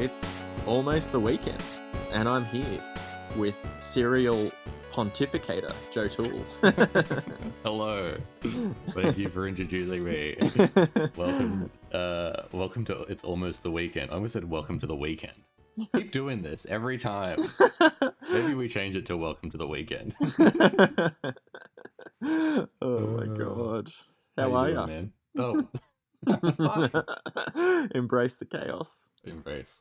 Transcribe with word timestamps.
It's 0.00 0.44
almost 0.66 1.12
the 1.12 1.20
weekend, 1.20 1.62
and 2.12 2.26
I'm 2.28 2.44
here 2.46 2.80
with 3.36 3.54
serial 3.78 4.50
pontificator 4.92 5.74
Joe 5.92 6.08
Toole. 6.08 6.42
Hello. 7.62 8.16
Thank 8.92 9.18
you 9.18 9.28
for 9.28 9.46
introducing 9.46 10.02
me. 10.04 10.36
welcome 11.16 11.70
uh 11.92 12.44
welcome 12.52 12.84
to 12.86 13.02
it's 13.02 13.22
almost 13.24 13.62
the 13.62 13.70
weekend. 13.70 14.10
I 14.10 14.14
almost 14.14 14.32
said 14.32 14.48
welcome 14.48 14.80
to 14.80 14.86
the 14.86 14.96
weekend. 14.96 15.42
Keep 15.94 16.12
doing 16.12 16.40
this 16.42 16.64
every 16.66 16.96
time. 16.98 17.38
Maybe 18.32 18.54
we 18.54 18.68
change 18.68 18.96
it 18.96 19.04
to 19.06 19.16
welcome 19.18 19.50
to 19.50 19.56
the 19.58 19.68
weekend. 19.68 20.14
oh 22.22 22.66
my 22.80 23.22
Uh, 23.22 23.36
god. 23.36 23.90
How, 24.38 24.48
you 24.48 24.56
are 24.56 24.70
doing, 24.70 24.80
you? 24.80 24.86
man? 24.86 25.12
Oh, 25.38 25.68
Embrace 27.94 28.36
the 28.36 28.44
chaos. 28.46 29.06
embrace. 29.24 29.80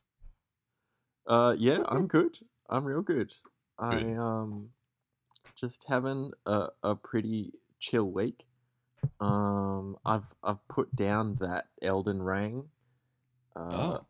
Uh, 1.30 1.56
yeah, 1.58 1.84
I'm 1.88 2.08
good. 2.08 2.38
I'm 2.70 2.84
real 2.84 3.02
good. 3.04 3.34
I 3.78 3.98
um 4.14 4.70
just 5.56 5.86
having 5.88 6.32
a, 6.46 6.70
a 6.84 6.96
pretty 6.96 7.54
chill 7.80 8.12
week. 8.12 8.46
Um, 9.22 9.98
I've 10.06 10.34
I've 10.44 10.68
put 10.68 10.96
down 10.96 11.36
that 11.36 11.68
Elden 11.82 12.22
Ring. 12.22 12.70
Uh, 13.56 13.70
Oh. 13.72 14.06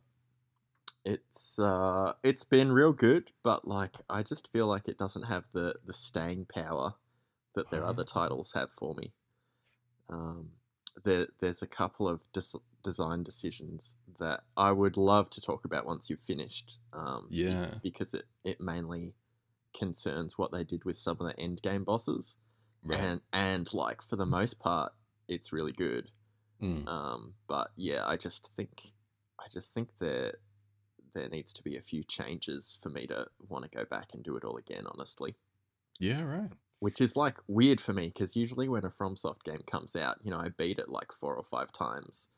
It's 1.04 1.58
uh 1.58 2.12
it's 2.22 2.44
been 2.44 2.72
real 2.72 2.92
good, 2.92 3.30
but 3.42 3.66
like 3.66 3.96
I 4.10 4.22
just 4.22 4.52
feel 4.52 4.66
like 4.66 4.86
it 4.86 4.98
doesn't 4.98 5.24
have 5.26 5.44
the 5.52 5.74
the 5.86 5.94
staying 5.94 6.46
power 6.46 6.94
that 7.54 7.70
their 7.70 7.84
other 7.84 8.04
titles 8.04 8.52
have 8.52 8.70
for 8.70 8.94
me. 8.94 9.12
Um, 10.10 10.50
there 11.04 11.28
there's 11.40 11.62
a 11.62 11.66
couple 11.66 12.06
of 12.08 12.20
des- 12.32 12.58
design 12.82 13.22
decisions 13.22 13.98
that 14.18 14.44
I 14.56 14.72
would 14.72 14.96
love 14.96 15.30
to 15.30 15.40
talk 15.40 15.64
about 15.64 15.86
once 15.86 16.08
you've 16.10 16.20
finished. 16.20 16.78
Um, 16.92 17.26
Yeah. 17.30 17.78
because 17.82 18.14
it 18.14 18.26
it 18.44 18.60
mainly 18.60 19.14
concerns 19.74 20.36
what 20.38 20.52
they 20.52 20.64
did 20.64 20.84
with 20.84 20.96
some 20.98 21.16
of 21.20 21.26
the 21.26 21.38
end 21.38 21.62
game 21.62 21.84
bosses, 21.84 22.36
Right. 22.82 22.98
and 23.00 23.20
and 23.32 23.72
like 23.74 24.02
for 24.02 24.16
the 24.16 24.26
most 24.26 24.58
part, 24.58 24.92
it's 25.28 25.52
really 25.52 25.72
good. 25.72 26.10
Mm. 26.60 26.86
Um, 26.88 27.34
but 27.46 27.70
yeah, 27.76 28.06
I 28.06 28.16
just 28.16 28.50
think 28.54 28.92
I 29.38 29.48
just 29.52 29.72
think 29.72 29.90
there 29.98 30.34
there 31.14 31.28
needs 31.28 31.52
to 31.54 31.62
be 31.64 31.76
a 31.76 31.82
few 31.82 32.04
changes 32.04 32.78
for 32.82 32.88
me 32.90 33.06
to 33.08 33.26
want 33.48 33.64
to 33.68 33.76
go 33.76 33.84
back 33.84 34.10
and 34.14 34.22
do 34.22 34.36
it 34.36 34.44
all 34.44 34.56
again. 34.56 34.86
Honestly, 34.86 35.34
Yeah, 35.98 36.22
right. 36.22 36.52
which 36.78 37.00
is 37.00 37.16
like 37.16 37.38
weird 37.48 37.80
for 37.80 37.92
me 37.92 38.08
because 38.08 38.36
usually 38.36 38.68
when 38.68 38.84
a 38.84 38.90
FromSoft 38.90 39.42
game 39.44 39.62
comes 39.66 39.96
out, 39.96 40.18
you 40.22 40.30
know, 40.30 40.38
I 40.38 40.50
beat 40.50 40.78
it 40.78 40.88
like 40.88 41.12
four 41.12 41.34
or 41.36 41.42
five 41.44 41.72
times. 41.72 42.28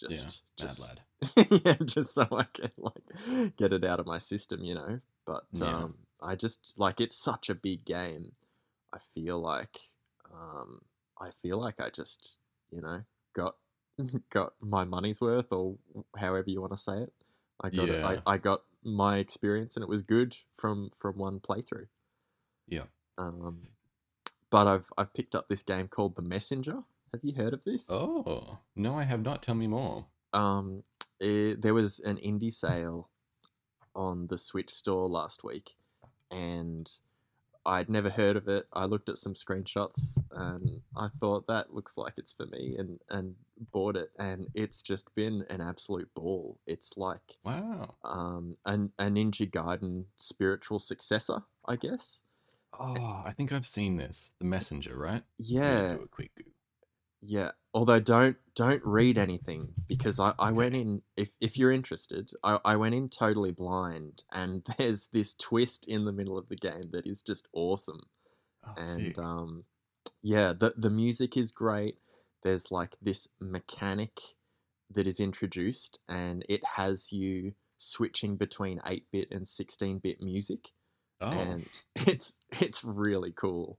Just, 0.00 0.42
Mad 0.58 0.68
just, 0.68 0.98
lad. 1.36 1.46
yeah, 1.64 1.76
just 1.84 2.14
so 2.14 2.26
I 2.32 2.44
can 2.44 2.70
like 2.78 3.56
get 3.56 3.72
it 3.72 3.84
out 3.84 4.00
of 4.00 4.06
my 4.06 4.18
system, 4.18 4.64
you 4.64 4.74
know. 4.74 5.00
But 5.26 5.44
Yeah. 5.52 5.76
um, 5.76 5.94
I 6.22 6.34
just 6.36 6.74
like 6.76 7.00
it's 7.00 7.16
such 7.16 7.50
a 7.50 7.54
big 7.54 7.84
game. 7.84 8.32
I 8.92 8.98
feel 8.98 9.38
like 9.38 9.78
um, 10.32 10.80
I 11.20 11.30
feel 11.30 11.58
like 11.58 11.80
I 11.80 11.90
just 11.90 12.38
you 12.70 12.80
know 12.80 13.02
got 13.34 13.56
got 14.30 14.54
my 14.60 14.84
money's 14.84 15.20
worth, 15.20 15.52
or 15.52 15.76
however 16.16 16.48
you 16.48 16.60
want 16.60 16.72
to 16.72 16.78
say 16.78 16.98
it. 16.98 17.12
I 17.60 17.68
got 17.68 17.90
it. 17.90 18.02
I, 18.02 18.22
I 18.26 18.38
got 18.38 18.62
my 18.82 19.18
experience, 19.18 19.76
and 19.76 19.82
it 19.82 19.88
was 19.88 20.02
good 20.02 20.36
from 20.56 20.90
from 20.96 21.18
one 21.18 21.40
playthrough. 21.40 21.88
Yeah. 22.66 22.84
Um, 23.18 23.68
but 24.48 24.66
I've 24.66 24.88
I've 24.96 25.12
picked 25.12 25.34
up 25.34 25.48
this 25.48 25.62
game 25.62 25.88
called 25.88 26.16
The 26.16 26.22
Messenger. 26.22 26.82
Have 27.12 27.24
you 27.24 27.34
heard 27.34 27.54
of 27.54 27.64
this? 27.64 27.88
Oh, 27.90 28.58
no, 28.76 28.94
I 28.96 29.04
have 29.04 29.22
not. 29.22 29.42
Tell 29.42 29.54
me 29.54 29.66
more. 29.66 30.06
um, 30.32 30.84
it, 31.18 31.60
there 31.60 31.74
was 31.74 32.00
an 32.00 32.16
indie 32.18 32.52
sale 32.52 33.10
on 33.94 34.26
the 34.28 34.38
Switch 34.38 34.70
store 34.70 35.08
last 35.08 35.44
week, 35.44 35.76
and 36.30 36.90
I'd 37.66 37.90
never 37.90 38.10
heard 38.10 38.36
of 38.36 38.48
it. 38.48 38.66
I 38.72 38.86
looked 38.86 39.08
at 39.08 39.18
some 39.18 39.34
screenshots 39.34 40.22
and 40.30 40.80
I 40.96 41.08
thought 41.20 41.46
that 41.48 41.74
looks 41.74 41.98
like 41.98 42.14
it's 42.16 42.32
for 42.32 42.46
me, 42.46 42.76
and 42.78 43.00
and 43.10 43.36
bought 43.72 43.96
it, 43.96 44.10
and 44.18 44.48
it's 44.54 44.82
just 44.82 45.14
been 45.14 45.44
an 45.50 45.60
absolute 45.60 46.12
ball. 46.14 46.58
It's 46.66 46.96
like 46.96 47.38
Wow. 47.44 47.96
um, 48.04 48.54
an, 48.66 48.92
a 48.98 49.04
Ninja 49.04 49.50
Gaiden 49.50 50.06
spiritual 50.16 50.78
successor, 50.78 51.42
I 51.66 51.76
guess. 51.76 52.22
Oh, 52.78 53.22
I 53.24 53.32
think 53.32 53.52
I've 53.52 53.66
seen 53.66 53.96
this. 53.96 54.32
The 54.38 54.44
Messenger, 54.44 54.96
right? 54.96 55.22
Let 55.62 55.68
me 55.68 55.76
just 55.76 55.90
Yeah, 55.90 55.96
do 55.96 56.02
a 56.02 56.08
quick. 56.08 56.39
Yeah. 57.30 57.52
Although 57.72 58.00
don't 58.00 58.36
don't 58.56 58.84
read 58.84 59.16
anything 59.16 59.68
because 59.86 60.18
I, 60.18 60.34
I 60.36 60.50
went 60.50 60.74
in 60.74 61.02
if 61.16 61.36
if 61.40 61.56
you're 61.56 61.70
interested, 61.70 62.32
I, 62.42 62.58
I 62.64 62.74
went 62.74 62.96
in 62.96 63.08
totally 63.08 63.52
blind 63.52 64.24
and 64.32 64.66
there's 64.78 65.06
this 65.12 65.34
twist 65.34 65.86
in 65.86 66.04
the 66.06 66.12
middle 66.12 66.36
of 66.36 66.48
the 66.48 66.56
game 66.56 66.90
that 66.90 67.06
is 67.06 67.22
just 67.22 67.46
awesome. 67.52 68.00
Oh, 68.66 68.74
and 68.76 69.00
sick. 69.06 69.18
um 69.18 69.62
yeah, 70.24 70.52
the 70.58 70.74
the 70.76 70.90
music 70.90 71.36
is 71.36 71.52
great. 71.52 71.98
There's 72.42 72.72
like 72.72 72.96
this 73.00 73.28
mechanic 73.40 74.18
that 74.92 75.06
is 75.06 75.20
introduced 75.20 76.00
and 76.08 76.44
it 76.48 76.62
has 76.74 77.12
you 77.12 77.52
switching 77.78 78.36
between 78.36 78.80
8-bit 78.80 79.28
and 79.30 79.46
16-bit 79.46 80.20
music 80.20 80.70
oh, 81.20 81.30
and 81.30 81.66
it's 81.94 82.38
it's 82.60 82.82
really 82.82 83.30
cool. 83.30 83.78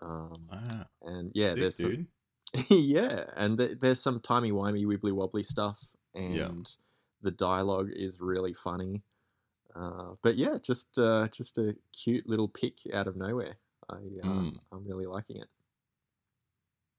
Um 0.00 0.48
wow. 0.50 0.86
and 1.02 1.30
yeah, 1.32 1.50
Sick, 1.50 1.60
there's 1.60 1.76
some. 1.76 2.08
yeah, 2.68 3.24
and 3.36 3.58
th- 3.58 3.78
there's 3.80 4.00
some 4.00 4.20
timey 4.20 4.52
wimey 4.52 4.84
wibbly 4.84 5.12
wobbly 5.12 5.42
stuff, 5.42 5.88
and 6.14 6.36
Yeah. 6.36 6.50
the 7.22 7.30
dialogue 7.30 7.90
is 7.94 8.20
really 8.20 8.52
funny. 8.54 9.02
Uh, 9.74 10.14
but 10.22 10.36
yeah, 10.36 10.58
just 10.62 10.98
uh, 10.98 11.28
just 11.28 11.56
a 11.58 11.74
cute 11.92 12.28
little 12.28 12.48
pick 12.48 12.74
out 12.92 13.06
of 13.08 13.16
nowhere. 13.16 13.56
I 13.88 13.94
uh, 13.94 13.98
Mm. 14.26 14.58
I'm 14.72 14.84
really 14.86 15.06
liking 15.06 15.38
it. 15.38 15.48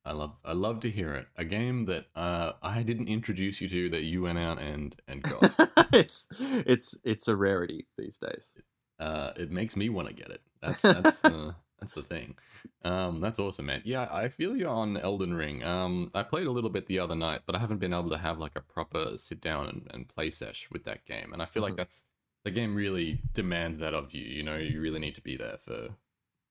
I 0.05 0.11
love 0.11 0.35
I 0.43 0.53
love 0.53 0.79
to 0.81 0.89
hear 0.91 1.13
it. 1.15 1.27
A 1.37 1.45
game 1.45 1.85
that 1.85 2.07
uh, 2.15 2.53
I 2.61 2.83
didn't 2.83 3.07
introduce 3.07 3.61
you 3.61 3.69
to 3.69 3.89
that 3.91 4.03
you 4.03 4.21
went 4.21 4.37
out 4.37 4.59
and 4.59 4.95
and 5.07 5.21
got. 5.27 5.53
it's 5.93 6.27
it's 6.39 6.97
it's 7.03 7.27
a 7.27 7.35
rarity 7.35 7.87
these 7.97 8.17
days. 8.17 8.55
uh, 8.99 9.31
it 9.37 9.51
makes 9.51 9.75
me 9.75 9.89
want 9.89 10.07
to 10.09 10.13
get 10.13 10.29
it. 10.29 10.41
That's 10.61 10.81
that's 10.87 11.23
uh, 11.23 11.53
that's 11.83 11.95
the 11.95 12.01
thing. 12.01 12.35
Um, 12.83 13.19
that's 13.19 13.39
awesome, 13.39 13.65
man. 13.65 13.81
Yeah, 13.83 14.07
I 14.11 14.29
feel 14.29 14.55
you 14.55 14.67
on 14.67 14.97
Elden 14.97 15.33
Ring. 15.33 15.63
Um, 15.63 16.11
I 16.13 16.23
played 16.23 16.47
a 16.47 16.51
little 16.51 16.69
bit 16.69 16.87
the 16.87 16.99
other 16.99 17.15
night, 17.15 17.41
but 17.45 17.55
I 17.55 17.59
haven't 17.59 17.79
been 17.79 17.93
able 17.93 18.09
to 18.09 18.17
have 18.17 18.39
like 18.39 18.55
a 18.55 18.61
proper 18.61 19.17
sit 19.17 19.41
down 19.41 19.67
and, 19.67 19.87
and 19.93 20.07
play 20.07 20.29
sesh 20.29 20.67
with 20.71 20.85
that 20.85 21.05
game. 21.05 21.33
And 21.33 21.41
I 21.41 21.45
feel 21.45 21.61
like 21.61 21.75
that's 21.75 22.05
the 22.45 22.51
game 22.51 22.75
really 22.75 23.21
demands 23.33 23.77
that 23.79 23.93
of 23.93 24.13
you. 24.13 24.23
You 24.23 24.43
know, 24.43 24.57
you 24.57 24.79
really 24.81 24.99
need 24.99 25.15
to 25.15 25.21
be 25.21 25.35
there 25.35 25.57
for 25.57 25.89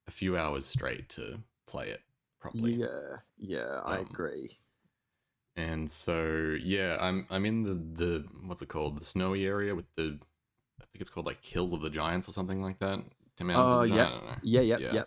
a 0.06 0.10
few 0.10 0.37
hours 0.37 0.66
straight 0.66 1.09
to 1.10 1.41
play 1.66 1.88
it 1.88 2.03
properly. 2.41 2.75
Yeah, 2.75 3.16
yeah, 3.38 3.81
I 3.84 3.98
Um, 3.98 4.06
agree. 4.10 4.59
And 5.56 5.91
so 5.91 6.56
yeah, 6.62 6.97
I'm 7.00 7.26
I'm 7.31 7.44
in 7.44 7.62
the 7.62 7.75
the 7.75 8.25
what's 8.47 8.62
it 8.62 8.69
called 8.69 8.98
the 8.98 9.04
snowy 9.04 9.47
area 9.47 9.75
with 9.75 9.87
the 9.97 10.19
I 10.81 10.84
think 10.84 11.00
it's 11.00 11.10
called 11.10 11.26
like 11.26 11.42
Kills 11.42 11.72
of 11.72 11.81
the 11.82 11.91
Giants 11.91 12.28
or 12.28 12.32
something 12.32 12.62
like 12.62 12.78
that. 12.81 13.00
Oh, 13.54 13.82
the 13.82 13.88
yeah. 13.88 14.10
Don't 14.10 14.25
know. 14.26 14.34
Yeah, 14.42 14.60
yeah. 14.92 15.04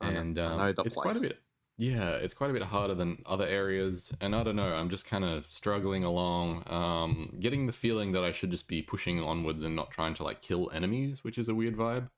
And 0.00 0.38
I 0.38 0.44
um, 0.44 0.58
know 0.58 0.72
the 0.72 0.82
it's 0.82 0.96
quite 0.96 1.16
a 1.16 1.20
bit. 1.20 1.38
Yeah, 1.76 2.10
it's 2.10 2.34
quite 2.34 2.50
a 2.50 2.52
bit 2.52 2.62
harder 2.62 2.94
than 2.94 3.22
other 3.24 3.46
areas, 3.46 4.12
and 4.20 4.34
I 4.34 4.42
don't 4.42 4.56
know. 4.56 4.74
I'm 4.74 4.90
just 4.90 5.06
kind 5.06 5.24
of 5.24 5.46
struggling 5.48 6.02
along, 6.02 6.64
um, 6.66 7.36
getting 7.38 7.66
the 7.66 7.72
feeling 7.72 8.10
that 8.12 8.24
I 8.24 8.32
should 8.32 8.50
just 8.50 8.66
be 8.66 8.82
pushing 8.82 9.22
onwards 9.22 9.62
and 9.62 9.76
not 9.76 9.92
trying 9.92 10.14
to 10.14 10.24
like 10.24 10.42
kill 10.42 10.70
enemies, 10.74 11.22
which 11.22 11.38
is 11.38 11.48
a 11.48 11.54
weird 11.54 11.76
vibe. 11.76 12.08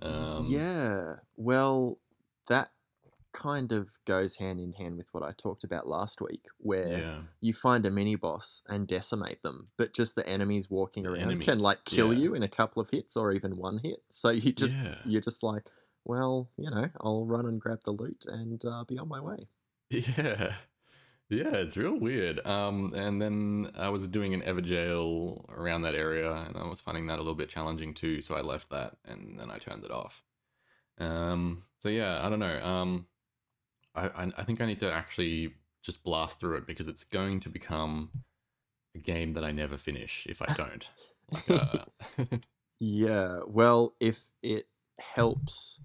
Um, 0.00 0.46
yeah, 0.48 1.16
well, 1.36 1.98
that 2.48 2.70
kind 3.36 3.72
of 3.72 3.90
goes 4.06 4.36
hand 4.36 4.60
in 4.60 4.72
hand 4.72 4.96
with 4.96 5.08
what 5.12 5.22
I 5.22 5.32
talked 5.36 5.62
about 5.62 5.86
last 5.86 6.22
week, 6.22 6.44
where 6.56 6.98
yeah, 6.98 7.18
you 7.42 7.52
find 7.52 7.84
a 7.84 7.90
mini 7.90 8.16
boss 8.16 8.62
and 8.66 8.88
decimate 8.88 9.42
them, 9.42 9.68
but 9.76 9.92
just 9.92 10.14
the 10.14 10.26
enemies 10.26 10.70
walking 10.70 11.06
around 11.06 11.38
can 11.42 11.58
like 11.58 11.84
kill 11.84 12.14
yeah. 12.14 12.18
you 12.20 12.34
in 12.34 12.42
a 12.42 12.48
couple 12.48 12.80
of 12.80 12.88
hits 12.88 13.14
or 13.14 13.32
even 13.32 13.58
one 13.58 13.78
hit. 13.78 14.02
So 14.08 14.30
you 14.30 14.52
just 14.52 14.74
yeah. 14.74 14.96
you're 15.04 15.20
just 15.20 15.42
like, 15.42 15.68
well, 16.06 16.50
you 16.56 16.70
know, 16.70 16.88
I'll 17.00 17.26
run 17.26 17.46
and 17.46 17.60
grab 17.60 17.80
the 17.84 17.92
loot 17.92 18.24
and 18.28 18.64
uh, 18.64 18.84
be 18.84 18.98
on 18.98 19.08
my 19.08 19.20
way. 19.20 19.48
Yeah. 19.90 20.54
Yeah, 21.28 21.56
it's 21.56 21.76
real 21.76 21.98
weird. 21.98 22.44
Um, 22.46 22.92
and 22.94 23.20
then 23.20 23.72
I 23.76 23.88
was 23.88 24.08
doing 24.08 24.32
an 24.32 24.42
Evergaol 24.42 25.48
around 25.50 25.82
that 25.82 25.96
area, 25.96 26.32
and 26.32 26.56
I 26.56 26.66
was 26.68 26.80
finding 26.80 27.06
that 27.08 27.16
a 27.16 27.22
little 27.22 27.34
bit 27.34 27.48
challenging 27.48 27.94
too. 27.94 28.22
So 28.22 28.36
I 28.36 28.42
left 28.42 28.70
that, 28.70 28.96
and 29.04 29.38
then 29.38 29.50
I 29.50 29.58
turned 29.58 29.84
it 29.84 29.90
off. 29.90 30.22
Um, 30.98 31.64
so 31.80 31.88
yeah, 31.88 32.24
I 32.24 32.28
don't 32.30 32.38
know. 32.38 32.62
Um, 32.64 33.08
I 33.94 34.08
I, 34.08 34.32
I 34.38 34.44
think 34.44 34.60
I 34.60 34.66
need 34.66 34.80
to 34.80 34.92
actually 34.92 35.54
just 35.82 36.04
blast 36.04 36.40
through 36.40 36.58
it 36.58 36.66
because 36.66 36.88
it's 36.88 37.04
going 37.04 37.40
to 37.40 37.48
become 37.48 38.12
a 38.94 38.98
game 38.98 39.34
that 39.34 39.44
I 39.44 39.52
never 39.52 39.76
finish 39.76 40.26
if 40.28 40.42
I 40.42 40.46
don't. 40.56 40.88
Like, 41.32 41.50
uh, 41.50 41.84
Yeah, 42.78 43.40
well, 43.46 43.94
if 44.00 44.28
it 44.42 44.66
helps 45.00 45.80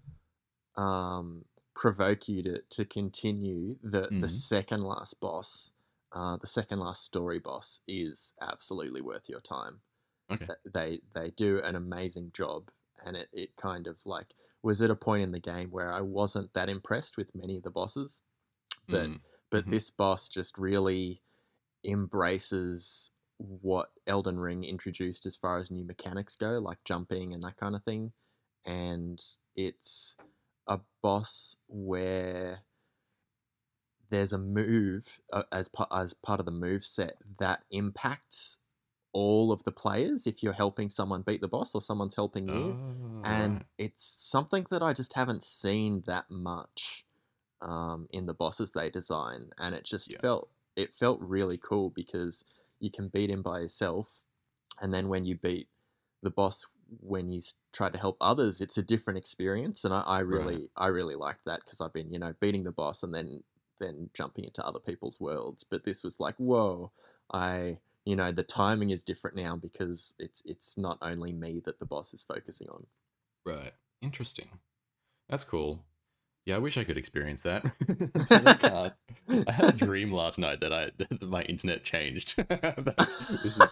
um, 0.77 1.45
provoke 1.75 2.27
you 2.29 2.43
to, 2.43 2.61
to 2.71 2.85
continue, 2.85 3.77
the, 3.83 4.13
the 4.19 4.29
Mhm. 4.29 4.29
second 4.29 4.83
last 4.83 5.19
boss, 5.19 5.73
uh, 6.13 6.37
the 6.37 6.47
second 6.47 6.79
last 6.79 7.03
story 7.05 7.39
boss, 7.39 7.81
is 7.87 8.35
absolutely 8.41 9.01
worth 9.01 9.29
your 9.29 9.41
time. 9.41 9.81
Okay. 10.29 10.51
they 10.65 11.01
they 11.13 11.31
do 11.31 11.59
an 11.61 11.75
amazing 11.75 12.31
job, 12.33 12.71
and 13.05 13.15
it 13.17 13.29
it 13.33 13.55
kind 13.57 13.87
of 13.87 14.05
like 14.05 14.35
was 14.63 14.81
at 14.81 14.91
a 14.91 14.95
point 14.95 15.23
in 15.23 15.31
the 15.31 15.39
game 15.39 15.71
where 15.71 15.91
I 15.91 16.01
wasn't 16.01 16.53
that 16.53 16.69
impressed 16.69 17.17
with 17.17 17.35
many 17.35 17.57
of 17.57 17.63
the 17.63 17.71
bosses, 17.71 18.23
but 18.89 19.11
Mm, 19.11 19.21
but 19.51 19.69
Mhm. 19.69 19.71
this 19.71 19.89
boss 19.91 20.29
just 20.29 20.57
really 20.57 21.23
embraces 21.85 23.11
what 23.37 23.91
Elden 24.07 24.39
Ring 24.39 24.63
introduced 24.63 25.25
as 25.25 25.37
far 25.37 25.59
as 25.59 25.71
new 25.71 25.85
mechanics 25.85 26.35
go, 26.35 26.59
like 26.59 26.83
jumping 26.85 27.33
and 27.33 27.43
that 27.43 27.57
kind 27.57 27.75
of 27.75 27.83
thing. 27.83 28.13
And 28.65 29.21
it's 29.55 30.17
a 30.67 30.79
boss 31.01 31.57
where 31.67 32.61
there's 34.09 34.33
a 34.33 34.37
move 34.37 35.21
uh, 35.31 35.43
as 35.51 35.67
part 35.67 35.89
as 35.91 36.13
part 36.13 36.39
of 36.39 36.45
the 36.45 36.51
move 36.51 36.85
set 36.85 37.17
that 37.39 37.63
impacts 37.71 38.59
all 39.13 39.51
of 39.51 39.63
the 39.63 39.71
players 39.71 40.27
if 40.27 40.43
you're 40.43 40.53
helping 40.53 40.89
someone 40.89 41.21
beat 41.21 41.41
the 41.41 41.47
boss 41.47 41.75
or 41.75 41.81
someone's 41.81 42.15
helping 42.15 42.47
you 42.47 42.75
Oh, 43.23 43.23
and 43.23 43.63
it's 43.77 44.03
something 44.03 44.65
that 44.71 44.83
I 44.83 44.93
just 44.93 45.13
haven't 45.13 45.43
seen 45.43 46.03
that 46.07 46.25
much 46.29 47.05
um, 47.61 48.07
in 48.11 48.25
the 48.27 48.33
bosses 48.33 48.71
they 48.71 48.89
design, 48.89 49.51
and 49.59 49.75
it 49.75 49.85
just 49.85 50.11
Yeah. 50.11 50.21
felt 50.21 50.49
it 50.75 50.93
felt 50.93 51.19
really 51.21 51.57
cool 51.57 51.89
because 51.89 52.45
you 52.79 52.91
can 52.91 53.09
beat 53.09 53.29
him 53.31 53.41
by 53.43 53.59
yourself, 53.61 54.21
and 54.81 54.93
then 54.93 55.09
when 55.09 55.25
you 55.25 55.35
beat 55.35 55.69
the 56.23 56.31
boss 56.31 56.67
when 56.99 57.29
you 57.29 57.41
try 57.73 57.89
to 57.89 57.97
help 57.99 58.17
others, 58.21 58.61
it's 58.61 58.77
a 58.77 58.83
different 58.83 59.17
experience, 59.17 59.85
and 59.85 59.93
I, 59.93 60.01
I 60.01 60.19
really 60.19 60.69
I 60.75 60.87
really 60.87 61.15
liked 61.15 61.45
that 61.45 61.61
because 61.63 61.81
I've 61.81 61.93
been 61.93 62.11
you 62.11 62.19
know 62.19 62.33
beating 62.39 62.63
the 62.63 62.71
boss 62.71 63.03
and 63.03 63.13
then 63.13 63.43
then 63.79 64.09
jumping 64.13 64.45
into 64.45 64.65
other 64.65 64.79
people's 64.79 65.19
worlds, 65.19 65.63
but 65.63 65.85
this 65.85 66.03
was 66.03 66.19
like 66.19 66.35
whoa, 66.37 66.91
I 67.33 67.77
you 68.05 68.15
know 68.15 68.31
the 68.31 68.43
timing 68.43 68.89
is 68.91 69.03
different 69.03 69.37
now 69.37 69.55
because 69.55 70.13
it's 70.19 70.43
it's 70.45 70.77
not 70.77 70.97
only 71.01 71.31
me 71.31 71.61
that 71.65 71.79
the 71.79 71.85
boss 71.85 72.13
is 72.13 72.23
focusing 72.23 72.67
on. 72.69 72.85
Right. 73.45 73.73
Interesting. 74.01 74.49
That's 75.29 75.43
cool. 75.43 75.83
Yeah, 76.45 76.55
I 76.55 76.59
wish 76.59 76.75
I 76.77 76.83
could 76.83 76.97
experience 76.97 77.43
that. 77.43 77.63
I 78.31 78.53
can't. 78.55 78.93
I 79.47 79.51
had 79.51 79.69
a 79.75 79.77
dream 79.77 80.11
last 80.11 80.39
night 80.39 80.59
that 80.61 80.73
I 80.73 80.89
that 80.97 81.21
my 81.21 81.43
internet 81.43 81.83
changed. 81.83 82.35
That's, 82.49 83.15
this 83.43 83.57
is 83.59 83.67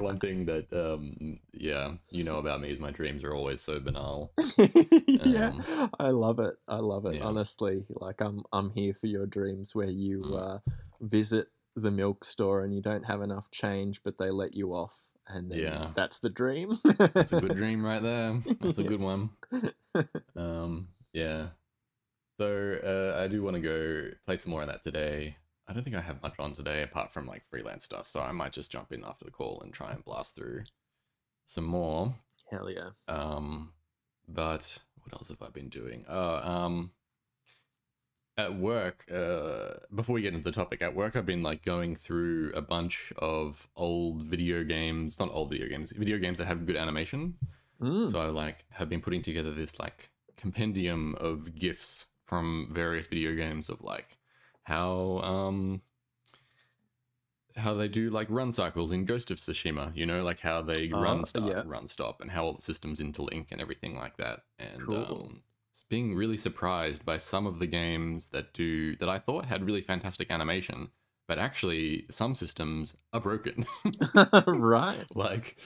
one 0.00 0.18
thing 0.18 0.46
that 0.46 0.66
um 0.72 1.38
yeah 1.52 1.92
you 2.10 2.24
know 2.24 2.38
about 2.38 2.60
me 2.60 2.70
is 2.70 2.80
my 2.80 2.90
dreams 2.90 3.22
are 3.22 3.32
always 3.34 3.60
so 3.60 3.78
banal. 3.78 4.32
yeah, 4.58 5.52
Um, 5.52 5.90
I 6.00 6.08
love 6.10 6.40
it. 6.40 6.54
I 6.66 6.76
love 6.78 7.06
it. 7.06 7.16
yeah. 7.16 7.24
Honestly, 7.24 7.84
like 7.90 8.20
I'm 8.20 8.42
I'm 8.52 8.70
here 8.70 8.92
for 8.92 9.06
your 9.06 9.26
dreams 9.26 9.74
where 9.74 9.88
you 9.88 10.20
Mm. 10.24 10.42
uh, 10.56 10.58
visit 11.00 11.48
the 11.76 11.90
milk 11.90 12.24
store 12.24 12.62
and 12.62 12.74
you 12.74 12.80
don't 12.82 13.04
have 13.04 13.20
enough 13.22 13.50
change, 13.50 14.00
but 14.04 14.18
they 14.18 14.30
let 14.30 14.54
you 14.54 14.74
off, 14.74 14.96
and 15.28 15.50
then 15.50 15.58
Yeah. 15.60 15.90
that's 15.94 16.18
the 16.18 16.30
dream. 16.30 16.76
That's 16.98 17.32
a 17.32 17.40
good 17.40 17.54
dream 17.56 17.84
right 17.84 18.02
there. 18.02 18.42
That's 18.60 18.78
a 18.78 18.82
Yeah. 18.82 18.88
good 18.88 19.00
one. 19.00 19.30
Um 20.36 20.88
yeah. 21.12 21.48
So 22.38 22.78
uh, 23.16 23.22
I 23.22 23.28
do 23.28 23.42
want 23.42 23.54
to 23.54 23.60
go 23.60 24.10
play 24.26 24.36
some 24.38 24.50
more 24.50 24.62
of 24.62 24.68
that 24.68 24.82
today. 24.82 25.36
I 25.68 25.72
don't 25.72 25.82
think 25.82 25.96
I 25.96 26.00
have 26.00 26.22
much 26.22 26.34
on 26.38 26.52
today 26.52 26.82
apart 26.82 27.12
from 27.12 27.26
like 27.26 27.42
freelance 27.48 27.84
stuff, 27.84 28.06
so 28.06 28.20
I 28.20 28.32
might 28.32 28.52
just 28.52 28.72
jump 28.72 28.92
in 28.92 29.04
after 29.04 29.24
the 29.24 29.30
call 29.30 29.60
and 29.62 29.72
try 29.72 29.92
and 29.92 30.04
blast 30.04 30.34
through 30.34 30.64
some 31.46 31.64
more. 31.64 32.14
Hell 32.50 32.68
yeah. 32.70 32.90
Um, 33.08 33.72
but 34.28 34.78
what 35.02 35.14
else 35.14 35.28
have 35.28 35.42
I 35.42 35.48
been 35.48 35.68
doing? 35.68 36.04
Uh, 36.08 36.40
um, 36.42 36.90
at 38.36 38.54
work, 38.54 39.04
uh, 39.12 39.74
before 39.94 40.14
we 40.14 40.22
get 40.22 40.34
into 40.34 40.44
the 40.44 40.52
topic, 40.52 40.82
at 40.82 40.94
work 40.94 41.16
I've 41.16 41.24
been 41.24 41.42
like 41.42 41.64
going 41.64 41.94
through 41.94 42.52
a 42.54 42.60
bunch 42.60 43.12
of 43.18 43.68
old 43.76 44.22
video 44.22 44.64
games, 44.64 45.18
not 45.18 45.30
old 45.32 45.50
video 45.50 45.68
games, 45.68 45.92
video 45.92 46.18
games 46.18 46.38
that 46.38 46.46
have 46.46 46.66
good 46.66 46.76
animation. 46.76 47.34
Mm. 47.80 48.10
So 48.10 48.20
I 48.20 48.26
like 48.26 48.64
have 48.70 48.88
been 48.88 49.00
putting 49.00 49.22
together 49.22 49.52
this 49.52 49.78
like 49.78 50.10
compendium 50.36 51.14
of 51.20 51.54
gifs 51.54 52.06
from 52.34 52.68
various 52.72 53.06
video 53.06 53.34
games 53.36 53.68
of 53.68 53.80
like 53.80 54.18
how 54.64 55.18
um 55.20 55.80
how 57.56 57.74
they 57.74 57.86
do 57.86 58.10
like 58.10 58.26
run 58.28 58.50
cycles 58.50 58.90
in 58.90 59.04
Ghost 59.04 59.30
of 59.30 59.38
Tsushima, 59.38 59.96
you 59.96 60.06
know, 60.06 60.24
like 60.24 60.40
how 60.40 60.60
they 60.62 60.92
Ah, 60.92 61.00
run 61.00 61.24
start, 61.24 61.46
yeah. 61.48 61.62
run 61.64 61.86
stop, 61.86 62.20
and 62.20 62.30
how 62.30 62.44
all 62.44 62.54
the 62.54 62.62
systems 62.62 63.00
interlink 63.00 63.52
and 63.52 63.60
everything 63.60 63.94
like 63.94 64.16
that. 64.16 64.40
And 64.58 64.80
Cool. 64.84 64.96
um, 64.96 65.42
being 65.88 66.16
really 66.16 66.36
surprised 66.38 67.04
by 67.04 67.16
some 67.18 67.46
of 67.46 67.60
the 67.60 67.66
games 67.66 68.28
that 68.28 68.52
do 68.52 68.96
that 68.96 69.08
I 69.08 69.18
thought 69.20 69.44
had 69.44 69.64
really 69.64 69.82
fantastic 69.82 70.30
animation, 70.32 70.88
but 71.26 71.38
actually 71.38 72.06
some 72.10 72.34
systems 72.34 72.96
are 73.12 73.20
broken. 73.20 73.64
right. 74.46 75.04
like 75.14 75.56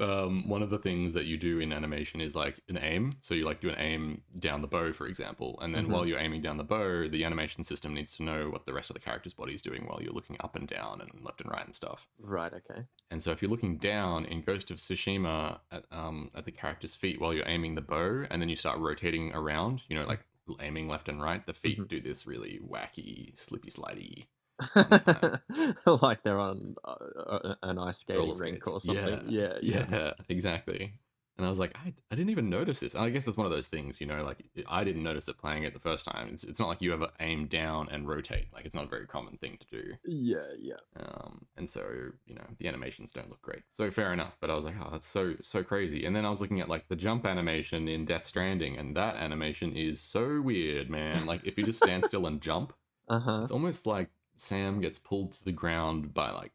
um, 0.00 0.48
one 0.48 0.62
of 0.62 0.70
the 0.70 0.78
things 0.78 1.12
that 1.14 1.24
you 1.26 1.36
do 1.36 1.58
in 1.60 1.72
animation 1.72 2.20
is 2.20 2.34
like 2.34 2.60
an 2.68 2.78
aim 2.80 3.12
so 3.20 3.34
you 3.34 3.44
like 3.44 3.60
do 3.60 3.68
an 3.68 3.78
aim 3.78 4.22
down 4.38 4.62
the 4.62 4.68
bow 4.68 4.92
for 4.92 5.06
example 5.06 5.58
and 5.62 5.74
then 5.74 5.86
Mhm. 5.86 5.90
while 5.90 6.06
you're 6.06 6.18
aiming 6.18 6.40
down 6.42 6.56
the 6.56 6.64
bow 6.64 7.08
the 7.08 7.24
animation 7.24 7.64
system 7.64 7.92
needs 7.94 8.16
to 8.16 8.22
know 8.22 8.48
what 8.50 8.64
the 8.66 8.72
rest 8.72 8.90
of 8.90 8.94
the 8.94 9.00
character's 9.00 9.34
body 9.34 9.52
is 9.54 9.62
doing 9.62 9.84
while 9.86 10.00
you're 10.02 10.12
looking 10.12 10.36
up 10.40 10.56
and 10.56 10.68
down 10.68 11.00
and 11.00 11.10
left 11.24 11.40
and 11.40 11.50
right 11.50 11.64
and 11.64 11.74
stuff 11.74 12.08
Right. 12.18 12.52
Okay. 12.52 12.82
and 13.10 13.22
so 13.22 13.30
if 13.32 13.42
you're 13.42 13.50
looking 13.50 13.76
down 13.78 14.24
in 14.26 14.40
Ghost 14.42 14.70
of 14.70 14.78
Tsushima 14.78 15.58
at 15.70 15.84
um 15.92 16.30
at 16.34 16.44
the 16.44 16.52
character's 16.52 16.94
feet 16.96 17.20
while 17.20 17.34
you're 17.34 17.48
aiming 17.48 17.74
the 17.74 17.82
bow, 17.82 18.24
and 18.30 18.40
then 18.40 18.48
you 18.48 18.56
start 18.56 18.78
rotating 18.78 19.32
around, 19.34 19.82
you 19.88 19.96
know, 19.96 20.04
like 20.06 20.24
aiming 20.60 20.88
left 20.88 21.08
and 21.08 21.20
right, 21.20 21.44
the 21.46 21.52
feet 21.52 21.78
Mhm. 21.78 21.88
do 21.88 22.00
this 22.00 22.26
really 22.26 22.60
wacky, 22.66 23.38
slippy 23.38 23.70
slidey. 23.70 24.26
like 26.02 26.22
they're 26.22 26.38
on 26.38 26.74
uh, 26.84 26.90
uh, 26.90 27.54
an 27.62 27.78
ice 27.78 27.98
skating 27.98 28.34
rink 28.38 28.66
or 28.66 28.80
something. 28.80 29.26
Yeah. 29.28 29.54
Yeah. 29.62 29.86
Yeah, 29.90 30.12
exactly. 30.28 30.94
And 31.38 31.46
I 31.46 31.48
was 31.48 31.58
like, 31.58 31.74
I, 31.78 31.94
I 32.10 32.14
didn't 32.14 32.28
even 32.28 32.50
notice 32.50 32.80
this. 32.80 32.94
And 32.94 33.02
I 33.02 33.08
guess 33.08 33.24
that's 33.24 33.38
one 33.38 33.46
of 33.46 33.52
those 33.52 33.66
things, 33.66 34.02
you 34.02 34.06
know, 34.06 34.22
like 34.22 34.44
I 34.68 34.84
didn't 34.84 35.02
notice 35.02 35.28
it 35.28 35.38
playing 35.38 35.62
it 35.62 35.72
the 35.72 35.80
first 35.80 36.04
time. 36.04 36.28
It's, 36.30 36.44
it's 36.44 36.60
not 36.60 36.68
like 36.68 36.82
you 36.82 36.92
ever 36.92 37.08
aim 37.20 37.46
down 37.46 37.88
and 37.90 38.06
rotate. 38.06 38.48
Like 38.52 38.66
it's 38.66 38.74
not 38.74 38.84
a 38.84 38.88
very 38.88 39.06
common 39.06 39.38
thing 39.38 39.58
to 39.58 39.66
do. 39.82 39.92
Yeah. 40.04 40.44
Yeah. 40.60 40.74
Um, 41.00 41.46
and 41.56 41.66
so, 41.66 41.84
you 42.26 42.34
know, 42.34 42.44
the 42.58 42.68
animations 42.68 43.12
don't 43.12 43.30
look 43.30 43.40
great. 43.40 43.62
So 43.70 43.90
fair 43.90 44.12
enough. 44.12 44.36
But 44.42 44.50
I 44.50 44.54
was 44.54 44.66
like, 44.66 44.74
oh, 44.78 44.90
that's 44.92 45.06
so, 45.06 45.34
so 45.40 45.64
crazy. 45.64 46.04
And 46.04 46.14
then 46.14 46.26
I 46.26 46.30
was 46.30 46.40
looking 46.42 46.60
at 46.60 46.68
like 46.68 46.88
the 46.88 46.96
jump 46.96 47.24
animation 47.24 47.88
in 47.88 48.04
Death 48.04 48.26
Stranding, 48.26 48.76
and 48.76 48.94
that 48.96 49.16
animation 49.16 49.72
is 49.74 50.00
so 50.00 50.42
weird, 50.42 50.90
man. 50.90 51.24
Like 51.24 51.46
if 51.46 51.56
you 51.56 51.64
just 51.64 51.82
stand 51.82 52.04
still 52.04 52.26
and 52.26 52.40
jump, 52.42 52.74
Uh 53.08 53.18
huh. 53.18 53.40
it's 53.42 53.50
almost 53.50 53.84
like 53.86 54.10
Sam 54.42 54.80
gets 54.80 54.98
pulled 54.98 55.32
to 55.32 55.44
the 55.44 55.52
ground 55.52 56.12
by 56.12 56.30
like 56.32 56.50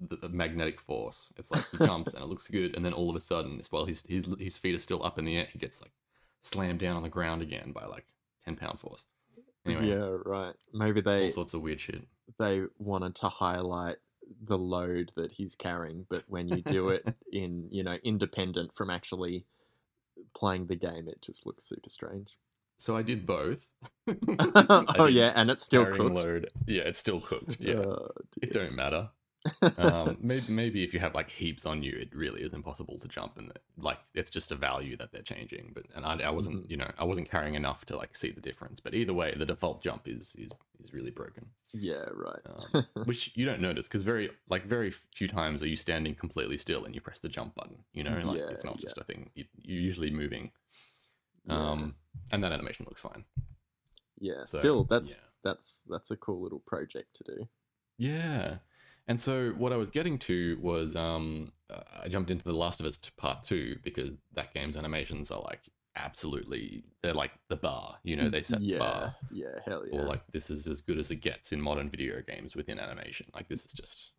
the, 0.00 0.16
the 0.16 0.28
magnetic 0.28 0.80
force. 0.80 1.32
It's 1.36 1.52
like 1.52 1.64
he 1.70 1.78
jumps 1.86 2.12
and 2.12 2.22
it 2.22 2.26
looks 2.26 2.48
good, 2.48 2.74
and 2.74 2.84
then 2.84 2.92
all 2.92 3.08
of 3.08 3.14
a 3.14 3.20
sudden, 3.20 3.62
while 3.70 3.84
his 3.84 4.04
his 4.08 4.28
his 4.40 4.58
feet 4.58 4.74
are 4.74 4.78
still 4.78 5.04
up 5.04 5.18
in 5.18 5.24
the 5.24 5.36
air, 5.36 5.46
he 5.52 5.58
gets 5.58 5.80
like 5.80 5.92
slammed 6.40 6.80
down 6.80 6.96
on 6.96 7.04
the 7.04 7.08
ground 7.08 7.42
again 7.42 7.70
by 7.72 7.84
like 7.86 8.06
ten 8.44 8.56
pound 8.56 8.80
force. 8.80 9.06
Anyway, 9.64 9.88
Yeah. 9.88 10.16
Right. 10.24 10.54
Maybe 10.72 11.00
they 11.00 11.24
all 11.24 11.30
sorts 11.30 11.54
of 11.54 11.62
weird 11.62 11.80
shit. 11.80 12.02
they 12.38 12.62
wanted 12.78 13.14
to 13.16 13.28
highlight 13.28 13.96
the 14.42 14.58
load 14.58 15.12
that 15.16 15.30
he's 15.32 15.54
carrying, 15.54 16.06
but 16.10 16.24
when 16.26 16.48
you 16.48 16.60
do 16.62 16.88
it 16.88 17.14
in 17.32 17.68
you 17.70 17.84
know 17.84 17.98
independent 18.02 18.74
from 18.74 18.90
actually 18.90 19.46
playing 20.34 20.66
the 20.66 20.76
game, 20.76 21.06
it 21.08 21.22
just 21.22 21.46
looks 21.46 21.64
super 21.64 21.88
strange. 21.88 22.36
So 22.78 22.96
I 22.96 23.02
did 23.02 23.26
both. 23.26 23.72
I 24.08 24.98
oh 24.98 25.06
did 25.06 25.06
yeah, 25.06 25.32
and 25.34 25.50
it's 25.50 25.62
still 25.62 25.86
cooked. 25.86 26.28
load. 26.28 26.50
Yeah, 26.66 26.82
it's 26.82 26.98
still 26.98 27.20
cooked. 27.20 27.58
Yeah, 27.60 27.86
Oh, 27.86 28.08
it 28.42 28.52
don't 28.52 28.74
matter. 28.74 29.10
um, 29.78 30.18
maybe, 30.20 30.52
maybe 30.52 30.84
if 30.84 30.94
you 30.94 31.00
have 31.00 31.14
like 31.14 31.30
heaps 31.30 31.66
on 31.66 31.82
you, 31.82 31.92
it 31.96 32.14
really 32.14 32.42
is 32.42 32.54
impossible 32.54 32.98
to 33.00 33.08
jump, 33.08 33.38
and 33.38 33.52
like 33.78 34.00
it's 34.14 34.30
just 34.30 34.52
a 34.52 34.56
value 34.56 34.96
that 34.98 35.12
they're 35.12 35.22
changing. 35.22 35.72
But 35.74 35.86
and 35.96 36.04
I, 36.06 36.14
I 36.28 36.30
wasn't, 36.30 36.60
Mhm. 36.60 36.70
you 36.70 36.76
know, 36.76 36.90
I 36.98 37.04
wasn't 37.04 37.30
carrying 37.30 37.54
enough 37.54 37.86
to 37.86 37.96
like 37.96 38.16
see 38.16 38.30
the 38.32 38.40
difference. 38.40 38.80
But 38.80 38.94
either 38.94 39.14
way, 39.14 39.34
the 39.36 39.46
default 39.46 39.82
jump 39.82 40.08
is 40.08 40.36
is 40.38 40.54
is 40.80 40.92
really 40.94 41.10
broken, 41.12 41.46
yeah, 41.72 42.06
right. 42.14 42.42
um, 42.46 42.74
which 43.04 43.32
you 43.36 43.44
don't 43.46 43.60
notice 43.60 43.86
because 43.86 44.02
very 44.02 44.30
like 44.48 44.64
very 44.64 44.90
few 44.90 45.28
times 45.28 45.62
are 45.62 45.68
you 45.68 45.76
standing 45.76 46.14
completely 46.14 46.56
still 46.58 46.84
and 46.84 46.94
you 46.94 47.00
press 47.00 47.20
the 47.20 47.28
jump 47.28 47.54
button. 47.54 47.78
You 47.92 48.04
know, 48.04 48.20
like 48.24 48.42
it's 48.48 48.64
Yeah, 48.64 48.64
not 48.64 48.78
yeah. 48.78 48.80
just 48.80 48.98
a 48.98 49.04
thing. 49.04 49.30
You, 49.34 49.44
you're 49.62 49.80
usually 49.82 50.10
moving, 50.10 50.50
yeah. 51.48 51.70
um, 51.70 51.94
and 52.30 52.42
that 52.44 52.52
animation 52.52 52.86
looks 52.88 53.00
fine. 53.00 53.24
yeah. 54.18 54.44
so, 54.44 54.58
Still, 54.58 54.84
that's 54.84 55.12
yeah. 55.16 55.24
that's 55.42 55.82
that's 55.88 56.10
a 56.10 56.16
cool 56.16 56.42
little 56.42 56.62
project 56.66 57.14
to 57.16 57.24
do. 57.24 57.48
Yeah. 57.98 58.58
And 59.08 59.18
so 59.18 59.54
what 59.56 59.72
I 59.72 59.76
was 59.76 59.88
getting 59.88 60.18
to 60.20 60.58
was 60.60 60.94
um 60.94 61.52
I 62.02 62.08
jumped 62.08 62.30
into 62.30 62.44
The 62.44 62.52
Last 62.52 62.80
of 62.80 62.86
Us 62.86 62.98
Part 63.16 63.42
2 63.42 63.78
because 63.82 64.10
that 64.34 64.54
game's 64.54 64.76
animations 64.76 65.30
are 65.30 65.40
like 65.40 65.60
absolutely 65.96 66.84
they're 67.02 67.14
like 67.14 67.32
the 67.48 67.56
bar, 67.56 67.96
you 68.04 68.16
know, 68.16 68.28
they 68.28 68.42
set 68.42 68.60
the 68.60 68.78
bar. 68.78 69.16
yeah, 69.32 69.46
hell 69.66 69.84
yeah. 69.90 69.98
Or 69.98 70.04
like 70.04 70.22
this 70.32 70.50
is 70.50 70.66
as 70.66 70.80
good 70.80 70.98
as 70.98 71.10
it 71.10 71.16
gets 71.16 71.52
in 71.52 71.60
modern 71.60 71.90
video 71.90 72.20
games 72.26 72.54
within 72.54 72.78
animation. 72.78 73.26
Like 73.34 73.48
this 73.48 73.64
is 73.64 73.72
just 73.72 74.12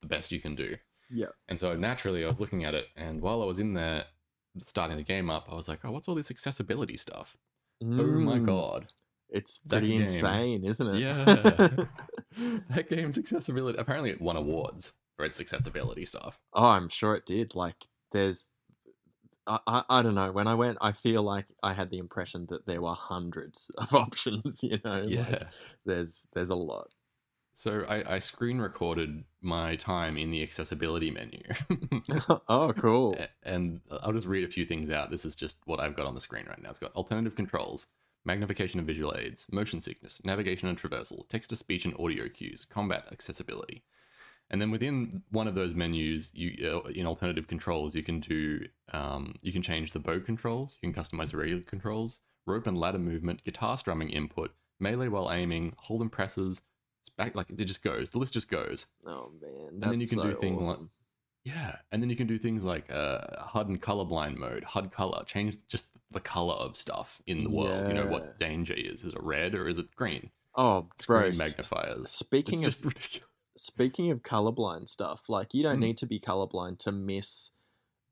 the 0.00 0.06
best 0.06 0.30
you 0.30 0.40
can 0.40 0.54
do. 0.54 0.76
yeah, 1.10 1.26
And 1.48 1.58
so 1.58 1.74
naturally 1.74 2.24
I 2.24 2.28
was 2.28 2.40
looking 2.40 2.64
at 2.64 2.74
it 2.74 2.86
and 2.96 3.20
while 3.20 3.42
I 3.42 3.46
was 3.46 3.60
in 3.60 3.74
there 3.74 4.04
starting 4.58 4.96
the 4.96 5.02
game 5.02 5.30
up, 5.30 5.46
I 5.50 5.54
was 5.54 5.68
like, 5.68 5.80
"Oh, 5.84 5.90
what's 5.92 6.08
all 6.08 6.14
this 6.14 6.30
accessibility 6.30 6.96
stuff?" 6.96 7.36
Oh 7.82 7.86
my 7.86 8.38
Mm, 8.38 8.46
god. 8.46 8.86
it's 9.30 9.60
pretty 9.60 9.88
game. 9.88 10.02
insane, 10.02 10.64
isn't 10.64 10.86
it? 10.96 11.00
Yeah. 11.00 11.24
that 12.70 12.88
game's 12.88 13.18
accessibility 13.18 13.78
apparently 13.78 14.10
it 14.10 14.20
won 14.20 14.36
awards 14.36 14.92
for 15.16 15.24
its 15.24 15.40
accessibility 15.40 16.04
stuff. 16.04 16.38
Oh, 16.54 16.66
I'm 16.66 16.88
sure 16.88 17.14
it 17.14 17.26
did. 17.26 17.54
Like, 17.54 17.76
there's, 18.12 18.48
I, 19.46 19.58
I, 19.66 19.82
I 19.88 20.02
don't 20.02 20.14
know. 20.14 20.30
When 20.32 20.46
I 20.48 20.54
went, 20.54 20.78
I 20.80 20.92
feel 20.92 21.22
like 21.22 21.46
I 21.62 21.72
had 21.72 21.90
the 21.90 21.98
impression 21.98 22.46
that 22.50 22.66
there 22.66 22.80
were 22.82 22.94
hundreds 22.94 23.70
of 23.78 23.94
options. 23.94 24.60
You 24.62 24.78
know, 24.84 25.02
Yeah. 25.06 25.20
like, 25.30 25.42
there's 25.86 26.26
there's 26.34 26.50
a 26.50 26.54
lot. 26.56 26.88
So 27.58 27.84
I, 27.88 28.14
I 28.14 28.18
screen 28.20 28.60
recorded 28.60 29.24
my 29.40 29.74
time 29.74 30.16
in 30.16 30.30
the 30.30 30.44
accessibility 30.44 31.10
menu. 31.10 31.42
oh, 32.48 32.72
cool. 32.78 33.16
And 33.42 33.80
I'll 33.90 34.12
just 34.12 34.28
read 34.28 34.44
a 34.44 34.48
few 34.48 34.64
things 34.64 34.90
out. 34.90 35.10
This 35.10 35.24
is 35.24 35.34
just 35.34 35.58
what 35.64 35.80
I've 35.80 35.96
got 35.96 36.06
on 36.06 36.14
the 36.14 36.20
screen 36.20 36.46
right 36.46 36.62
now. 36.62 36.70
It's 36.70 36.78
got 36.78 36.94
alternative 36.94 37.34
controls, 37.34 37.88
magnification 38.24 38.78
of 38.78 38.86
visual 38.86 39.12
aids, 39.18 39.44
motion 39.50 39.80
sickness, 39.80 40.20
navigation 40.24 40.68
and 40.68 40.80
traversal, 40.80 41.28
text 41.28 41.50
to 41.50 41.56
speech 41.56 41.84
and 41.84 41.98
audio 41.98 42.28
cues, 42.28 42.64
combat 42.64 43.08
accessibility. 43.10 43.82
And 44.50 44.62
then 44.62 44.70
within 44.70 45.24
one 45.32 45.48
of 45.48 45.56
those 45.56 45.74
menus, 45.74 46.30
you 46.32 46.82
uh, 46.86 46.88
in 46.90 47.06
alternative 47.08 47.48
controls, 47.48 47.92
you 47.96 48.04
can 48.04 48.20
do 48.20 48.66
um, 48.92 49.34
you 49.42 49.50
can 49.50 49.62
change 49.62 49.90
the 49.90 49.98
bow 49.98 50.20
controls, 50.20 50.78
you 50.80 50.92
can 50.92 51.02
customize 51.02 51.32
the 51.32 51.38
regular 51.38 51.62
controls, 51.62 52.20
rope 52.46 52.68
and 52.68 52.78
ladder 52.78 53.00
movement, 53.00 53.42
guitar 53.42 53.76
strumming 53.76 54.10
input, 54.10 54.52
melee 54.78 55.08
while 55.08 55.32
aiming, 55.32 55.74
hold 55.76 56.02
and 56.02 56.12
presses, 56.12 56.62
back 57.16 57.34
like 57.34 57.50
it 57.50 57.64
just 57.64 57.82
goes. 57.82 58.10
The 58.10 58.18
list 58.18 58.34
just 58.34 58.50
goes. 58.50 58.86
Oh 59.06 59.30
man, 59.40 59.80
then 59.80 59.92
you 59.94 59.98
that's 60.06 60.10
can 60.14 60.22
do 60.22 60.32
so 60.32 60.38
things 60.38 60.62
like- 60.66 60.76
awesome. 60.76 60.90
Yeah, 61.44 61.76
and 61.92 62.02
then 62.02 62.10
you 62.10 62.16
can 62.16 62.26
do 62.26 62.36
things 62.36 62.62
like 62.62 62.92
uh, 62.92 63.20
HUD 63.42 63.68
and 63.68 63.80
colorblind 63.80 64.36
mode, 64.36 64.64
HUD 64.64 64.92
color, 64.92 65.22
change 65.24 65.56
just 65.68 65.86
the 66.10 66.20
color 66.20 66.52
of 66.54 66.76
stuff 66.76 67.22
in 67.26 67.44
the 67.44 67.48
world. 67.50 67.88
You 67.88 67.94
know 67.94 68.06
what 68.06 68.38
danger 68.38 68.74
is? 68.74 69.02
Is 69.02 69.14
it 69.14 69.22
red 69.22 69.54
or 69.54 69.66
is 69.66 69.78
it 69.78 69.94
green? 69.96 70.30
Oh, 70.54 70.88
bro. 71.06 71.30
magnifiers. 71.38 72.10
Speaking 72.10 72.54
It's 72.54 72.62
of 72.62 72.66
just 72.66 72.84
ridiculous. 72.84 73.28
speaking 73.56 74.10
of 74.10 74.22
colorblind 74.22 74.88
stuff, 74.88 75.28
like 75.30 75.54
you 75.54 75.62
don't 75.62 75.78
Mm. 75.78 75.82
need 75.84 75.96
to 75.98 76.06
be 76.06 76.20
colorblind 76.20 76.80
to 76.80 76.92
miss 76.92 77.50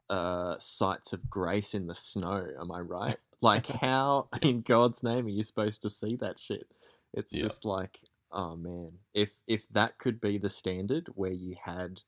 uh 0.09 0.57
sights 0.59 1.13
of 1.13 1.29
grace 1.29 1.75
in 1.75 1.89
the 1.89 1.95
snow. 1.95 2.47
Am 2.59 2.71
I 2.71 2.81
right? 2.81 3.17
Like, 3.43 3.67
how 3.83 4.29
in 4.41 4.63
God's 4.63 5.03
name 5.03 5.27
are 5.27 5.31
you 5.31 5.43
supposed 5.43 5.83
to 5.83 5.91
see 5.91 6.17
that 6.17 6.39
shit? 6.39 6.69
It's 7.13 7.35
Yeah. 7.35 7.43
just 7.43 7.65
like, 7.67 7.99
oh 8.33 8.57
man, 8.57 8.93
if 9.15 9.37
if 9.47 9.69
that 9.71 9.99
could 9.99 10.21
be 10.21 10.39
the 10.39 10.51
standard 10.51 11.09
where 11.15 11.33
you 11.33 11.57
had 11.65 12.01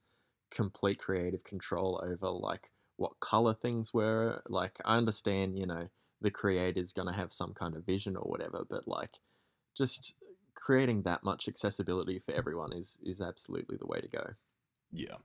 complete 0.50 0.98
creative 0.98 1.44
control 1.44 2.02
over 2.04 2.30
like 2.30 2.70
what 2.96 3.20
color 3.20 3.54
things 3.54 3.92
were, 3.94 4.42
like 4.48 4.78
I 4.84 4.96
understand, 4.96 5.58
you 5.58 5.66
know, 5.66 5.88
the 6.20 6.30
creator's 6.30 6.92
gonna 6.92 7.14
have 7.14 7.32
some 7.32 7.54
kind 7.54 7.76
of 7.76 7.86
vision 7.86 8.16
or 8.16 8.28
whatever, 8.28 8.64
but 8.68 8.86
like 8.86 9.18
just 9.76 10.14
creating 10.54 11.02
that 11.02 11.22
much 11.24 11.48
accessibility 11.48 12.18
for 12.18 12.34
everyone 12.34 12.72
is 12.72 12.98
is 13.02 13.20
absolutely 13.20 13.76
the 13.78 13.86
way 13.86 14.00
to 14.00 14.08
go. 14.08 14.24
Yeah. 14.92 15.16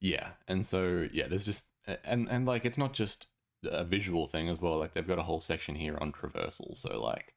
Yeah. 0.00 0.30
And 0.46 0.64
so 0.64 1.08
yeah, 1.12 1.26
there's 1.28 1.46
just 1.46 1.66
and 2.04 2.28
and 2.28 2.46
like 2.46 2.64
it's 2.64 2.78
not 2.78 2.92
just 2.92 3.28
a 3.64 3.84
visual 3.84 4.26
thing 4.26 4.48
as 4.48 4.60
well. 4.60 4.78
Like 4.78 4.94
they've 4.94 5.06
got 5.06 5.18
a 5.18 5.24
whole 5.24 5.40
section 5.40 5.74
here 5.74 5.98
on 6.00 6.12
traversal. 6.12 6.76
So 6.76 7.02
like 7.02 7.34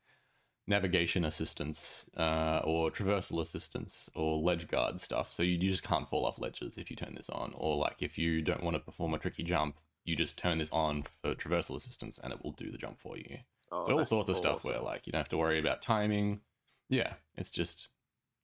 navigation 0.69 1.25
assistance, 1.25 2.09
uh, 2.15 2.61
or 2.63 2.91
traversal 2.91 3.41
assistance 3.41 4.09
or 4.15 4.38
ledge 4.38 4.67
guard 4.67 4.99
stuff. 4.99 5.31
So 5.31 5.43
you, 5.43 5.53
you 5.53 5.69
just 5.69 5.83
can't 5.83 6.07
fall 6.07 6.25
off 6.25 6.39
ledges 6.39 6.77
if 6.77 6.89
you 6.89 6.95
turn 6.95 7.15
this 7.15 7.29
on. 7.29 7.53
Or 7.55 7.75
like 7.75 7.97
if 7.99 8.17
you 8.17 8.41
don't 8.41 8.63
want 8.63 8.75
to 8.75 8.79
perform 8.79 9.13
a 9.13 9.17
tricky 9.17 9.43
jump, 9.43 9.79
you 10.05 10.15
just 10.15 10.38
turn 10.38 10.59
this 10.59 10.69
on 10.71 11.03
for 11.03 11.35
traversal 11.35 11.75
assistance 11.75 12.19
and 12.23 12.31
it 12.31 12.43
will 12.43 12.51
do 12.51 12.71
the 12.71 12.77
jump 12.77 12.99
for 12.99 13.17
you. 13.17 13.38
Oh, 13.71 13.85
so 13.85 13.99
all 13.99 14.05
sorts 14.05 14.29
of 14.29 14.38
stuff 14.38 14.63
where 14.63 14.79
like 14.79 15.05
you 15.05 15.11
don't 15.11 15.19
have 15.19 15.29
to 15.29 15.38
worry 15.38 15.59
about 15.59 15.81
timing. 15.81 16.41
Yeah, 16.89 17.13
it's 17.35 17.51
just 17.51 17.89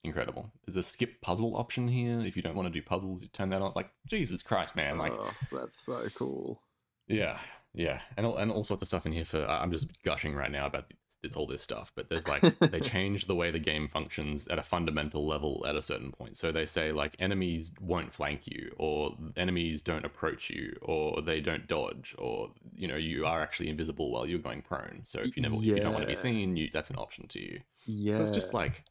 incredible. 0.04 0.52
There's 0.66 0.76
a 0.76 0.84
skip 0.84 1.22
puzzle 1.22 1.56
option 1.56 1.88
here. 1.88 2.20
If 2.20 2.36
you 2.36 2.44
don't 2.44 2.56
want 2.56 2.68
to 2.68 2.74
do 2.74 2.82
puzzles, 2.82 3.22
you 3.22 3.28
turn 3.30 3.50
that 3.50 3.62
on. 3.62 3.74
Like 3.76 3.90
Jesus 4.08 4.44
Christ, 4.44 4.76
man! 4.76 4.98
Like 4.98 5.14
oh, 5.14 5.34
that's 5.52 5.80
so 5.80 6.08
cool. 6.14 6.62
yeah, 7.08 7.40
yeah, 7.74 8.02
and 8.18 8.26
all, 8.26 8.38
and 8.38 8.52
all 8.52 8.64
sorts 8.64 8.84
of 8.84 8.88
stuff 8.88 9.08
in 9.08 9.14
here. 9.14 9.26
For 9.26 9.44
I'm 9.48 9.72
just 9.72 10.04
gushing 10.04 10.36
right 10.36 10.52
now 10.52 10.68
about 10.68 10.86
all 11.34 11.48
this 11.48 11.62
stuff, 11.64 11.92
but 11.96 12.10
there's 12.10 12.28
like 12.28 12.42
they 12.60 12.80
change 12.80 13.26
the 13.26 13.36
way 13.36 13.52
the 13.52 13.60
game 13.60 13.88
functions 13.88 14.48
at 14.50 14.60
a 14.60 14.64
fundamental 14.64 15.26
level 15.26 15.66
at 15.68 15.76
a 15.76 15.82
certain 15.82 16.12
point. 16.12 16.38
So 16.38 16.52
they 16.52 16.66
say 16.66 16.92
like 16.92 17.16
enemies 17.20 17.72
won't 17.80 18.12
flank 18.12 18.46
you, 18.46 18.76
or 18.78 19.16
enemies 19.38 19.82
don't 19.82 20.06
approach 20.06 20.50
you, 20.50 20.78
or 20.82 21.22
they 21.22 21.40
don't 21.40 21.68
dodge, 21.68 22.14
or 22.18 22.52
you 22.76 22.88
know 22.88 22.98
you 22.98 23.26
are 23.26 23.42
actually 23.42 23.70
invisible 23.70 24.12
while 24.12 24.28
you're 24.28 24.40
going 24.40 24.62
prone. 24.62 25.02
So 25.06 25.22
if 25.22 25.36
you 25.36 25.42
never 25.42 25.56
if 25.56 25.64
you 25.64 25.76
don't 25.78 25.94
want 25.94 26.04
to 26.04 26.08
be 26.08 26.16
seen, 26.16 26.58
you 26.58 26.70
that's 26.72 26.90
an 26.90 26.98
option 26.98 27.28
to 27.30 27.40
you. 27.40 27.62
Yeah, 27.88 28.16
So 28.16 28.22
it's 28.24 28.32
just 28.32 28.54
like 28.54 28.84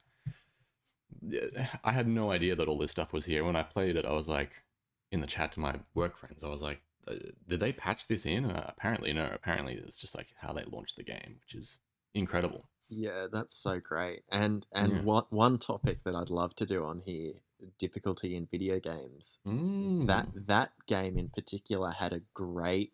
I 1.82 1.92
had 1.92 2.06
no 2.06 2.30
idea 2.30 2.54
that 2.56 2.68
all 2.68 2.78
this 2.78 2.90
stuff 2.90 3.12
was 3.12 3.24
here. 3.24 3.44
When 3.44 3.56
I 3.56 3.62
played 3.62 3.96
it, 3.96 4.04
I 4.04 4.12
was 4.12 4.28
like 4.28 4.62
in 5.10 5.20
the 5.20 5.26
chat 5.26 5.52
to 5.52 5.60
my 5.60 5.76
work 5.94 6.16
friends. 6.16 6.44
I 6.44 6.48
was 6.48 6.62
like, 6.62 6.82
"Uh, 7.06 7.14
"Did 7.48 7.60
they 7.60 7.72
patch 7.72 8.08
this 8.08 8.26
in?" 8.26 8.44
Uh, 8.46 8.64
apparently, 8.68 9.12
no. 9.12 9.30
Apparently, 9.32 9.74
it's 9.74 9.96
just 9.96 10.14
like 10.16 10.34
how 10.36 10.52
they 10.52 10.64
launched 10.64 10.96
the 10.96 11.04
game, 11.04 11.36
which 11.40 11.54
is 11.54 11.78
incredible. 12.14 12.68
yeah, 12.88 13.26
that's 13.32 13.54
so 13.56 13.80
great. 13.80 14.22
And 14.30 14.66
and 14.74 14.92
Yeah. 14.92 15.02
one 15.02 15.24
one 15.30 15.58
topic 15.58 16.04
that 16.04 16.14
I'd 16.14 16.30
love 16.30 16.54
to 16.56 16.66
do 16.66 16.84
on 16.84 17.00
here, 17.04 17.34
difficulty 17.78 18.36
in 18.36 18.46
video 18.46 18.78
games. 18.80 19.40
Mm. 19.46 20.06
That 20.06 20.28
that 20.34 20.72
game 20.86 21.18
in 21.18 21.30
particular 21.30 21.92
had 21.92 22.12
a 22.12 22.22
great 22.34 22.92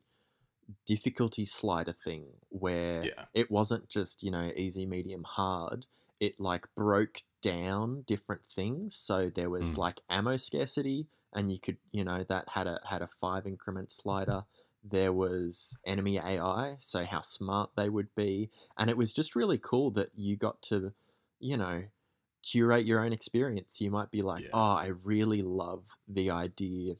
difficulty 0.86 1.44
slider 1.44 1.92
thing 1.92 2.26
where 2.50 3.02
yeah, 3.04 3.26
it 3.34 3.50
wasn't 3.50 3.88
just 3.88 4.22
you 4.22 4.30
know 4.30 4.52
easy 4.56 4.86
medium 4.86 5.24
hard 5.24 5.86
it 6.20 6.38
like 6.40 6.66
broke 6.76 7.22
down 7.42 8.02
different 8.06 8.46
things 8.46 8.94
so 8.96 9.30
there 9.34 9.50
was 9.50 9.74
Mm. 9.74 9.78
like 9.78 10.00
ammo 10.10 10.36
scarcity 10.36 11.08
and 11.34 11.50
you 11.50 11.58
could 11.58 11.78
you 11.92 12.04
know 12.04 12.24
that 12.24 12.48
had 12.50 12.66
a 12.68 12.80
had 12.88 13.02
a 13.02 13.08
five 13.08 13.46
increment 13.46 13.90
slider 13.90 14.44
there 14.82 15.12
was 15.12 15.78
enemy 15.86 16.18
ai 16.18 16.76
so 16.78 17.04
how 17.04 17.20
smart 17.20 17.70
they 17.76 17.88
would 17.88 18.14
be. 18.14 18.50
And 18.78 18.88
it 18.90 18.96
was 18.96 19.12
just 19.12 19.36
really 19.36 19.58
cool 19.58 19.90
that 19.92 20.10
you 20.16 20.36
got 20.36 20.62
to 20.62 20.92
you 21.38 21.56
know 21.56 21.84
curate 22.42 22.86
your 22.86 23.04
own 23.04 23.12
experience. 23.12 23.80
You 23.80 23.90
might 23.90 24.10
be 24.10 24.22
like 24.22 24.44
Yeah. 24.44 24.50
oh 24.54 24.74
i 24.76 24.86
really 25.04 25.42
love 25.42 25.84
the 26.08 26.30
idea 26.30 26.94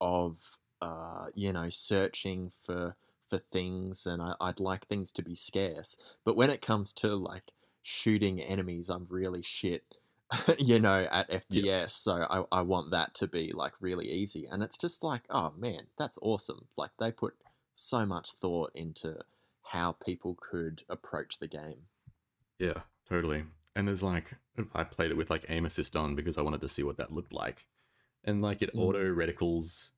of 0.00 0.58
uh, 0.80 1.26
you 1.34 1.52
know 1.52 1.68
searching 1.68 2.50
for 2.50 2.96
for 3.28 3.38
things 3.38 4.06
and 4.06 4.20
I, 4.22 4.34
I'd 4.40 4.60
like 4.60 4.86
things 4.86 5.12
to 5.12 5.22
be 5.22 5.34
scarce. 5.34 5.96
But 6.24 6.36
when 6.36 6.50
it 6.50 6.62
comes 6.62 6.92
to 6.94 7.14
like 7.14 7.52
shooting 7.82 8.40
enemies 8.40 8.88
I'm 8.88 9.06
really 9.08 9.42
shit 9.42 9.84
you 10.58 10.78
know 10.78 11.06
at 11.10 11.30
FPS 11.30 11.90
so 11.90 12.12
I, 12.30 12.44
I 12.58 12.62
want 12.62 12.92
that 12.92 13.14
to 13.16 13.26
be 13.26 13.52
like 13.52 13.72
really 13.80 14.08
easy 14.10 14.46
and 14.50 14.62
it's 14.62 14.78
just 14.78 15.02
like 15.02 15.22
oh 15.30 15.52
man 15.58 15.86
that's 15.98 16.18
awesome 16.22 16.66
like 16.76 16.90
they 16.98 17.10
put 17.10 17.34
so 17.74 18.06
much 18.06 18.32
thought 18.40 18.70
into 18.74 19.16
how 19.62 19.92
people 19.92 20.36
could 20.50 20.82
approach 20.88 21.38
the 21.38 21.48
game 21.48 21.86
yeah, 22.60 22.82
totally. 23.08 23.44
And 23.74 23.88
there's 23.88 24.02
like 24.02 24.34
I 24.74 24.84
played 24.84 25.10
it 25.10 25.16
with 25.16 25.30
like 25.30 25.46
aim 25.48 25.64
assist 25.66 25.96
on 25.96 26.14
because 26.14 26.36
I 26.38 26.42
wanted 26.42 26.60
to 26.60 26.68
see 26.68 26.82
what 26.82 26.98
that 26.98 27.12
looked 27.12 27.32
like, 27.32 27.66
and 28.24 28.42
like 28.42 28.62
it 28.62 28.74
Mm. 28.74 28.80
auto 28.80 29.04
reticles 29.12 29.90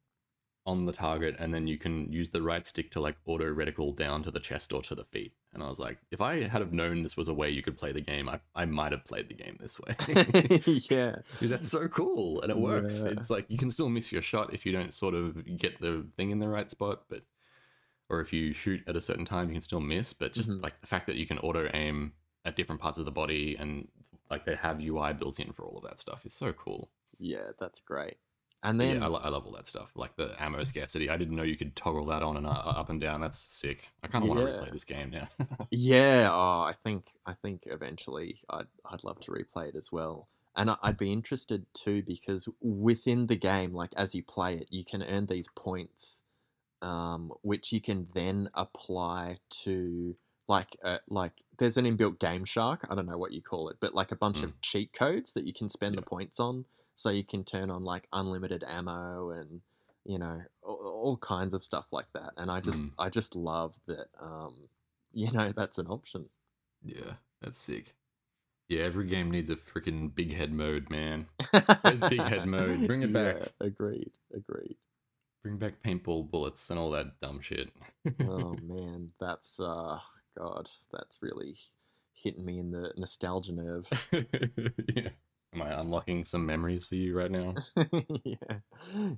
on 0.65 0.87
the 0.87 0.93
target, 0.93 1.37
and 1.39 1.53
then 1.53 1.67
you 1.67 1.79
can 1.79 2.13
use 2.13 2.31
the 2.31 2.43
right 2.43 2.67
stick 2.67 2.91
to 2.93 3.01
like 3.01 3.17
auto 3.27 3.53
reticle 3.53 3.95
down 3.97 4.23
to 4.23 4.31
the 4.31 4.41
chest 4.41 4.73
or 4.73 4.83
to 4.83 4.95
the 4.95 5.05
feet. 5.05 5.35
And 5.55 5.63
I 5.63 5.69
was 5.69 5.79
like, 5.79 5.99
if 6.11 6.21
I 6.23 6.41
had 6.41 6.63
have 6.63 6.73
known 6.73 7.03
this 7.03 7.17
was 7.17 7.29
a 7.29 7.35
way 7.35 7.51
you 7.51 7.63
could 7.63 7.77
play 7.77 7.93
the 7.93 8.01
game, 8.01 8.29
I, 8.29 8.41
I 8.55 8.65
might 8.65 8.93
have 8.93 9.05
played 9.05 9.29
the 9.29 9.35
game 9.35 9.59
this 9.61 9.79
way. 9.79 9.95
yeah 10.91 11.17
Because 11.33 11.51
that's 11.51 11.71
so 11.71 11.89
cool 11.89 12.41
and 12.41 12.51
it 12.51 12.57
works. 12.57 13.03
Yeah. 13.05 13.11
It's 13.13 13.29
like 13.29 13.45
you 13.49 13.59
can 13.59 13.71
still 13.71 13.89
miss 13.91 14.11
your 14.13 14.23
shot 14.23 14.55
if 14.55 14.65
you 14.65 14.73
don't 14.73 14.95
sort 14.95 15.15
of 15.15 15.45
get 15.59 15.79
the 15.81 16.07
thing 16.17 16.31
in 16.31 16.39
the 16.39 16.49
right 16.49 16.71
spot, 16.71 17.03
but 17.11 17.23
or 18.09 18.21
if 18.21 18.33
you 18.33 18.53
shoot 18.53 18.83
at 18.87 18.97
a 18.97 19.01
certain 19.01 19.25
time, 19.25 19.49
you 19.49 19.55
can 19.55 19.61
still 19.61 19.81
miss. 19.81 20.13
But 20.13 20.33
just 20.33 20.51
Mhm. 20.51 20.63
like 20.63 20.81
the 20.81 20.87
fact 20.87 21.07
that 21.07 21.17
you 21.17 21.27
can 21.27 21.39
auto 21.39 21.69
aim 21.75 22.13
at 22.45 22.57
different 22.57 22.81
parts 22.81 22.99
of 22.99 23.05
the 23.05 23.13
body 23.13 23.57
and 23.59 23.89
like 24.31 24.45
they 24.47 24.55
have 24.57 24.81
UI 24.81 25.13
built 25.13 25.39
in 25.39 25.53
for 25.53 25.65
all 25.67 25.77
of 25.77 25.85
that 25.85 26.01
stuff 26.01 26.25
is 26.25 26.33
so 26.35 26.53
cool. 26.53 26.91
yeah 27.19 27.51
that's 27.61 27.81
great 27.81 28.17
and 28.63 28.81
then 28.81 28.99
yeah, 28.99 29.05
I, 29.05 29.09
lo- 29.09 29.21
I 29.23 29.29
love 29.29 29.45
all 29.47 29.53
that 29.53 29.67
stuff. 29.67 29.91
Like 29.95 30.15
the 30.17 30.35
ammo 30.43 30.63
scarcity. 30.65 31.11
I 31.11 31.17
didn't 31.17 31.35
know 31.37 31.43
you 31.43 31.57
could 31.57 31.75
toggle 31.75 32.07
that 32.07 32.23
on 32.23 32.37
and 32.37 32.47
uh, 32.47 32.51
up 32.51 32.91
and 32.91 33.01
down. 33.01 33.21
That's 33.21 33.39
sick. 33.39 33.89
I 34.03 34.07
kind 34.09 34.23
of 34.25 34.29
want 34.31 34.41
to 34.41 34.47
replay 34.47 34.73
this 34.73 34.85
game 34.85 35.11
now. 35.11 35.29
Yeah, 35.71 36.29
oh, 36.33 36.63
I 36.63 36.75
think 36.85 37.07
I 37.27 37.33
think 37.35 37.63
eventually 37.67 38.41
I'd 38.51 38.67
I'd 38.91 39.05
love 39.05 39.21
to 39.21 39.33
replay 39.33 39.69
it 39.69 39.77
as 39.77 39.91
well. 39.91 40.29
And 40.55 40.71
I- 40.71 40.77
I'd 40.83 40.99
be 40.99 41.13
interested 41.13 41.65
too 41.75 42.03
because 42.03 42.49
within 42.61 43.27
the 43.27 43.37
game, 43.37 43.73
like 43.75 43.91
as 43.97 44.15
you 44.15 44.23
play 44.23 44.55
it, 44.57 44.69
you 44.71 44.85
can 44.85 45.03
earn 45.03 45.27
these 45.27 45.49
points, 45.57 46.23
um, 46.83 47.33
which 47.43 47.73
you 47.73 47.81
can 47.81 48.07
then 48.15 48.49
apply 48.55 49.39
to 49.65 50.17
like 50.49 50.77
uh, 50.85 50.99
like 51.09 51.33
there's 51.59 51.77
an 51.77 51.85
inbuilt 51.85 52.19
Game 52.19 52.45
Shark. 52.45 52.87
I 52.91 52.95
don't 52.95 53.07
know 53.07 53.19
what 53.19 53.33
you 53.33 53.41
call 53.43 53.69
it, 53.71 53.77
but 53.81 53.95
like 53.95 54.13
a 54.13 54.17
bunch 54.17 54.43
of 54.43 54.61
cheat 54.61 54.93
codes 54.93 55.33
that 55.35 55.47
you 55.47 55.53
can 55.53 55.69
spend 55.69 55.97
the 55.97 56.03
points 56.03 56.41
on, 56.41 56.65
so 56.95 57.11
you 57.11 57.25
can 57.25 57.45
turn 57.45 57.71
on 57.71 57.85
like 57.85 58.07
unlimited 58.13 58.65
ammo 58.67 59.31
and 59.31 59.61
you 60.05 60.19
know 60.19 60.41
all, 60.63 60.77
all 61.05 61.17
kinds 61.19 61.55
of 61.55 61.63
stuff 61.65 61.87
like 61.93 62.07
that. 62.15 62.33
And 62.37 62.51
I 62.51 62.61
just 62.61 62.83
Mm. 62.83 62.91
I 62.99 63.09
just 63.09 63.35
love 63.37 63.75
that. 63.87 64.09
Um, 64.21 64.55
you 65.13 65.31
know 65.33 65.53
that's 65.53 65.79
an 65.79 65.87
option. 65.89 66.27
Yeah, 66.85 67.15
that's 67.41 67.59
sick. 67.59 67.95
Yeah, 68.69 68.83
every 68.85 69.07
game 69.07 69.31
needs 69.31 69.51
a 69.51 69.57
freaking 69.57 70.15
big 70.15 70.33
head 70.33 70.53
mode, 70.53 70.89
man. 70.89 71.27
Where's 71.83 72.01
big 72.01 72.21
head 72.23 72.47
mode? 72.47 72.87
Bring 72.87 73.03
it 73.03 73.13
back. 73.13 73.37
Yeah, 73.39 73.67
agreed. 73.67 74.13
Agreed. 74.35 74.77
Bring 75.43 75.59
back 75.59 75.83
paintball 75.85 76.31
bullets 76.31 76.71
and 76.71 76.79
all 76.79 76.91
that 76.93 77.21
dumb 77.21 77.41
shit. 77.41 77.71
oh 78.25 78.57
man, 78.63 79.11
that's 79.21 79.61
uh 79.61 79.99
god, 80.39 80.69
that's 80.93 81.19
really 81.21 81.57
hitting 82.15 82.45
me 82.45 82.59
in 82.61 82.71
the 82.71 82.93
nostalgia 82.97 83.53
nerve. 83.53 83.87
yeah. 84.95 85.11
Am 85.55 85.63
I 85.63 85.79
unlocking 85.81 86.25
some 86.25 86.47
memories 86.47 86.87
for 86.87 86.95
you 86.95 87.17
right 87.17 87.31
now? 87.31 87.55
yeah. 88.25 88.59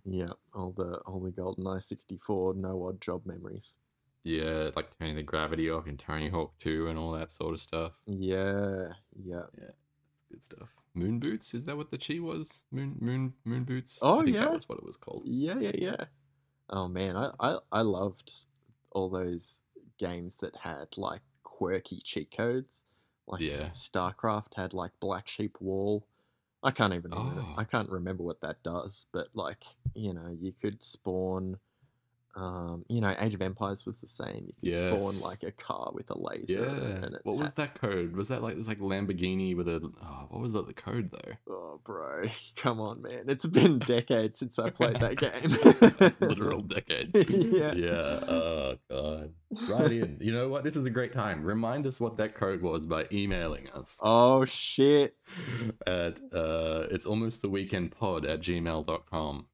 Yeah. 0.05 0.33
All 0.53 0.73
the 0.73 0.99
all 1.07 1.21
the 1.21 1.31
GoldenEye 1.31 1.83
64 1.83 2.55
no 2.55 2.93
Oddjob 2.93 3.25
memories. 3.25 3.79
Yeah, 4.25 4.71
like 4.75 4.99
turning 4.99 5.17
the 5.17 5.23
gravity 5.23 5.71
off 5.71 5.87
in 5.87 5.97
Tony 5.99 6.29
Hawk 6.31 6.55
2 6.59 6.89
and 6.89 6.99
all 6.99 7.13
that 7.13 7.31
sort 7.31 7.55
of 7.55 7.61
stuff. 7.61 7.93
Yeah. 8.07 8.89
Yeah. 9.23 9.43
Yeah. 9.59 9.71
That's 9.71 10.25
good 10.31 10.43
stuff. 10.43 10.69
Moon 10.95 11.19
boots? 11.19 11.55
Is 11.55 11.65
that 11.65 11.77
what 11.77 11.91
the 11.91 11.99
chi 11.99 12.19
was? 12.21 12.63
Moon 12.73 12.97
moon 13.01 13.35
moon 13.45 13.65
boots? 13.65 13.99
Oh, 14.03 14.21
I 14.21 14.25
think 14.25 14.37
yeah. 14.37 14.43
that 14.43 14.53
was 14.53 14.69
what 14.69 14.79
it 14.79 14.85
was 14.85 14.97
called. 14.97 15.23
Yeah, 15.27 15.59
yeah, 15.59 15.73
yeah. 15.75 16.05
Oh 16.71 16.89
man, 16.89 17.17
I, 17.17 17.31
I, 17.41 17.59
I 17.71 17.81
loved 17.83 18.33
all 18.93 19.09
those 19.11 19.61
games 19.99 20.37
that 20.37 20.57
had 20.57 20.97
like 20.97 21.21
quirky 21.43 22.01
cheat 22.03 22.35
codes. 22.37 22.85
Like 23.27 23.41
Yeah. 23.43 23.69
StarCraft 23.71 24.55
had 24.57 24.73
like 24.73 24.93
Black 25.01 25.29
Sheep 25.29 25.57
Wall. 25.61 26.07
I 26.65 26.71
can't 26.73 26.95
even 26.95 27.13
Oh. 27.15 27.55
I 27.57 27.65
can't 27.65 27.89
remember 27.91 28.25
what 28.25 28.41
that 28.41 28.63
does, 28.65 29.07
but 29.13 29.29
like 29.35 29.65
you 29.95 30.13
know, 30.15 30.37
you 30.41 30.53
could 30.53 30.83
spawn. 30.83 31.59
Um, 32.37 32.85
you 32.89 33.01
know, 33.01 33.15
Age 33.21 33.35
of 33.35 33.43
Empires 33.43 33.87
was 33.87 34.01
the 34.01 34.07
same. 34.09 34.51
You 34.61 34.73
could 34.73 34.99
spawn 34.99 35.21
like 35.21 35.45
a 35.45 35.53
car 35.53 35.93
with 35.95 36.11
a 36.11 36.19
laser. 36.19 36.99
Yeah. 37.03 37.19
What 37.23 37.37
was 37.37 37.53
that 37.53 37.81
code? 37.81 38.17
Was 38.17 38.29
that 38.29 38.43
like 38.43 38.57
was 38.57 38.67
like 38.67 38.79
Lamborghini 38.81 39.57
with 39.57 39.69
a 39.69 39.81
oh, 40.03 40.27
what 40.31 40.43
was 40.43 40.53
that 40.53 40.67
the 40.67 40.75
code 40.75 41.11
though? 41.13 41.53
Oh, 41.53 41.81
bro, 41.85 42.25
come 42.57 42.81
on, 42.81 43.03
man! 43.03 43.25
It's 43.29 43.47
been 43.47 43.79
decades 43.79 44.39
since 44.41 44.59
I 44.59 44.71
played 44.71 44.99
that 45.01 45.17
game. 45.17 46.17
Literal 46.29 46.63
decades. 46.63 47.19
Yeah. 47.29 47.75
Yeah. 47.75 48.21
Oh 48.29 48.77
god. 48.91 49.33
Right 49.69 49.93
in. 49.93 50.19
You 50.21 50.33
know 50.33 50.49
what? 50.49 50.65
This 50.65 50.77
is 50.77 50.85
a 50.85 50.91
great 50.91 51.13
time. 51.13 51.45
Remind 51.45 51.87
us 51.87 52.01
what 52.01 52.17
that 52.17 52.35
code 52.35 52.63
was 52.63 52.85
by 52.85 53.07
emailing 53.13 53.69
us 53.71 54.01
Oh 54.03 54.45
shit! 54.45 55.15
at 55.87 56.21
uh 56.33 56.87
it's 56.91 57.07
almost 57.07 57.43
the 57.43 57.49
weekend 57.49 57.93
pod 57.93 58.25
at 58.25 58.41
gmail.com. 58.41 59.47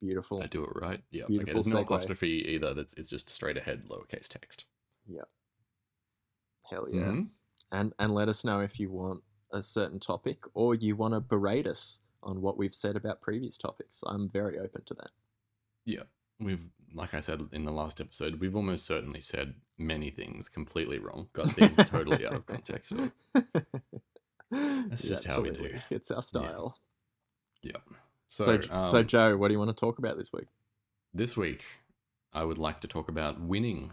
Beautiful. 0.00 0.42
I 0.42 0.46
do 0.46 0.64
it 0.64 0.70
right? 0.74 1.02
Yeah. 1.10 1.24
Okay. 1.24 1.52
There's 1.52 1.66
no 1.66 1.80
apostrophe 1.80 2.44
either. 2.48 2.72
That's 2.74 2.94
it's 2.94 3.10
just 3.10 3.28
straight 3.28 3.56
ahead 3.56 3.84
lowercase 3.84 4.28
text. 4.28 4.64
Yeah. 5.06 5.22
Hell 6.70 6.86
yeah. 6.90 7.00
Mhm. 7.00 7.30
And 7.72 7.92
and 7.98 8.14
let 8.14 8.28
us 8.28 8.44
know 8.44 8.60
if 8.60 8.80
you 8.80 8.90
want 8.90 9.22
a 9.52 9.62
certain 9.62 10.00
topic 10.00 10.38
or 10.54 10.74
you 10.74 10.96
want 10.96 11.14
to 11.14 11.20
berate 11.20 11.66
us 11.66 12.00
on 12.22 12.40
what 12.40 12.56
we've 12.56 12.74
said 12.74 12.96
about 12.96 13.20
previous 13.20 13.58
topics. 13.58 14.02
I'm 14.06 14.28
very 14.28 14.58
open 14.58 14.82
to 14.86 14.94
that. 14.94 15.10
Yeah. 15.84 16.04
We've 16.38 16.64
like 16.94 17.12
I 17.14 17.20
said 17.20 17.46
in 17.52 17.64
the 17.64 17.72
last 17.72 18.00
episode, 18.00 18.40
we've 18.40 18.56
almost 18.56 18.86
certainly 18.86 19.20
said 19.20 19.54
many 19.76 20.10
things 20.10 20.48
completely 20.48 20.98
wrong. 20.98 21.28
Got 21.34 21.50
things 21.50 21.76
totally 21.90 22.26
out 22.26 22.34
of 22.34 22.46
context. 22.46 22.92
That's 24.50 25.02
just 25.02 25.26
how 25.26 25.42
we 25.42 25.50
do. 25.50 25.78
It's 25.90 26.10
our 26.10 26.22
style. 26.22 26.78
Yeah. 27.62 27.72
So, 27.72 27.89
So, 28.30 28.60
so, 28.60 28.98
um, 28.98 29.06
Joe, 29.06 29.36
what 29.36 29.48
do 29.48 29.54
you 29.54 29.58
want 29.58 29.76
to 29.76 29.80
talk 29.80 29.98
about 29.98 30.16
this 30.16 30.32
week? 30.32 30.46
this 31.12 31.36
week, 31.36 31.64
I 32.32 32.44
would 32.44 32.58
like 32.58 32.80
to 32.82 32.88
talk 32.88 33.08
about 33.08 33.40
winning 33.40 33.92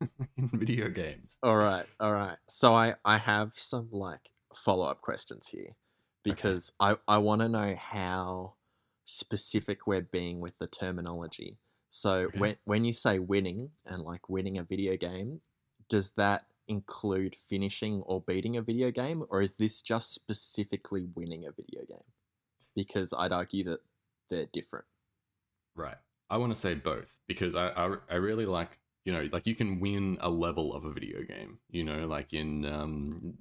in 0.36 0.48
video 0.54 0.88
games. 0.88 1.36
All 1.42 1.56
right, 1.56 1.86
all 2.00 2.12
right. 2.12 2.38
So 2.48 2.74
I 2.74 2.94
I 3.04 3.18
have 3.18 3.52
some 3.56 3.88
like 3.92 4.30
follow 4.54 4.86
up 4.86 5.02
questions 5.02 5.48
here 5.48 5.76
because 6.22 6.72
I 6.80 6.96
I 7.06 7.18
want 7.18 7.42
to 7.42 7.48
know 7.48 7.76
how 7.78 8.54
specific 9.04 9.86
we're 9.86 10.00
being 10.02 10.40
with 10.40 10.58
the 10.58 10.66
terminology. 10.66 11.58
So 11.90 12.26
Okay. 12.28 12.38
when 12.38 12.56
when 12.64 12.84
you 12.84 12.92
say 12.94 13.18
winning 13.18 13.70
and 13.86 14.02
like 14.02 14.28
winning 14.30 14.56
a 14.56 14.62
video 14.62 14.96
game, 14.96 15.40
does 15.90 16.10
that 16.16 16.46
include 16.66 17.34
finishing 17.36 18.02
or 18.02 18.22
beating 18.22 18.56
a 18.56 18.62
video 18.62 18.90
game, 18.90 19.24
or 19.28 19.42
is 19.42 19.54
this 19.56 19.82
just 19.82 20.12
specifically 20.12 21.04
winning 21.14 21.44
a 21.46 21.52
video 21.52 21.82
game? 21.86 22.04
Because 22.78 23.12
I'd 23.16 23.32
argue 23.32 23.64
that 23.64 23.80
they're 24.30 24.46
different. 24.52 24.84
Right. 25.74 25.96
I 26.30 26.36
want 26.36 26.54
to 26.54 26.60
say 26.60 26.74
both 26.74 27.18
because 27.26 27.54
I, 27.54 27.68
I 27.68 27.96
I 28.10 28.14
really 28.16 28.46
like 28.46 28.78
you 29.04 29.12
know 29.12 29.28
like 29.32 29.46
you 29.46 29.54
can 29.54 29.80
win 29.80 30.18
a 30.20 30.30
level 30.30 30.74
of 30.74 30.84
a 30.84 30.92
video 30.92 31.22
game. 31.22 31.58
You 31.70 31.84
know, 31.84 32.06
like 32.06 32.32
in 32.32 32.64
um, 32.66 33.34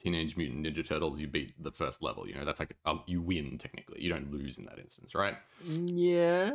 Teenage 0.00 0.36
Mutant 0.36 0.66
Ninja 0.66 0.86
Turtles, 0.86 1.18
you 1.18 1.26
beat 1.26 1.54
the 1.62 1.72
first 1.72 2.02
level. 2.02 2.28
You 2.28 2.34
know, 2.34 2.44
that's 2.44 2.60
like 2.60 2.76
um, 2.84 3.02
you 3.06 3.22
win 3.22 3.58
technically. 3.58 4.02
You 4.02 4.10
don't 4.10 4.30
lose 4.30 4.58
in 4.58 4.66
that 4.66 4.78
instance, 4.78 5.14
right? 5.14 5.36
Yeah. 5.66 6.50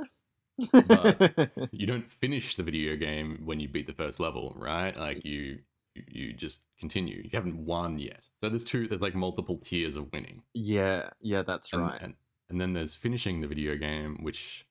But- 0.71 1.51
You 1.71 1.87
don't 1.87 2.07
finish 2.07 2.55
the 2.55 2.63
video 2.63 2.95
game 2.95 3.41
when 3.45 3.59
you 3.59 3.67
beat 3.69 3.87
the 3.87 3.93
first 3.93 4.19
level, 4.19 4.53
right? 4.57 4.95
Like 4.97 5.25
you 5.25 5.59
you, 5.95 6.03
you 6.07 6.33
just 6.33 6.61
continue. 6.79 7.21
You 7.23 7.29
haven't 7.33 7.57
won 7.65 7.97
yet. 7.97 8.21
So 8.41 8.49
there's 8.49 8.65
two. 8.65 8.87
There's 8.87 9.01
like 9.01 9.15
multiple 9.15 9.57
tiers 9.57 9.95
of 9.95 10.11
winning. 10.11 10.43
yeah, 10.53 11.09
yeah, 11.21 11.41
that's 11.41 11.73
and, 11.73 11.81
right. 11.81 12.01
And, 12.01 12.13
and 12.49 12.59
then 12.59 12.73
there's 12.73 12.95
finishing 12.95 13.41
the 13.41 13.47
video 13.47 13.75
game, 13.75 14.19
which 14.21 14.65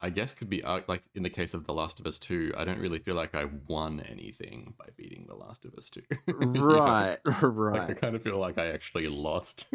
I 0.00 0.10
guess 0.10 0.34
could 0.34 0.50
be 0.50 0.64
uh, 0.64 0.80
like 0.88 1.04
in 1.14 1.22
the 1.22 1.30
case 1.30 1.54
of 1.54 1.64
The 1.64 1.72
Last 1.72 2.00
of 2.00 2.06
Us 2.06 2.18
2, 2.18 2.54
I 2.56 2.64
don't 2.64 2.80
really 2.80 2.98
feel 2.98 3.14
like 3.14 3.36
I 3.36 3.46
won 3.68 4.00
anything 4.00 4.74
by 4.76 4.86
beating 4.96 5.26
The 5.28 5.36
Last 5.36 5.64
of 5.64 5.74
Us 5.74 5.88
2. 5.90 6.02
right, 6.58 7.18
know? 7.24 7.48
right, 7.48 7.80
Like 7.88 7.90
I 7.90 7.94
kind 7.94 8.16
of 8.16 8.22
feel 8.22 8.38
like 8.38 8.58
I 8.58 8.66
actually 8.66 9.06
lost. 9.06 9.68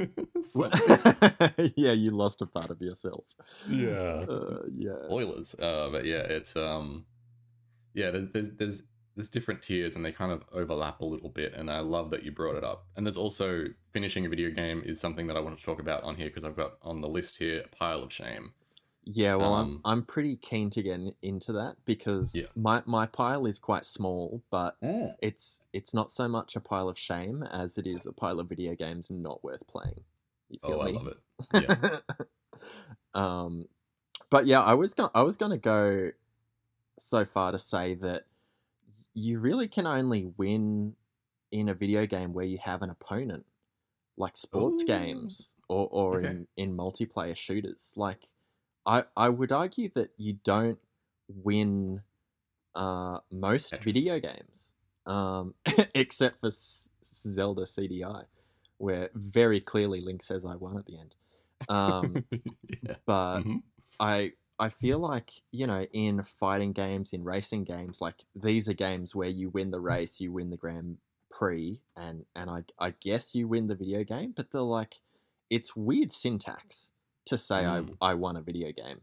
yeah, 1.75 1.93
you 1.93 2.11
lost 2.11 2.41
a 2.41 2.45
part 2.45 2.71
of 2.71 2.81
yourself. 2.81 3.23
yeah. 3.69 4.25
Uh, 4.27 4.63
yeah. 4.75 5.07
Oilers. 5.09 5.55
Uh, 5.55 5.87
but 5.91 6.03
yeah, 6.05 6.23
it's 6.23 6.57
um 6.57 7.05
yeah, 7.93 8.11
there's, 8.11 8.29
there's 8.31 8.49
there's 8.49 8.83
there's 9.17 9.29
different 9.29 9.63
tiers 9.63 9.95
and 9.95 10.05
they 10.05 10.11
kind 10.11 10.31
of 10.31 10.43
overlap 10.53 11.01
a 11.01 11.05
little 11.05 11.29
bit 11.29 11.53
and 11.55 11.71
I 11.71 11.79
love 11.79 12.11
that 12.11 12.21
you 12.23 12.31
brought 12.31 12.55
it 12.55 12.63
up. 12.63 12.85
And 12.95 13.03
there's 13.05 13.17
also 13.17 13.65
finishing 13.91 14.27
a 14.27 14.29
video 14.29 14.51
game 14.51 14.83
is 14.85 14.99
something 14.99 15.25
that 15.25 15.35
I 15.35 15.39
wanted 15.39 15.57
to 15.57 15.65
talk 15.65 15.81
about 15.81 16.03
on 16.03 16.15
here 16.17 16.27
because 16.27 16.43
I've 16.43 16.55
got 16.55 16.77
on 16.83 17.01
the 17.01 17.09
list 17.09 17.37
here 17.37 17.63
a 17.65 17.75
pile 17.75 18.03
of 18.03 18.13
shame. 18.13 18.53
Yeah, 19.03 19.35
well, 19.35 19.55
Um, 19.55 19.81
I'm 19.85 19.99
I'm 19.99 20.03
pretty 20.05 20.35
keen 20.35 20.69
to 20.69 20.83
get 20.83 20.99
into 21.23 21.53
that 21.53 21.77
because 21.85 22.35
Yeah. 22.35 22.45
my 22.55 22.83
my 22.85 23.07
pile 23.07 23.47
is 23.47 23.57
quite 23.57 23.85
small, 23.85 24.43
but 24.51 24.75
it's 25.21 25.63
it's 25.73 25.93
not 25.95 26.11
so 26.11 26.27
much 26.27 26.55
a 26.55 26.59
pile 26.59 26.87
of 26.87 26.97
shame 26.99 27.41
as 27.41 27.77
it 27.79 27.87
is 27.87 28.05
a 28.05 28.11
pile 28.13 28.39
of 28.39 28.49
video 28.49 28.75
games 28.75 29.09
not 29.09 29.43
worth 29.43 29.65
playing. 29.67 30.03
You 30.49 30.59
feel 30.59 30.79
Oh, 30.79 30.81
I 30.81 30.91
love 30.91 31.07
it. 31.07 31.17
Yeah. 31.53 31.99
um, 33.13 33.67
but 34.29 34.45
yeah, 34.45 34.61
I 34.61 34.73
was 34.73 34.93
gonna 34.93 35.11
I 35.15 35.21
was 35.23 35.37
going 35.37 35.51
to 35.51 35.57
go 35.57 36.11
so 36.99 37.25
far 37.25 37.51
to 37.51 37.59
say 37.59 37.93
that 37.95 38.25
you 39.17 39.39
really 39.39 39.67
can 39.67 39.87
only 39.87 40.25
win 40.37 40.95
in 41.51 41.69
a 41.69 41.73
video 41.73 42.05
game 42.05 42.33
where 42.33 42.45
you 42.45 42.59
have 42.63 42.81
an 42.81 42.89
opponent, 42.89 43.45
like 44.17 44.37
sports 44.37 44.83
Ooh. 44.83 44.83
games 44.83 45.53
or 45.69 45.87
or 45.91 46.21
Okay. 46.21 46.21
in 46.21 46.47
in 46.57 46.75
multiplayer 46.77 47.35
shooters. 47.37 47.93
Like, 47.97 48.29
I 48.85 49.05
I 49.17 49.29
would 49.29 49.51
argue 49.51 49.89
that 49.95 50.11
you 50.17 50.33
don't 50.43 50.79
win 51.29 52.03
uh, 52.75 53.19
most 53.31 53.71
Tetris. 53.71 53.83
video 53.83 54.19
games, 54.19 54.73
um, 55.05 55.55
except 55.95 56.39
for 56.41 56.47
S- 56.47 56.89
Zelda 57.03 57.65
CDI, 57.65 58.25
where 58.77 59.09
very 59.15 59.61
clearly 59.61 60.01
Link 60.01 60.23
says 60.23 60.45
I 60.45 60.55
won 60.55 60.77
at 60.77 60.85
the 60.85 60.99
end. 60.99 61.15
Um, 61.69 62.23
yeah. 62.81 62.97
but 63.05 63.41
Mhm. 63.41 63.63
I 63.99 64.33
I 64.59 64.69
feel 64.69 64.99
like 64.99 65.31
you 65.51 65.67
know 65.67 65.83
in 65.93 66.23
fighting 66.23 66.73
games, 66.73 67.13
in 67.13 67.23
racing 67.23 67.63
games, 67.65 68.01
like 68.01 68.23
these 68.35 68.67
are 68.69 68.73
games 68.73 69.15
where 69.15 69.29
you 69.29 69.49
win 69.49 69.71
the 69.71 69.79
race, 69.79 70.19
you 70.19 70.31
win 70.31 70.49
the 70.49 70.57
Grand 70.57 70.97
Prix, 71.31 71.81
and 71.95 72.25
and 72.35 72.49
I 72.49 72.63
I 72.79 72.91
guess 72.91 73.35
you 73.35 73.47
win 73.47 73.67
the 73.67 73.75
video 73.75 74.03
game, 74.03 74.33
but 74.35 74.51
they're 74.51 74.61
like 74.61 74.95
it's 75.49 75.75
weird 75.75 76.11
syntax 76.11 76.91
to 77.25 77.37
say 77.37 77.63
Mm. 77.63 77.97
I 78.01 78.11
I 78.11 78.13
won 78.15 78.35
a 78.35 78.41
video 78.41 78.71
game. 78.71 79.01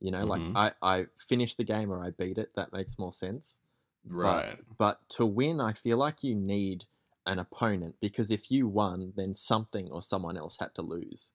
You 0.00 0.10
know, 0.10 0.24
Mhm. 0.24 0.28
like 0.28 0.72
I 0.82 0.96
I 1.00 1.06
finished 1.16 1.56
the 1.58 1.64
game 1.64 1.90
or 1.92 2.02
I 2.04 2.10
beat 2.10 2.38
it. 2.38 2.54
That 2.54 2.72
makes 2.72 2.98
more 2.98 3.12
sense. 3.12 3.60
Right. 4.06 4.58
But 4.78 5.08
to 5.10 5.26
win, 5.26 5.60
I 5.60 5.72
feel 5.72 5.96
like 5.98 6.22
you 6.22 6.34
need 6.34 6.86
an 7.26 7.38
opponent 7.38 7.96
because 8.00 8.30
if 8.30 8.50
you 8.50 8.68
won, 8.68 9.12
then 9.16 9.32
something 9.34 9.90
or 9.90 10.02
someone 10.02 10.36
else 10.36 10.58
had 10.58 10.74
to 10.74 10.82
lose. 10.82 11.32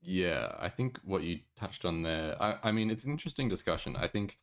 Yeah, 0.00 0.54
I 0.58 0.68
think 0.68 0.98
what 1.04 1.22
you 1.22 1.40
touched 1.56 1.84
on 1.84 2.02
there. 2.02 2.40
I, 2.40 2.58
I 2.64 2.72
mean, 2.72 2.90
it's 2.90 3.04
an 3.04 3.10
interesting 3.10 3.48
discussion. 3.48 3.96
I 3.96 4.06
think, 4.08 4.38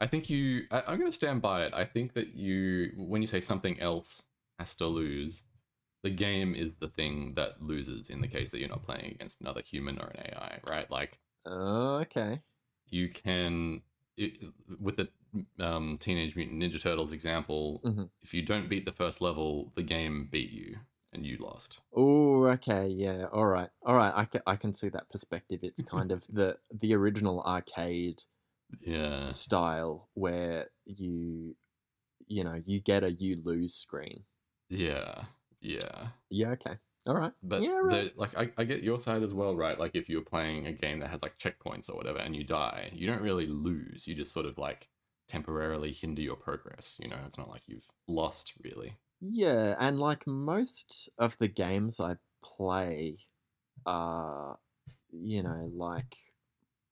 I 0.00 0.06
think 0.06 0.30
you. 0.30 0.64
I, 0.70 0.82
I'm 0.86 0.98
going 0.98 1.10
to 1.10 1.16
stand 1.16 1.42
by 1.42 1.64
it. 1.64 1.74
I 1.74 1.84
think 1.84 2.14
that 2.14 2.34
you, 2.34 2.92
when 2.96 3.22
you 3.22 3.28
say 3.28 3.40
something 3.40 3.80
else 3.80 4.22
has 4.58 4.74
to 4.76 4.86
lose, 4.86 5.44
the 6.02 6.10
game 6.10 6.54
is 6.54 6.76
the 6.76 6.88
thing 6.88 7.34
that 7.34 7.62
loses 7.62 8.10
in 8.10 8.20
the 8.20 8.28
case 8.28 8.50
that 8.50 8.60
you're 8.60 8.68
not 8.68 8.84
playing 8.84 9.12
against 9.12 9.40
another 9.40 9.62
human 9.62 9.98
or 9.98 10.08
an 10.08 10.20
AI, 10.32 10.60
right? 10.68 10.90
Like 10.90 11.18
Okay. 11.46 12.40
you 12.88 13.08
can, 13.10 13.82
it, 14.16 14.38
with 14.80 14.96
the 14.96 15.08
um, 15.58 15.98
Teenage 15.98 16.36
Mutant 16.36 16.62
Ninja 16.62 16.80
Turtles 16.80 17.12
example, 17.12 17.80
Mhm. 17.84 18.10
if 18.22 18.32
you 18.34 18.42
don't 18.42 18.68
beat 18.68 18.84
the 18.84 18.92
first 18.92 19.20
level, 19.20 19.72
the 19.74 19.82
game 19.82 20.28
beat 20.30 20.50
you, 20.50 20.78
and 21.16 21.26
you 21.26 21.36
lost. 21.38 21.80
Oh, 21.94 22.46
okay, 22.46 22.86
yeah, 22.86 23.24
all 23.32 23.46
right, 23.46 23.70
all 23.84 23.96
right. 23.96 24.12
I 24.14 24.24
can 24.26 24.42
I 24.46 24.54
can 24.56 24.72
see 24.72 24.88
that 24.90 25.10
perspective. 25.10 25.60
It's 25.62 25.82
kind 25.82 26.12
of 26.12 26.24
the 26.32 26.58
the 26.80 26.94
original 26.94 27.42
arcade 27.42 28.22
Yeah. 28.80 29.28
style 29.28 30.08
where 30.14 30.70
you 30.84 31.56
you 32.28 32.44
know 32.44 32.60
you 32.64 32.80
get 32.80 33.02
a 33.04 33.10
you 33.12 33.36
lose 33.42 33.74
screen. 33.74 34.24
Yeah. 34.68 35.24
Yeah. 35.60 36.08
Yeah, 36.30 36.50
okay, 36.50 36.76
all 37.06 37.14
right. 37.14 37.32
But 37.42 37.62
yeah, 37.62 37.80
right. 37.82 38.14
the, 38.14 38.20
like 38.20 38.36
I, 38.36 38.50
I 38.58 38.64
get 38.64 38.82
your 38.82 38.98
side 38.98 39.22
as 39.22 39.32
well, 39.34 39.56
right? 39.56 39.78
Like 39.78 39.94
if 39.94 40.08
you're 40.08 40.20
playing 40.22 40.66
a 40.66 40.72
game 40.72 41.00
that 41.00 41.10
has 41.10 41.22
like 41.22 41.38
checkpoints 41.38 41.88
or 41.88 41.96
whatever 41.96 42.18
and 42.18 42.36
you 42.36 42.44
die, 42.44 42.90
you 42.92 43.06
don't 43.06 43.22
really 43.22 43.46
lose. 43.46 44.06
You 44.06 44.14
just 44.14 44.32
sort 44.32 44.46
of 44.46 44.58
like 44.58 44.88
temporarily 45.28 45.92
hinder 45.92 46.22
your 46.22 46.36
progress. 46.36 46.98
You 47.00 47.08
know, 47.08 47.16
it's 47.26 47.38
not 47.38 47.48
like 47.50 47.62
you've 47.66 47.88
lost 48.06 48.52
really. 48.62 48.96
Yeah, 49.20 49.74
and 49.78 49.98
like 49.98 50.26
most 50.26 51.08
of 51.18 51.38
the 51.38 51.48
games 51.48 52.00
I 52.00 52.16
play 52.42 53.18
are, 53.86 54.58
you 55.10 55.42
know, 55.42 55.70
like 55.74 56.16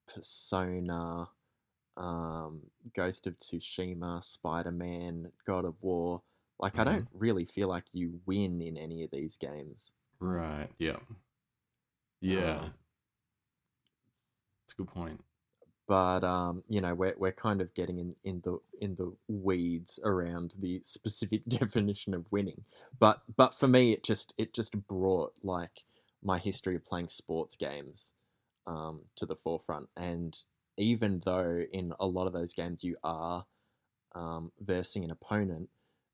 Persona, 0.07 1.29
um, 1.97 2.71
Ghost 2.93 3.27
of 3.27 3.37
Tsushima, 3.37 4.23
Spider 4.23 4.71
Man, 4.71 5.31
God 5.45 5.65
of 5.65 5.75
War. 5.81 6.23
Like, 6.59 6.79
I 6.79 6.83
Mhm. 6.83 6.85
don't 6.85 7.09
really 7.13 7.45
feel 7.45 7.67
like 7.67 7.85
you 7.93 8.21
win 8.25 8.61
in 8.61 8.77
any 8.77 9.03
of 9.03 9.11
these 9.11 9.37
games. 9.37 9.93
Right. 10.19 10.69
Yeah. 10.79 10.99
Yeah. 12.21 12.41
Uh, 12.41 12.69
That's 14.61 14.73
a 14.73 14.75
good 14.77 14.87
point. 14.87 15.21
But 15.87 16.23
um, 16.23 16.63
you 16.67 16.81
know, 16.81 16.95
we're 16.95 17.13
we're 17.17 17.31
kind 17.31 17.61
of 17.61 17.73
getting 17.75 17.99
in, 17.99 18.15
in 18.23 18.41
the 18.43 18.59
in 18.81 18.95
the 18.95 19.13
weeds 19.27 19.99
around 20.03 20.55
the 20.59 20.81
specific 20.83 21.45
definition 21.47 22.13
of 22.13 22.25
winning. 22.31 22.63
But 22.99 23.21
but 23.35 23.53
for 23.53 23.67
me, 23.67 23.93
it 23.93 24.03
just 24.03 24.33
it 24.37 24.53
just 24.53 24.75
brought 24.87 25.33
like 25.43 25.83
my 26.23 26.39
history 26.39 26.75
of 26.75 26.85
playing 26.85 27.07
sports 27.07 27.55
games 27.55 28.13
um, 28.65 29.01
to 29.15 29.25
the 29.25 29.35
forefront. 29.35 29.89
And 29.95 30.35
even 30.77 31.21
though 31.23 31.63
in 31.71 31.93
a 31.99 32.07
lot 32.07 32.27
of 32.27 32.33
those 32.33 32.53
games 32.53 32.83
you 32.83 32.97
are 33.03 33.45
um, 34.15 34.51
versing 34.59 35.03
an 35.03 35.11
opponent, 35.11 35.69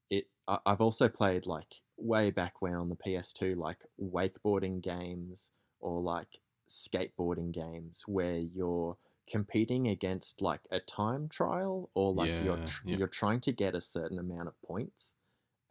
it 0.10 0.28
I, 0.48 0.58
I've 0.66 0.82
also 0.82 1.08
played 1.08 1.46
like 1.46 1.76
way 1.98 2.30
back 2.30 2.62
when 2.62 2.76
on 2.76 2.90
the 2.90 2.98
PS2, 2.98 3.56
like 3.56 3.78
wakeboarding 4.02 4.82
games 4.82 5.52
or 5.80 6.02
like 6.02 6.40
skateboarding 6.68 7.52
games 7.52 8.04
where 8.08 8.38
you're 8.38 8.98
competing 9.30 9.88
against 9.88 10.42
like 10.42 10.62
a 10.72 10.80
time 10.80 11.30
trial 11.30 11.90
or 11.94 12.14
like 12.14 12.32
you're 12.44 12.58
tr- 12.66 12.82
yeah. 12.86 12.98
you're 12.98 13.08
trying 13.08 13.40
to 13.42 13.52
get 13.52 13.76
a 13.76 13.82
certain 13.82 14.20
amount 14.20 14.48
of 14.48 14.54
points 14.62 15.14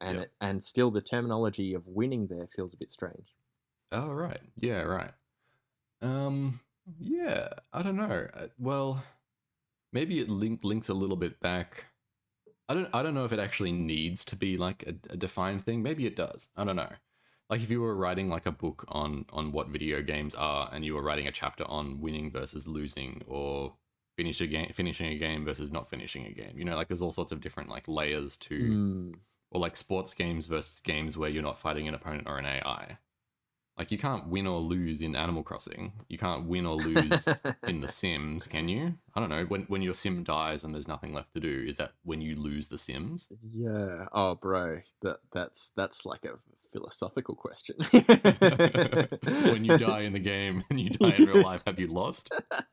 and 0.01 0.17
Yep. 0.17 0.25
it, 0.25 0.33
and 0.41 0.63
still 0.63 0.91
the 0.91 1.03
terminology 1.03 1.75
of 1.75 1.87
winning 1.87 2.27
there 2.29 2.49
feels 2.55 2.73
a 2.75 2.77
bit 2.79 2.91
strange 2.91 3.35
Oh 3.93 4.13
right. 4.13 4.41
Yeah. 4.57 4.83
Right. 4.83 5.11
Um. 6.01 6.61
Yeah. 7.01 7.49
I 7.73 7.83
don't 7.83 7.97
know. 7.97 8.29
Uh, 8.33 8.47
Well, 8.59 9.03
maybe 9.93 10.21
it 10.21 10.31
link, 10.31 10.61
links 10.63 10.89
a 10.89 10.95
little 10.95 11.17
bit 11.17 11.41
back. 11.41 11.87
I 12.69 12.75
don't. 12.75 12.89
I 12.95 13.03
don't 13.03 13.15
know 13.15 13.25
if 13.25 13.33
it 13.33 13.41
actually 13.41 13.73
needs 13.73 14.25
to 14.27 14.37
be 14.37 14.57
like 14.57 14.85
a, 14.85 14.91
a 15.13 15.17
defined 15.17 15.65
thing. 15.65 15.83
Maybe 15.83 16.07
it 16.07 16.15
does. 16.15 16.49
I 16.57 16.63
don't 16.63 16.77
know. 16.77 16.93
Like 17.51 17.63
if 17.63 17.71
you 17.71 17.81
were 17.81 17.97
writing 17.97 18.29
like 18.29 18.47
a 18.47 18.53
book 18.53 18.85
on 18.89 19.27
on 19.33 19.51
what 19.53 19.69
video 19.69 20.01
games 20.03 20.35
are, 20.37 20.71
and 20.73 20.85
you 20.85 20.95
were 20.95 21.03
writing 21.03 21.27
a 21.27 21.33
chapter 21.33 21.65
on 21.65 22.01
winning 22.01 22.31
versus 22.31 22.69
losing, 22.69 23.23
or 23.27 23.75
finish 24.17 24.41
a 24.41 24.47
game, 24.47 24.71
finishing 24.73 25.09
a 25.09 25.19
game 25.19 25.45
versus 25.45 25.73
not 25.73 25.91
finishing 25.91 26.27
a 26.27 26.31
game. 26.31 26.57
You 26.57 26.65
know, 26.65 26.77
like 26.77 26.89
there's 26.89 27.03
all 27.03 27.13
sorts 27.13 27.33
of 27.33 27.41
different 27.41 27.69
like 27.69 27.89
layers 27.89 28.37
to 28.39 28.57
Hmm. 28.57 29.13
or 29.51 29.61
like 29.61 29.75
sports 29.77 30.15
games 30.15 30.47
versus 30.47 30.81
games 30.81 31.17
where 31.19 31.29
you're 31.29 31.43
not 31.43 31.59
fighting 31.59 31.89
an 31.89 31.95
opponent 31.95 32.29
or 32.29 32.39
an 32.39 32.47
AI. 32.47 32.99
Like 33.81 33.91
you 33.91 33.97
can't 33.97 34.27
win 34.27 34.47
or 34.47 34.61
lose 34.61 35.01
in 35.01 35.17
Animal 35.17 35.43
Crossing. 35.43 35.93
You 36.11 36.19
can't 36.19 36.45
win 36.45 36.67
or 36.67 36.77
lose 36.77 37.27
in 37.67 37.81
The 37.81 37.89
Sims, 37.89 38.47
can 38.47 38.69
you? 38.69 38.93
I 39.15 39.21
don't 39.21 39.31
know. 39.31 39.45
When 39.45 39.63
when 39.69 39.81
your 39.81 39.95
sim 39.95 40.23
dies 40.23 40.65
and 40.65 40.75
there's 40.75 40.87
nothing 40.87 41.15
left 41.15 41.33
to 41.33 41.41
do, 41.41 41.65
is 41.67 41.79
that 41.79 41.93
when 42.05 42.21
you 42.21 42.37
lose 42.37 42.69
the 42.69 42.77
Sims? 42.77 43.29
yeah 43.55 44.05
oh 44.13 44.35
bro 44.35 44.81
that 45.01 45.21
that's 45.33 45.73
that's 45.77 46.05
like 46.05 46.27
a 46.27 46.33
philosophical 46.73 47.35
question 47.35 47.75
when 49.51 49.65
you 49.65 49.79
die 49.79 50.03
in 50.03 50.13
the 50.13 50.21
game 50.23 50.63
and 50.69 50.79
you 50.79 50.91
die 50.91 51.15
in 51.19 51.25
real 51.25 51.43
life, 51.43 51.63
have 51.67 51.81
you 51.81 51.87
lost? 51.87 52.31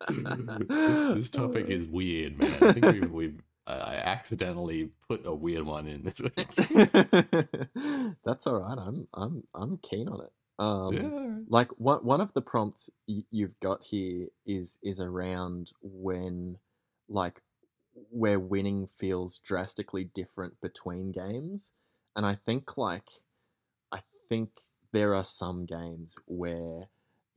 this, 0.09 1.15
this 1.15 1.29
topic 1.29 1.69
is 1.69 1.87
weird, 1.87 2.37
man. 2.37 2.51
I 2.61 2.73
think 2.73 2.85
we've, 2.85 3.11
we've 3.11 3.41
I 3.65 3.95
accidentally 3.95 4.89
put 5.09 5.25
a 5.25 5.33
weird 5.33 5.65
one 5.65 5.87
in 5.87 6.03
this 6.03 6.19
week. 6.19 6.47
That's 8.25 8.47
all 8.47 8.61
right. 8.61 8.77
I'm 8.77 9.07
I'm 9.13 9.43
I'm 9.53 9.77
keen 9.77 10.07
on 10.07 10.21
it. 10.21 10.31
Um, 10.59 10.95
yeah. 10.95 11.39
like 11.47 11.69
one 11.79 12.03
one 12.03 12.21
of 12.21 12.33
the 12.33 12.41
prompts 12.41 12.89
y- 13.07 13.25
you've 13.31 13.59
got 13.59 13.83
here 13.83 14.27
is 14.45 14.79
is 14.83 14.99
around 14.99 15.71
when 15.81 16.57
like 17.09 17.41
where 18.11 18.39
winning 18.39 18.87
feels 18.87 19.37
drastically 19.39 20.03
different 20.05 20.59
between 20.61 21.11
games, 21.11 21.71
and 22.15 22.25
I 22.25 22.35
think 22.35 22.77
like 22.77 23.09
I 23.91 24.01
think 24.29 24.61
there 24.91 25.13
are 25.15 25.23
some 25.23 25.65
games 25.65 26.15
where 26.25 26.89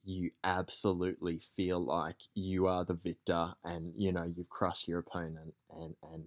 you 0.05 0.31
absolutely 0.45 1.39
feel 1.39 1.81
like 1.81 2.17
you 2.35 2.67
are 2.67 2.85
the 2.85 2.95
victor 2.95 3.55
and 3.65 3.93
you 3.97 4.13
know 4.13 4.25
you've 4.25 4.49
crushed 4.49 4.89
your 4.89 4.99
opponent 5.01 5.55
and 5.71 5.95
and 6.03 6.25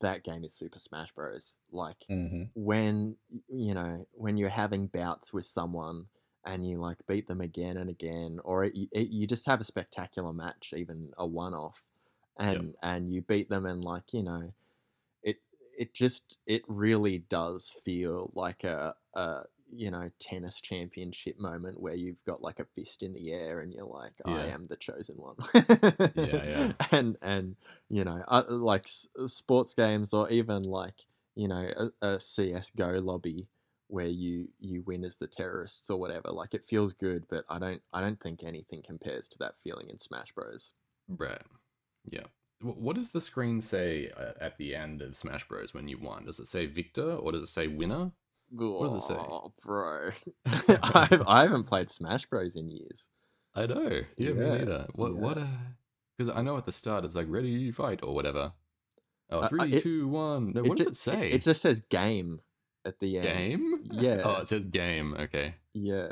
that 0.00 0.24
game 0.24 0.44
is 0.44 0.54
Super 0.54 0.78
Smash 0.78 1.12
Bros. 1.12 1.58
Like 1.70 2.06
Mm-hmm. 2.10 2.50
when 2.54 3.16
you 3.48 3.74
know 3.74 4.06
when 4.12 4.36
you're 4.36 4.48
having 4.48 4.86
bouts 4.86 5.32
with 5.32 5.44
someone 5.44 6.08
and 6.44 6.66
you 6.68 6.78
like 6.80 6.98
beat 7.06 7.28
them 7.28 7.40
again 7.40 7.76
and 7.76 7.90
again 7.90 8.38
or 8.44 8.64
it, 8.64 8.72
it, 8.92 9.08
you 9.08 9.26
just 9.26 9.46
have 9.46 9.60
a 9.60 9.64
spectacular 9.64 10.32
match 10.32 10.72
even 10.76 11.10
a 11.18 11.26
one 11.26 11.54
off 11.54 11.82
and 12.38 12.74
and 12.82 13.12
you 13.12 13.20
beat 13.22 13.48
them 13.50 13.66
and 13.66 13.84
like 13.84 14.12
you 14.12 14.22
know 14.22 14.52
it 15.22 15.36
it 15.78 15.94
just 15.94 16.38
it 16.46 16.62
really 16.66 17.18
does 17.18 17.68
feel 17.68 18.30
like 18.34 18.64
a, 18.64 18.94
a 19.14 19.42
you 19.72 19.90
know 19.90 20.10
tennis 20.18 20.60
championship 20.60 21.38
moment 21.38 21.80
where 21.80 21.94
you've 21.94 22.24
got 22.24 22.42
like 22.42 22.58
a 22.58 22.64
fist 22.64 23.02
in 23.02 23.12
the 23.12 23.32
air 23.32 23.60
and 23.60 23.72
you're 23.72 23.84
like 23.84 24.12
I 24.24 24.46
am 24.46 24.64
the 24.64 24.76
chosen 24.76 25.16
one. 25.16 25.36
Yeah, 26.14 26.44
yeah. 26.44 26.72
and 26.92 27.16
and 27.22 27.56
you 27.88 28.04
know 28.04 28.22
uh, 28.26 28.44
like 28.48 28.82
s- 28.86 29.06
sports 29.26 29.74
games 29.74 30.12
or 30.12 30.28
even 30.30 30.64
like 30.64 31.06
you 31.34 31.48
know 31.48 31.90
a, 32.02 32.06
a 32.14 32.20
CS:GO 32.20 33.00
lobby 33.00 33.46
where 33.90 34.06
you 34.06 34.48
you 34.60 34.82
win 34.86 35.04
as 35.04 35.16
the 35.16 35.26
terrorists 35.26 35.90
or 35.90 35.98
whatever 35.98 36.30
like 36.30 36.54
it 36.54 36.64
feels 36.64 36.92
good 36.94 37.24
but 37.28 37.44
I 37.50 37.58
don't 37.58 37.82
I 37.92 38.00
don't 38.00 38.20
think 38.20 38.42
anything 38.44 38.82
compares 38.86 39.28
to 39.28 39.38
that 39.40 39.58
feeling 39.58 39.88
in 39.90 39.98
Smash 39.98 40.32
Bros 40.34 40.72
Right. 41.08 41.42
Yeah. 42.10 42.24
What 42.62 42.94
does 42.96 43.08
the 43.08 43.20
screen 43.20 43.60
say 43.60 44.10
uh, 44.16 44.32
at 44.40 44.56
the 44.58 44.74
end 44.76 45.02
of 45.02 45.16
Smash 45.16 45.48
Bros. 45.48 45.74
when 45.74 45.88
you 45.88 45.98
won? 45.98 46.26
Does 46.26 46.38
it 46.38 46.46
say 46.46 46.66
victor 46.66 47.14
or 47.14 47.32
does 47.32 47.42
it 47.42 47.46
say 47.48 47.66
winner? 47.68 48.12
What 48.52 48.88
does 48.88 48.96
it 48.96 49.02
say? 49.08 49.14
Oh, 49.14 49.52
bro 49.64 50.10
I, 50.46 51.18
I 51.26 51.42
haven't 51.42 51.64
played 51.64 51.90
Smash 51.90 52.26
Bros 52.26 52.56
in 52.56 52.70
years 52.70 53.08
I 53.54 53.66
know. 53.66 54.02
Yeah, 54.16 54.32
me 54.32 54.46
Yeah, 54.46 54.58
neither. 54.58 54.86
What? 54.94 55.14
What? 55.16 55.38
Uh, 55.38 55.46
because 56.16 56.32
I 56.36 56.42
know 56.42 56.56
at 56.58 56.66
the 56.66 56.72
start 56.72 57.04
it's 57.04 57.14
like 57.16 57.26
ready 57.28 57.66
to 57.66 57.72
fight 57.72 58.00
or 58.02 58.14
whatever. 58.14 58.52
Oh, 59.30 59.40
Uh, 59.40 59.48
uh, 59.58 59.64
it- 59.64 59.82
two, 59.82 60.06
one. 60.08 60.52
No, 60.52 60.62
what 60.62 60.76
does 60.76 60.86
ju- 60.86 60.90
it 60.90 60.96
say? 60.96 61.30
it 61.30 61.42
just 61.42 61.62
says 61.62 61.80
game 61.80 62.40
at 62.84 62.98
the 63.00 63.18
end 63.18 63.26
game. 63.26 63.84
Yeah. 63.90 64.22
Oh, 64.24 64.40
it 64.40 64.48
says 64.48 64.66
game. 64.66 65.14
Okay, 65.18 65.54
yeah 65.74 66.08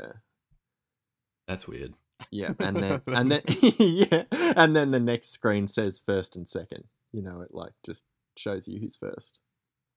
that's 1.49 1.67
weird. 1.67 1.95
Yeah, 2.31 2.53
and 2.59 2.77
then 2.77 3.01
and 3.07 3.31
then 3.31 3.41
yeah, 3.79 4.23
and 4.31 4.75
then 4.75 4.91
the 4.91 4.99
next 4.99 5.31
screen 5.31 5.67
says 5.67 5.99
first 5.99 6.35
and 6.37 6.47
second. 6.47 6.83
You 7.11 7.23
know, 7.23 7.41
it 7.41 7.49
like 7.51 7.73
just 7.83 8.05
shows 8.37 8.67
you 8.67 8.79
who's 8.79 8.95
first. 8.95 9.39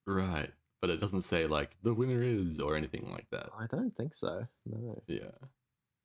Right, 0.06 0.50
but 0.80 0.90
it 0.90 0.98
doesn't 0.98 1.22
say 1.22 1.46
like 1.46 1.76
the 1.82 1.94
winner 1.94 2.22
is 2.22 2.58
or 2.58 2.74
anything 2.74 3.08
like 3.12 3.26
that. 3.30 3.50
I 3.56 3.66
don't 3.66 3.94
think 3.94 4.14
so. 4.14 4.46
No. 4.66 5.02
Yeah. 5.06 5.30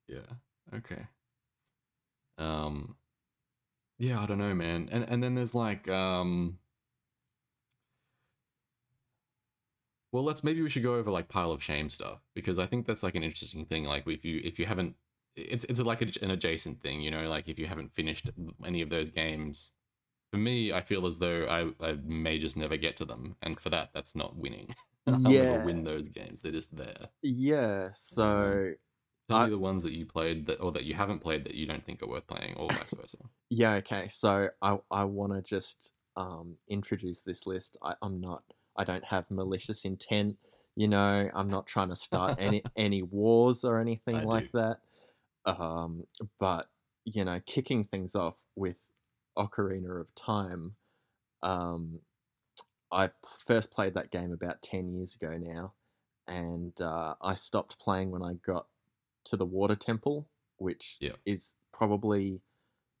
Yeah. 0.06 0.76
Okay. 0.76 1.06
Um 2.36 2.96
Yeah, 3.98 4.20
I 4.20 4.26
don't 4.26 4.38
know, 4.38 4.54
man. 4.54 4.90
And 4.92 5.04
and 5.04 5.22
then 5.22 5.34
there's 5.34 5.54
like 5.54 5.88
um 5.88 6.58
Well, 10.12 10.24
let's 10.24 10.42
maybe 10.42 10.62
we 10.62 10.70
should 10.70 10.82
go 10.82 10.94
over 10.94 11.10
like 11.10 11.28
pile 11.28 11.52
of 11.52 11.62
shame 11.62 11.90
stuff 11.90 12.20
because 12.34 12.58
I 12.58 12.66
think 12.66 12.86
that's 12.86 13.02
like 13.02 13.14
an 13.14 13.22
interesting 13.22 13.66
thing 13.66 13.84
like 13.84 14.06
if 14.06 14.24
you 14.24 14.40
if 14.42 14.58
you 14.58 14.64
haven't 14.66 14.96
it's 15.36 15.64
it's 15.64 15.78
like 15.80 16.02
a, 16.02 16.10
an 16.22 16.30
adjacent 16.30 16.80
thing, 16.82 17.00
you 17.00 17.10
know, 17.10 17.28
like 17.28 17.48
if 17.48 17.58
you 17.58 17.66
haven't 17.66 17.94
finished 17.94 18.30
any 18.64 18.82
of 18.82 18.90
those 18.90 19.10
games 19.10 19.72
for 20.32 20.38
me, 20.38 20.72
I 20.72 20.80
feel 20.82 21.06
as 21.06 21.18
though 21.18 21.46
I, 21.46 21.86
I 21.86 21.94
may 22.04 22.38
just 22.38 22.56
never 22.56 22.76
get 22.76 22.96
to 22.98 23.04
them, 23.06 23.36
and 23.42 23.58
for 23.58 23.70
that, 23.70 23.90
that's 23.94 24.14
not 24.16 24.36
winning. 24.36 24.74
I'll 25.06 25.20
Yeah. 25.20 25.42
never 25.44 25.64
win 25.64 25.84
those 25.84 26.08
games; 26.08 26.42
they're 26.42 26.52
just 26.52 26.76
there. 26.76 27.08
Yeah. 27.22 27.90
So 27.94 28.74
Tell 29.28 29.38
I- 29.38 29.44
me 29.44 29.50
the 29.50 29.58
ones 29.58 29.82
that 29.84 29.92
you 29.92 30.06
played 30.06 30.46
that, 30.46 30.60
or 30.60 30.72
that 30.72 30.84
you 30.84 30.94
haven't 30.94 31.20
played 31.20 31.44
that 31.44 31.54
you 31.54 31.66
don't 31.66 31.84
think 31.84 32.02
are 32.02 32.08
worth 32.08 32.26
playing, 32.26 32.56
or 32.56 32.68
vice 32.68 32.90
versa. 32.92 33.18
yeah. 33.50 33.74
Okay. 33.74 34.08
So 34.08 34.48
I 34.62 34.78
I 34.90 35.04
want 35.04 35.32
to 35.32 35.42
just 35.42 35.92
um 36.16 36.56
introduce 36.68 37.22
this 37.22 37.46
list. 37.46 37.76
I, 37.82 37.94
I'm 38.02 38.20
not. 38.20 38.42
I 38.78 38.84
don't 38.84 39.04
have 39.06 39.30
malicious 39.30 39.84
intent. 39.86 40.38
You 40.76 40.88
know, 40.88 41.30
I'm 41.34 41.50
not 41.50 41.68
trying 41.68 41.90
to 41.90 41.96
start 41.96 42.34
any 42.38 42.68
any 42.76 43.02
wars 43.02 43.64
or 43.64 43.80
anything 43.80 44.20
I 44.20 44.24
like 44.24 44.46
do. 44.46 44.50
that. 44.52 44.80
Um, 45.46 46.06
but 46.38 46.70
you 47.04 47.24
know, 47.24 47.40
kicking 47.46 47.84
things 47.84 48.14
off 48.16 48.44
with 48.56 48.88
Ocarina 49.38 50.00
of 50.00 50.14
Time. 50.14 50.76
Um, 51.42 52.00
I 52.90 53.10
first 53.46 53.70
played 53.70 53.94
that 53.94 54.10
game 54.10 54.32
about 54.32 54.62
ten 54.62 54.92
years 54.92 55.14
ago 55.14 55.36
now, 55.36 55.74
and 56.26 56.78
uh, 56.80 57.16
I 57.20 57.34
stopped 57.34 57.78
playing 57.78 58.10
when 58.10 58.22
I 58.22 58.34
got 58.34 58.68
to 59.24 59.36
the 59.36 59.46
Water 59.46 59.76
Temple, 59.76 60.30
which 60.58 61.00
Yeah. 61.00 61.16
is 61.26 61.56
probably 61.72 62.42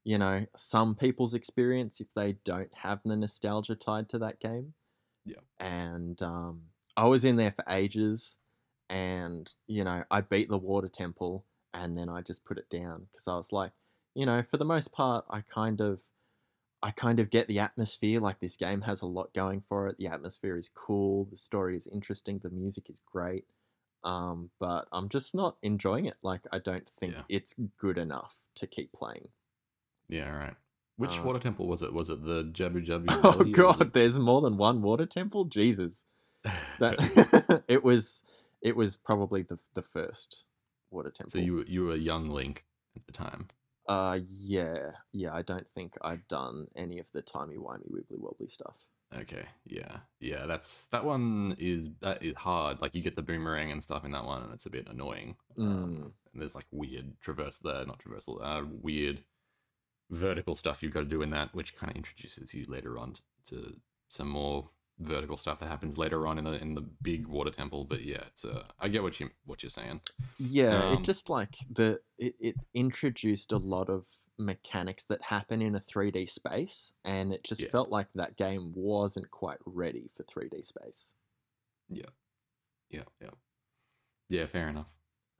you 0.04 0.18
know 0.18 0.46
some 0.56 0.96
people's 0.96 1.34
experience 1.34 2.00
if 2.00 2.14
they 2.14 2.34
don't 2.34 2.74
have 2.74 3.02
the 3.04 3.16
nostalgia 3.16 3.76
tied 3.76 4.08
to 4.10 4.18
that 4.20 4.40
game. 4.40 4.74
Yeah. 5.28 5.40
And 5.60 6.20
um, 6.22 6.62
I 6.96 7.06
was 7.06 7.24
in 7.24 7.36
there 7.36 7.50
for 7.52 7.64
ages, 7.68 8.38
and 8.88 9.52
you 9.66 9.84
know 9.84 10.04
I 10.10 10.20
beat 10.20 10.48
the 10.48 10.58
Water 10.58 10.88
Temple, 10.88 11.44
and 11.74 11.96
then 11.98 12.08
I 12.08 12.22
just 12.22 12.44
put 12.44 12.58
it 12.58 12.68
down 12.70 13.08
because 13.12 13.28
I 13.28 13.36
was 13.36 13.52
like, 13.52 13.72
you 14.14 14.26
know, 14.26 14.42
for 14.42 14.56
the 14.56 14.64
most 14.64 14.92
part, 14.92 15.24
I 15.30 15.40
kind 15.42 15.80
of 15.80 16.02
I 16.82 16.90
kind 16.92 17.20
of 17.20 17.30
get 17.30 17.48
the 17.48 17.58
atmosphere. 17.58 18.20
Like 18.20 18.40
this 18.40 18.56
game 18.56 18.82
has 18.82 19.02
a 19.02 19.06
lot 19.06 19.34
going 19.34 19.60
for 19.62 19.88
it. 19.88 19.96
The 19.98 20.06
atmosphere 20.08 20.56
is 20.56 20.68
cool. 20.74 21.24
The 21.26 21.36
story 21.36 21.76
is 21.76 21.86
interesting. 21.88 22.38
The 22.38 22.50
music 22.50 22.88
is 22.90 23.00
great. 23.00 23.46
Um, 24.04 24.50
but 24.60 24.86
I'm 24.92 25.08
just 25.08 25.34
not 25.34 25.56
enjoying 25.62 26.06
it. 26.06 26.16
Like 26.22 26.42
I 26.52 26.58
don't 26.60 26.88
think 26.88 27.14
Yeah. 27.14 27.24
it's 27.28 27.54
good 27.78 27.98
enough 27.98 28.42
to 28.56 28.66
keep 28.66 28.92
playing. 28.92 29.28
Yeah, 30.08 30.30
right. 30.30 30.56
Which 30.98 31.18
Uh, 31.18 31.22
water 31.22 31.38
temple 31.38 31.66
was 31.66 31.80
it? 31.82 31.92
Was 31.92 32.10
it 32.10 32.22
the 32.24 32.44
Jabu 32.44 32.84
Jabu? 32.86 33.06
Oh 33.24 33.44
god, 33.44 33.92
there's 33.94 34.18
more 34.18 34.40
than 34.42 34.56
one 34.58 34.82
water 34.82 35.06
temple. 35.06 35.44
Jesus, 35.46 36.04
it- 36.44 36.52
that 36.80 37.62
it 37.68 37.82
was 37.82 38.24
it 38.60 38.76
was 38.76 38.96
probably 38.96 39.42
the 39.42 39.58
the 39.74 39.82
first 39.82 40.44
water 40.90 41.10
temple. 41.10 41.30
so 41.30 41.38
you 41.38 41.54
were- 41.54 41.64
you 41.66 41.84
were 41.84 41.92
a 41.94 41.96
young 41.98 42.28
Link 42.28 42.64
at 42.96 43.06
the 43.06 43.12
time. 43.12 43.48
uh 43.88 44.18
yeah 44.24 44.90
yeah. 45.12 45.32
I 45.32 45.42
don't 45.42 45.66
think 45.74 45.94
I'd 46.02 46.26
done 46.28 46.66
any 46.76 46.98
of 46.98 47.06
the 47.12 47.22
timey 47.22 47.56
wimey 47.56 47.88
wibbly 47.90 48.18
wobbly 48.18 48.48
stuff. 48.48 48.76
Okay, 49.16 49.46
yeah, 49.64 49.98
yeah. 50.20 50.44
That's 50.46 50.84
that 50.92 51.02
one 51.04 51.56
is 51.58 51.88
that 52.02 52.22
is 52.22 52.34
hard. 52.36 52.82
Like 52.82 52.94
you 52.94 53.02
get 53.02 53.16
the 53.16 53.22
boomerang 53.22 53.70
and 53.72 53.82
stuff 53.82 54.04
in 54.04 54.10
that 54.10 54.24
one, 54.26 54.42
and 54.42 54.52
it's 54.52 54.66
a 54.66 54.70
bit 54.70 54.86
annoying. 54.90 55.36
Mm. 55.56 55.64
Um, 55.66 56.12
and 56.32 56.42
there's 56.42 56.54
like 56.54 56.66
weird 56.70 57.18
traverse 57.20 57.58
there, 57.58 57.86
not 57.86 58.00
traversal, 58.00 58.36
uh, 58.42 58.66
weird 58.82 59.22
vertical 60.10 60.54
stuff 60.54 60.82
you've 60.82 60.92
got 60.94 61.00
to 61.00 61.06
do 61.06 61.22
in 61.22 61.30
that, 61.30 61.54
which 61.54 61.74
kind 61.74 61.90
of 61.90 61.96
introduces 61.96 62.54
you 62.54 62.64
later 62.68 62.98
on 62.98 63.14
to 63.48 63.76
some 64.08 64.28
more 64.28 64.70
vertical 64.98 65.36
stuff 65.36 65.60
that 65.60 65.68
happens 65.68 65.96
later 65.96 66.26
on 66.26 66.38
in 66.38 66.44
the 66.44 66.60
in 66.60 66.74
the 66.74 66.80
big 67.02 67.26
water 67.26 67.50
temple. 67.50 67.84
But 67.84 68.02
yeah, 68.02 68.22
it's 68.26 68.44
uh, 68.44 68.64
I 68.80 68.88
get 68.88 69.02
what 69.02 69.20
you 69.20 69.30
what 69.44 69.62
you're 69.62 69.70
saying. 69.70 70.00
Yeah, 70.38 70.82
it 70.82 70.98
Um, 70.98 71.04
just 71.04 71.28
like 71.28 71.56
the 71.70 72.00
it, 72.16 72.34
it 72.40 72.56
introduced 72.74 73.52
a 73.52 73.58
lot 73.58 73.90
of 73.90 74.06
mechanics 74.38 75.04
that 75.06 75.22
happen 75.22 75.60
in 75.60 75.74
a 75.74 75.80
3D 75.80 76.28
space, 76.28 76.92
and 77.04 77.32
it 77.32 77.44
just 77.44 77.62
Yeah. 77.62 77.68
felt 77.68 77.90
like 77.90 78.08
that 78.14 78.36
game 78.36 78.72
wasn't 78.74 79.30
quite 79.30 79.58
ready 79.64 80.08
for 80.14 80.22
3D 80.24 80.62
space. 80.64 81.14
Yeah, 81.88 82.10
yeah, 82.90 83.30
yeah. 84.28 84.46
Fair 84.46 84.68
enough. 84.68 84.88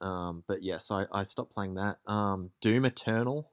Um, 0.01 0.43
but 0.47 0.63
yes, 0.63 0.91
I, 0.91 1.05
I 1.11 1.23
stopped 1.23 1.53
playing 1.53 1.75
that. 1.75 1.99
Um, 2.07 2.51
Doom 2.61 2.85
Eternal, 2.85 3.51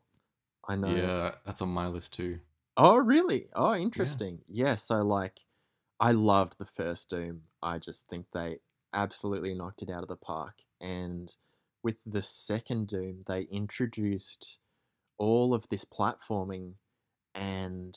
I 0.69 0.77
know. 0.77 0.89
Yeah, 0.89 1.35
that's 1.45 1.63
on 1.63 1.69
my 1.69 1.87
list 1.87 2.15
too. 2.15 2.41
Oh, 2.77 2.97
really? 2.97 3.49
Oh, 3.55 3.75
interesting. 3.75 4.41
Yeah. 4.49 4.75
so 4.75 5.03
like, 5.03 5.41
I 5.99 6.13
loved 6.13 6.59
the 6.59 6.67
first 6.67 7.09
Doom. 7.09 7.43
I 7.63 7.79
just 7.79 8.09
think 8.09 8.27
they 8.33 8.59
absolutely 8.93 9.55
knocked 9.55 9.83
it 9.83 9.91
out 9.91 10.03
of 10.03 10.09
the 10.09 10.17
park. 10.17 10.59
And 10.81 11.35
with 11.83 11.97
the 12.05 12.23
second 12.23 12.89
Doom, 12.89 13.23
they 13.27 13.43
introduced 13.43 14.59
all 15.19 15.55
of 15.55 15.69
this 15.71 15.85
platforming, 15.85 16.75
and 17.35 17.97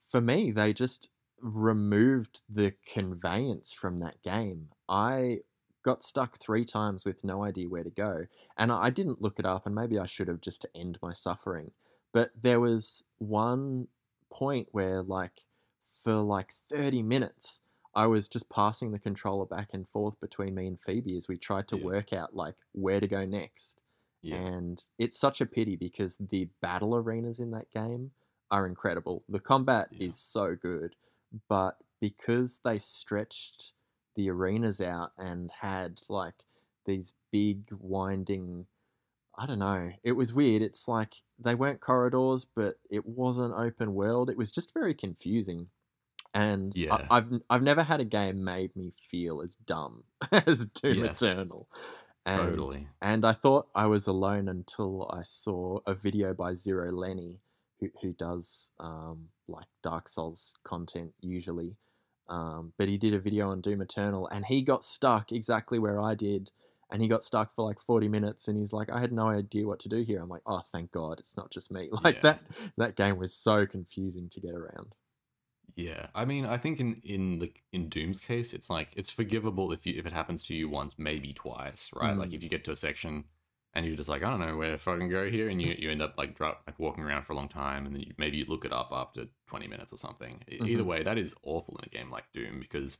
for 0.00 0.20
me, 0.20 0.50
they 0.50 0.72
just 0.72 1.10
removed 1.40 2.42
the 2.48 2.74
conveyance 2.92 3.72
from 3.72 3.98
that 3.98 4.22
game. 4.22 4.68
I 4.88 5.40
got 5.84 6.02
stuck 6.02 6.38
three 6.38 6.64
times 6.64 7.06
with 7.06 7.24
no 7.24 7.44
idea 7.44 7.68
where 7.68 7.84
to 7.84 7.90
go, 7.90 8.26
and 8.56 8.72
I 8.72 8.90
didn't 8.90 9.22
look 9.22 9.38
it 9.38 9.46
up, 9.46 9.66
and 9.66 9.74
maybe 9.74 9.98
I 9.98 10.06
should 10.06 10.28
have 10.28 10.40
just 10.40 10.62
to 10.62 10.70
end 10.76 10.98
my 11.02 11.12
suffering. 11.12 11.72
But 12.12 12.32
there 12.40 12.60
was 12.60 13.04
one 13.18 13.88
point 14.30 14.68
where, 14.72 15.02
like, 15.02 15.46
for 15.82 16.14
like 16.22 16.52
30 16.52 17.02
minutes, 17.02 17.60
I 17.94 18.06
was 18.06 18.28
just 18.28 18.50
passing 18.50 18.90
the 18.92 18.98
controller 18.98 19.46
back 19.46 19.70
and 19.72 19.88
forth 19.88 20.18
between 20.20 20.54
me 20.54 20.66
and 20.66 20.80
Phoebe 20.80 21.16
as 21.16 21.28
we 21.28 21.38
tried 21.38 21.68
to 21.68 21.76
Yeah. 21.76 21.84
work 21.84 22.12
out, 22.12 22.34
like, 22.34 22.56
where 22.72 23.00
to 23.00 23.06
go 23.06 23.24
next. 23.24 23.82
Yeah, 24.22 24.40
And 24.42 24.82
it's 24.98 25.18
such 25.18 25.40
a 25.40 25.46
pity 25.46 25.76
because 25.76 26.16
the 26.16 26.46
battle 26.60 26.96
arenas 26.96 27.38
in 27.38 27.50
that 27.52 27.70
game 27.70 28.12
are 28.50 28.66
incredible. 28.66 29.24
The 29.28 29.40
combat 29.40 29.90
Yeah. 29.90 29.98
is 29.98 30.18
so 30.18 30.56
good, 30.56 30.96
but 31.48 31.78
because 32.00 32.60
they 32.64 32.78
stretched 32.78 33.74
the 34.16 34.30
arenas 34.30 34.80
out 34.80 35.12
and 35.18 35.50
had 35.60 36.00
like 36.08 36.34
these 36.86 37.14
big 37.32 37.66
winding 37.72 38.66
I 39.36 39.46
don't 39.46 39.58
know. 39.58 39.90
It 40.04 40.12
was 40.12 40.32
weird. 40.32 40.62
It's 40.62 40.86
like 40.86 41.14
they 41.40 41.56
weren't 41.56 41.80
corridors, 41.80 42.46
but 42.54 42.76
it 42.88 43.04
wasn't 43.04 43.52
open 43.54 43.92
world. 43.94 44.30
It 44.30 44.36
was 44.36 44.52
just 44.52 44.72
very 44.72 44.94
confusing. 44.94 45.66
And 46.32 46.72
Yeah. 46.76 46.94
I, 47.10 47.16
I've 47.16 47.28
I've 47.50 47.62
never 47.62 47.82
had 47.82 48.00
a 48.00 48.04
game 48.04 48.44
made 48.44 48.74
me 48.76 48.92
feel 48.96 49.40
as 49.42 49.56
dumb 49.56 50.04
as 50.32 50.66
Doom 50.66 51.04
Yes. 51.04 51.20
Eternal. 51.22 51.68
And 52.26 52.38
totally. 52.40 52.88
and 53.02 53.26
I 53.26 53.32
thought 53.32 53.66
I 53.74 53.86
was 53.86 54.06
alone 54.06 54.48
until 54.48 55.10
I 55.12 55.22
saw 55.24 55.80
a 55.86 55.94
video 55.94 56.32
by 56.32 56.54
Zero 56.54 56.90
Lenny, 56.92 57.40
who, 57.80 57.88
who 58.02 58.12
does 58.12 58.70
um, 58.78 59.28
like 59.48 59.66
Dark 59.82 60.08
Souls 60.08 60.54
content 60.64 61.12
usually. 61.20 61.76
Um, 62.28 62.72
but 62.78 62.88
he 62.88 62.96
did 62.98 63.14
a 63.14 63.18
video 63.18 63.50
on 63.50 63.60
Doom 63.60 63.80
Eternal 63.82 64.28
and 64.28 64.46
he 64.46 64.62
got 64.62 64.84
stuck 64.84 65.32
exactly 65.32 65.78
where 65.78 66.00
I 66.00 66.14
did. 66.14 66.50
And 66.90 67.02
he 67.02 67.08
got 67.08 67.24
stuck 67.24 67.52
for 67.52 67.64
like 67.64 67.80
40 67.80 68.08
minutes 68.08 68.46
and 68.48 68.56
he's 68.58 68.72
like, 68.72 68.90
I 68.90 69.00
had 69.00 69.12
no 69.12 69.28
idea 69.28 69.66
what 69.66 69.80
to 69.80 69.88
do 69.88 70.02
here. 70.02 70.20
I'm 70.22 70.28
like, 70.28 70.42
oh, 70.46 70.62
thank 70.72 70.92
God, 70.92 71.18
it's 71.18 71.36
not 71.36 71.50
just 71.50 71.70
me. 71.72 71.90
Like 72.04 72.20
Yeah. 72.20 72.22
that, 72.22 72.46
that 72.76 72.96
game 72.96 73.18
was 73.18 73.34
so 73.34 73.66
confusing 73.66 74.28
to 74.30 74.40
get 74.40 74.54
around. 74.54 74.94
Yeah, 75.76 76.06
I 76.14 76.24
mean, 76.24 76.44
I 76.46 76.56
think 76.56 76.78
in 76.78 77.00
in 77.04 77.38
the 77.40 77.52
in 77.72 77.88
Doom's 77.88 78.20
case, 78.20 78.52
it's 78.52 78.70
like 78.70 78.88
it's 78.96 79.10
forgivable 79.10 79.72
if 79.72 79.86
you 79.86 79.94
if 79.98 80.06
it 80.06 80.12
happens 80.12 80.42
to 80.44 80.54
you 80.54 80.68
once, 80.68 80.94
maybe 80.98 81.32
twice, 81.32 81.90
right? 81.92 82.16
Like 82.16 82.32
Mm. 82.32 82.32
if 82.32 82.42
you 82.42 82.48
get 82.48 82.64
to 82.66 82.70
a 82.72 82.76
section 82.76 83.24
and 83.74 83.84
you're 83.84 83.96
just 83.96 84.08
like, 84.08 84.22
I 84.22 84.30
don't 84.30 84.40
know 84.40 84.56
where 84.56 84.70
to 84.70 84.78
fucking 84.78 85.08
go 85.08 85.28
here, 85.28 85.48
and 85.48 85.60
you 85.60 85.74
you 85.76 85.90
end 85.90 86.02
up 86.02 86.14
like 86.16 86.34
drop 86.34 86.62
like 86.66 86.78
walking 86.78 87.04
around 87.04 87.24
for 87.24 87.32
a 87.32 87.36
long 87.36 87.48
time, 87.48 87.86
and 87.86 87.94
then 87.94 88.02
you, 88.02 88.14
maybe 88.18 88.36
you 88.36 88.44
look 88.46 88.64
it 88.64 88.72
up 88.72 88.90
after 88.92 89.26
20 89.48 89.66
minutes 89.66 89.92
or 89.92 89.98
something. 89.98 90.42
E- 90.50 90.56
Either 90.56 90.66
mm-hmm. 90.66 90.86
way, 90.86 91.02
that 91.02 91.18
is 91.18 91.34
awful 91.42 91.76
in 91.78 91.84
a 91.84 91.88
game 91.88 92.10
like 92.10 92.24
Doom 92.32 92.60
because 92.60 92.98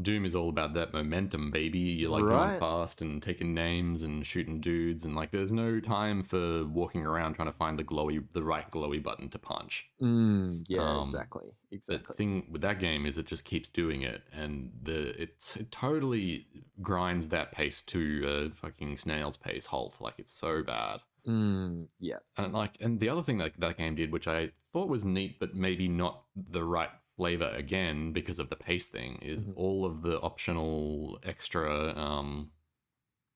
Doom 0.00 0.24
is 0.24 0.34
all 0.34 0.48
about 0.48 0.74
that 0.74 0.92
momentum, 0.92 1.50
baby. 1.50 1.78
You're 1.78 2.10
like 2.10 2.24
Right. 2.24 2.48
going 2.48 2.60
fast 2.60 3.00
and 3.00 3.22
taking 3.22 3.54
names 3.54 4.02
and 4.02 4.26
shooting 4.26 4.60
dudes, 4.60 5.04
and 5.04 5.14
like 5.14 5.30
there's 5.30 5.52
no 5.52 5.80
time 5.80 6.22
for 6.22 6.64
walking 6.66 7.04
around 7.06 7.34
trying 7.34 7.48
to 7.48 7.52
find 7.52 7.78
the 7.78 7.84
glowy, 7.84 8.24
the 8.32 8.42
right 8.42 8.70
glowy 8.70 9.02
button 9.02 9.28
to 9.30 9.38
punch. 9.38 9.86
Mm, 10.00 10.64
yeah, 10.68 10.82
Um, 10.82 11.02
exactly. 11.02 11.50
The 11.70 11.98
thing 11.98 12.46
with 12.50 12.60
that 12.62 12.78
game 12.78 13.04
is 13.06 13.18
it 13.18 13.26
just 13.26 13.44
keeps 13.44 13.68
doing 13.68 14.02
it, 14.02 14.22
and 14.32 14.72
the 14.82 15.20
it's, 15.20 15.56
it 15.56 15.70
totally 15.72 16.46
grinds 16.82 17.28
that 17.28 17.52
pace 17.52 17.82
to 17.84 18.24
a 18.52 18.54
fucking 18.54 18.96
snail's 18.96 19.36
pace 19.36 19.66
halt. 19.66 20.00
Like 20.00 20.14
it's 20.18 20.32
so 20.32 20.62
bad. 20.62 21.00
Mm, 21.26 21.88
yeah. 22.00 22.18
And 22.36 22.52
like, 22.52 22.76
and 22.80 23.00
the 23.00 23.08
other 23.08 23.22
thing 23.22 23.38
that 23.38 23.54
that 23.60 23.78
game 23.78 23.94
did, 23.94 24.12
which 24.12 24.28
I 24.28 24.50
thought 24.72 24.88
was 24.88 25.04
neat, 25.04 25.38
but 25.40 25.54
maybe 25.54 25.88
not 25.88 26.22
the 26.36 26.62
right 26.64 26.90
flavor 27.16 27.50
again 27.54 28.12
because 28.12 28.38
of 28.38 28.48
the 28.50 28.56
pace 28.56 28.86
thing, 28.86 29.18
is 29.22 29.44
Mhm. 29.44 29.54
all 29.54 29.84
of 29.86 30.02
the 30.02 30.20
optional 30.20 31.18
extra 31.24 31.96
um 31.98 32.52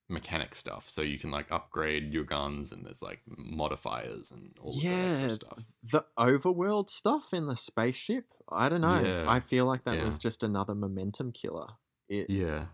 mechanic 0.08 0.54
stuff. 0.54 0.88
So 0.88 1.02
you 1.02 1.18
can 1.18 1.30
like 1.30 1.50
upgrade 1.52 2.12
your 2.12 2.24
guns, 2.24 2.72
and 2.72 2.84
there's 2.86 3.02
like 3.02 3.22
modifiers 3.26 4.30
and 4.30 4.56
all 4.60 4.80
of 4.80 4.86
that 4.88 5.02
yeah, 5.04 5.04
extra 5.04 5.30
stuff. 5.30 5.74
the 5.82 6.04
overworld 6.18 6.90
stuff 6.90 7.32
in 7.32 7.46
the 7.46 7.56
spaceship. 7.56 8.32
I 8.50 8.68
don't 8.68 8.80
know. 8.80 9.04
Yeah, 9.04 9.26
I 9.26 9.40
feel 9.40 9.66
like 9.66 9.84
that 9.84 9.94
yeah. 9.94 10.04
was 10.04 10.18
just 10.18 10.42
another 10.42 10.74
momentum 10.74 11.32
killer. 11.32 11.68
It 12.08 12.28
Yeah, 12.28 12.68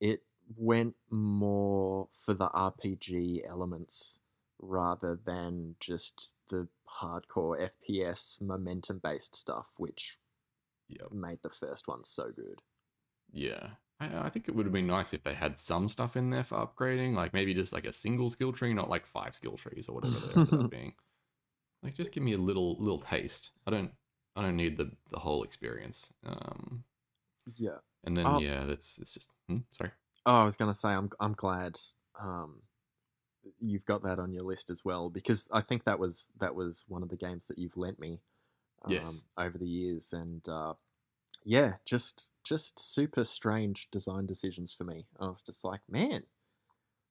it 0.00 0.24
went 0.56 0.96
more 1.10 2.08
for 2.12 2.34
the 2.34 2.48
RPG 2.48 3.42
elements 3.46 4.20
rather 4.58 5.16
than 5.16 5.76
just 5.80 6.36
the 6.48 6.68
hardcore 7.00 7.60
FPS 7.60 8.40
momentum 8.40 8.98
based 8.98 9.34
stuff, 9.34 9.74
which 9.78 10.18
yep. 10.98 11.12
made 11.12 11.38
the 11.42 11.50
first 11.50 11.88
one 11.88 12.04
so 12.04 12.30
good. 12.34 12.60
Yeah. 13.32 13.68
I, 14.00 14.26
I 14.26 14.28
think 14.28 14.48
it 14.48 14.54
would 14.54 14.66
have 14.66 14.72
been 14.72 14.86
nice 14.86 15.12
if 15.12 15.22
they 15.22 15.34
had 15.34 15.58
some 15.58 15.88
stuff 15.88 16.16
in 16.16 16.30
there 16.30 16.44
for 16.44 16.58
upgrading, 16.58 17.14
like 17.14 17.32
maybe 17.32 17.54
just 17.54 17.72
like 17.72 17.86
a 17.86 17.92
single 17.92 18.30
skill 18.30 18.52
tree, 18.52 18.74
not 18.74 18.90
like 18.90 19.06
five 19.06 19.34
skill 19.34 19.56
trees 19.56 19.88
or 19.88 19.94
whatever 19.94 20.18
they 20.18 20.40
ended 20.40 20.60
up 20.60 20.70
being. 20.70 20.94
Like 21.82 21.94
just 21.94 22.12
give 22.12 22.22
me 22.22 22.32
a 22.34 22.38
little 22.38 22.76
little 22.78 23.00
taste. 23.00 23.50
I 23.66 23.70
don't 23.70 23.90
I 24.36 24.42
don't 24.42 24.56
need 24.56 24.76
the 24.76 24.92
the 25.10 25.18
whole 25.18 25.42
experience. 25.42 26.12
Um 26.24 26.84
Yeah. 27.56 27.78
And 28.04 28.16
then 28.16 28.26
Oh. 28.26 28.40
yeah, 28.40 28.64
that's 28.64 28.98
it's 28.98 29.14
just 29.14 29.30
hmm, 29.48 29.58
sorry. 29.72 29.90
Oh, 30.26 30.42
I 30.42 30.44
was 30.44 30.56
gonna 30.56 30.74
say 30.74 30.88
I'm 30.90 31.10
I'm 31.20 31.34
glad 31.34 31.78
um, 32.20 32.62
you've 33.60 33.86
got 33.86 34.02
that 34.04 34.18
on 34.18 34.32
your 34.32 34.42
list 34.42 34.70
as 34.70 34.84
well 34.84 35.10
because 35.10 35.48
I 35.52 35.60
think 35.60 35.84
that 35.84 35.98
was 35.98 36.30
that 36.38 36.54
was 36.54 36.84
one 36.88 37.02
of 37.02 37.08
the 37.08 37.16
games 37.16 37.46
that 37.46 37.58
you've 37.58 37.76
lent 37.76 37.98
me 37.98 38.20
um, 38.84 39.22
Yes. 39.24 39.24
over 39.38 39.58
the 39.58 39.68
years, 39.68 40.12
and 40.12 40.46
uh, 40.48 40.74
yeah, 41.44 41.76
just 41.86 42.30
just 42.44 42.78
super 42.80 43.24
strange 43.24 43.90
design 43.90 44.26
decisions 44.26 44.72
for 44.72 44.84
me. 44.84 45.06
I 45.20 45.26
was 45.28 45.42
just 45.42 45.64
like, 45.64 45.82
man, 45.88 46.24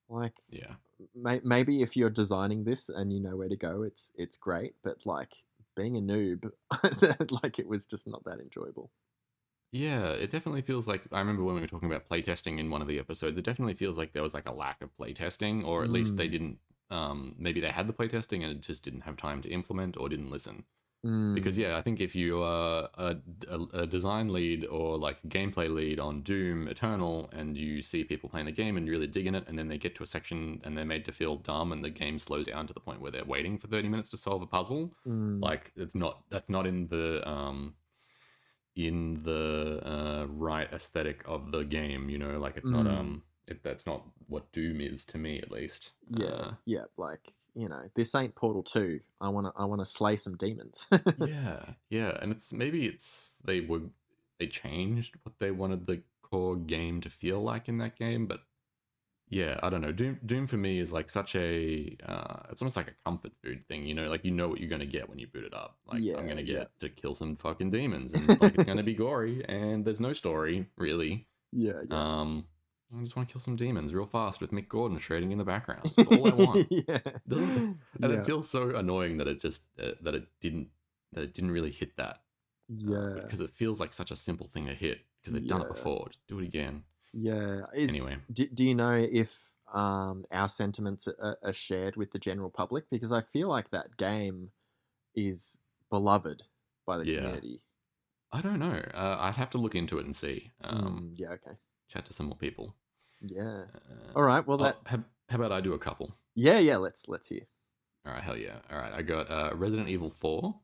like 0.08 0.34
Yeah. 0.48 0.76
may- 1.14 1.40
maybe 1.44 1.82
if 1.82 1.96
you're 1.96 2.10
designing 2.10 2.64
this 2.64 2.88
and 2.88 3.12
you 3.12 3.20
know 3.20 3.36
where 3.36 3.48
to 3.48 3.56
go, 3.56 3.82
it's 3.82 4.12
it's 4.16 4.36
great, 4.36 4.76
but 4.82 5.06
like 5.06 5.44
being 5.76 5.96
a 5.96 6.00
noob, 6.00 6.50
like 7.42 7.58
it 7.58 7.68
was 7.68 7.86
just 7.86 8.06
not 8.08 8.24
that 8.24 8.40
enjoyable. 8.40 8.92
Yeah, 9.72 10.12
it 10.12 10.30
definitely 10.30 10.62
feels 10.62 10.86
like 10.86 11.02
I 11.12 11.18
remember 11.18 11.42
when 11.44 11.54
we 11.54 11.60
were 11.60 11.66
talking 11.66 11.90
about 11.90 12.06
playtesting 12.06 12.58
in 12.58 12.70
one 12.70 12.82
of 12.82 12.88
the 12.88 12.98
episodes, 12.98 13.36
it 13.38 13.44
definitely 13.44 13.74
feels 13.74 13.96
like 13.98 14.12
there 14.12 14.22
was 14.22 14.34
like 14.34 14.46
a 14.46 14.52
lack 14.52 14.82
of 14.82 14.94
playtesting, 14.96 15.64
or 15.64 15.82
at 15.82 15.90
least 15.90 16.16
they 16.16 16.28
Mm. 16.28 16.28
didn't 16.28 16.60
um 16.90 17.34
maybe 17.38 17.60
they 17.60 17.70
had 17.70 17.86
the 17.86 17.92
playtesting 17.94 18.42
and 18.44 18.52
it 18.52 18.60
just 18.60 18.84
didn't 18.84 19.00
have 19.02 19.16
time 19.16 19.40
to 19.42 19.48
implement 19.50 19.96
or 19.96 20.08
didn't 20.08 20.30
listen. 20.30 20.66
Mm, 21.04 21.34
Because 21.34 21.56
yeah, 21.56 21.76
I 21.78 21.82
think 21.82 22.00
if 22.00 22.14
you 22.14 22.42
are 22.42 22.88
a, 22.94 23.16
a, 23.48 23.60
a 23.82 23.86
design 23.86 24.32
lead 24.32 24.66
or 24.66 24.98
like 24.98 25.18
a 25.24 25.28
gameplay 25.28 25.72
lead 25.72 25.98
on 25.98 26.22
Doom 26.22 26.68
Eternal 26.68 27.30
and 27.32 27.56
you 27.56 27.82
see 27.82 28.04
people 28.04 28.28
playing 28.28 28.46
the 28.46 28.52
game 28.52 28.76
and 28.76 28.86
really 28.88 29.06
digging 29.06 29.34
it 29.34 29.48
and 29.48 29.58
then 29.58 29.68
they 29.68 29.78
get 29.78 29.94
to 29.96 30.02
a 30.02 30.06
section 30.06 30.60
and 30.64 30.76
they're 30.76 30.84
made 30.84 31.04
to 31.06 31.12
feel 31.12 31.36
dumb 31.36 31.72
and 31.72 31.82
the 31.82 31.90
game 31.90 32.18
slows 32.18 32.46
down 32.46 32.66
to 32.66 32.74
the 32.74 32.80
point 32.80 33.00
where 33.00 33.10
they're 33.10 33.24
waiting 33.24 33.56
for 33.56 33.66
30 33.68 33.88
minutes 33.88 34.10
to 34.10 34.18
solve 34.18 34.42
a 34.42 34.46
puzzle, 34.46 34.92
mm, 35.06 35.42
like 35.42 35.72
it's 35.74 35.94
not 35.94 36.22
that's 36.30 36.50
not 36.50 36.66
in 36.66 36.86
the 36.88 37.26
um 37.28 37.74
in 38.74 39.22
the 39.22 39.80
uh, 39.84 40.26
right 40.28 40.72
aesthetic 40.72 41.22
of 41.26 41.50
the 41.50 41.62
game 41.62 42.08
you 42.08 42.18
know? 42.18 42.38
Like 42.38 42.56
it's 42.56 42.70
not 42.70 42.86
Mm. 42.86 42.98
um 42.98 43.22
it, 43.48 43.62
that's 43.62 43.86
not 43.86 44.04
what 44.28 44.50
doom 44.52 44.80
is 44.80 45.04
to 45.06 45.18
me 45.18 45.38
at 45.40 45.50
least. 45.50 45.92
Yeah, 46.08 46.44
Uh, 46.44 46.52
yeah, 46.64 46.84
like 46.96 47.32
you 47.54 47.68
know, 47.68 47.82
this 47.94 48.14
ain't 48.14 48.34
Portal 48.34 48.62
Two. 48.62 49.00
I 49.20 49.28
wanna, 49.28 49.52
I 49.56 49.64
wanna 49.66 49.84
slay 49.84 50.16
some 50.16 50.36
demons. 50.36 50.86
yeah 51.26 51.60
yeah 51.90 52.16
and 52.20 52.32
it's 52.32 52.52
maybe 52.52 52.86
it's 52.86 53.40
they 53.44 53.60
were 53.60 53.80
they 54.38 54.46
changed 54.46 55.16
what 55.22 55.34
they 55.38 55.50
wanted 55.50 55.86
the 55.86 56.02
core 56.22 56.56
game 56.56 57.00
to 57.00 57.10
feel 57.10 57.42
like 57.42 57.68
in 57.68 57.78
that 57.78 57.96
game 57.96 58.26
but 58.26 58.40
yeah 59.28 59.58
i 59.62 59.70
don't 59.70 59.80
know 59.80 59.92
doom 59.92 60.18
doom 60.26 60.46
for 60.46 60.56
me 60.56 60.78
is 60.78 60.92
like 60.92 61.08
such 61.08 61.34
a 61.36 61.96
uh 62.06 62.40
it's 62.50 62.60
almost 62.60 62.76
like 62.76 62.88
a 62.88 62.94
comfort 63.08 63.32
food 63.42 63.62
thing 63.68 63.84
you 63.86 63.94
know 63.94 64.08
like 64.08 64.24
you 64.24 64.30
know 64.30 64.48
what 64.48 64.58
you're 64.60 64.68
to 64.80 64.86
get 64.86 65.08
when 65.08 65.18
you 65.18 65.26
boot 65.26 65.44
it 65.44 65.54
up 65.54 65.76
like 65.86 66.02
Yeah, 66.02 66.16
i'm 66.16 66.24
going 66.26 66.38
to 66.38 66.44
yeah. 66.44 66.58
get 66.60 66.70
to 66.80 66.88
kill 66.88 67.14
some 67.14 67.36
fucking 67.36 67.70
demons 67.70 68.12
and 68.14 68.28
like 68.40 68.54
it's 68.54 68.64
to 68.78 68.82
be 68.82 68.94
gory 68.94 69.44
and 69.48 69.84
there's 69.84 70.00
no 70.00 70.12
story 70.12 70.66
really 70.76 71.26
yeah, 71.52 71.72
yeah. 71.88 71.96
um 71.96 72.44
i 72.96 73.00
just 73.02 73.16
want 73.16 73.28
to 73.28 73.32
kill 73.32 73.40
some 73.40 73.56
demons 73.56 73.92
real 73.94 74.06
fast 74.06 74.40
with 74.40 74.50
mick 74.52 74.68
gordon 74.68 74.98
trading 74.98 75.32
in 75.32 75.38
the 75.38 75.44
background 75.44 75.80
that's 75.96 76.08
all 76.08 76.26
i 76.28 76.32
want 76.34 76.66
yeah, 76.70 76.98
Doesn't- 77.28 77.56
and 77.56 77.78
yeah, 78.12 78.18
it 78.20 78.26
feels 78.26 78.48
so 78.48 78.70
annoying 78.76 79.16
that 79.18 79.28
it 79.28 79.40
just 79.40 79.64
uh, 79.82 79.92
that 80.02 80.14
it 80.14 80.26
didn't 80.40 80.68
that 81.12 81.22
it 81.22 81.34
didn't 81.34 81.50
really 81.50 81.70
hit 81.70 81.96
that 81.96 82.22
yeah, 82.68 83.14
because 83.22 83.40
it 83.40 83.52
feels 83.52 83.80
like 83.80 83.92
such 83.92 84.10
a 84.10 84.16
simple 84.16 84.46
thing 84.48 84.66
to 84.66 84.72
hit 84.74 85.00
because 85.20 85.34
they've 85.34 85.46
done 85.46 85.60
it 85.60 85.68
before. 85.68 86.06
Just 86.08 86.26
do 86.26 86.38
it 86.38 86.44
again. 86.46 86.84
yeah. 87.12 87.62
Anyway. 87.76 88.16
do, 88.32 88.46
do 88.48 88.64
you 88.64 88.74
know 88.74 88.94
if 88.94 89.50
um 89.74 90.24
our 90.32 90.48
sentiments 90.48 91.06
are, 91.06 91.36
are 91.42 91.52
shared 91.52 91.96
with 91.96 92.12
the 92.12 92.18
general 92.18 92.48
public? 92.48 92.84
Because 92.90 93.12
I 93.12 93.20
feel 93.20 93.48
like 93.48 93.70
that 93.72 93.96
game 93.98 94.48
is 95.14 95.58
beloved 95.90 96.44
by 96.86 96.96
the 96.98 97.06
Yeah. 97.06 97.16
community. 97.18 97.60
I 98.32 98.40
don't 98.40 98.58
know. 98.60 98.80
Uh, 98.94 99.16
I'd 99.20 99.34
have 99.36 99.50
to 99.50 99.58
look 99.58 99.74
into 99.74 99.98
it 99.98 100.06
and 100.06 100.16
see. 100.16 100.50
Um, 100.64 101.10
Mm, 101.12 101.20
yeah. 101.20 101.28
Okay. 101.32 101.56
Chat 101.88 102.06
to 102.06 102.14
some 102.14 102.26
more 102.26 102.36
people. 102.38 102.74
Yeah. 103.26 103.62
Uh, 103.74 104.12
All 104.16 104.22
right. 104.22 104.46
Well, 104.46 104.60
oh, 104.60 104.64
that. 104.64 104.76
how, 104.86 104.98
how 105.28 105.36
about 105.36 105.52
I 105.52 105.60
do 105.60 105.72
a 105.74 105.78
couple? 105.78 106.14
Yeah. 106.34 106.58
Yeah. 106.58 106.76
Let's 106.78 107.08
let's 107.08 107.28
hear. 107.28 107.42
All 108.04 108.12
right, 108.12 108.22
hell 108.22 108.36
yeah. 108.36 108.56
All 108.70 108.78
right, 108.78 108.92
I 108.92 109.02
got 109.02 109.30
uh, 109.30 109.50
Resident 109.54 109.88
Evil 109.88 110.10
Four. 110.10 110.56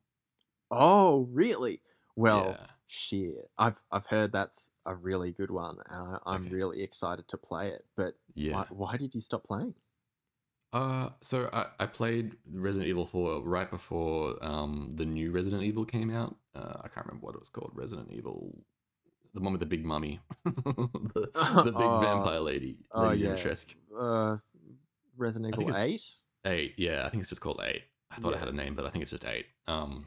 Oh, 0.72 1.28
really? 1.30 1.80
Well, 2.16 2.56
yeah, 2.58 2.66
shit. 2.88 3.48
I've 3.56 3.80
I've 3.92 4.06
heard 4.06 4.32
that's 4.32 4.70
a 4.86 4.94
really 4.96 5.30
good 5.30 5.50
one, 5.52 5.76
and 5.88 6.16
I, 6.16 6.18
I'm 6.26 6.46
Okay. 6.46 6.54
really 6.54 6.82
excited 6.82 7.28
to 7.28 7.36
play 7.38 7.68
it. 7.68 7.84
But 7.96 8.14
yeah. 8.34 8.54
why, 8.54 8.66
why 8.70 8.96
did 8.96 9.14
you 9.14 9.20
stop 9.20 9.44
playing? 9.44 9.74
Uh, 10.72 11.10
so 11.22 11.48
I, 11.52 11.66
I 11.78 11.86
played 11.86 12.32
Resident 12.52 12.88
Evil 12.88 13.06
4 13.06 13.40
right 13.42 13.70
before 13.70 14.36
um 14.44 14.90
the 14.94 15.06
new 15.06 15.30
Resident 15.30 15.62
Evil 15.62 15.84
came 15.84 16.10
out. 16.10 16.36
Uh, 16.56 16.74
I 16.82 16.88
can't 16.88 17.06
remember 17.06 17.24
what 17.24 17.34
it 17.36 17.40
was 17.40 17.48
called. 17.48 17.70
Resident 17.74 18.10
Evil, 18.12 18.52
the 19.34 19.40
one 19.40 19.52
with 19.52 19.60
the 19.60 19.66
big 19.66 19.84
mummy, 19.84 20.20
the, 20.44 20.52
the 21.14 21.72
big 21.72 21.74
Oh. 21.76 22.00
vampire 22.00 22.40
lady, 22.40 22.78
Oh, 22.92 23.08
Lady 23.08 23.24
yeah. 23.24 23.30
Dimitrescu. 23.30 23.74
Uh, 23.98 24.38
Resident 25.16 25.54
Evil 25.58 25.76
Eight. 25.76 26.04
Eight, 26.44 26.74
yeah, 26.76 27.04
I 27.04 27.10
think 27.10 27.20
it's 27.22 27.30
just 27.30 27.40
called 27.42 27.60
eight. 27.64 27.82
I 28.10 28.16
thought 28.16 28.30
Yeah. 28.30 28.36
it 28.36 28.40
had 28.40 28.48
a 28.48 28.52
name, 28.52 28.74
but 28.74 28.86
I 28.86 28.90
think 28.90 29.02
it's 29.02 29.10
just 29.10 29.24
eight. 29.26 29.46
Um, 29.66 30.06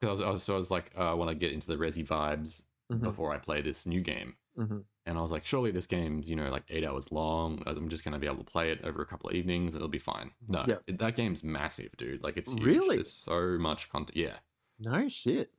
'cause 0.00 0.08
I 0.08 0.10
was, 0.10 0.20
I 0.20 0.30
was, 0.30 0.42
so 0.42 0.54
I 0.54 0.56
was 0.56 0.70
like, 0.70 0.92
uh, 0.96 1.10
I 1.10 1.14
want 1.14 1.28
to 1.30 1.34
get 1.34 1.52
into 1.52 1.66
the 1.66 1.76
Resi 1.76 2.06
vibes 2.06 2.64
Mhm, 2.90 3.00
before 3.02 3.32
I 3.32 3.38
play 3.38 3.60
this 3.62 3.86
new 3.86 4.00
game, 4.00 4.36
mhm. 4.58 4.84
and 5.06 5.18
I 5.18 5.20
was 5.20 5.30
like, 5.30 5.44
surely 5.46 5.70
this 5.70 5.86
game's 5.86 6.28
you 6.30 6.36
know 6.36 6.50
like 6.50 6.64
eight 6.68 6.84
hours 6.84 7.10
long. 7.12 7.62
I'm 7.66 7.88
just 7.88 8.04
gonna 8.04 8.18
be 8.18 8.26
able 8.26 8.38
to 8.44 8.50
play 8.50 8.70
it 8.70 8.80
over 8.84 9.02
a 9.02 9.06
couple 9.06 9.28
of 9.30 9.34
evenings, 9.34 9.74
it'll 9.74 9.88
be 9.88 9.98
fine. 9.98 10.30
No, 10.48 10.64
Yeah. 10.68 10.76
it- 10.86 10.98
that 10.98 11.16
game's 11.16 11.42
massive, 11.44 11.96
dude. 11.96 12.22
Like 12.22 12.36
it's 12.36 12.50
huge. 12.52 12.62
Really? 12.64 12.96
There's 12.96 13.12
so 13.12 13.58
much 13.58 13.88
content. 13.90 14.16
Yeah, 14.16 14.38
No 14.78 15.08
shit. 15.08 15.52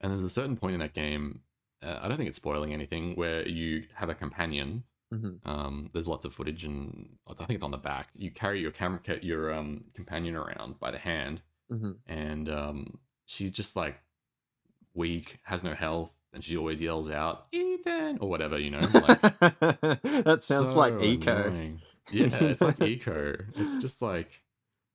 and 0.00 0.12
there's 0.12 0.22
a 0.24 0.30
certain 0.30 0.56
point 0.56 0.74
in 0.74 0.80
that 0.80 0.94
game. 0.94 1.42
Uh, 1.82 1.98
I 2.02 2.08
don't 2.08 2.16
think 2.16 2.28
it's 2.28 2.36
spoiling 2.36 2.72
anything 2.72 3.14
where 3.16 3.46
you 3.46 3.84
have 3.94 4.08
a 4.08 4.14
companion 4.14 4.84
hmm 5.10 5.36
um, 5.44 5.90
there's 5.92 6.08
lots 6.08 6.24
of 6.24 6.32
footage, 6.32 6.64
and 6.64 7.08
I 7.28 7.34
think 7.34 7.50
it's 7.56 7.64
on 7.64 7.72
the 7.72 7.76
back. 7.76 8.08
You 8.16 8.30
carry 8.30 8.60
your 8.60 8.70
camera, 8.70 9.00
your 9.22 9.52
um, 9.52 9.84
companion 9.94 10.36
around 10.36 10.78
by 10.78 10.90
the 10.92 10.98
hand, 10.98 11.42
hmm 11.68 11.92
and 12.06 12.48
um, 12.48 12.98
she's 13.26 13.50
just 13.50 13.74
like 13.76 13.96
weak, 14.94 15.38
has 15.44 15.64
no 15.64 15.74
health, 15.74 16.14
and 16.32 16.44
she 16.44 16.56
always 16.56 16.80
yells 16.80 17.10
out 17.10 17.46
"Ethan" 17.52 18.18
or 18.20 18.28
whatever, 18.28 18.58
you 18.58 18.70
know. 18.70 18.88
Like, 18.94 19.20
that 19.40 20.38
sounds 20.42 20.76
like 20.76 20.98
Ico. 20.98 21.48
annoying. 21.48 21.80
Yeah, 22.10 22.28
it's 22.46 22.62
like 22.62 22.76
Ico. 22.78 23.44
It's 23.56 23.76
just 23.76 24.02
like 24.02 24.41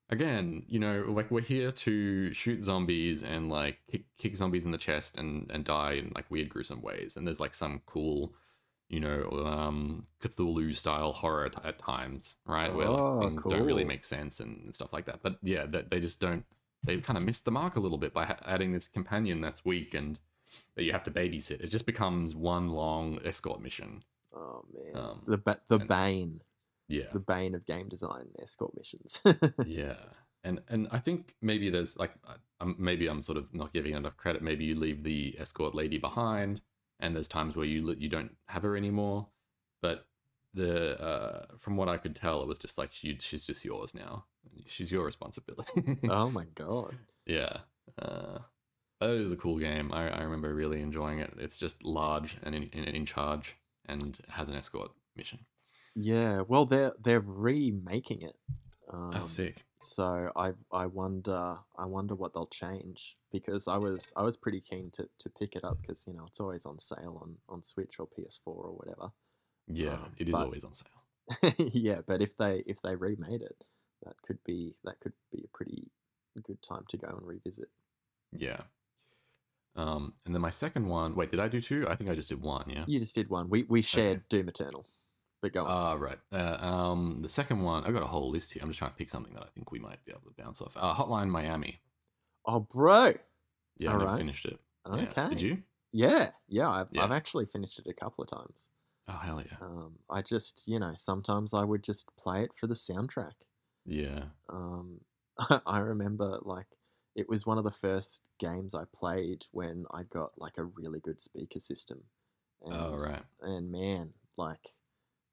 again, 0.09 0.63
you 0.67 0.79
know, 0.79 1.03
like 1.07 1.29
we're 1.31 1.41
here 1.41 1.71
to 1.71 2.33
shoot 2.33 2.63
zombies 2.63 3.23
and 3.23 3.49
like 3.49 3.77
kick, 3.91 4.03
kick 4.17 4.35
zombies 4.37 4.65
in 4.65 4.71
the 4.71 4.77
chest 4.77 5.17
and 5.17 5.49
and 5.51 5.63
die 5.65 5.93
in 5.93 6.11
like 6.15 6.29
weird 6.31 6.49
gruesome 6.49 6.81
ways. 6.81 7.17
And 7.17 7.25
there's 7.27 7.39
like 7.39 7.55
some 7.55 7.81
cool, 7.85 8.33
you 8.89 8.99
know, 8.99 9.29
um 9.45 10.07
Cthulhu 10.21 10.75
style 10.75 11.11
horror 11.11 11.49
t- 11.49 11.59
at 11.63 11.79
times, 11.79 12.35
right? 12.45 12.73
Where 12.73 12.87
Oh, 12.87 13.19
like 13.19 13.29
things 13.29 13.43
don't 13.45 13.63
really 13.65 13.83
make 13.85 14.05
sense 14.05 14.39
and, 14.39 14.61
and 14.65 14.75
stuff 14.75 14.93
like 14.93 15.05
that. 15.05 15.21
But 15.21 15.37
yeah, 15.43 15.65
that 15.67 15.89
they 15.91 15.99
just 15.99 16.19
don't. 16.19 16.45
They 16.83 16.97
kind 16.97 17.17
of 17.17 17.23
missed 17.23 17.43
the 17.43 17.51
mark 17.51 17.75
a 17.75 17.79
little 17.79 17.97
bit 17.97 18.13
by 18.13 18.25
ha- 18.25 18.37
adding 18.45 18.71
this 18.71 18.87
companion 18.87 19.41
that's 19.41 19.65
weak 19.65 19.93
and 19.95 20.19
that 20.75 20.83
you 20.83 20.91
have 20.93 21.03
to 21.05 21.11
babysit. 21.11 21.59
It 21.59 21.67
just 21.67 21.85
becomes 21.87 22.33
one 22.35 22.69
long 22.69 23.19
escort 23.25 23.61
mission. 23.61 24.03
Oh 24.35 24.63
man, 24.73 24.95
Um, 25.03 25.21
the 25.25 25.37
ba- 25.37 25.59
the 25.67 25.79
and- 25.79 25.87
bane, 25.89 26.41
Yeah. 26.89 27.09
the 27.11 27.19
bane 27.19 27.53
of 27.55 27.65
game 27.65 27.89
design 27.89 28.27
escort 28.41 28.75
missions. 28.75 29.21
yeah. 29.65 29.95
And 30.43 30.61
and 30.69 30.87
i 30.91 30.99
think 30.99 31.33
maybe 31.41 31.69
there's 31.69 31.97
like 31.97 32.13
I- 32.25 32.35
um, 32.61 32.75
maybe 32.79 33.07
i'm 33.07 33.21
sort 33.23 33.37
of 33.39 33.53
not 33.53 33.73
giving 33.73 33.95
enough 33.95 34.15
credit. 34.17 34.41
Maybe 34.41 34.65
you 34.65 34.75
leave 34.75 35.03
the 35.03 35.35
escort 35.39 35.73
lady 35.75 35.97
behind 35.97 36.61
and 36.99 37.13
there's 37.15 37.27
times 37.27 37.55
where 37.55 37.65
you 37.65 37.93
you 37.97 38.07
don't 38.07 38.33
have 38.45 38.61
her 38.63 38.77
anymore. 38.77 39.25
But 39.81 40.05
the 40.53 40.99
uh 41.03 41.45
from 41.57 41.75
what 41.75 41.89
i 41.89 41.97
could 41.97 42.15
tell 42.15 42.41
it 42.43 42.47
was 42.47 42.59
just 42.59 42.77
like 42.77 42.93
she, 42.93 43.17
she's 43.19 43.45
just 43.45 43.65
yours 43.65 43.93
now. 43.95 44.25
She's 44.67 44.91
your 44.91 45.03
responsibility. 45.05 45.97
Oh 46.09 46.29
my 46.29 46.45
god. 46.55 46.95
yeah. 47.25 47.57
Uh 48.01 48.37
that 49.01 49.09
is 49.09 49.31
a 49.31 49.37
cool 49.37 49.57
game. 49.59 49.91
I, 49.91 50.09
I 50.09 50.21
remember 50.21 50.53
really 50.53 50.81
enjoying 50.81 51.19
it. 51.19 51.33
It's 51.37 51.59
just 51.59 51.83
large 51.83 52.37
and 52.43 52.55
in, 52.55 52.63
in, 52.73 52.83
in 52.85 53.05
charge 53.05 53.55
and 53.87 54.17
has 54.29 54.49
an 54.49 54.55
escort 54.55 54.91
mission 55.15 55.39
Yeah, 55.99 56.41
well 56.47 56.65
they're 56.65 56.93
they're 57.03 57.19
remaking 57.25 58.21
it. 58.21 58.35
Um, 58.93 59.11
oh 59.15 59.27
sick 59.27 59.65
So 59.81 60.31
I 60.35 60.53
I 60.71 60.85
wonder 60.85 61.57
I 61.77 61.85
wonder 61.85 62.15
what 62.15 62.33
they'll 62.33 62.47
change 62.47 63.17
because 63.31 63.67
I 63.67 63.77
was 63.77 64.13
I 64.15 64.21
was 64.21 64.37
pretty 64.37 64.61
keen 64.61 64.91
to, 64.91 65.09
to 65.19 65.29
pick 65.29 65.55
it 65.55 65.65
up 65.65 65.77
because 65.81 66.05
you 66.07 66.13
know 66.13 66.25
it's 66.27 66.39
always 66.39 66.65
on 66.65 66.79
sale 66.79 67.19
on, 67.21 67.35
on 67.49 67.63
Switch 67.63 67.95
or 67.99 68.07
PS4 68.07 68.45
or 68.45 68.71
whatever. 68.77 69.09
yeah 69.67 69.93
Um, 69.93 70.11
it 70.17 70.27
is 70.29 70.31
but- 70.33 70.45
always 70.45 70.63
on 70.63 70.73
sale 70.73 70.87
yeah, 71.73 71.99
but 72.07 72.21
if 72.21 72.37
they 72.37 72.63
if 72.65 72.81
they 72.81 72.95
remade 72.95 73.41
it, 73.41 73.65
that 74.05 74.15
could 74.25 74.41
be 74.45 74.75
that 74.85 74.97
could 75.01 75.11
be 75.33 75.43
a 75.43 75.57
pretty 75.57 75.89
good 76.41 76.61
time 76.61 76.85
to 76.87 76.97
go 76.97 77.07
and 77.09 77.27
revisit. 77.27 77.67
Yeah. 78.31 78.61
Um, 79.75 80.13
and 80.25 80.33
then 80.33 80.41
my 80.41 80.51
second 80.51 80.87
one. 80.87 81.15
Wait, 81.15 81.29
did 81.31 81.41
I 81.41 81.49
do 81.49 81.59
two? 81.59 81.85
I 81.89 81.95
think 81.95 82.09
I 82.09 82.15
just 82.15 82.29
did 82.29 82.41
one. 82.41 82.63
Yeah. 82.69 82.85
You 82.87 82.99
just 82.99 83.13
did 83.13 83.29
one. 83.29 83.49
We 83.49 83.63
we 83.63 83.81
shared 83.81 84.27
Doom 84.29 84.47
Eternal, 84.47 84.85
but 85.41 85.53
go 85.53 85.65
on. 85.65 85.69
Ah, 85.69 85.93
right. 85.93 86.17
Uh, 86.31 86.57
um, 86.59 87.19
the 87.21 87.29
second 87.29 87.61
one. 87.61 87.83
I 87.83 87.91
got 87.91 88.03
a 88.03 88.07
whole 88.07 88.29
list 88.29 88.53
here. 88.53 88.61
I'm 88.63 88.69
just 88.69 88.79
trying 88.79 88.91
to 88.91 88.97
pick 88.97 89.09
something 89.09 89.33
that 89.33 89.43
I 89.43 89.47
think 89.47 89.71
we 89.71 89.79
might 89.79 90.03
be 90.05 90.11
able 90.11 90.29
to 90.29 90.41
bounce 90.41 90.61
off. 90.61 90.75
Uh, 90.75 90.93
Hotline 90.93 91.29
Miami. 91.29 91.79
oh, 92.45 92.61
bro. 92.61 93.13
Yeah, 93.77 93.91
I 93.91 93.93
alright. 93.93 94.17
finished 94.17 94.45
it. 94.45 94.59
Yeah. 94.87 95.01
Okay. 95.01 95.29
Did 95.29 95.41
you? 95.41 95.57
Yeah, 95.91 96.29
yeah. 96.47 96.69
I've 96.69 96.87
Yeah. 96.91 97.03
I've 97.03 97.11
actually 97.11 97.45
finished 97.45 97.79
it 97.79 97.87
a 97.89 97.93
couple 97.93 98.23
of 98.23 98.29
times. 98.29 98.69
Oh 99.07 99.19
hell 99.23 99.41
yeah. 99.41 99.57
Um, 99.61 99.93
I 100.09 100.21
just 100.21 100.63
you 100.67 100.79
know 100.79 100.93
sometimes 100.97 101.53
I 101.53 101.63
would 101.63 101.83
just 101.83 102.09
play 102.17 102.43
it 102.43 102.51
for 102.55 102.67
the 102.67 102.73
soundtrack. 102.73 103.33
Yeah. 103.85 104.25
Um, 104.49 104.99
I 105.65 105.79
remember 105.79 106.39
like 106.41 106.67
it 107.15 107.27
was 107.29 107.45
one 107.45 107.57
of 107.57 107.63
the 107.63 107.71
first 107.71 108.21
games 108.39 108.75
I 108.75 108.83
played 108.95 109.45
when 109.51 109.85
I 109.91 110.03
got 110.09 110.31
like 110.37 110.57
a 110.57 110.65
really 110.65 110.99
good 110.99 111.19
speaker 111.19 111.59
system. 111.59 112.03
And, 112.61 112.73
Oh 112.73 112.97
right. 112.99 113.23
And 113.41 113.71
man, 113.71 114.13
like, 114.37 114.67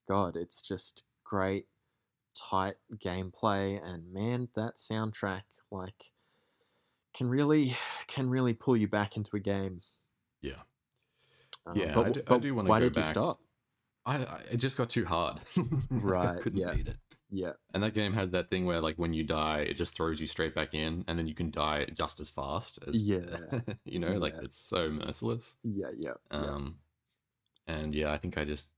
God, 0.09 0.37
it's 0.37 0.61
just 0.63 1.05
great, 1.25 1.67
tight 2.51 2.75
gameplay, 2.97 3.79
and 3.83 4.13
man, 4.13 4.49
that 4.57 4.77
soundtrack 4.77 5.43
like 5.71 6.11
can 7.15 7.29
really 7.29 7.77
can 8.07 8.29
really 8.29 8.55
pull 8.55 8.77
you 8.77 8.89
back 8.89 9.17
into 9.17 9.37
a 9.37 9.41
game. 9.41 9.81
Yeah. 10.43 10.63
Um, 11.67 11.77
Yeah, 11.77 11.95
but, 11.95 12.07
I 12.07 12.11
do- 12.11 12.21
I 12.21 12.23
but 12.27 12.43
do 12.43 12.55
wanna 12.55 12.69
Why 12.69 12.81
go 12.81 12.89
did 12.89 12.97
you 12.97 13.03
stop? 13.05 13.41
I, 14.07 14.17
I 14.25 14.41
it 14.53 14.57
just 14.59 14.77
got 14.77 14.91
too 14.91 15.05
hard. 15.07 15.41
Right, 15.91 16.37
I 16.37 16.41
couldn't 16.41 16.59
yeah. 16.61 16.73
beat 16.75 16.89
it. 16.89 16.97
Yeah, 17.31 17.53
And 17.73 17.83
that 17.83 17.95
game 17.95 18.13
has 18.13 18.31
that 18.31 18.49
thing 18.49 18.65
where 18.65 18.81
like 18.81 18.97
when 18.97 19.13
you 19.13 19.25
die, 19.25 19.61
it 19.61 19.75
just 19.75 19.95
throws 19.97 20.21
you 20.21 20.27
straight 20.29 20.55
back 20.55 20.73
in, 20.73 21.05
and 21.09 21.19
then 21.19 21.27
you 21.27 21.35
can 21.35 21.51
die 21.51 21.87
just 21.93 22.21
as 22.21 22.31
fast 22.31 22.79
as 22.87 23.01
Yeah. 23.01 23.39
you 23.85 23.99
know, 23.99 24.13
like 24.13 24.35
it's 24.43 24.61
so 24.61 24.89
merciless. 24.91 25.57
yeah, 25.65 25.89
yeah, 25.99 26.13
yeah. 26.31 26.37
Um, 26.39 26.77
and 27.67 27.93
yeah, 27.93 28.13
I 28.13 28.19
think 28.19 28.39
I 28.39 28.45
just 28.45 28.69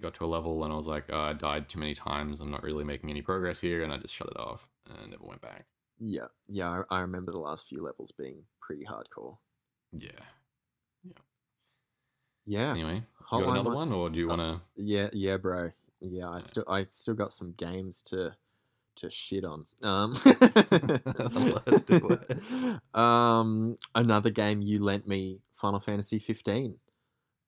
got 0.00 0.14
to 0.14 0.24
a 0.24 0.26
level 0.26 0.64
and 0.64 0.72
I 0.72 0.76
was 0.76 0.86
like, 0.86 1.04
oh, 1.10 1.20
I 1.20 1.32
died 1.32 1.68
too 1.68 1.78
many 1.78 1.94
times. 1.94 2.40
I'm 2.40 2.50
not 2.50 2.62
really 2.62 2.84
making 2.84 3.10
any 3.10 3.22
progress 3.22 3.60
here, 3.60 3.82
and 3.82 3.92
I 3.92 3.98
just 3.98 4.14
shut 4.14 4.28
it 4.28 4.38
off 4.38 4.68
and 4.88 5.10
never 5.10 5.24
went 5.24 5.40
back. 5.40 5.66
Yeah, 5.98 6.26
yeah, 6.48 6.82
I, 6.90 6.96
I 6.96 7.00
remember 7.00 7.30
the 7.30 7.38
last 7.38 7.68
few 7.68 7.82
levels 7.82 8.12
being 8.12 8.42
pretty 8.60 8.84
hardcore. 8.84 9.36
Yeah. 9.92 10.10
Yeah, 11.04 11.14
yeah. 12.46 12.70
Anyway, 12.70 13.02
got 13.30 13.42
another 13.42 13.70
one, 13.70 13.92
or 13.92 14.08
do 14.10 14.18
you 14.18 14.30
uh, 14.30 14.36
want 14.36 14.40
to? 14.76 14.82
yeah, 14.82 15.08
yeah, 15.12 15.36
bro. 15.36 15.70
Yeah, 16.00 16.30
I 16.30 16.40
still, 16.40 16.64
I 16.66 16.86
still 16.88 17.14
got 17.14 17.32
some 17.32 17.52
games 17.58 18.00
to, 18.04 18.34
to 18.96 19.10
shit 19.10 19.44
on. 19.44 19.66
Um, 19.82 20.16
Let's 20.24 21.82
do 21.84 22.08
it. 22.08 22.80
Um, 22.98 23.76
another 23.94 24.30
game 24.30 24.62
you 24.62 24.82
lent 24.82 25.06
me, 25.06 25.40
Final 25.54 25.78
Fantasy 25.78 26.18
15. 26.18 26.76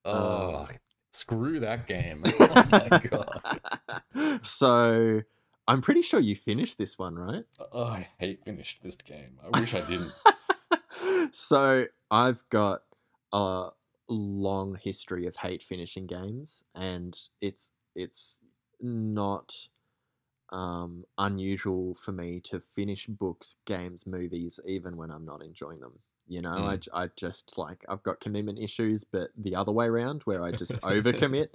Oh, 0.05 0.69
screw 1.13 1.61
that 1.61 1.87
game! 1.87 2.25
oh 2.41 2.69
my 2.71 3.01
god! 3.11 4.41
so, 4.43 5.23
I'm 5.69 5.81
pretty 5.81 6.03
sure 6.03 6.21
you 6.21 6.37
finished 6.37 6.79
this 6.79 6.99
one, 6.99 7.15
right? 7.15 7.45
Oh, 7.73 7.85
I 7.85 8.09
hate 8.19 8.43
finished 8.43 8.83
this 8.83 8.97
game. 8.97 9.39
I 9.43 9.61
wish 9.61 9.75
I 9.75 9.81
didn't. 9.87 10.13
so 11.35 11.87
I've 12.11 12.43
got 12.51 12.83
a 13.33 13.71
long 14.09 14.79
history 14.83 15.27
of 15.27 15.37
hate 15.37 15.63
finishing 15.63 16.07
games, 16.07 16.65
and 16.75 17.17
it's 17.41 17.73
it's 17.95 18.41
not 18.81 19.55
um, 20.51 21.05
unusual 21.19 21.95
for 21.95 22.13
me 22.13 22.41
to 22.41 22.61
finish 22.61 23.07
books, 23.07 23.57
games, 23.65 24.07
movies, 24.07 24.61
even 24.67 24.97
when 24.97 25.11
I'm 25.11 25.25
not 25.25 25.43
enjoying 25.43 25.81
them. 25.81 25.99
You 26.29 26.41
know, 26.43 26.67
I, 26.67 26.77
Mm. 26.77 26.81
j- 26.81 26.91
I 26.95 27.09
just 27.17 27.59
like 27.59 27.85
I've 27.89 28.03
got 28.03 28.21
commitment 28.21 28.59
issues, 28.59 29.05
but 29.05 29.31
the 29.37 29.55
other 29.57 29.73
way 29.73 29.87
around 29.87 30.23
where 30.23 30.43
I 30.43 30.53
just 30.53 30.73
overcommit. 30.83 31.49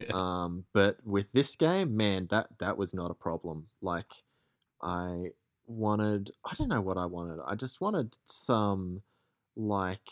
Yeah. 0.00 0.10
Um, 0.14 0.64
but 0.72 0.98
with 1.04 1.32
this 1.32 1.56
game, 1.56 1.96
man, 1.96 2.26
that 2.30 2.48
that 2.58 2.76
was 2.78 2.94
not 2.94 3.10
a 3.10 3.14
problem. 3.14 3.68
Like, 3.82 4.06
I 4.82 5.32
wanted, 5.66 6.30
I 6.44 6.54
don't 6.54 6.68
know 6.68 6.80
what 6.80 6.96
I 6.96 7.04
wanted. 7.06 7.40
I 7.46 7.54
just 7.56 7.80
wanted 7.80 8.16
some 8.24 9.02
like 9.56 10.08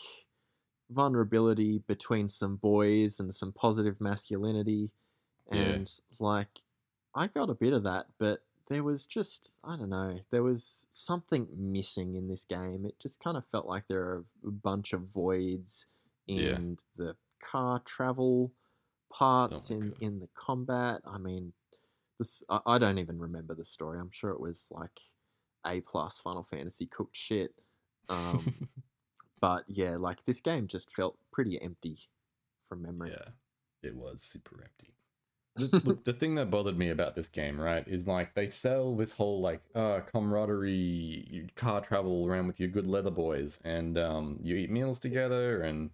vulnerability 0.89 1.79
between 1.87 2.27
some 2.27 2.55
boys 2.57 3.19
and 3.19 3.33
some 3.33 3.51
positive 3.51 3.99
masculinity, 3.99 4.91
Yeah. 5.51 5.59
and 5.61 5.91
like 6.19 6.49
I 7.15 7.27
got 7.27 7.49
a 7.49 7.55
bit 7.55 7.73
of 7.73 7.83
that, 7.83 8.07
but 8.19 8.43
there 8.69 8.83
was 8.83 9.05
just 9.07 9.55
I 9.63 9.77
don't 9.77 9.89
know, 9.89 10.19
there 10.31 10.43
was 10.43 10.87
something 10.91 11.47
missing 11.55 12.15
in 12.15 12.27
this 12.27 12.45
game. 12.45 12.85
It 12.85 12.99
just 12.99 13.23
kind 13.23 13.37
of 13.37 13.45
felt 13.45 13.65
like 13.65 13.87
there 13.87 14.01
are 14.03 14.25
a 14.45 14.51
bunch 14.51 14.93
of 14.93 15.01
voids 15.13 15.87
Yeah. 16.25 16.55
in 16.55 16.77
the 16.95 17.15
car 17.41 17.79
travel 17.85 18.51
parts 19.09 19.71
Oh 19.71 19.75
in 19.75 19.89
God. 19.91 20.01
in 20.01 20.19
the 20.19 20.29
combat. 20.35 21.01
I 21.05 21.17
mean, 21.17 21.53
this 22.19 22.43
I, 22.49 22.59
I 22.65 22.77
don't 22.77 22.97
even 22.99 23.19
remember 23.19 23.55
the 23.55 23.65
story. 23.65 23.99
I'm 23.99 24.11
sure 24.11 24.31
it 24.31 24.39
was 24.41 24.67
like 24.71 24.99
a 25.65 25.81
plus 25.81 26.17
Final 26.19 26.43
Fantasy 26.43 26.85
cooked 26.87 27.15
shit. 27.15 27.51
Um, 28.09 28.67
but 29.41 29.63
yeah, 29.67 29.95
like 29.97 30.25
this 30.25 30.41
game 30.41 30.67
just 30.67 30.91
felt 30.93 31.17
pretty 31.31 31.61
empty 31.61 32.09
from 32.67 32.81
memory. 32.81 33.11
yeah, 33.11 33.29
it 33.83 33.95
was 33.95 34.23
super 34.23 34.61
empty. 34.61 34.93
The- 35.57 35.73
Look, 35.83 36.03
the 36.05 36.13
thing 36.13 36.35
that 36.35 36.49
bothered 36.51 36.77
me 36.77 36.89
about 36.89 37.15
this 37.15 37.27
game, 37.27 37.59
right, 37.59 37.87
is 37.87 38.07
like 38.07 38.33
they 38.35 38.47
sell 38.49 38.95
this 38.95 39.13
whole 39.13 39.41
like 39.41 39.61
uh 39.75 40.01
camaraderie, 40.01 41.49
car 41.55 41.81
travel 41.81 42.25
around 42.27 42.47
with 42.47 42.59
your 42.59 42.69
good 42.69 42.87
leather 42.87 43.11
boys, 43.11 43.59
and 43.63 43.97
um, 43.97 44.39
you 44.43 44.55
eat 44.55 44.69
meals 44.71 44.99
together, 44.99 45.61
and 45.61 45.89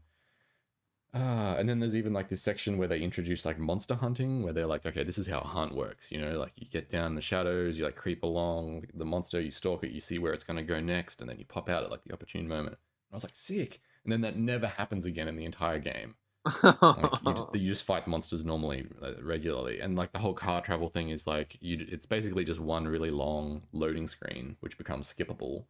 uh, 1.13 1.55
and 1.59 1.69
then 1.69 1.79
there's 1.79 1.95
even 1.95 2.11
like 2.11 2.27
this 2.29 2.41
section 2.41 2.77
where 2.77 2.87
they 2.87 2.99
introduce 2.99 3.45
like 3.45 3.59
monster 3.59 3.93
hunting, 3.95 4.41
where 4.41 4.51
they're 4.53 4.65
like, 4.65 4.85
okay, 4.85 5.03
this 5.03 5.19
is 5.19 5.27
how 5.27 5.39
a 5.39 5.43
hunt 5.47 5.75
works, 5.75 6.11
you 6.11 6.19
know, 6.19 6.39
like 6.39 6.53
you 6.55 6.67
get 6.67 6.89
down 6.89 7.07
in 7.11 7.15
the 7.15 7.21
shadows, 7.21 7.77
you 7.77 7.85
like 7.85 7.95
creep 7.95 8.23
along 8.23 8.85
the 8.95 9.05
monster, 9.05 9.39
you 9.39 9.51
stalk 9.51 9.83
it, 9.83 9.91
you 9.91 10.01
see 10.01 10.17
where 10.17 10.33
it's 10.33 10.43
gonna 10.43 10.63
go 10.63 10.79
next, 10.79 11.21
and 11.21 11.29
then 11.29 11.37
you 11.37 11.45
pop 11.45 11.69
out 11.69 11.83
at 11.83 11.91
like 11.91 12.03
the 12.03 12.13
opportune 12.13 12.47
moment. 12.47 12.69
And 12.77 13.13
I 13.13 13.15
was 13.15 13.23
like, 13.23 13.35
sick. 13.35 13.79
And 14.03 14.11
then 14.11 14.21
that 14.21 14.37
never 14.37 14.67
happens 14.67 15.05
again 15.05 15.27
in 15.27 15.35
the 15.35 15.45
entire 15.45 15.79
game 15.79 16.15
like 16.45 17.21
you 17.23 17.33
just 17.33 17.47
you 17.53 17.67
just 17.67 17.85
fight 17.85 18.07
monsters 18.07 18.43
normally 18.43 18.85
uh, 19.01 19.13
regularly 19.21 19.79
and 19.79 19.95
like 19.95 20.11
the 20.11 20.19
whole 20.19 20.33
car 20.33 20.61
travel 20.61 20.89
thing 20.89 21.09
is 21.09 21.25
like 21.25 21.57
you 21.61 21.85
it's 21.89 22.05
basically 22.05 22.43
just 22.43 22.59
one 22.59 22.87
really 22.87 23.11
long 23.11 23.63
loading 23.71 24.07
screen 24.07 24.57
which 24.59 24.77
becomes 24.77 25.11
skippable 25.11 25.65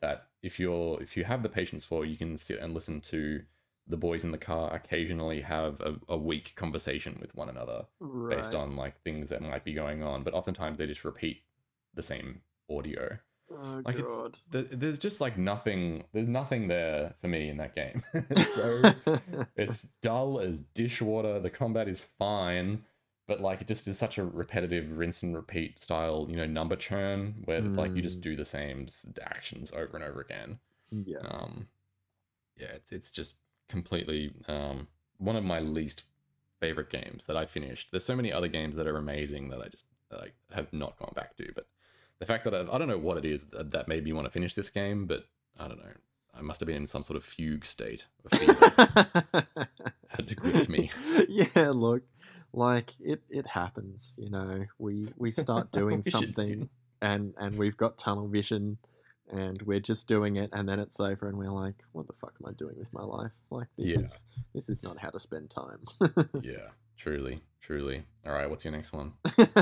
that 0.00 0.28
if 0.42 0.58
you're 0.58 1.00
if 1.02 1.16
you 1.16 1.24
have 1.24 1.42
the 1.42 1.48
patience 1.48 1.84
for 1.84 2.04
you 2.04 2.16
can 2.16 2.36
sit 2.36 2.58
and 2.58 2.72
listen 2.72 3.00
to 3.00 3.42
the 3.86 3.96
boys 3.96 4.24
in 4.24 4.32
the 4.32 4.38
car 4.38 4.72
occasionally 4.74 5.42
have 5.42 5.80
a, 5.82 5.94
a 6.08 6.16
weak 6.16 6.54
conversation 6.56 7.18
with 7.20 7.34
one 7.34 7.50
another 7.50 7.84
based 8.30 8.54
on 8.54 8.76
like 8.76 8.98
things 9.02 9.28
that 9.28 9.42
might 9.42 9.64
be 9.64 9.74
going 9.74 10.02
on 10.02 10.22
but 10.22 10.32
oftentimes 10.32 10.78
they 10.78 10.86
just 10.86 11.04
repeat 11.04 11.42
the 11.92 12.02
same 12.02 12.40
audio 12.70 13.18
Oh 13.50 13.82
like 13.84 13.96
it's- 13.98 14.30
Th- 14.52 14.66
there's 14.70 14.98
just 14.98 15.20
like 15.20 15.36
nothing 15.36 16.04
there's 16.12 16.28
nothing 16.28 16.68
there 16.68 17.14
for 17.20 17.28
me 17.28 17.48
in 17.50 17.56
that 17.58 17.74
game 17.74 18.02
so 18.54 18.82
it's 19.56 19.84
dull 20.02 20.40
as 20.40 20.60
dishwater. 20.74 21.38
The 21.40 21.50
combat 21.50 21.86
is 21.88 22.00
fine, 22.18 22.84
but 23.28 23.40
like 23.40 23.60
it 23.60 23.68
just 23.68 23.86
is 23.86 23.98
such 23.98 24.18
a 24.18 24.24
repetitive 24.24 24.96
rinse 24.96 25.22
and 25.22 25.34
repeat 25.36 25.80
style, 25.80 26.26
you 26.28 26.36
know, 26.36 26.46
number 26.46 26.74
churn 26.76 27.42
where 27.44 27.60
like 27.60 27.94
you 27.94 28.02
just 28.02 28.20
Mm. 28.20 28.22
do 28.22 28.36
the 28.36 28.44
same 28.44 28.88
actions 29.22 29.70
over 29.72 29.96
and 29.96 30.04
over 30.04 30.20
again. 30.22 30.58
yeah. 30.90 31.18
Um, 31.24 31.68
yeah, 32.56 32.68
it's 32.74 32.92
it's 32.92 33.10
just 33.10 33.38
completely 33.68 34.32
um 34.48 34.88
one 35.18 35.36
of 35.36 35.44
my 35.44 35.60
least 35.60 36.04
favorite 36.60 36.88
games 36.90 37.26
that 37.26 37.36
I 37.36 37.44
finished. 37.46 37.88
There's 37.90 38.04
so 38.04 38.16
many 38.16 38.32
other 38.32 38.48
games 38.48 38.74
that 38.76 38.86
are 38.86 38.96
amazing 38.96 39.48
that 39.50 39.60
I 39.60 39.68
just 39.68 39.86
that 40.10 40.20
I 40.20 40.28
have 40.54 40.72
not 40.72 40.98
gone 40.98 41.12
back 41.14 41.36
to, 41.36 41.52
but 41.54 41.66
the 42.20 42.26
fact 42.26 42.44
that 42.44 42.54
I've, 42.54 42.70
I 42.70 42.78
don't 42.78 42.88
know 42.88 42.98
what 42.98 43.18
it 43.18 43.24
is 43.24 43.44
that, 43.52 43.70
that 43.72 43.88
made 43.88 44.04
me 44.04 44.12
want 44.12 44.26
to 44.26 44.30
finish 44.30 44.54
this 44.54 44.70
game, 44.70 45.06
but 45.06 45.24
I 45.58 45.68
don't 45.68 45.78
know. 45.78 45.92
I 46.36 46.40
must 46.42 46.60
have 46.60 46.66
been 46.66 46.76
in 46.76 46.86
some 46.86 47.02
sort 47.04 47.16
of 47.16 47.24
fugue 47.24 47.64
state. 47.64 48.06
Had 50.08 50.28
to 50.28 50.34
gripped 50.34 50.68
me. 50.68 50.90
yeah, 51.28 51.70
look, 51.70 52.02
like 52.52 52.92
it 53.00 53.22
it 53.30 53.46
happens, 53.46 54.16
you 54.20 54.30
know. 54.30 54.64
We 54.78 55.08
we 55.16 55.30
start 55.32 55.70
doing 55.72 56.02
something 56.02 56.68
and 57.00 57.34
and 57.36 57.56
we've 57.56 57.76
got 57.76 57.98
tunnel 57.98 58.28
vision 58.28 58.78
and 59.30 59.60
we're 59.62 59.80
just 59.80 60.06
doing 60.06 60.36
it 60.36 60.50
and 60.52 60.68
then 60.68 60.78
it's 60.78 61.00
over 61.00 61.28
and 61.28 61.38
we're 61.38 61.50
like, 61.50 61.76
what 61.92 62.06
the 62.06 62.12
fuck 62.12 62.34
am 62.40 62.48
I 62.50 62.52
doing 62.52 62.76
with 62.78 62.92
my 62.92 63.02
life? 63.02 63.32
Like 63.50 63.68
this 63.78 63.90
Yeah. 63.90 64.00
is 64.00 64.24
this 64.54 64.68
is 64.68 64.82
not 64.82 64.98
how 64.98 65.10
to 65.10 65.18
spend 65.18 65.50
time. 65.50 65.80
yeah, 66.42 66.68
truly, 66.96 67.42
truly. 67.64 68.04
All 68.26 68.32
right, 68.32 68.48
what's 68.48 68.64
your 68.64 68.72
next 68.72 68.92
one? 68.92 69.12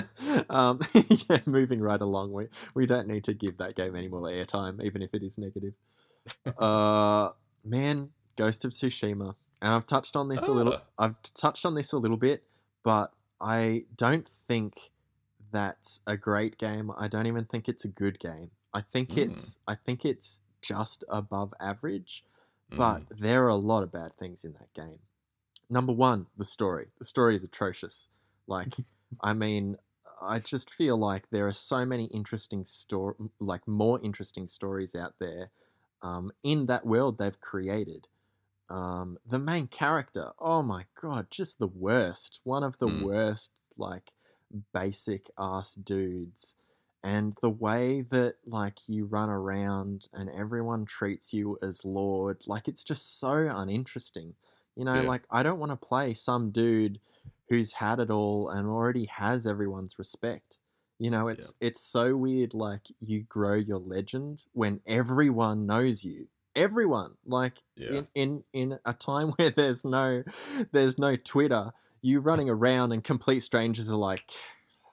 um, 0.50 0.80
yeah, 0.94 1.38
moving 1.46 1.80
right 1.80 2.00
along. 2.00 2.32
We 2.32 2.48
we 2.74 2.86
don't 2.86 3.06
need 3.06 3.24
to 3.24 3.34
give 3.34 3.58
that 3.58 3.76
game 3.76 3.96
any 3.96 4.08
more 4.08 4.22
airtime, 4.22 4.82
even 4.84 5.02
if 5.02 5.14
it 5.14 5.22
is 5.22 5.38
negative. 5.38 5.76
uh, 6.58 7.30
man, 7.64 8.10
Ghost 8.36 8.64
of 8.64 8.72
Tsushima, 8.72 9.34
and 9.60 9.74
I've 9.74 9.86
touched 9.86 10.16
on 10.16 10.28
this 10.28 10.46
a 10.46 10.52
little. 10.52 10.74
Ah. 10.74 11.04
I've 11.04 11.16
touched 11.34 11.64
on 11.66 11.74
this 11.74 11.92
a 11.92 11.98
little 11.98 12.16
bit, 12.16 12.44
but 12.82 13.12
I 13.40 13.84
don't 13.96 14.28
think 14.28 14.90
that's 15.50 16.00
a 16.06 16.16
great 16.16 16.58
game. 16.58 16.90
I 16.96 17.08
don't 17.08 17.26
even 17.26 17.44
think 17.44 17.68
it's 17.68 17.84
a 17.84 17.88
good 17.88 18.18
game. 18.18 18.50
I 18.72 18.80
think 18.80 19.10
Mm. 19.10 19.30
it's 19.30 19.58
I 19.68 19.74
think 19.74 20.04
it's 20.04 20.40
just 20.62 21.04
above 21.08 21.52
average 21.60 22.24
Mm, 22.72 22.76
but 22.76 23.18
there 23.18 23.44
are 23.44 23.48
a 23.48 23.56
lot 23.56 23.82
of 23.82 23.92
bad 23.92 24.16
things 24.16 24.44
in 24.44 24.54
that 24.54 24.72
game. 24.74 24.98
Number 25.72 25.92
one, 25.94 26.28
the 26.36 26.44
story. 26.44 26.92
The 26.98 27.04
story 27.04 27.34
is 27.34 27.44
atrocious. 27.44 28.10
Like, 28.46 28.78
I 29.20 29.32
mean, 29.32 29.78
I 30.20 30.38
just 30.40 30.70
feel 30.70 30.98
like 30.98 31.30
there 31.30 31.46
are 31.48 31.52
so 31.52 31.86
many 31.86 32.06
interesting 32.06 32.64
story, 32.64 33.16
like 33.40 33.66
more 33.66 34.00
interesting 34.02 34.48
stories 34.48 34.94
out 34.94 35.16
there 35.20 35.50
um, 36.02 36.32
in 36.44 36.66
that 36.66 36.86
world 36.86 37.18
they've 37.18 37.40
created. 37.40 38.08
Um, 38.70 39.18
the 39.26 39.38
main 39.40 39.68
character, 39.68 40.32
oh 40.40 40.62
my 40.62 40.86
god, 41.00 41.30
just 41.30 41.58
the 41.58 41.68
worst. 41.68 42.40
One 42.44 42.64
of 42.64 42.78
the 42.78 42.88
Mm. 42.88 43.06
worst, 43.06 43.60
like 43.76 44.12
basic 44.72 45.30
ass 45.38 45.74
dudes. 45.74 46.56
And 47.04 47.36
the 47.42 47.50
way 47.50 48.02
that 48.02 48.36
like 48.46 48.88
you 48.88 49.06
run 49.06 49.30
around 49.30 50.08
and 50.12 50.30
everyone 50.30 50.84
treats 50.86 51.32
you 51.32 51.58
as 51.62 51.84
lord, 51.84 52.42
like 52.46 52.68
it's 52.68 52.84
just 52.84 53.18
so 53.18 53.32
uninteresting. 53.34 54.36
You 54.76 54.84
know, 54.84 55.02
Yeah. 55.02 55.08
like 55.08 55.22
I 55.30 55.42
don't 55.42 55.58
want 55.58 55.70
to 55.72 55.76
play 55.76 56.14
some 56.14 56.50
dude 56.50 56.98
who's 57.48 57.72
had 57.72 58.00
it 58.00 58.10
all 58.10 58.48
and 58.48 58.66
already 58.68 59.04
has 59.06 59.46
everyone's 59.46 59.98
respect. 59.98 60.58
You 60.98 61.10
know, 61.10 61.28
it's 61.28 61.54
it's 61.60 61.80
so 61.80 62.16
weird 62.16 62.54
like 62.54 62.82
you 63.00 63.22
grow 63.24 63.54
your 63.54 63.78
legend 63.78 64.44
when 64.52 64.80
everyone 64.86 65.66
knows 65.66 66.04
you. 66.04 66.28
Everyone. 66.54 67.16
Like 67.26 67.54
Yeah. 67.76 67.90
in, 67.90 68.08
in 68.14 68.44
in 68.52 68.78
a 68.84 68.92
time 68.94 69.28
where 69.36 69.50
there's 69.50 69.84
no 69.84 70.22
there's 70.72 70.98
no 70.98 71.16
Twitter, 71.16 71.72
you 72.00 72.20
running 72.20 72.48
around 72.48 72.92
and 72.92 73.02
complete 73.02 73.40
strangers 73.40 73.90
are 73.90 73.96
like 73.96 74.30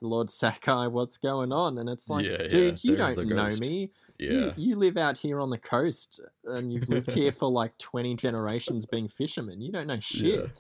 Lord 0.01 0.29
Sakai, 0.29 0.87
what's 0.87 1.17
going 1.17 1.51
on? 1.51 1.77
And 1.77 1.89
it's 1.89 2.09
like, 2.09 2.25
Yeah, 2.25 2.37
yeah, 2.43 2.47
dude, 2.47 2.83
you 2.83 2.95
there's 2.95 3.15
don't 3.15 3.27
know 3.29 3.49
me. 3.57 3.91
Yeah. 4.19 4.29
You, 4.29 4.53
you 4.57 4.75
live 4.75 4.97
out 4.97 5.17
here 5.17 5.39
on 5.39 5.49
the 5.49 5.57
coast 5.57 6.19
and 6.45 6.71
you've 6.73 6.89
lived 6.89 7.13
here 7.13 7.31
for 7.31 7.49
like 7.49 7.77
20 7.77 8.15
generations 8.15 8.85
being 8.85 9.07
fishermen. 9.07 9.61
You 9.61 9.71
don't 9.71 9.87
know 9.87 9.99
shit. 10.01 10.51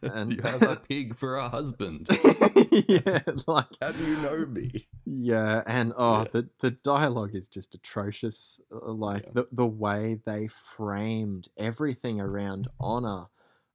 And- 0.00 0.32
you 0.32 0.40
have 0.40 0.62
a 0.62 0.76
pig 0.76 1.14
for 1.14 1.36
a 1.36 1.50
husband. 1.50 2.08
yeah, 2.88 3.20
like 3.46 3.66
How 3.82 3.92
do 3.92 4.06
you 4.06 4.16
know 4.16 4.46
me? 4.46 4.88
Yeah, 5.04 5.62
and 5.66 5.92
oh, 5.98 6.20
Yeah. 6.20 6.24
the 6.32 6.48
the 6.60 6.70
dialogue 6.70 7.34
is 7.34 7.46
just 7.46 7.74
atrocious. 7.74 8.58
uh, 8.72 8.90
Like 8.90 9.24
Yeah. 9.26 9.32
the 9.34 9.48
the 9.52 9.66
way 9.66 10.18
they 10.24 10.46
framed 10.48 11.48
everything 11.58 12.18
around 12.22 12.68
honor, 12.80 13.26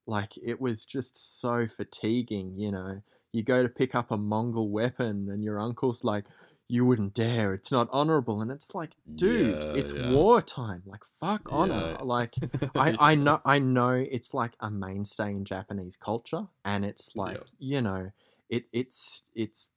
like 0.07 0.33
it 0.43 0.59
was 0.59 0.87
just 0.87 1.15
so 1.39 1.67
fatiguing. 1.67 2.57
You 2.57 2.71
know, 2.71 3.01
you 3.31 3.43
go 3.43 3.61
to 3.61 3.69
pick 3.69 3.93
up 3.93 4.09
a 4.09 4.17
Mongol 4.17 4.69
weapon, 4.69 5.29
and 5.29 5.43
your 5.43 5.59
uncle's 5.59 6.03
like, 6.03 6.25
"You 6.67 6.85
wouldn't 6.85 7.13
dare! 7.13 7.53
It's 7.53 7.71
not 7.71 7.87
honorable." 7.91 8.41
And 8.41 8.51
it's 8.51 8.73
like, 8.73 8.91
dude, 9.15 9.61
Yeah, 9.61 9.79
it's 9.79 9.93
yeah. 9.93 10.09
wartime. 10.09 10.83
Like 10.85 11.03
fuck 11.05 11.43
honor. 11.51 11.95
Yeah. 11.99 12.03
Like 12.03 12.35
I, 12.75 12.95
I 12.99 13.15
know 13.15 13.41
I 13.45 13.59
know 13.59 13.91
it's 13.91 14.33
like 14.33 14.53
a 14.59 14.71
mainstay 14.71 15.31
in 15.31 15.45
Japanese 15.45 15.95
culture, 15.97 16.47
and 16.63 16.85
it's 16.85 17.15
like 17.15 17.41
you 17.59 17.81
know 17.81 18.11
it 18.49 18.67
it's 18.73 19.23
it's 19.35 19.71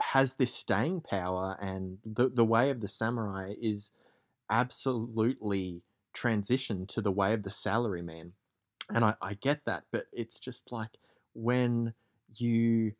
has 0.00 0.34
this 0.36 0.54
staying 0.54 1.02
power, 1.02 1.56
and 1.60 1.98
the 2.04 2.28
the 2.28 2.44
way 2.44 2.70
of 2.70 2.80
the 2.80 2.88
samurai 2.88 3.54
is 3.60 3.92
absolutely 4.50 5.82
transitioned 6.14 6.88
to 6.88 7.00
the 7.00 7.12
way 7.12 7.32
of 7.32 7.42
the 7.42 7.50
salaryman, 7.50 8.32
and 8.90 9.04
I 9.04 9.14
I 9.22 9.34
get 9.34 9.64
that, 9.66 9.84
but 9.92 10.06
it's 10.12 10.38
just 10.40 10.72
like 10.72 10.90
when 11.34 11.94
you 12.36 12.92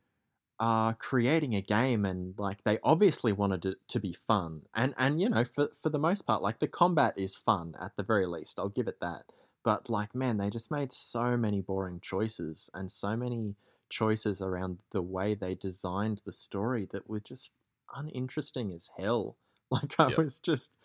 are 0.61 0.95
creating 0.95 1.55
a 1.55 1.61
game 1.61 2.05
and 2.05 2.39
like 2.39 2.63
they 2.65 2.79
obviously 2.85 3.33
wanted 3.33 3.67
it 3.67 3.79
to 3.89 3.99
be 3.99 4.13
fun 4.13 4.63
and 4.75 4.95
and 4.97 5.21
you 5.21 5.29
know 5.29 5.45
for 5.45 5.69
for 5.75 5.91
the 5.91 5.99
most 5.99 6.23
part 6.23 6.43
like 6.43 6.61
the 6.61 6.69
combat 6.69 7.13
is 7.19 7.35
fun 7.37 7.75
at 7.81 7.97
the 7.97 8.05
very 8.05 8.27
least 8.27 8.59
I'll 8.59 8.69
give 8.69 8.87
it 8.87 9.01
that 9.01 9.33
but 9.65 9.91
like 9.91 10.15
man 10.15 10.37
they 10.37 10.51
just 10.51 10.71
made 10.71 10.93
so 10.93 11.37
many 11.37 11.61
boring 11.61 12.01
choices 12.01 12.71
and 12.73 12.91
so 12.91 13.17
many 13.17 13.57
choices 13.91 14.41
around 14.41 14.79
the 14.93 15.03
way 15.03 15.35
they 15.35 15.55
designed 15.57 16.23
the 16.25 16.33
story 16.33 16.87
that 16.93 17.09
were 17.09 17.21
just 17.21 17.53
uninteresting 17.95 18.73
as 18.73 18.91
hell 18.97 19.37
like 19.71 19.99
I 19.99 20.07
Yep. 20.07 20.17
was 20.17 20.39
just 20.39 20.79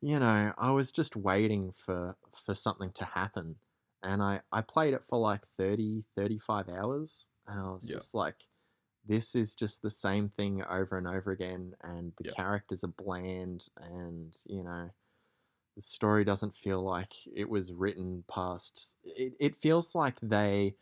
you 0.00 0.18
know 0.18 0.52
I 0.56 0.70
was 0.72 0.92
just 0.92 1.16
waiting 1.16 1.72
for 1.72 2.16
for 2.34 2.54
something 2.54 2.92
to 2.92 3.04
happen 3.04 3.56
and 4.02 4.22
I 4.22 4.42
I 4.52 4.60
played 4.62 4.94
it 4.94 5.04
for 5.04 5.18
like 5.18 5.46
30 5.46 6.04
35 6.14 6.68
hours 6.68 7.30
and 7.46 7.60
I 7.60 7.70
was 7.70 7.86
Yep. 7.86 8.06
just 8.06 8.14
like 8.14 8.42
this 9.08 9.34
is 9.34 9.54
just 9.54 9.82
the 9.82 9.90
same 9.90 10.28
thing 10.28 10.62
over 10.68 10.96
and 10.98 11.06
over 11.06 11.30
again 11.30 11.74
and 11.82 12.12
the 12.18 12.24
Yep. 12.24 12.34
characters 12.34 12.84
are 12.84 12.88
bland 12.88 13.66
and 13.80 14.34
you 14.46 14.62
know 14.62 14.90
the 15.76 15.82
story 15.82 16.24
doesn't 16.24 16.54
feel 16.54 16.82
like 16.82 17.12
it 17.34 17.48
was 17.50 17.72
written 17.72 18.24
past 18.28 18.96
it, 19.04 19.34
it 19.40 19.56
feels 19.56 19.94
like 19.94 20.18
they 20.20 20.74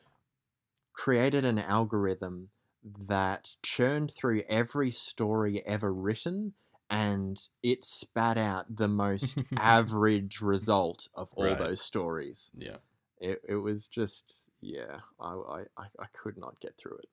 created 0.93 1.45
an 1.45 1.59
algorithm 1.59 2.51
that 2.83 3.57
churned 3.63 4.13
through 4.13 4.43
every 4.49 4.91
story 4.91 5.65
ever 5.67 5.93
written 5.93 6.55
and 6.91 7.49
it 7.63 7.83
spat 7.85 8.37
out 8.37 8.77
the 8.77 8.89
most 8.89 9.43
average 9.57 10.41
result 10.41 11.09
of 11.17 11.33
all 11.35 11.57
Right. 11.57 11.57
those 11.57 11.81
stories 11.81 12.53
yeah. 12.59 12.77
it, 13.19 13.41
it 13.49 13.57
was 13.57 13.89
just 13.89 14.51
yeah 14.61 15.01
I, 15.21 15.33
I 15.33 15.61
I 15.79 15.87
I 16.01 16.07
could 16.13 16.37
not 16.39 16.61
get 16.61 16.77
through 16.79 16.99
it 16.99 17.09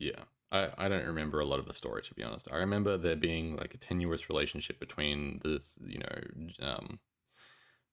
Yeah. 0.00 0.24
I, 0.50 0.70
I 0.76 0.88
don't 0.88 1.06
remember 1.06 1.38
a 1.38 1.44
lot 1.44 1.60
of 1.60 1.66
the 1.66 1.74
story 1.74 2.02
to 2.02 2.14
be 2.14 2.24
honest. 2.24 2.48
I 2.50 2.56
remember 2.56 2.96
there 2.96 3.14
being 3.14 3.56
like 3.56 3.74
a 3.74 3.78
tenuous 3.78 4.28
relationship 4.28 4.80
between 4.80 5.40
this, 5.44 5.78
you 5.86 6.00
know, 6.00 6.66
um, 6.66 6.98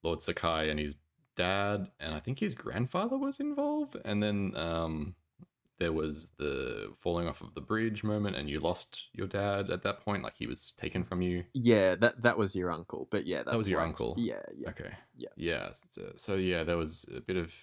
Lord 0.02 0.24
Sakai 0.24 0.70
and 0.70 0.80
his 0.80 0.96
dad, 1.36 1.90
and 2.00 2.16
I 2.16 2.20
think 2.20 2.40
his 2.40 2.56
grandfather 2.56 3.18
was 3.18 3.40
involved. 3.40 3.98
And 4.04 4.24
then 4.24 4.54
um, 4.56 5.16
there 5.80 5.92
was 5.92 6.30
the 6.38 6.94
falling 6.98 7.28
off 7.28 7.42
of 7.42 7.54
the 7.54 7.62
bridge 7.62 8.04
moment, 8.04 8.36
and 8.36 8.50
you 8.50 8.60
lost 8.60 9.08
your 9.14 9.28
dad 9.28 9.70
at 9.70 9.84
that 9.84 10.00
point. 10.00 10.24
Like 10.24 10.36
he 10.38 10.48
was 10.48 10.74
taken 10.78 11.04
from 11.04 11.22
you. 11.22 11.44
Yeah, 11.54 11.96
that 11.96 12.24
that 12.24 12.38
was 12.38 12.56
your 12.56 12.72
uncle, 12.72 13.08
but 13.12 13.28
yeah, 13.28 13.44
that's 13.44 13.56
was 13.56 13.70
your 13.70 13.80
like- 13.80 13.90
uncle? 13.90 14.16
Yeah, 14.18 14.42
yeah, 14.58 14.70
Okay. 14.70 14.92
Yeah. 15.18 15.30
Yeah. 15.36 15.70
So, 15.92 16.02
so 16.16 16.36
yeah, 16.36 16.64
there 16.64 16.78
was 16.78 17.06
a 17.16 17.22
bit 17.22 17.38
of 17.38 17.54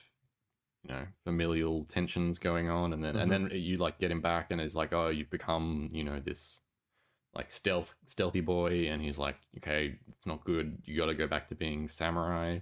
you 0.85 0.95
know 0.95 1.07
familial 1.25 1.85
tensions 1.87 2.39
going 2.39 2.69
on, 2.71 2.93
and 2.93 3.05
then 3.05 3.17
and 3.17 3.31
Mm-hmm. 3.31 3.33
then 3.33 3.51
you 3.53 3.79
like 3.79 3.99
get 3.99 4.11
him 4.11 4.21
back, 4.21 4.51
and 4.51 4.61
it's 4.61 4.75
like, 4.75 4.93
oh, 4.93 5.09
you've 5.09 5.31
become 5.31 5.91
you 5.93 6.05
know 6.05 6.21
this 6.21 6.61
like 7.35 7.53
stealth 7.53 7.97
stealthy 8.07 8.41
boy, 8.43 8.89
and 8.89 9.03
he's 9.03 9.19
like, 9.19 9.37
okay, 9.59 9.99
it's 10.11 10.27
not 10.27 10.45
good. 10.45 10.79
You 10.85 10.97
got 10.99 11.07
to 11.07 11.15
go 11.15 11.27
back 11.29 11.49
to 11.49 11.55
being 11.57 11.89
samurai. 11.89 12.61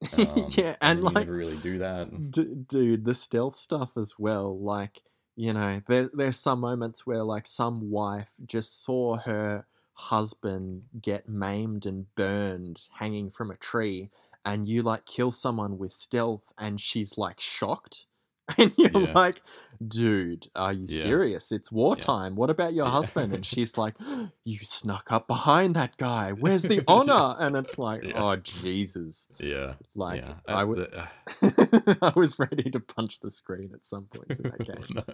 Um, 0.12 0.58
yeah, 0.58 0.76
and 0.80 1.02
you 1.08 1.14
like, 1.14 1.16
never 1.16 1.34
really 1.34 1.58
do 1.58 1.78
that. 1.78 2.08
d- 2.30 2.54
dude, 2.68 3.04
the 3.04 3.14
stealth 3.14 3.56
stuff 3.56 3.96
as 3.96 4.18
well. 4.18 4.58
Like, 4.58 5.02
you 5.36 5.52
know, 5.52 5.82
there 5.86 6.10
there's 6.12 6.38
some 6.38 6.60
moments 6.60 7.06
where 7.06 7.24
like 7.24 7.46
some 7.46 7.90
wife 7.90 8.32
just 8.46 8.84
saw 8.84 9.18
her 9.18 9.66
husband 9.94 10.84
get 11.02 11.28
maimed 11.28 11.86
and 11.86 12.12
burned 12.14 12.82
hanging 12.94 13.30
from 13.30 13.50
a 13.50 13.56
tree, 13.56 14.10
and 14.44 14.66
you 14.68 14.82
like 14.82 15.06
kill 15.06 15.30
someone 15.32 15.78
with 15.78 15.92
stealth, 15.92 16.52
and 16.58 16.80
she's 16.80 17.16
like 17.18 17.40
shocked. 17.40 18.06
And 18.58 18.72
you're 18.76 18.90
Yeah. 18.90 19.12
like, 19.12 19.42
dude, 19.86 20.48
are 20.56 20.72
you 20.72 20.84
Yeah. 20.88 21.02
serious? 21.02 21.52
It's 21.52 21.70
wartime. 21.70 22.34
What 22.34 22.50
about 22.50 22.74
your 22.74 22.86
husband? 22.88 23.32
And 23.32 23.46
she's 23.46 23.78
like, 23.78 23.94
you 24.44 24.58
snuck 24.62 25.12
up 25.12 25.28
behind 25.28 25.76
that 25.76 25.96
guy. 25.98 26.32
Where's 26.32 26.62
the 26.62 26.82
honor? 26.88 27.36
And 27.38 27.54
it's 27.56 27.78
like, 27.78 28.02
Yeah. 28.02 28.20
oh, 28.20 28.34
Jesus. 28.34 29.28
Yeah. 29.38 29.74
Like, 29.94 30.22
yeah. 30.22 30.34
I 30.48 30.64
would. 30.64 30.78
the- 30.78 30.98
uh, 30.98 31.96
I 32.02 32.12
was 32.16 32.40
ready 32.40 32.68
to 32.70 32.80
punch 32.80 33.20
the 33.20 33.30
screen 33.30 33.70
at 33.72 33.86
some 33.86 34.06
points 34.06 34.40
in 34.40 34.50
that 34.50 34.66
game. 34.66 34.96
No. 34.96 35.04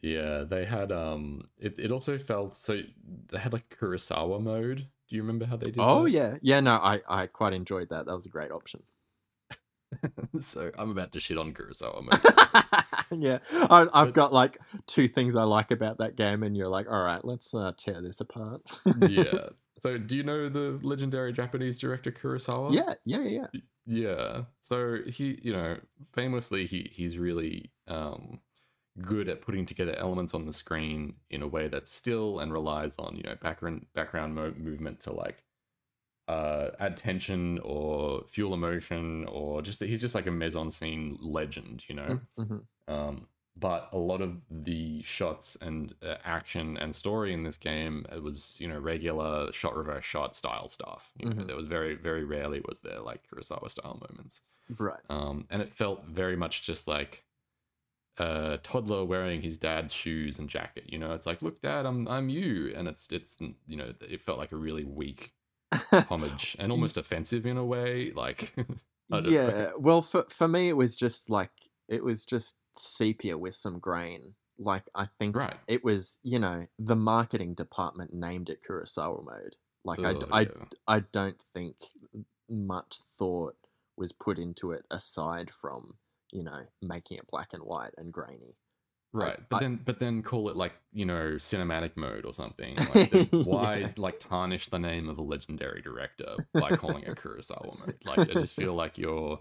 Yeah, 0.00 0.44
they 0.44 0.64
had 0.64 0.92
um 0.92 1.48
it, 1.58 1.74
it 1.78 1.90
also 1.92 2.16
felt 2.18 2.54
so 2.54 2.80
they 3.30 3.38
had 3.38 3.52
like 3.52 3.68
Kurosawa 3.78 4.40
mode. 4.42 4.86
Do 5.08 5.16
you 5.16 5.22
remember 5.22 5.46
how 5.46 5.56
they 5.56 5.66
did 5.70 5.76
oh 5.78 6.04
that? 6.04 6.10
yeah, 6.10 6.34
yeah. 6.42 6.60
No, 6.60 6.74
I 6.76 7.00
I 7.08 7.26
quite 7.26 7.52
enjoyed 7.52 7.90
that. 7.90 8.06
That 8.06 8.14
was 8.14 8.26
a 8.26 8.30
great 8.30 8.50
option. 8.50 8.82
so 10.40 10.70
I'm 10.76 10.90
about 10.90 11.12
to 11.12 11.20
shit 11.20 11.38
on 11.38 11.52
Kurosawa 11.54 12.02
mode. 12.02 13.20
yeah, 13.22 13.38
I, 13.70 13.82
I've 13.92 14.08
But- 14.08 14.14
got 14.14 14.32
like 14.32 14.58
two 14.86 15.08
things 15.08 15.36
I 15.36 15.44
like 15.44 15.70
about 15.70 15.98
that 15.98 16.16
game, 16.16 16.42
and 16.42 16.56
you're 16.56 16.68
like, 16.68 16.86
all 16.90 17.02
right, 17.02 17.24
let's 17.24 17.54
uh, 17.54 17.72
tear 17.76 18.00
this 18.02 18.20
apart. 18.20 18.62
yeah. 19.08 19.50
So 19.80 19.98
do 19.98 20.16
you 20.16 20.22
know 20.22 20.48
the 20.48 20.78
legendary 20.82 21.32
Japanese 21.32 21.78
director 21.78 22.10
Kurosawa? 22.10 22.72
yeah, 22.74 22.94
yeah, 23.04 23.20
yeah, 23.20 23.46
yeah. 23.52 23.60
Yeah. 23.88 24.40
So 24.60 24.98
he, 25.06 25.38
you 25.42 25.52
know, 25.52 25.78
famously 26.14 26.66
he 26.66 26.90
he's 26.92 27.18
really 27.18 27.70
um 27.86 28.40
good 29.00 29.28
at 29.28 29.42
putting 29.42 29.66
together 29.66 29.94
elements 29.96 30.34
on 30.34 30.46
the 30.46 30.52
screen 30.52 31.16
in 31.30 31.42
a 31.42 31.48
way 31.48 31.68
that's 31.68 31.92
still 31.92 32.40
and 32.40 32.52
relies 32.52 32.98
on, 32.98 33.16
you 33.16 33.22
know, 33.22 33.36
background 33.36 33.86
background 33.94 34.34
mo- 34.34 34.54
movement 34.56 35.00
to 35.00 35.12
like 35.12 35.44
uh 36.28 36.70
add 36.80 36.96
tension 36.96 37.58
or 37.60 38.24
fuel 38.26 38.54
emotion 38.54 39.24
or 39.26 39.62
just 39.62 39.78
that 39.80 39.88
he's 39.88 40.00
just 40.00 40.14
like 40.14 40.26
a 40.26 40.30
mise-en-scene 40.30 41.18
legend, 41.20 41.84
you 41.88 41.94
know. 41.94 42.20
Mhm. 42.38 42.66
Um, 42.88 43.28
but 43.56 43.88
a 43.92 43.98
lot 43.98 44.20
of 44.22 44.42
the 44.50 45.02
shots 45.02 45.56
and 45.62 45.94
uh, 46.02 46.16
action 46.24 46.76
and 46.78 46.94
story 46.94 47.32
in 47.32 47.42
this 47.44 47.58
game 47.58 48.06
it 48.12 48.22
was 48.22 48.60
you 48.60 48.68
know 48.68 48.78
regular 48.78 49.52
shot 49.52 49.76
reverse 49.76 50.04
shot 50.04 50.36
style 50.36 50.68
stuff. 50.68 51.12
You 51.18 51.26
know, 51.30 51.36
Mhm. 51.36 51.46
there 51.46 51.56
was 51.56 51.66
very 51.66 51.94
very 51.94 52.24
rarely 52.24 52.60
was 52.68 52.80
there 52.80 53.00
like 53.00 53.26
Kurosawa 53.28 53.70
style 53.70 54.00
moments. 54.10 54.42
Right. 54.68 55.00
Um, 55.10 55.46
and 55.50 55.62
it 55.62 55.68
felt 55.72 56.06
very 56.06 56.36
much 56.36 56.62
just 56.62 56.88
like 56.88 57.25
a 58.18 58.58
toddler 58.62 59.04
wearing 59.04 59.42
his 59.42 59.58
dad's 59.58 59.92
shoes 59.92 60.38
and 60.38 60.48
jacket. 60.48 60.84
You 60.86 60.98
know, 60.98 61.12
it's 61.12 61.26
like, 61.26 61.42
look, 61.42 61.60
dad, 61.60 61.86
I'm 61.86 62.06
I'm 62.08 62.28
you, 62.28 62.72
and 62.76 62.88
it's 62.88 63.10
it's 63.12 63.38
you 63.66 63.76
know, 63.76 63.92
it 64.00 64.20
felt 64.20 64.38
like 64.38 64.52
a 64.52 64.56
really 64.56 64.84
weak 64.84 65.32
homage 66.08 66.56
and 66.58 66.72
almost 66.72 66.96
offensive 66.96 67.46
in 67.46 67.56
a 67.56 67.64
way. 67.64 68.12
Like, 68.14 68.52
I 68.58 69.20
don't 69.20 69.24
know. 69.24 69.30
yeah. 69.30 69.70
Well, 69.78 70.02
for 70.02 70.24
for 70.28 70.48
me, 70.48 70.68
it 70.68 70.76
was 70.76 70.96
just 70.96 71.30
like 71.30 71.50
it 71.88 72.02
was 72.04 72.24
just 72.24 72.54
sepia 72.74 73.38
with 73.38 73.54
some 73.54 73.78
grain. 73.78 74.34
Like 74.58 74.84
I 74.94 75.08
think 75.18 75.36
Right. 75.36 75.56
it 75.68 75.84
was, 75.84 76.18
you 76.22 76.38
know, 76.38 76.66
the 76.78 76.96
marketing 76.96 77.54
department 77.54 78.14
named 78.14 78.48
it 78.48 78.60
Kurosawa 78.66 79.22
mode. 79.24 79.56
Like 79.84 79.98
I, 80.00 80.12
Ugh, 80.12 80.24
oh, 80.24 80.34
I, 80.34 80.40
yeah. 80.40 80.48
I 80.88 81.00
don't 81.00 81.40
think 81.52 81.76
much 82.48 82.98
thought 83.18 83.56
was 83.98 84.12
put 84.12 84.38
into 84.38 84.72
it 84.72 84.84
aside 84.90 85.50
from 85.52 85.94
you 86.32 86.42
know 86.44 86.60
making 86.82 87.18
it 87.18 87.26
black 87.30 87.52
and 87.52 87.62
white 87.62 87.92
and 87.96 88.12
grainy. 88.12 88.56
Right, 89.12 89.38
but 89.48 89.56
I- 89.56 89.60
then 89.60 89.80
but 89.82 89.98
then 89.98 90.22
call 90.22 90.48
it 90.50 90.56
like 90.56 90.74
you 90.92 91.06
know 91.06 91.36
cinematic 91.36 91.96
mode 91.96 92.26
or 92.26 92.34
something. 92.34 92.76
Like, 92.94 93.12
why 93.46 93.76
Yeah. 93.80 93.88
like 93.96 94.20
tarnish 94.20 94.68
the 94.68 94.78
name 94.78 95.08
of 95.08 95.16
a 95.18 95.22
legendary 95.22 95.80
director 95.80 96.36
by 96.52 96.70
calling 96.76 97.04
it 97.04 97.16
Kurosawa 97.16 97.78
mode? 97.86 97.96
Like 98.04 98.18
I 98.30 98.34
just 98.34 98.54
feel 98.56 98.74
like 98.74 98.98
you're 98.98 99.40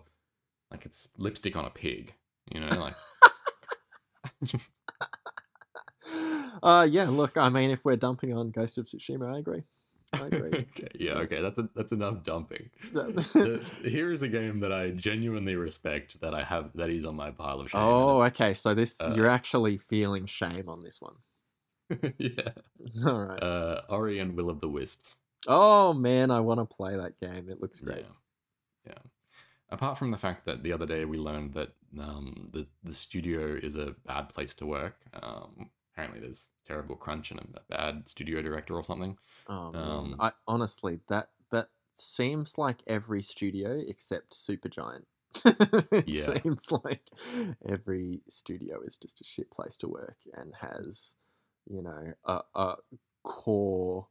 like 0.71 0.85
it's 0.85 1.09
lipstick 1.17 1.55
on 1.57 1.65
a 1.65 1.69
pig. 1.69 2.13
You 2.53 2.61
know, 2.61 2.69
like 2.79 2.93
uh 6.63 6.87
yeah. 6.89 7.09
Look, 7.09 7.35
I 7.37 7.49
mean, 7.49 7.71
if 7.71 7.83
we're 7.83 7.95
dumping 7.95 8.33
on 8.37 8.51
Ghost 8.51 8.77
of 8.77 8.85
Tsushima, 8.85 9.33
I 9.35 9.39
agree. 9.39 9.63
I 10.13 10.27
agree. 10.27 10.49
okay, 10.77 10.87
yeah, 10.99 11.13
okay, 11.13 11.41
that's 11.41 11.57
a, 11.59 11.69
that's 11.75 11.91
enough 11.91 12.23
dumping. 12.23 12.69
The- 12.93 13.65
here 13.83 14.11
is 14.11 14.21
a 14.21 14.27
game 14.27 14.59
that 14.61 14.71
I 14.71 14.91
genuinely 14.91 15.55
respect 15.55 16.21
that 16.21 16.33
I 16.33 16.43
have 16.43 16.71
that 16.75 16.89
is 16.89 17.05
on 17.05 17.15
my 17.15 17.31
pile 17.31 17.61
of 17.61 17.69
shame. 17.69 17.81
oh, 17.83 18.21
okay. 18.23 18.53
So 18.53 18.73
this 18.73 19.01
uh, 19.01 19.13
you're 19.15 19.29
actually 19.29 19.77
feeling 19.77 20.25
shame 20.25 20.69
on 20.69 20.81
this 20.81 21.01
one. 21.01 21.15
yeah, 22.17 22.49
All 23.05 23.25
right. 23.25 23.41
uh, 23.43 23.81
Ori 23.89 24.19
and 24.19 24.35
Will 24.35 24.49
of 24.49 24.59
the 24.59 24.69
Wisps. 24.69 25.17
oh 25.47 25.93
man, 25.93 26.31
I 26.31 26.39
want 26.39 26.59
to 26.59 26.65
play 26.75 26.95
that 26.95 27.19
game. 27.19 27.47
It 27.49 27.61
looks 27.61 27.79
great. 27.79 28.05
Yeah. 28.85 28.93
yeah. 28.93 28.99
Apart 29.69 29.97
from 29.97 30.11
the 30.11 30.17
fact 30.17 30.45
that 30.45 30.63
the 30.63 30.71
other 30.73 30.85
day 30.85 31.05
we 31.05 31.17
learned 31.17 31.53
that 31.53 31.69
um, 31.99 32.49
the 32.53 32.67
the 32.83 32.93
studio 32.93 33.55
is 33.61 33.75
a 33.75 33.95
bad 34.05 34.29
place 34.29 34.53
to 34.55 34.65
work. 34.65 34.97
Um, 35.21 35.69
apparently, 35.93 36.21
there's 36.21 36.47
terrible 36.67 36.95
crunch 36.95 37.31
and 37.31 37.39
a 37.39 37.59
bad 37.69 38.07
studio 38.09 38.41
director 38.41 38.75
or 38.75 38.83
something. 38.83 39.17
Oh 39.47 39.71
Um, 39.73 40.15
I 40.19 40.31
honestly 40.47 40.99
that 41.09 41.29
that 41.51 41.69
seems 41.93 42.57
like 42.57 42.81
every 42.87 43.21
studio 43.21 43.81
except 43.87 44.31
Supergiant. 44.33 45.03
it 45.45 46.07
Yeah. 46.07 46.37
seems 46.41 46.71
like 46.83 47.07
every 47.67 48.21
studio 48.29 48.81
is 48.85 48.97
just 48.97 49.21
a 49.21 49.23
shit 49.23 49.51
place 49.51 49.77
to 49.77 49.87
work 49.87 50.17
and 50.33 50.53
has, 50.59 51.15
you 51.69 51.81
know, 51.81 52.13
a, 52.25 52.41
a 52.55 52.75
core 53.23 54.07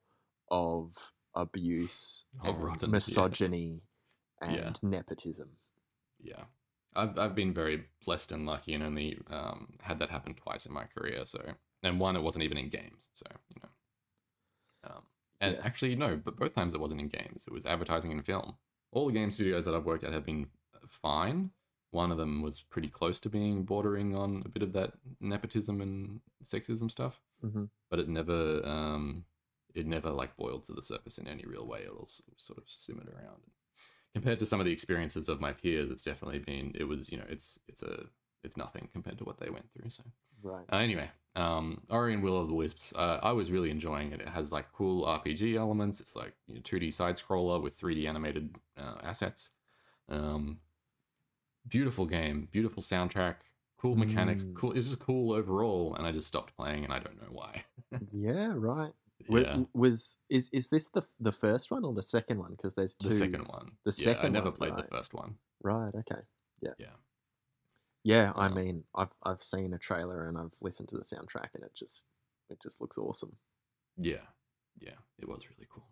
of 0.50 1.12
abuse, 1.34 2.26
Of 2.42 2.55
and 2.57 2.62
rotten- 2.62 2.88
yeah. 2.90 2.92
misogyny, 2.92 3.82
and 4.42 4.55
Yeah. 4.57 4.72
nepotism. 4.82 5.48
Yeah. 6.20 6.44
I've, 6.94 7.18
I've 7.18 7.34
been 7.34 7.52
very 7.52 7.86
blessed 8.05 8.30
and 8.32 8.46
lucky 8.46 8.72
and 8.74 8.84
only 8.84 9.18
um, 9.28 9.74
had 9.80 9.98
that 9.98 10.11
happen 10.11 10.34
twice 10.34 10.66
in 10.66 10.72
my 10.72 10.84
career. 10.84 11.24
So, 11.24 11.40
and 11.85 12.01
one, 12.01 12.16
it 12.16 12.22
wasn't 12.22 12.45
even 12.45 12.59
in 12.59 12.70
games. 12.70 13.09
So, 13.14 13.26
you 13.51 13.57
know. 13.62 13.70
Um, 14.85 15.03
and 15.41 15.57
Yeah. 15.57 15.62
actually, 15.62 15.95
no, 15.97 16.16
but 16.16 16.37
both 16.37 16.55
times 16.55 16.74
it 16.74 16.80
wasn't 16.80 17.01
in 17.01 17.09
games. 17.09 17.45
It 17.47 17.53
was 17.53 17.66
advertising 17.66 18.12
and 18.12 18.24
film. 18.24 18.59
All 18.93 19.07
the 19.07 19.12
game 19.12 19.30
studios 19.30 19.64
that 19.66 19.74
I've 19.74 19.85
worked 19.87 20.05
at 20.05 20.12
have 20.12 20.24
been 20.24 20.51
uh, 20.74 20.87
fine. 20.89 21.53
One 21.91 22.11
of 22.11 22.18
them 22.18 22.43
was 22.43 22.62
pretty 22.62 22.89
close 22.89 23.20
to 23.20 23.30
being 23.30 23.64
bordering 23.64 24.16
on 24.16 24.43
a 24.45 24.49
bit 24.49 24.62
of 24.62 24.72
that 24.72 24.95
nepotism 25.20 25.80
and 25.80 26.22
sexism 26.43 26.91
stuff, 26.91 27.22
hmm 27.41 27.66
but 27.91 28.01
it 28.01 28.09
never, 28.09 28.64
um, 28.66 29.26
it 29.74 29.87
never 29.87 30.11
like 30.11 30.37
boiled 30.37 30.64
to 30.64 30.72
the 30.72 30.82
surface 30.82 31.18
in 31.18 31.28
any 31.28 31.45
real 31.47 31.66
way. 31.66 31.82
It 31.82 31.91
all 31.91 32.09
sort 32.37 32.59
of 32.59 32.68
simmered 32.68 33.09
around 33.09 33.43
compared 34.14 34.39
to 34.39 34.47
some 34.47 34.61
of 34.61 34.66
the 34.66 34.72
experiences 34.72 35.28
of 35.28 35.41
my 35.41 35.53
peers, 35.53 35.91
it's 35.91 36.05
definitely 36.05 36.39
been 36.39 36.72
it 36.74 36.85
was 36.85 37.11
you 37.11 37.18
know 37.18 37.26
it's 37.28 37.59
it's 37.68 37.82
a 37.82 38.07
it's 38.45 38.57
nothing 38.57 38.89
compared 38.93 39.18
to 39.18 39.24
what 39.24 39.39
they 39.39 39.51
went 39.51 39.70
through. 39.72 39.91
So 39.91 40.05
Right. 40.43 40.66
uh, 40.72 40.76
anyway, 40.76 41.11
um, 41.37 41.80
Ori 41.91 42.14
and 42.14 42.22
Will 42.22 42.41
of 42.41 42.49
the 42.49 42.55
Wisps, 42.55 42.93
uh, 42.95 43.18
I 43.22 43.32
was 43.32 43.51
really 43.51 43.70
enjoying 43.70 44.12
it. 44.12 44.20
It 44.20 44.28
has 44.28 44.53
like 44.53 44.72
cool 44.72 45.05
RPG 45.05 45.57
elements. 45.57 46.01
It's 46.01 46.14
like 46.14 46.35
you 46.47 46.55
know, 46.55 46.61
2D 46.61 46.93
side 46.93 47.16
scroller 47.16 47.61
with 47.61 47.78
3D 47.78 48.09
animated 48.09 48.57
uh, 48.78 48.97
assets. 49.03 49.51
Um, 50.09 50.59
beautiful 51.68 52.07
game, 52.07 52.49
beautiful 52.53 52.82
soundtrack, 52.82 53.37
cool 53.78 53.97
mechanics. 53.97 54.45
Mm. 54.45 54.55
Cool. 54.55 54.72
It's 54.72 54.89
just 54.91 55.01
cool 55.01 55.32
overall, 55.32 55.95
and 55.97 56.07
I 56.07 56.12
just 56.12 56.28
stopped 56.28 56.57
playing, 56.57 56.85
and 56.85 56.93
I 56.93 57.01
don't 57.01 57.20
know 57.20 57.28
why. 57.30 57.64
yeah. 58.12 58.53
Right. 58.55 58.93
Yeah, 59.26 59.61
Was 59.72 60.18
is 60.28 60.51
is 60.53 60.68
this 60.68 60.89
the 60.89 61.03
the 61.18 61.32
first 61.32 61.70
one 61.70 61.85
or 61.85 61.95
the 61.95 62.03
second 62.03 62.39
one? 62.39 62.51
Because 62.51 62.74
there's 62.74 62.95
two. 62.95 63.09
the 63.09 63.14
second 63.14 63.47
one. 63.47 63.70
the 63.85 63.95
yeah, 64.05 64.18
I 64.20 64.28
never 64.28 64.51
one, 64.51 64.57
played 64.59 64.72
right. 64.74 64.91
the 64.91 64.95
first 64.95 65.14
one. 65.14 65.37
Right. 65.62 65.95
Okay. 65.95 66.20
Yeah. 66.61 66.72
Yeah. 66.78 66.89
Yeah. 68.05 68.32
I 68.36 68.48
mean, 68.48 68.84
I've 68.94 69.14
I've 69.22 69.42
seen 69.42 69.74
a 69.74 69.78
trailer 69.78 70.28
and 70.28 70.38
I've 70.38 70.55
listened 70.62 70.88
to 70.90 70.96
the 70.96 71.02
soundtrack 71.02 71.55
and 71.55 71.64
it 71.64 71.74
just 71.74 72.07
it 72.50 72.59
just 72.62 72.80
looks 72.80 72.98
awesome. 72.98 73.36
Yeah, 73.96 74.26
yeah, 74.80 74.98
it 75.18 75.28
was 75.28 75.48
really 75.50 75.66
cool. 75.72 75.84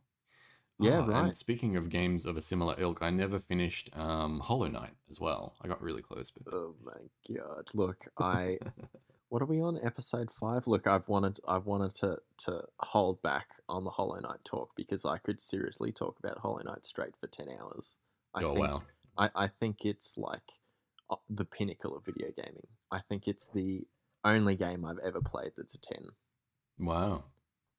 Yeah, 0.78 1.00
Ah, 1.00 1.06
right. 1.06 1.24
And 1.24 1.34
speaking 1.34 1.76
of 1.76 1.88
games 1.88 2.26
of 2.26 2.36
a 2.36 2.40
similar 2.40 2.74
ilk, 2.78 2.98
I 3.02 3.10
never 3.10 3.38
finished 3.38 3.90
um, 3.94 4.40
Hollow 4.40 4.66
Knight 4.68 4.94
as 5.10 5.20
well. 5.20 5.54
I 5.62 5.68
got 5.68 5.80
really 5.80 6.02
close, 6.02 6.30
but 6.30 6.52
Oh 6.52 6.74
my 6.84 7.36
god! 7.36 7.68
Look, 7.74 8.04
I 8.18 8.58
what 9.28 9.42
are 9.42 9.46
we 9.46 9.60
on 9.62 9.80
episode 9.82 10.30
five? 10.30 10.66
Look, 10.66 10.86
I've 10.86 11.08
wanted 11.08 11.40
I've 11.46 11.66
wanted 11.66 11.94
to 11.96 12.18
to 12.44 12.64
hold 12.80 13.22
back 13.22 13.46
on 13.68 13.84
the 13.84 13.90
Hollow 13.90 14.18
Knight 14.18 14.44
talk 14.44 14.70
because 14.76 15.04
I 15.04 15.18
could 15.18 15.40
seriously 15.40 15.92
talk 15.92 16.18
about 16.18 16.38
Hollow 16.38 16.60
Knight 16.64 16.84
straight 16.84 17.14
for 17.20 17.28
ten 17.28 17.48
hours. 17.48 17.96
I 18.34 18.42
oh 18.42 18.54
think, 18.54 18.66
wow, 18.66 18.82
I, 19.16 19.30
I 19.34 19.46
think 19.46 19.84
it's 19.84 20.18
like 20.18 20.42
uh, 20.42 20.61
Uh, 21.12 21.16
the 21.30 21.44
pinnacle 21.44 21.96
of 21.96 22.04
video 22.04 22.28
gaming. 22.36 22.66
I 22.90 23.00
think 23.00 23.28
it's 23.28 23.48
the 23.48 23.86
only 24.24 24.56
game 24.56 24.84
I've 24.84 24.98
ever 24.98 25.20
played 25.20 25.52
that's 25.56 25.74
a 25.74 25.78
ten. 25.78 26.10
wow, 26.78 27.24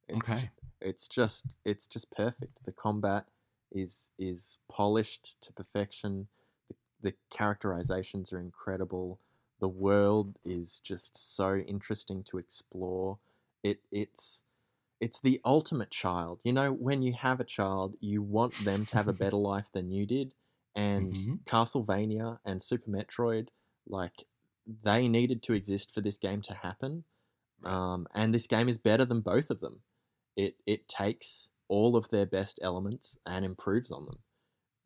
It's, 0.07 0.31
okay, 0.31 0.49
it's 0.81 1.07
just 1.07 1.57
it's 1.65 1.87
just 1.87 2.11
perfect. 2.11 2.63
The 2.65 2.71
combat 2.71 3.25
is 3.71 4.09
is 4.19 4.59
polished 4.71 5.41
to 5.41 5.53
perfection. 5.53 6.27
The, 6.69 6.75
the 7.01 7.15
characterizations 7.31 8.31
are 8.33 8.39
incredible. 8.39 9.19
The 9.59 9.69
world 9.69 10.37
is 10.45 10.79
just 10.81 11.35
so 11.35 11.57
interesting 11.57 12.23
to 12.25 12.37
explore. 12.37 13.19
It 13.63 13.79
it's 13.91 14.43
it's 15.01 15.19
the 15.19 15.41
ultimate 15.45 15.91
child. 15.91 16.39
You 16.43 16.53
know, 16.53 16.71
when 16.71 17.01
you 17.01 17.13
have 17.13 17.39
a 17.39 17.45
child, 17.45 17.95
you 17.99 18.21
want 18.21 18.63
them 18.65 18.85
to 18.87 18.97
have 18.97 19.07
a 19.07 19.13
better 19.23 19.37
life 19.37 19.71
than 19.73 19.91
you 19.91 20.05
did. 20.05 20.33
And 20.75 21.13
Mhm. 21.13 21.43
Castlevania 21.45 22.39
and 22.45 22.61
Super 22.61 22.89
Metroid, 22.89 23.49
like 23.85 24.25
they 24.65 25.07
needed 25.07 25.43
to 25.43 25.53
exist 25.53 25.93
for 25.93 26.01
this 26.01 26.17
game 26.17 26.41
to 26.43 26.53
happen. 26.55 27.03
Um, 27.63 28.07
and 28.13 28.33
this 28.33 28.47
game 28.47 28.67
is 28.69 28.77
better 28.77 29.05
than 29.05 29.21
both 29.21 29.49
of 29.49 29.59
them. 29.59 29.83
It 30.35 30.57
it 30.65 30.87
takes 30.87 31.51
all 31.67 31.95
of 31.95 32.09
their 32.09 32.25
best 32.25 32.59
elements 32.61 33.17
and 33.25 33.45
improves 33.45 33.91
on 33.91 34.05
them. 34.05 34.23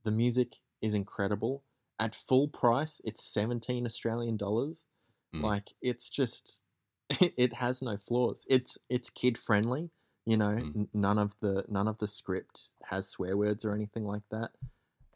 The 0.03 0.11
music 0.11 0.57
is 0.81 0.93
incredible. 0.93 1.63
At 1.99 2.13
full 2.15 2.47
price, 2.47 3.01
it's 3.03 3.23
17 3.23 3.85
Australian 3.85 4.37
dollars. 4.37 4.85
Mm. 5.33 5.41
Like 5.41 5.73
it's 5.81 6.09
just 6.09 6.63
it 7.09 7.53
has 7.53 7.81
no 7.81 7.97
flaws. 7.97 8.45
It's 8.49 8.77
it's 8.89 9.09
kid 9.09 9.37
friendly, 9.37 9.91
you 10.25 10.37
know, 10.37 10.55
Mm. 10.55 10.75
n- 10.75 10.89
none 10.93 11.17
of 11.17 11.39
the 11.39 11.65
none 11.69 11.87
of 11.87 11.97
the 11.99 12.07
script 12.07 12.71
has 12.85 13.07
swear 13.09 13.37
words 13.37 13.63
or 13.65 13.73
anything 13.73 14.05
like 14.05 14.27
that. 14.29 14.51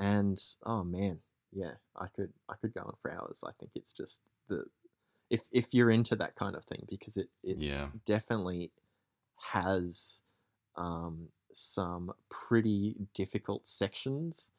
And 0.01 0.41
oh 0.65 0.83
man, 0.83 1.19
yeah, 1.53 1.73
I 1.95 2.07
could 2.15 2.33
I 2.49 2.55
could 2.61 2.73
go 2.73 2.81
on 2.81 2.95
for 3.01 3.11
hours. 3.11 3.43
I 3.47 3.51
think 3.59 3.71
it's 3.75 3.93
just 3.93 4.21
the 4.49 4.65
if 5.29 5.43
if 5.51 5.73
you're 5.73 5.91
into 5.91 6.15
that 6.17 6.35
kind 6.35 6.55
of 6.55 6.65
thing 6.65 6.85
because 6.89 7.17
it 7.17 7.29
it 7.43 7.57
yeah, 7.59 7.89
definitely 8.05 8.71
has 9.53 10.23
um, 10.75 11.29
some 11.53 12.11
pretty 12.29 12.95
difficult 13.13 13.67
sections 13.67 14.51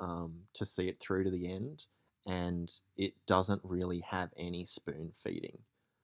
um, 0.00 0.42
to 0.54 0.66
see 0.66 0.88
it 0.88 1.00
through 1.00 1.24
to 1.24 1.30
the 1.30 1.50
end, 1.52 1.86
and 2.26 2.70
it 2.96 3.14
doesn't 3.26 3.62
really 3.64 4.02
have 4.10 4.30
any 4.36 4.64
spoon 4.64 5.12
feeding. 5.14 5.58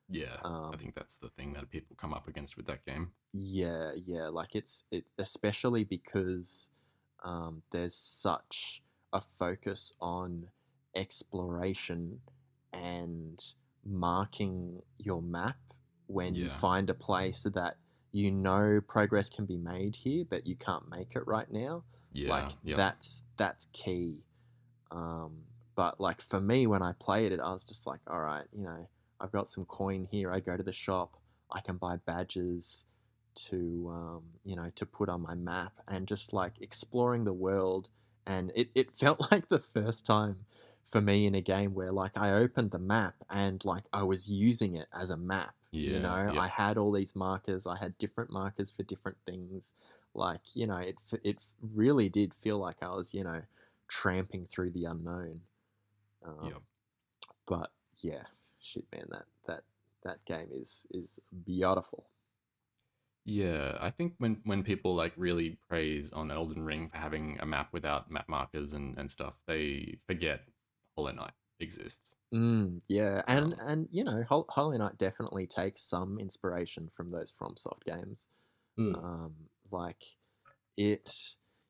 yeah. 0.09 0.37
Um, 0.45 0.71
I 0.73 0.77
think 0.77 0.95
that's 0.95 1.17
the 1.17 1.31
thing 1.31 1.53
that 1.55 1.71
people 1.71 1.97
come 1.97 2.15
up 2.15 2.29
against 2.29 2.57
with 2.57 2.67
that 2.67 2.85
game. 2.87 3.13
Yeah, 3.33 3.91
yeah, 4.05 4.29
like 4.29 4.55
it's 4.55 4.85
it, 4.91 5.05
especially 5.19 5.85
because 5.85 6.71
um, 7.27 7.63
there's 7.73 7.95
such 7.95 8.83
a 9.13 9.21
focus 9.21 9.93
on 10.01 10.47
exploration 10.95 12.21
and 12.73 13.39
marking 13.85 14.81
your 14.99 15.21
map 15.21 15.57
when 16.07 16.35
you 16.45 16.51
find 16.51 16.89
a 16.89 16.95
place 16.95 17.43
that 17.43 17.77
you 18.13 18.31
know 18.31 18.81
progress 18.87 19.29
can 19.29 19.45
be 19.45 19.57
made 19.59 19.97
here, 19.97 20.25
but 20.29 20.47
you 20.47 20.55
can't 20.57 20.89
make 20.89 21.17
it 21.17 21.27
right 21.27 21.51
now. 21.51 21.83
Yeah, 22.13 22.31
like 22.31 22.51
yeah, 22.63 22.77
that's 22.77 23.25
that's 23.37 23.67
key. 23.73 24.23
Um, 24.91 25.43
but 25.75 26.01
like 26.01 26.21
for 26.21 26.41
me, 26.41 26.67
when 26.67 26.83
I 26.83 26.93
played 26.99 27.33
it, 27.33 27.41
I 27.41 27.51
was 27.51 27.65
just 27.65 27.87
like, 27.87 28.01
all 28.07 28.21
right, 28.21 28.45
you 28.53 28.63
know, 28.63 28.89
I've 29.21 29.33
got 29.33 29.49
some 29.49 29.65
coin 29.65 30.07
here. 30.11 30.33
I 30.33 30.41
go 30.41 30.57
to 30.57 30.63
the 30.63 30.73
shop. 30.73 31.17
I 31.53 31.61
can 31.61 31.77
buy 31.77 31.97
badges 32.07 32.87
to 33.37 33.93
um, 33.93 34.23
you 34.45 34.57
know 34.57 34.71
to 34.75 34.87
put 34.87 35.09
on 35.09 35.23
my 35.23 35.35
map 35.35 35.73
and 35.89 36.07
just 36.07 36.33
like 36.33 36.55
exploring 36.61 37.25
the 37.25 37.33
world 37.33 37.89
and 38.27 38.51
it, 38.55 38.71
it 38.75 38.93
felt 38.93 39.21
like 39.31 39.49
the 39.49 39.59
first 39.59 40.05
time 40.05 40.37
for 40.85 41.01
me 41.01 41.27
in 41.27 41.35
a 41.35 41.41
game 41.41 41.75
where 41.75 41.93
like 41.93 42.17
I 42.17 42.33
opened 42.33 42.71
the 42.71 42.79
map 42.79 43.15
and 43.31 43.65
like 43.65 43.85
I 43.93 44.03
was 44.05 44.31
using 44.31 44.77
it 44.77 44.87
as 44.99 45.11
a 45.11 45.17
map. 45.17 45.55
Yeah, 45.73 45.95
you 45.95 46.01
know, 46.01 46.31
yeah. 46.33 46.41
I 46.41 46.49
had 46.49 46.79
all 46.79 46.93
these 46.93 47.15
markers. 47.15 47.67
I 47.67 47.77
had 47.77 47.99
different 47.99 48.31
markers 48.31 48.71
for 48.71 48.83
different 48.85 49.19
things. 49.27 49.75
Like 50.15 50.41
you 50.55 50.67
know, 50.67 50.77
it 50.77 50.97
it 51.25 51.45
really 51.61 52.09
did 52.09 52.35
feel 52.35 52.59
like 52.59 52.83
I 52.83 52.89
was 52.89 53.13
you 53.13 53.25
know 53.25 53.43
tramping 53.89 54.47
through 54.47 54.71
the 54.71 54.85
unknown. 54.85 55.41
Um, 56.25 56.49
Yep. 56.49 56.63
But 57.47 57.71
yeah, 57.99 58.23
shit, 58.61 58.85
man, 58.93 59.07
that 59.11 59.25
that 59.47 59.63
that 60.05 60.25
game 60.25 60.49
is 60.53 60.87
is 60.91 61.21
beautiful. 61.45 62.07
Yeah, 63.27 63.77
I 63.81 63.91
think 63.91 64.15
when 64.19 64.41
when 64.45 64.63
people 64.63 64.95
like 64.95 65.13
really 65.17 65.59
praise 65.69 66.13
on 66.13 66.31
Elden 66.31 66.65
Ring 66.65 66.89
for 66.89 66.97
having 66.97 67.39
a 67.41 67.47
map 67.47 67.73
without 67.73 68.11
map 68.11 68.29
markers 68.29 68.73
and, 68.73 68.97
and 68.99 69.11
stuff, 69.11 69.37
they 69.47 69.99
forget 70.07 70.49
Hollow 70.97 71.13
Knight 71.13 71.35
exists. 71.59 72.17
Mm, 72.35 72.83
yeah, 72.89 73.23
and 73.29 73.55
Um, 73.55 73.61
and 73.61 73.89
you 73.91 74.03
know, 74.05 74.23
Hol- 74.25 74.47
Hollow 74.51 74.77
Knight 74.77 74.99
definitely 74.99 75.47
takes 75.47 75.83
some 75.83 76.19
inspiration 76.19 76.89
from 76.89 77.11
those 77.11 77.33
FromSoft 77.33 77.85
games. 77.85 78.29
Um, 78.95 79.51
like 79.71 80.05
it, 80.77 81.11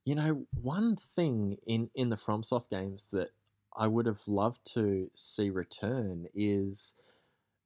you 0.04 0.14
know, 0.14 0.46
one 0.52 0.96
thing 0.96 1.58
in 1.66 1.90
in 1.94 2.10
the 2.10 2.16
FromSoft 2.16 2.70
games 2.70 3.08
that 3.12 3.30
I 3.76 3.88
would 3.88 4.06
have 4.06 4.28
loved 4.28 4.60
to 4.74 5.10
see 5.14 5.50
return 5.50 6.28
is 6.34 6.94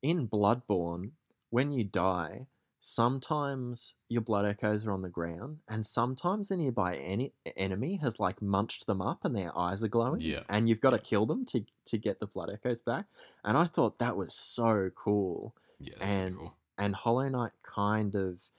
in 0.03 0.29
Bloodborne 0.29 1.13
when 1.51 1.73
you 1.73 1.85
die. 1.85 2.49
Sometimes 2.83 3.97
your 4.09 4.23
blood 4.23 4.47
echoes 4.47 4.87
are 4.87 4.93
on 4.93 5.03
the 5.03 5.09
ground, 5.11 5.61
and 5.69 5.85
sometimes 5.85 6.51
a 6.51 6.57
nearby 6.57 6.97
any 6.97 7.35
enemy 7.57 7.97
has 7.97 8.19
like 8.19 8.41
munched 8.41 8.87
them 8.87 9.03
up, 9.03 9.25
and 9.25 9.37
their 9.37 9.57
eyes 9.57 9.85
are 9.85 9.89
glowing. 9.89 10.23
Yeah, 10.23 10.45
and 10.49 10.69
you've 10.69 10.81
got 10.81 10.91
to 10.91 10.99
kill 10.99 11.27
them 11.27 11.45
to 11.47 11.65
to 11.87 11.99
get 11.99 12.21
the 12.21 12.27
blood 12.27 12.51
echoes 12.51 12.81
back. 12.81 13.07
And 13.45 13.57
I 13.59 13.65
thought 13.67 13.99
that 13.99 14.17
was 14.17 14.35
so 14.35 14.91
cool 14.95 15.55
Yeah, 15.79 15.95
and 16.01 16.39
cool. 16.39 16.55
and 16.79 16.95
Hollow 16.95 17.29
Knight 17.29 17.53
kind 17.63 18.15
of 18.15 18.51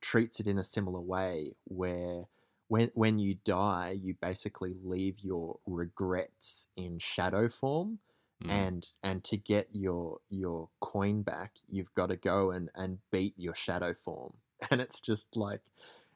treats 0.00 0.40
it 0.40 0.46
in 0.46 0.58
a 0.58 0.64
similar 0.64 1.00
way 1.00 1.54
where 1.64 2.24
when 2.68 2.90
when 2.94 3.18
you 3.18 3.34
die 3.44 3.90
you 3.90 4.14
basically 4.14 4.74
leave 4.82 5.20
your 5.20 5.58
regrets 5.66 6.68
in 6.76 6.98
shadow 6.98 7.48
form 7.48 7.98
Mm. 8.44 8.50
and 8.50 8.86
and 9.02 9.24
to 9.24 9.36
get 9.36 9.66
your 9.72 10.18
your 10.30 10.68
coin 10.78 11.22
back 11.22 11.54
you've 11.68 11.92
got 11.94 12.10
to 12.10 12.16
go 12.16 12.52
and 12.52 12.68
and 12.76 12.98
beat 13.10 13.34
your 13.36 13.54
shadow 13.56 13.92
form 13.92 14.34
and 14.70 14.80
it's 14.80 15.00
just 15.00 15.34
like 15.34 15.60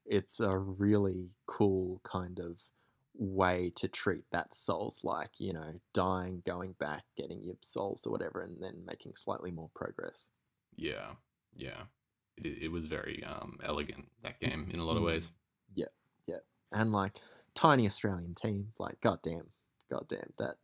it's 0.06 0.38
a 0.38 0.56
really 0.56 1.30
cool 1.46 2.00
kind 2.04 2.38
of 2.38 2.62
way 3.14 3.72
to 3.74 3.88
treat 3.88 4.22
that 4.30 4.54
souls 4.54 5.00
like 5.02 5.30
you 5.38 5.52
know 5.52 5.80
dying 5.92 6.42
going 6.46 6.74
back 6.78 7.02
getting 7.16 7.42
your 7.42 7.56
souls 7.60 8.06
or 8.06 8.10
whatever 8.12 8.40
and 8.40 8.62
then 8.62 8.84
making 8.86 9.12
slightly 9.16 9.50
more 9.50 9.70
progress 9.74 10.28
Yeah, 10.76 11.14
yeah. 11.54 11.82
It, 12.36 12.64
it 12.64 12.72
was 12.72 12.86
very 12.86 13.22
um, 13.24 13.58
elegant 13.62 14.08
that 14.22 14.40
game 14.40 14.68
in 14.72 14.80
a 14.80 14.84
lot 14.84 14.96
of 14.96 15.02
ways. 15.02 15.30
Yeah. 15.74 15.86
Yeah. 16.26 16.38
and 16.72 16.92
like 16.92 17.20
tiny 17.54 17.86
Australian 17.86 18.34
team, 18.34 18.68
like 18.78 19.00
goddamn, 19.00 19.48
goddamn 19.90 20.32
that. 20.38 20.56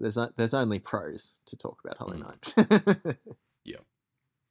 There's 0.00 0.18
there's 0.36 0.54
only 0.54 0.78
pros 0.80 1.34
to 1.46 1.56
talk 1.56 1.78
about 1.84 1.98
Hollow 1.98 2.16
Mm. 2.16 3.06
Knight. 3.06 3.16
Yeah, 3.64 3.76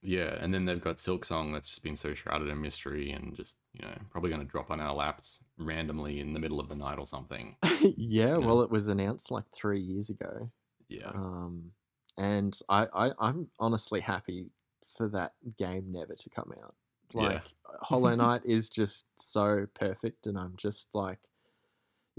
yeah, 0.02 0.38
and 0.40 0.54
then 0.54 0.66
they've 0.66 0.80
got 0.80 0.98
Silksong 0.98 1.52
that's 1.52 1.68
just 1.68 1.84
been 1.84 1.96
so 1.96 2.14
shrouded 2.14 2.48
in 2.48 2.62
mystery 2.62 3.12
and 3.12 3.36
just 3.36 3.58
you 3.74 3.82
know 3.86 3.96
probably 4.12 4.30
going 4.30 4.42
to 4.42 4.48
drop 4.48 4.70
on 4.72 4.80
our 4.80 4.94
laps 4.94 5.44
randomly 5.58 6.20
in 6.20 6.32
the 6.34 6.40
middle 6.40 6.60
of 6.60 6.70
the 6.70 6.76
night 6.76 7.00
or 7.00 7.06
something. 7.08 7.56
yeah, 7.98 8.30
know? 8.30 8.40
well, 8.40 8.62
it 8.62 8.70
was 8.70 8.88
announced 8.88 9.32
like 9.32 9.46
three 9.54 9.82
years 9.82 10.10
ago, 10.10 10.50
Yeah, 10.88 11.10
um, 11.14 11.72
and 12.18 12.58
I, 12.70 12.86
I 12.94 13.12
I'm 13.20 13.48
honestly 13.60 14.00
happy 14.00 14.52
for 14.96 15.10
that 15.10 15.34
game 15.58 15.86
never 15.92 16.14
to 16.14 16.30
come 16.30 16.54
out. 16.64 16.76
Yeah. 17.14 17.22
Like 17.22 17.44
Hollow 17.82 18.16
Knight 18.16 18.42
is 18.46 18.70
just 18.70 19.06
so 19.18 19.66
perfect, 19.74 20.28
and 20.28 20.38
I'm 20.38 20.54
just 20.56 20.94
like, 20.94 21.20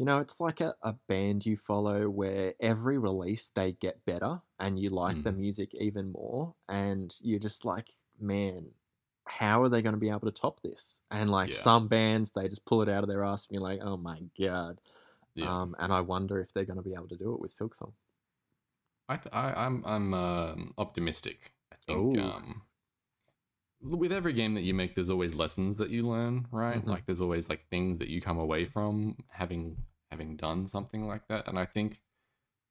you 0.01 0.07
know, 0.07 0.19
it's 0.19 0.41
like 0.41 0.63
a, 0.63 0.75
a 0.83 0.95
band 1.09 1.45
you 1.45 1.59
follow 1.59 2.09
where 2.09 2.55
every 2.59 2.97
release 2.97 3.51
they 3.55 3.73
get 3.73 4.03
better 4.07 4.41
and 4.59 4.79
you 4.79 4.89
like 4.89 5.23
the 5.23 5.31
Mhm. 5.31 5.37
music 5.37 5.75
even 5.75 6.11
more, 6.13 6.55
and 6.71 7.15
you're 7.21 7.39
just 7.39 7.67
like, 7.67 7.93
man, 8.19 8.71
how 9.27 9.63
are 9.63 9.69
they 9.69 9.83
going 9.83 9.93
to 9.93 10.01
be 10.01 10.09
able 10.09 10.21
to 10.21 10.31
top 10.31 10.63
this? 10.63 11.03
And 11.11 11.29
like 11.29 11.51
Yeah. 11.51 11.57
some 11.57 11.87
bands, 11.87 12.31
they 12.31 12.49
just 12.49 12.65
pull 12.65 12.81
it 12.81 12.89
out 12.89 13.03
of 13.05 13.11
their 13.11 13.23
ass, 13.23 13.47
and 13.47 13.55
you're 13.55 13.63
like, 13.63 13.81
oh 13.83 13.99
my 13.99 14.23
god. 14.41 14.81
yeah. 15.35 15.61
Um, 15.63 15.77
and 15.79 15.93
I 15.93 16.01
wonder 16.01 16.41
if 16.41 16.51
they're 16.55 16.65
going 16.65 16.79
to 16.79 16.83
be 16.83 16.95
able 16.95 17.09
to 17.09 17.17
do 17.19 17.35
it 17.35 17.41
with 17.41 17.51
Silksong. 17.51 17.93
I, 19.07 19.17
th- 19.17 19.35
I 19.35 19.53
I'm 19.67 19.85
I'm 19.85 20.15
um, 20.15 20.75
optimistic. 20.79 21.53
I 21.73 21.77
think 21.87 22.19
um, 22.19 22.63
with 23.83 24.13
every 24.13 24.33
game 24.33 24.55
that 24.55 24.63
you 24.63 24.75
make, 24.75 24.95
there's 24.95 25.11
always 25.11 25.35
lessons 25.35 25.77
that 25.77 25.91
you 25.91 26.07
learn, 26.09 26.47
right? 26.51 26.83
Mhm. 26.83 26.87
Like 26.87 27.07
there's 27.07 27.21
always 27.21 27.49
like 27.49 27.67
things 27.69 27.99
that 27.99 28.09
you 28.09 28.21
come 28.21 28.39
away 28.39 28.65
from 28.65 29.17
having 29.29 29.77
having 30.11 30.37
done 30.37 30.67
something 30.67 31.07
like 31.07 31.29
that. 31.29 31.47
And 31.49 31.59
I 31.59 31.65
think, 31.65 32.01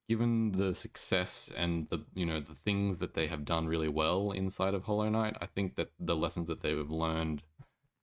given 0.08 0.52
the 0.52 0.74
success 0.74 1.50
and 1.56 1.88
the 1.88 2.04
you 2.14 2.26
know 2.26 2.40
the 2.40 2.54
things 2.54 2.98
that 2.98 3.14
they 3.14 3.26
have 3.26 3.44
done 3.44 3.66
really 3.66 3.88
well 3.88 4.32
inside 4.32 4.74
of 4.74 4.84
Hollow 4.84 5.08
Knight, 5.08 5.36
I 5.40 5.46
think 5.46 5.76
that 5.76 5.90
the 5.98 6.16
lessons 6.16 6.48
that 6.48 6.62
they 6.62 6.76
have 6.76 6.90
learned 6.90 7.42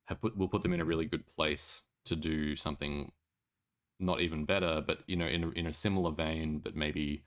have 0.06 0.22
put 0.22 0.38
will 0.38 0.48
put 0.48 0.64
them 0.64 0.74
in 0.74 0.82
a 0.82 0.86
really 0.86 1.06
good 1.06 1.28
place 1.28 1.84
to 2.06 2.16
do 2.16 2.56
something 2.56 3.12
not 4.00 4.22
even 4.22 4.46
better, 4.46 4.84
but 4.86 5.00
you 5.08 5.16
know 5.16 5.28
in 5.28 5.44
a, 5.44 5.50
in 5.52 5.68
a 5.68 5.74
similar 5.74 6.12
vein, 6.12 6.60
but 6.60 6.76
maybe 6.76 7.24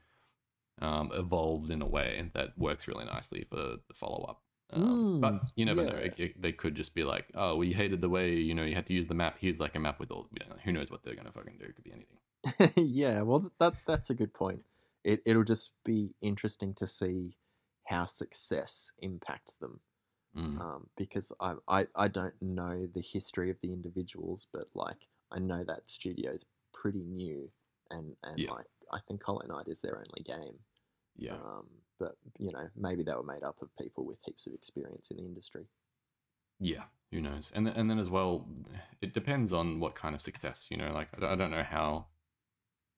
um, 0.81 1.11
evolved 1.13 1.69
in 1.69 1.81
a 1.81 1.87
way 1.87 2.29
that 2.33 2.57
works 2.57 2.87
really 2.87 3.05
nicely 3.05 3.45
for 3.49 3.55
the 3.55 3.93
follow 3.93 4.25
up. 4.27 4.41
Um, 4.73 5.17
but 5.19 5.33
Mm, 5.33 5.51
you 5.55 5.65
never 5.65 5.83
know. 5.83 5.95
It, 5.95 6.19
it- 6.19 6.41
they 6.41 6.51
could 6.51 6.75
just 6.75 6.95
be 6.95 7.03
like, 7.03 7.25
"Oh, 7.35 7.55
we 7.57 7.73
hated 7.73 8.01
the 8.01 8.09
way 8.09 8.33
you 8.35 8.53
know 8.53 8.63
you 8.63 8.75
had 8.75 8.87
to 8.87 8.93
use 8.93 9.07
the 9.07 9.13
map. 9.13 9.37
Here's 9.39 9.59
like 9.59 9.75
a 9.75 9.79
map 9.79 9.99
with 9.99 10.11
all. 10.11 10.27
You 10.31 10.45
know, 10.47 10.55
who 10.63 10.71
knows 10.71 10.89
what 10.89 11.03
they're 11.03 11.15
gonna 11.15 11.31
fucking 11.31 11.57
do? 11.57 11.65
It 11.65 11.75
could 11.75 11.83
be 11.83 11.91
anything." 11.93 12.17
yeah, 12.85 13.21
well, 13.21 13.51
that 13.59 13.73
that's 13.85 14.09
a 14.09 14.15
good 14.15 14.33
point. 14.33 14.61
It 15.03 15.21
it'll 15.25 15.43
just 15.43 15.71
be 15.83 16.15
interesting 16.21 16.73
to 16.75 16.87
see 16.87 17.37
how 17.85 18.05
success 18.05 18.93
impacts 18.99 19.53
them, 19.53 19.81
Mm. 20.35 20.59
um, 20.61 20.89
because 20.95 21.31
I, 21.41 21.55
I 21.67 21.87
I 21.95 22.07
don't 22.07 22.39
know 22.41 22.87
the 22.87 23.01
history 23.01 23.49
of 23.51 23.59
the 23.61 23.73
individuals, 23.73 24.47
but 24.53 24.67
like 24.73 25.07
I 25.31 25.39
know 25.39 25.63
that 25.65 25.89
studio's 25.89 26.45
pretty 26.73 27.03
new, 27.03 27.51
and 27.89 28.15
and 28.23 28.39
Yeah. 28.39 28.51
like 28.51 28.67
I 28.93 28.99
think 29.07 29.21
Hollow 29.23 29.45
Knight 29.47 29.67
is 29.67 29.81
their 29.81 29.97
only 29.97 30.23
game. 30.23 30.57
Yeah, 31.17 31.33
Um, 31.33 31.67
but 32.01 32.15
you 32.39 32.51
know, 32.51 32.65
maybe 32.75 33.03
they 33.03 33.13
were 33.13 33.23
made 33.35 33.43
up 33.43 33.57
of 33.61 33.69
people 33.79 34.05
with 34.05 34.17
heaps 34.25 34.47
of 34.47 34.53
experience 34.53 35.09
in 35.11 35.17
the 35.17 35.23
industry. 35.31 35.65
yeah. 36.59 36.85
Who 37.11 37.19
knows? 37.19 37.51
And 37.53 37.65
th- 37.65 37.75
and 37.77 37.89
then 37.89 37.99
as 37.99 38.09
well, 38.09 38.47
it 39.01 39.13
depends 39.13 39.51
on 39.51 39.81
what 39.81 39.95
kind 39.95 40.15
of 40.15 40.21
success. 40.21 40.67
You 40.71 40.77
know, 40.77 40.93
like 40.93 41.09
I 41.15 41.19
don't- 41.19 41.31
I 41.33 41.35
don't 41.35 41.51
know 41.51 41.63
how 41.77 42.07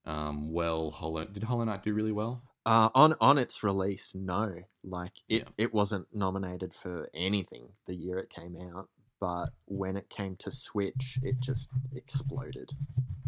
um 0.06 0.52
well 0.52 0.92
Hollow 0.92 1.26
did 1.26 1.44
Hollow 1.44 1.64
Knight 1.64 1.82
do 1.84 1.94
really 1.96 2.12
well. 2.12 2.44
Uh, 2.66 2.90
on 2.94 3.16
on 3.20 3.38
its 3.40 3.64
release, 3.64 4.14
no, 4.16 4.54
like 4.84 5.14
it, 5.28 5.42
Yeah. 5.44 5.50
it 5.58 5.74
wasn't 5.74 6.08
nominated 6.14 6.76
for 6.76 7.10
anything 7.16 7.70
the 7.88 7.96
year 7.96 8.20
it 8.20 8.30
came 8.30 8.56
out. 8.56 8.88
But 9.20 9.50
when 9.66 9.98
it 9.98 10.10
came 10.10 10.36
to 10.38 10.52
Switch, 10.52 11.18
it 11.24 11.40
just 11.40 11.70
exploded, 11.96 12.70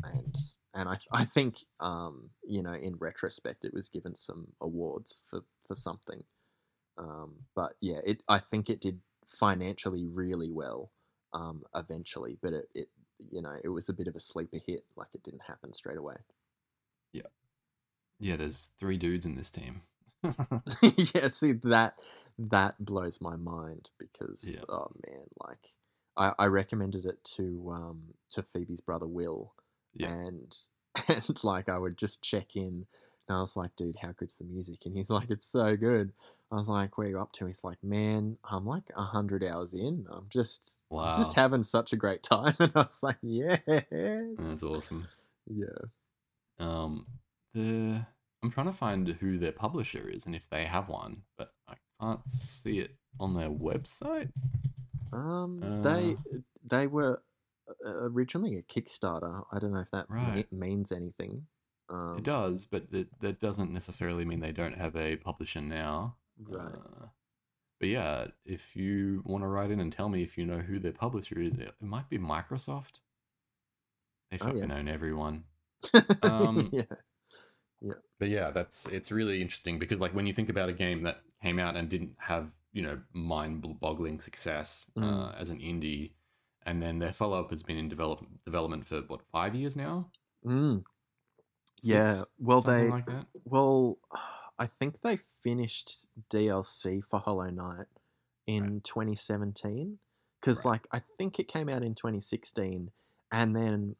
and 0.04 0.36
and 0.76 0.88
I 0.88 0.98
I 1.12 1.26
think 1.26 1.56
um 1.80 2.30
you 2.44 2.62
know 2.62 2.74
in 2.74 2.96
retrospect 2.98 3.66
it 3.66 3.74
was 3.74 3.90
given 3.90 4.16
some 4.16 4.54
awards 4.62 5.24
for 5.28 5.42
for 5.68 5.76
something, 5.76 6.24
um 6.98 7.36
but 7.56 7.74
yeah 7.82 8.00
it 8.06 8.24
I 8.28 8.40
think 8.40 8.70
it 8.70 8.82
did 8.82 9.02
financially 9.28 10.06
really 10.06 10.52
well, 10.52 10.92
um 11.34 11.64
eventually, 11.76 12.38
but 12.42 12.54
it, 12.54 12.70
it 12.76 12.90
you 13.20 13.42
know 13.42 13.56
it 13.64 13.70
was 13.70 13.90
a 13.90 13.94
bit 13.94 14.08
of 14.08 14.16
a 14.16 14.20
sleeper 14.20 14.58
hit, 14.66 14.82
like 14.96 15.10
it 15.14 15.24
didn't 15.24 15.44
happen 15.48 15.74
straight 15.74 15.98
away. 15.98 16.16
Yeah, 17.14 17.24
yeah. 18.20 18.36
there's 18.36 18.72
three 18.80 18.98
dudes 18.98 19.26
in 19.26 19.36
this 19.36 19.52
team. 19.52 19.82
yeah, 21.14 21.28
see 21.30 21.54
that 21.54 22.00
that 22.38 22.76
blows 22.84 23.22
my 23.22 23.36
mind 23.36 23.90
because 24.00 24.58
Yeah. 24.58 24.64
oh 24.70 24.88
man, 25.08 25.26
like 25.48 25.74
I, 26.18 26.34
I 26.40 26.46
recommended 26.48 27.06
it 27.06 27.24
to 27.36 27.72
um 27.74 28.02
to 28.32 28.44
Phoebe's 28.44 28.82
brother 28.82 29.08
Will, 29.08 29.54
Yeah. 29.94 30.12
and 30.12 30.56
and 31.08 31.44
like 31.44 31.70
I 31.70 31.78
would 31.78 31.98
just 31.98 32.22
check 32.22 32.56
in, 32.56 32.86
and 33.28 33.38
I 33.38 33.42
was 33.42 33.56
like, 33.56 33.76
dude, 33.76 33.96
how 34.02 34.12
good's 34.12 34.36
the 34.36 34.44
music? 34.46 34.86
And 34.86 34.96
he's 34.96 35.10
like, 35.18 35.30
it's 35.30 35.48
so 35.48 35.76
good. 35.76 36.12
I 36.52 36.56
was 36.56 36.70
like, 36.70 36.98
where 36.98 37.08
are 37.08 37.10
you 37.10 37.20
up 37.20 37.32
to? 37.34 37.46
He's 37.48 37.64
like, 37.64 37.84
man, 37.84 38.38
I'm 38.50 38.66
like 38.66 38.84
a 38.96 39.04
hundred 39.04 39.44
hours 39.44 39.74
in. 39.74 40.06
I'm 40.12 40.28
just 40.30 40.76
wow, 40.90 41.16
just 41.18 41.34
having 41.34 41.64
such 41.64 41.92
a 41.94 41.98
great 41.98 42.24
time, 42.36 42.54
and 42.60 42.72
I 42.76 42.82
was 42.82 43.00
like, 43.02 43.18
yeah. 43.22 43.58
that's 43.68 44.64
awesome. 44.64 45.08
yeah. 45.48 45.66
Um, 46.60 47.06
the 47.54 48.06
I'm 48.44 48.52
trying 48.52 48.68
to 48.68 48.74
find 48.74 49.08
who 49.08 49.38
their 49.40 49.52
publisher 49.52 50.08
is 50.10 50.26
and 50.26 50.36
if 50.36 50.50
they 50.50 50.66
have 50.66 50.88
one, 50.88 51.24
but 51.38 51.54
I 51.68 51.76
can't 52.00 52.20
see 52.30 52.80
it 52.80 52.92
on 53.20 53.34
their 53.34 53.50
website. 53.50 54.32
Um, 55.12 55.62
Uh. 55.64 55.82
they 55.82 56.16
they 56.70 56.88
were 56.88 57.22
uh, 57.86 57.90
originally 57.90 58.58
a 58.58 58.62
Kickstarter. 58.62 59.44
I 59.52 59.60
don't 59.60 59.74
know 59.74 59.80
if 59.80 59.92
that 59.92 60.10
Right. 60.10 60.52
means 60.52 60.92
anything. 60.92 61.48
Um, 61.90 62.16
It 62.18 62.24
does, 62.24 62.66
but 62.66 62.86
it, 62.92 63.08
that 63.22 63.40
doesn't 63.40 63.72
necessarily 63.72 64.26
mean 64.26 64.40
they 64.40 64.52
don't 64.52 64.76
have 64.78 64.96
a 64.96 65.18
publisher 65.18 65.62
now. 65.62 66.16
Right. 66.42 66.66
Uh, 66.74 67.06
but 67.80 67.90
yeah, 67.90 68.28
if 68.46 68.76
you 68.76 69.22
want 69.26 69.44
to 69.44 69.48
write 69.48 69.70
in 69.72 69.80
and 69.80 69.92
tell 69.92 70.10
me 70.10 70.24
if 70.24 70.38
you 70.38 70.46
know 70.46 70.60
who 70.60 70.80
their 70.80 70.94
publisher 70.94 71.40
is, 71.40 71.54
it, 71.58 71.68
it 71.70 71.76
might 71.82 72.10
be 72.10 72.18
Microsoft. 72.18 73.02
They 74.32 74.38
Oh, 74.42 74.46
fucking 74.46 74.70
yeah. 74.70 74.76
own 74.76 74.88
everyone. 74.88 75.44
um, 76.24 76.70
yeah. 76.72 76.84
But 78.20 78.30
yeah, 78.30 78.50
that's 78.52 78.86
it's 78.88 79.12
really 79.12 79.42
interesting 79.42 79.78
because 79.78 80.00
like 80.02 80.16
when 80.16 80.26
you 80.26 80.34
think 80.34 80.50
about 80.50 80.70
a 80.70 80.74
game 80.74 81.04
that 81.04 81.22
came 81.44 81.60
out 81.60 81.76
and 81.76 81.88
didn't 81.90 82.16
have 82.18 82.50
you 82.74 82.82
know 82.82 83.00
mind-boggling 83.14 84.20
success 84.20 84.90
uh, 84.98 85.02
Mm. 85.02 85.40
as 85.40 85.50
an 85.52 85.60
indie, 85.60 86.14
and 86.66 86.82
then 86.82 86.98
their 87.00 87.14
follow-up 87.14 87.52
has 87.52 87.62
been 87.62 87.78
in 87.78 87.88
develop, 87.90 88.26
development 88.46 88.88
for 88.88 89.02
what 89.02 89.22
five 89.32 89.54
years 89.54 89.76
now. 89.76 90.10
Mm, 90.46 90.84
yeah. 91.88 92.22
Well, 92.40 92.62
they 92.62 92.90
like 92.90 93.06
that. 93.08 93.26
well, 93.46 93.98
I 94.60 94.66
think 94.68 95.02
they 95.02 95.18
finished 95.18 96.08
DLC 96.30 97.04
for 97.04 97.20
Hollow 97.20 97.50
Knight 97.50 97.88
in 98.48 98.80
2017 98.82 100.00
because, 100.40 100.64
Right. 100.64 100.72
like, 100.72 100.88
I 100.92 101.00
think 101.18 101.40
it 101.40 101.48
came 101.48 101.68
out 101.68 101.84
in 101.84 101.94
2016, 101.96 102.92
and 103.32 103.56
then, 103.56 103.96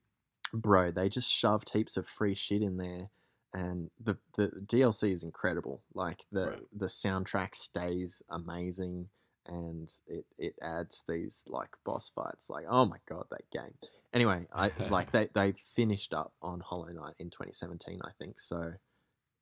bro, 0.54 0.92
they 0.92 1.10
just 1.10 1.30
shoved 1.32 1.72
heaps 1.72 1.98
of 1.98 2.08
free 2.08 2.36
shit 2.36 2.62
in 2.62 2.78
there. 2.78 3.10
And 3.54 3.90
the, 4.04 4.18
the 4.38 4.48
DLC 4.66 5.12
is 5.14 5.24
incredible. 5.24 5.82
Like 5.94 6.20
the 6.32 6.48
Right. 6.48 6.62
the 6.74 6.88
soundtrack 6.88 7.56
stays 7.56 8.22
amazing, 8.30 9.10
and 9.48 9.92
it, 10.08 10.26
it 10.38 10.56
adds 10.62 11.04
these 11.08 11.44
like 11.48 11.70
boss 11.86 12.10
fights. 12.10 12.50
Like 12.50 12.66
oh 12.70 12.86
my 12.86 12.98
god, 13.08 13.26
that 13.32 13.50
game. 13.52 13.74
Anyway, 14.14 14.48
I 14.54 14.72
like 14.90 15.12
they 15.14 15.30
they 15.34 15.54
finished 15.54 16.14
up 16.14 16.34
on 16.42 16.60
Hollow 16.60 16.88
Knight 16.88 17.16
in 17.20 17.30
2017, 17.30 18.00
I 18.04 18.12
think. 18.20 18.40
So 18.40 18.74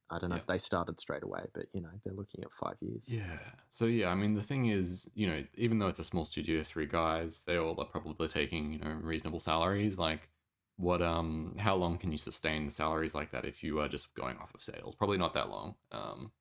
I 0.09 0.19
don't 0.19 0.29
know 0.29 0.35
if 0.35 0.45
they 0.45 0.57
started 0.57 0.99
straight 0.99 1.23
away, 1.23 1.41
but 1.53 1.65
you 1.73 1.81
know 1.81 1.89
they're 2.03 2.13
looking 2.13 2.43
at 2.43 2.51
five 2.51 2.75
years. 2.81 3.07
Yeah. 3.11 3.39
So 3.69 3.85
yeah, 3.85 4.09
I 4.09 4.15
mean 4.15 4.33
the 4.33 4.41
thing 4.41 4.67
is, 4.67 5.09
you 5.15 5.27
know, 5.27 5.43
even 5.55 5.79
though 5.79 5.87
it's 5.87 5.99
a 5.99 6.03
small 6.03 6.25
studio, 6.25 6.61
three 6.63 6.85
guys, 6.87 7.41
they 7.45 7.57
all 7.57 7.79
are 7.79 7.85
probably 7.85 8.27
taking 8.27 8.71
you 8.73 8.79
know 8.79 8.91
reasonable 9.01 9.39
salaries. 9.39 9.97
Like, 9.97 10.29
what 10.77 11.01
um, 11.01 11.55
how 11.57 11.75
long 11.75 11.97
can 11.97 12.11
you 12.11 12.17
sustain 12.17 12.69
salaries 12.69 13.15
like 13.15 13.31
that 13.31 13.45
if 13.45 13.63
you 13.63 13.79
are 13.79 13.87
just 13.87 14.13
going 14.13 14.37
off 14.37 14.53
of 14.53 14.61
sales? 14.61 14.95
Probably 14.95 15.17
not 15.17 15.33
that 15.33 15.49
long. 15.49 15.75
Um, 15.91 16.31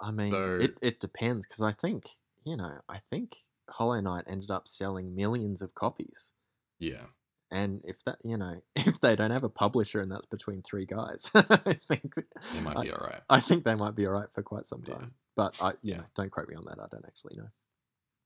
I 0.00 0.10
mean, 0.10 0.28
So- 0.30 0.58
it 0.60 0.76
it 0.82 1.00
depends 1.00 1.46
because 1.46 1.62
I 1.62 1.72
think 1.72 2.06
you 2.44 2.56
know 2.56 2.78
I 2.88 3.00
think 3.10 3.36
Hollow 3.70 4.00
Knight 4.00 4.24
ended 4.26 4.50
up 4.50 4.66
selling 4.68 5.14
millions 5.14 5.62
of 5.62 5.74
copies. 5.74 6.34
yeah. 6.78 7.06
And 7.54 7.82
if 7.84 8.02
that, 8.04 8.16
you 8.24 8.38
know, 8.38 8.62
if 8.76 8.98
they 9.02 9.14
don't 9.14 9.30
have 9.30 9.44
a 9.44 9.48
publisher 9.50 10.00
and 10.00 10.10
that's 10.10 10.24
between 10.24 10.62
three 10.62 10.86
guys, 10.86 11.30
I 11.34 11.78
think 11.86 12.14
It 12.16 12.62
might 12.62 12.78
I, 12.78 12.82
be 12.84 12.90
all 12.90 13.06
right. 13.06 13.20
I 13.28 13.40
think 13.40 13.64
they 13.64 13.74
might 13.74 13.94
be 13.94 14.06
all 14.06 14.12
right 14.14 14.30
for 14.32 14.42
quite 14.42 14.66
some 14.66 14.82
Yeah. 14.86 14.94
time. 14.94 15.12
But 15.36 15.54
I, 15.60 15.72
Yeah. 15.82 15.98
know, 15.98 16.04
don't 16.16 16.30
quote 16.30 16.48
me 16.48 16.54
on 16.56 16.64
that. 16.64 16.78
I 16.80 16.86
don't 16.90 17.04
actually 17.06 17.36
know. 17.36 17.48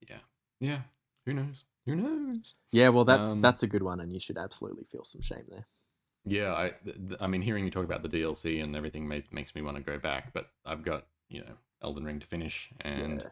Yeah. 0.09 0.19
Yeah. 0.61 0.81
Who 1.25 1.35
knows? 1.35 1.65
Who 1.87 1.97
knows? 1.97 2.55
Yeah, 2.71 2.91
well, 2.91 3.05
that's 3.05 3.31
Um, 3.31 3.41
that's 3.43 3.65
a 3.65 3.67
good 3.67 3.83
one, 3.83 3.99
and 3.99 4.13
you 4.13 4.21
should 4.21 4.39
absolutely 4.39 4.85
feel 4.85 5.05
some 5.05 5.23
shame 5.23 5.45
there. 5.49 5.67
Yeah, 6.25 6.53
I, 6.55 6.75
I 7.21 7.27
mean, 7.27 7.43
hearing 7.43 7.65
you 7.65 7.71
talk 7.73 7.85
about 7.85 8.03
the 8.05 8.09
DLC 8.09 8.63
and 8.63 8.77
everything 8.77 9.09
ma- 9.09 9.19
makes 9.33 9.57
me 9.57 9.63
want 9.63 9.77
to 9.77 9.83
go 9.83 9.99
back, 9.99 10.33
but 10.33 10.51
I've 10.65 10.85
got 10.85 11.07
you 11.29 11.41
know 11.41 11.55
Elden 11.83 12.05
Ring 12.05 12.21
to 12.21 12.27
finish, 12.29 12.71
and 12.81 13.23
yeah. 13.23 13.29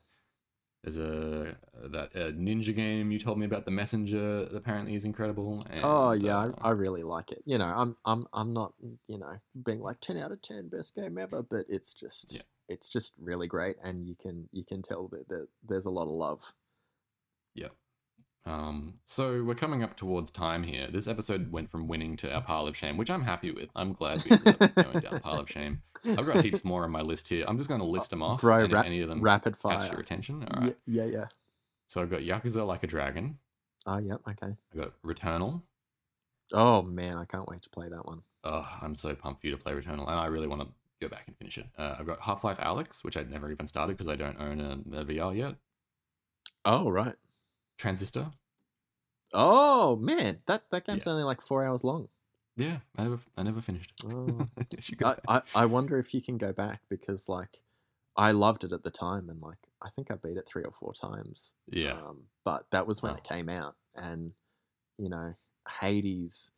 There's 0.84 0.98
a 0.98 1.56
that 1.90 2.14
uh, 2.14 2.30
ninja 2.32 2.74
game 2.76 3.10
you 3.10 3.18
told 3.18 3.38
me 3.38 3.46
about, 3.46 3.64
The 3.64 3.70
Messenger, 3.70 4.48
apparently 4.54 4.94
is 4.94 5.04
incredible. 5.04 5.64
And, 5.70 5.80
oh 5.82 6.12
yeah, 6.12 6.36
uh, 6.36 6.50
I, 6.60 6.68
I 6.68 6.70
really 6.72 7.02
like 7.02 7.32
it. 7.32 7.42
You 7.46 7.56
know, 7.56 7.64
I'm 7.64 7.96
I'm 8.04 8.26
I'm 8.34 8.52
not 8.52 8.74
you 9.08 9.18
know 9.18 9.38
being 9.64 9.80
like 9.80 10.00
ten 10.00 10.18
out 10.18 10.30
of 10.30 10.42
ten 10.42 10.68
best 10.68 10.94
game 10.94 11.16
ever, 11.16 11.42
but 11.42 11.64
it's 11.68 11.94
just 11.94 12.34
Yeah. 12.34 12.42
it's 12.68 12.88
just 12.88 13.12
really 13.18 13.46
great, 13.46 13.76
and 13.82 14.06
you 14.06 14.14
can 14.14 14.48
you 14.52 14.64
can 14.64 14.82
tell 14.82 15.08
that, 15.08 15.26
that 15.28 15.48
there's 15.66 15.86
a 15.86 15.90
lot 15.90 16.02
of 16.04 16.10
love. 16.10 16.52
yeah. 17.54 17.68
Um, 18.46 18.94
so 19.04 19.42
we're 19.42 19.54
coming 19.54 19.82
up 19.82 19.96
towards 19.96 20.30
time 20.30 20.64
here. 20.64 20.88
This 20.90 21.08
episode 21.08 21.50
went 21.50 21.70
from 21.70 21.88
winning 21.88 22.16
to 22.18 22.32
our 22.32 22.42
pile 22.42 22.66
of 22.66 22.76
shame, 22.76 22.96
which 22.96 23.10
I'm 23.10 23.22
happy 23.22 23.50
with. 23.50 23.70
I'm 23.74 23.94
glad 23.94 24.22
we 24.24 24.36
going 24.36 25.00
down 25.00 25.20
pile 25.20 25.40
of 25.40 25.48
shame. 25.48 25.82
I've 26.04 26.26
got 26.26 26.44
heaps 26.44 26.64
more 26.64 26.84
on 26.84 26.90
my 26.90 27.00
list 27.00 27.28
here. 27.28 27.44
I'm 27.48 27.56
just 27.56 27.68
going 27.68 27.80
to 27.80 27.86
list 27.86 28.10
them 28.10 28.22
off. 28.22 28.42
Bro, 28.42 28.66
rap- 28.66 28.84
any 28.84 29.00
of 29.00 29.08
them 29.08 29.22
Rapid 29.22 29.56
fire. 29.56 29.78
catch 29.78 29.90
your 29.92 30.00
attention. 30.00 30.46
All 30.52 30.64
Yeah, 30.64 30.72
yeah, 30.86 31.04
yeah. 31.04 31.26
So 31.86 32.02
I've 32.02 32.10
got 32.10 32.20
Yakuza 32.20 32.66
Like 32.66 32.82
a 32.82 32.86
Dragon. 32.86 33.38
Oh 33.86 33.98
yeah, 33.98 34.16
okay. 34.28 34.54
I've 34.72 34.80
got 34.80 34.92
Returnal. 35.02 35.62
Oh 36.52 36.82
man, 36.82 37.16
I 37.16 37.24
can't 37.24 37.48
wait 37.48 37.62
to 37.62 37.70
play 37.70 37.88
that 37.88 38.04
one. 38.04 38.22
Oh, 38.42 38.68
I'm 38.82 38.94
so 38.94 39.14
pumped 39.14 39.40
for 39.40 39.46
you 39.46 39.56
to 39.56 39.62
play 39.62 39.72
Returnal, 39.72 40.08
and 40.08 40.20
I 40.20 40.26
really 40.26 40.46
want 40.46 40.60
to 40.62 40.68
go 41.00 41.08
back 41.08 41.24
and 41.26 41.36
finish 41.36 41.56
it. 41.56 41.66
Uh, 41.78 41.96
I've 41.98 42.06
got 42.06 42.20
Half 42.20 42.44
Life 42.44 42.58
Alyx, 42.58 43.02
which 43.02 43.16
I'd 43.16 43.30
never 43.30 43.50
even 43.50 43.66
started 43.66 43.96
because 43.96 44.08
I 44.08 44.16
don't 44.16 44.38
own 44.40 44.60
a, 44.60 44.98
a 45.00 45.04
VR 45.04 45.34
yet. 45.36 45.54
Oh 46.66 46.90
right. 46.90 47.14
Transistor. 47.76 48.30
Oh 49.32 49.96
man, 49.96 50.40
that 50.46 50.64
that 50.70 50.86
game's 50.86 51.06
Yeah. 51.06 51.12
only 51.12 51.24
like 51.24 51.40
four 51.40 51.64
hours 51.64 51.82
long. 51.84 52.08
Yeah, 52.56 52.78
I 52.96 53.04
never, 53.04 53.18
I 53.36 53.42
never 53.42 53.60
finished. 53.60 53.92
Oh. 54.06 54.46
You 54.76 54.82
should 54.82 54.98
go 54.98 55.14
I. 55.28 55.36
I, 55.38 55.42
I 55.54 55.66
wonder 55.66 55.98
if 55.98 56.14
you 56.14 56.20
can 56.22 56.36
go 56.38 56.52
back 56.52 56.80
because 56.88 57.28
like 57.28 57.60
I 58.16 58.32
loved 58.32 58.64
it 58.64 58.72
at 58.72 58.82
the 58.84 58.90
time 58.90 59.28
and 59.28 59.40
like 59.40 59.58
I 59.82 59.88
think 59.90 60.10
I 60.10 60.14
beat 60.16 60.36
it 60.36 60.46
three 60.48 60.62
or 60.64 60.72
four 60.72 60.92
times. 60.94 61.54
yeah, 61.70 61.92
Um, 61.92 62.24
but 62.44 62.64
that 62.70 62.86
was 62.86 63.02
when 63.02 63.16
it 63.16 63.24
came 63.24 63.48
out 63.48 63.76
and 63.96 64.32
you 64.98 65.08
know 65.08 65.34
Hades 65.80 66.52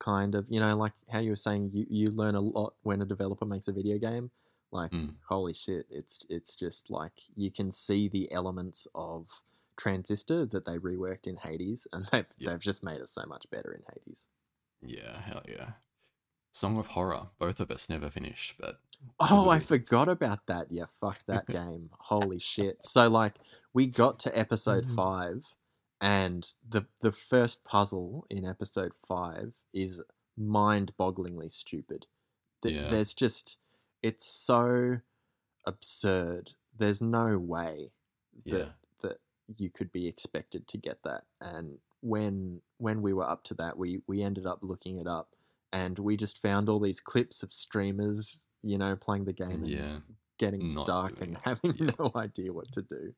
kind 0.00 0.34
of 0.34 0.46
you 0.50 0.60
know 0.60 0.76
like 0.76 0.92
how 1.12 1.20
you 1.20 1.30
were 1.30 1.36
saying 1.36 1.70
you, 1.72 1.86
you 1.88 2.06
learn 2.08 2.34
a 2.34 2.40
lot 2.40 2.74
when 2.82 3.00
a 3.02 3.06
developer 3.06 3.44
makes 3.44 3.68
a 3.68 3.72
video 3.72 3.96
game 3.98 4.30
like 4.72 4.90
Mm. 4.90 5.14
holy 5.28 5.54
shit 5.54 5.86
it's 5.88 6.18
it's 6.28 6.56
just 6.56 6.90
like 6.90 7.12
you 7.36 7.50
can 7.50 7.70
see 7.70 8.08
the 8.08 8.30
elements 8.32 8.86
of 8.94 9.28
transistor 9.76 10.46
that 10.46 10.64
they 10.64 10.78
reworked 10.78 11.26
in 11.26 11.36
Hades 11.36 11.86
and 11.92 12.06
they've 12.12 12.26
Yeah. 12.38 12.50
they've 12.50 12.60
just 12.60 12.84
made 12.84 12.98
it 12.98 13.08
so 13.08 13.24
much 13.26 13.46
better 13.50 13.72
in 13.72 13.82
Hades. 13.92 14.28
yeah, 14.82 15.20
hell 15.22 15.42
yeah. 15.48 15.72
Song 16.52 16.78
of 16.78 16.86
Horror. 16.88 17.30
Both 17.40 17.58
of 17.58 17.70
us 17.72 17.88
never 17.88 18.08
finished, 18.10 18.54
but 18.60 18.78
Oh, 19.18 19.50
I 19.50 19.58
forgot 19.58 20.08
about 20.08 20.46
that. 20.46 20.68
Yeah, 20.70 20.84
fuck 20.88 21.18
that 21.26 21.46
game. 21.48 21.90
Holy 21.98 22.38
shit. 22.38 22.84
So 22.84 23.08
like 23.08 23.34
we 23.72 23.86
got 23.86 24.18
to 24.20 24.38
episode 24.38 24.84
Mhm. 24.84 24.94
5 24.94 25.54
and 26.00 26.48
the 26.68 26.86
the 27.00 27.10
first 27.12 27.64
puzzle 27.64 28.26
in 28.30 28.44
episode 28.44 28.92
5 29.06 29.54
is 29.72 30.02
mind-bogglingly 30.36 31.50
stupid. 31.50 32.06
Th- 32.62 32.74
Yeah. 32.74 32.88
There's 32.90 33.14
just 33.14 33.58
it's 34.02 34.26
so 34.26 35.00
absurd. 35.66 36.50
There's 36.76 37.00
no 37.02 37.38
way 37.38 37.90
that 38.46 38.58
Yeah. 38.58 38.72
You 39.58 39.70
could 39.70 39.90
be 39.92 40.06
expected 40.06 40.66
to 40.68 40.78
get 40.78 41.02
that. 41.04 41.24
And 41.40 41.78
when 42.00 42.60
when 42.78 43.02
we 43.02 43.12
were 43.12 43.28
up 43.28 43.44
to 43.44 43.54
that, 43.54 43.76
we 43.78 44.00
we 44.06 44.22
ended 44.22 44.46
up 44.46 44.58
looking 44.62 44.98
it 44.98 45.06
up 45.06 45.28
and 45.72 45.98
we 45.98 46.16
just 46.16 46.40
found 46.40 46.68
all 46.68 46.80
these 46.80 47.00
clips 47.00 47.42
of 47.42 47.52
streamers, 47.52 48.46
you 48.62 48.78
know, 48.78 48.94
playing 48.96 49.24
the 49.24 49.32
game 49.32 49.50
and 49.64 49.68
yeah, 49.68 49.98
getting 50.38 50.64
stuck 50.66 51.20
and 51.20 51.36
having 51.44 51.74
Yeah. 51.78 51.90
no 51.98 52.12
idea 52.16 52.52
what 52.52 52.70
to 52.72 52.82
do. 52.82 53.14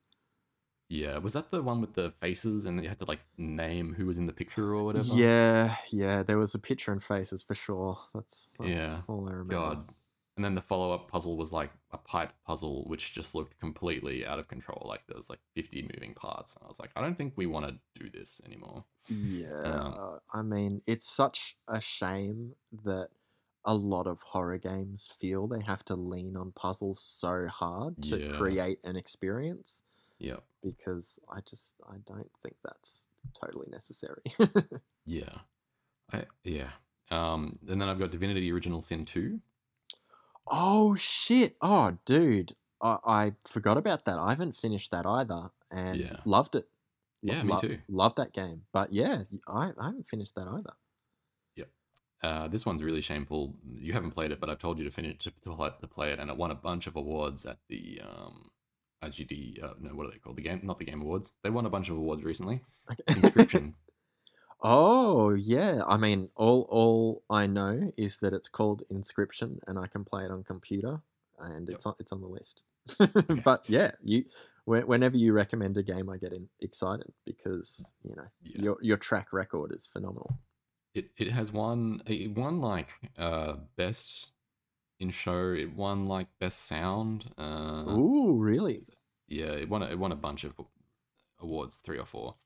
yeah. 0.88 1.18
Was 1.18 1.32
that 1.32 1.50
the 1.50 1.62
one 1.62 1.80
with 1.80 1.94
the 1.94 2.12
faces 2.20 2.64
and 2.64 2.82
you 2.82 2.88
had 2.88 3.00
to 3.00 3.06
like 3.06 3.20
name 3.36 3.92
who 3.94 4.06
was 4.06 4.18
in 4.18 4.26
the 4.26 4.32
picture 4.32 4.72
or 4.74 4.84
whatever? 4.84 5.14
Yeah, 5.14 5.76
yeah, 5.90 6.22
there 6.22 6.38
was 6.38 6.54
a 6.54 6.58
picture 6.60 6.92
and 6.92 7.02
faces 7.02 7.42
for 7.42 7.54
sure. 7.56 7.98
That's, 8.14 8.50
that's 8.58 8.70
Yeah. 8.70 9.00
all 9.08 9.28
I 9.28 9.32
remember. 9.32 9.54
God. 9.54 9.88
And 10.36 10.44
then 10.44 10.54
the 10.54 10.60
follow 10.60 10.92
up 10.92 11.10
puzzle 11.10 11.36
was 11.38 11.50
like 11.50 11.70
a 11.92 11.96
pipe 11.98 12.32
puzzle, 12.46 12.84
which 12.88 13.14
just 13.14 13.34
looked 13.34 13.58
completely 13.58 14.26
out 14.26 14.38
of 14.38 14.48
control. 14.48 14.84
Like 14.86 15.02
there 15.06 15.16
was 15.16 15.30
like 15.30 15.40
50 15.54 15.88
moving 15.94 16.12
parts. 16.14 16.54
And 16.54 16.62
I 16.64 16.68
was 16.68 16.78
like, 16.78 16.90
I 16.94 17.00
don't 17.00 17.16
think 17.16 17.32
we 17.36 17.46
want 17.46 17.66
to 17.66 17.78
do 17.98 18.10
this 18.10 18.40
anymore. 18.44 18.84
Yeah, 19.08 19.62
Um, 19.62 20.18
I 20.34 20.42
mean, 20.42 20.82
it's 20.86 21.08
such 21.08 21.56
a 21.68 21.80
shame 21.80 22.52
that 22.84 23.08
a 23.64 23.74
lot 23.74 24.06
of 24.06 24.20
horror 24.22 24.58
games 24.58 25.10
feel 25.18 25.46
they 25.46 25.62
have 25.66 25.84
to 25.86 25.96
lean 25.96 26.36
on 26.36 26.52
puzzles 26.52 27.00
so 27.00 27.46
hard 27.48 28.00
to 28.02 28.18
Yeah. 28.18 28.32
create 28.36 28.78
an 28.84 28.94
experience 28.96 29.84
Yeah. 30.18 30.36
because 30.62 31.18
I 31.32 31.40
just 31.48 31.76
I 31.88 31.96
don't 32.06 32.30
think 32.42 32.56
that's 32.62 33.08
totally 33.34 33.68
necessary. 33.70 34.22
Yeah. 35.08 35.38
I, 36.12 36.24
yeah. 36.44 36.70
Um, 37.12 37.58
and 37.68 37.80
then 37.80 37.88
I've 37.88 37.98
got 38.00 38.10
Divinity 38.10 38.50
Original 38.52 38.82
Sin 38.82 39.04
2. 39.04 39.40
Oh 40.48 40.94
shit! 40.96 41.56
Oh 41.60 41.98
dude, 42.04 42.54
I, 42.82 42.98
I 43.06 43.32
forgot 43.46 43.76
about 43.76 44.04
that. 44.04 44.18
I 44.18 44.30
haven't 44.30 44.56
finished 44.56 44.90
that 44.92 45.06
either, 45.06 45.50
and 45.70 45.96
Yeah. 45.96 46.16
loved 46.24 46.54
it. 46.54 46.68
Lo- 47.22 47.34
Yeah, 47.34 47.42
me 47.42 47.52
lo- 47.52 47.60
too. 47.60 47.78
Love 47.88 48.14
that 48.16 48.32
game, 48.32 48.62
but 48.72 48.92
yeah, 48.92 49.24
I, 49.48 49.70
I 49.78 49.86
haven't 49.86 50.06
finished 50.08 50.34
that 50.36 50.46
either. 50.48 50.72
Uh, 52.22 52.48
this 52.48 52.64
one's 52.64 52.82
really 52.82 53.02
shameful. 53.02 53.54
You 53.74 53.92
haven't 53.92 54.12
played 54.12 54.32
it, 54.32 54.40
but 54.40 54.48
I've 54.48 54.58
told 54.58 54.78
you 54.78 54.84
to 54.84 54.90
finish 54.90 55.18
to, 55.18 55.30
to, 55.44 55.54
play- 55.54 55.70
to 55.80 55.86
play 55.86 56.12
it, 56.12 56.18
and 56.18 56.30
it 56.30 56.36
won 56.36 56.50
a 56.50 56.54
bunch 56.54 56.86
of 56.86 56.96
awards 56.96 57.44
at 57.44 57.58
the 57.68 58.00
um, 58.02 58.48
IGD. 59.04 59.62
Uh, 59.62 59.74
no, 59.78 59.90
what 59.90 60.06
are 60.06 60.10
they 60.10 60.16
called? 60.18 60.36
The 60.36 60.42
game, 60.42 60.60
not 60.64 60.78
the 60.78 60.86
Game 60.86 61.02
Awards. 61.02 61.32
They 61.44 61.50
won 61.50 61.66
a 61.66 61.70
bunch 61.70 61.90
of 61.90 61.96
awards 61.98 62.24
recently. 62.24 62.62
Okay. 62.90 63.20
Inscryption. 63.20 63.74
Oh 64.60 65.34
yeah, 65.34 65.82
I 65.86 65.96
mean, 65.96 66.30
all 66.34 66.62
all 66.70 67.24
I 67.28 67.46
know 67.46 67.90
is 67.98 68.18
that 68.18 68.32
it's 68.32 68.48
called 68.48 68.82
Inscryption, 68.92 69.58
and 69.66 69.78
I 69.78 69.86
can 69.86 70.04
play 70.04 70.24
it 70.24 70.30
on 70.30 70.44
computer, 70.44 71.02
and 71.38 71.68
it's 71.68 71.84
on 71.86 71.94
it's 71.98 72.12
on 72.12 72.20
the 72.20 72.26
list. 72.26 72.64
But 73.44 73.64
yeah, 73.68 73.92
you 74.02 74.24
whenever 74.64 75.16
you 75.16 75.32
recommend 75.32 75.76
a 75.76 75.82
game, 75.82 76.08
I 76.10 76.16
get 76.16 76.32
in, 76.32 76.48
excited 76.60 77.12
because 77.24 77.92
you 78.02 78.14
know 78.16 78.28
Yeah. 78.42 78.62
your 78.62 78.78
your 78.80 78.96
track 78.96 79.32
record 79.32 79.72
is 79.74 79.86
phenomenal. 79.86 80.38
It 80.94 81.10
it 81.16 81.28
has 81.30 81.52
won 81.52 82.02
it 82.06 82.34
won 82.34 82.60
like 82.60 82.88
uh 83.16 83.56
best 83.76 84.32
in 85.00 85.10
show. 85.10 85.52
It 85.52 85.74
won 85.76 86.06
like 86.08 86.28
best 86.38 86.62
sound. 86.66 87.32
Uh, 87.38 87.98
Ooh, 87.98 88.36
really? 88.38 88.86
yeah, 89.28 89.52
it 89.52 89.68
won 89.68 89.82
it 89.82 89.98
won 89.98 90.12
a 90.12 90.16
bunch 90.16 90.44
of 90.44 90.54
awards, 91.40 91.78
three 91.78 91.98
or 91.98 92.04
four. 92.04 92.36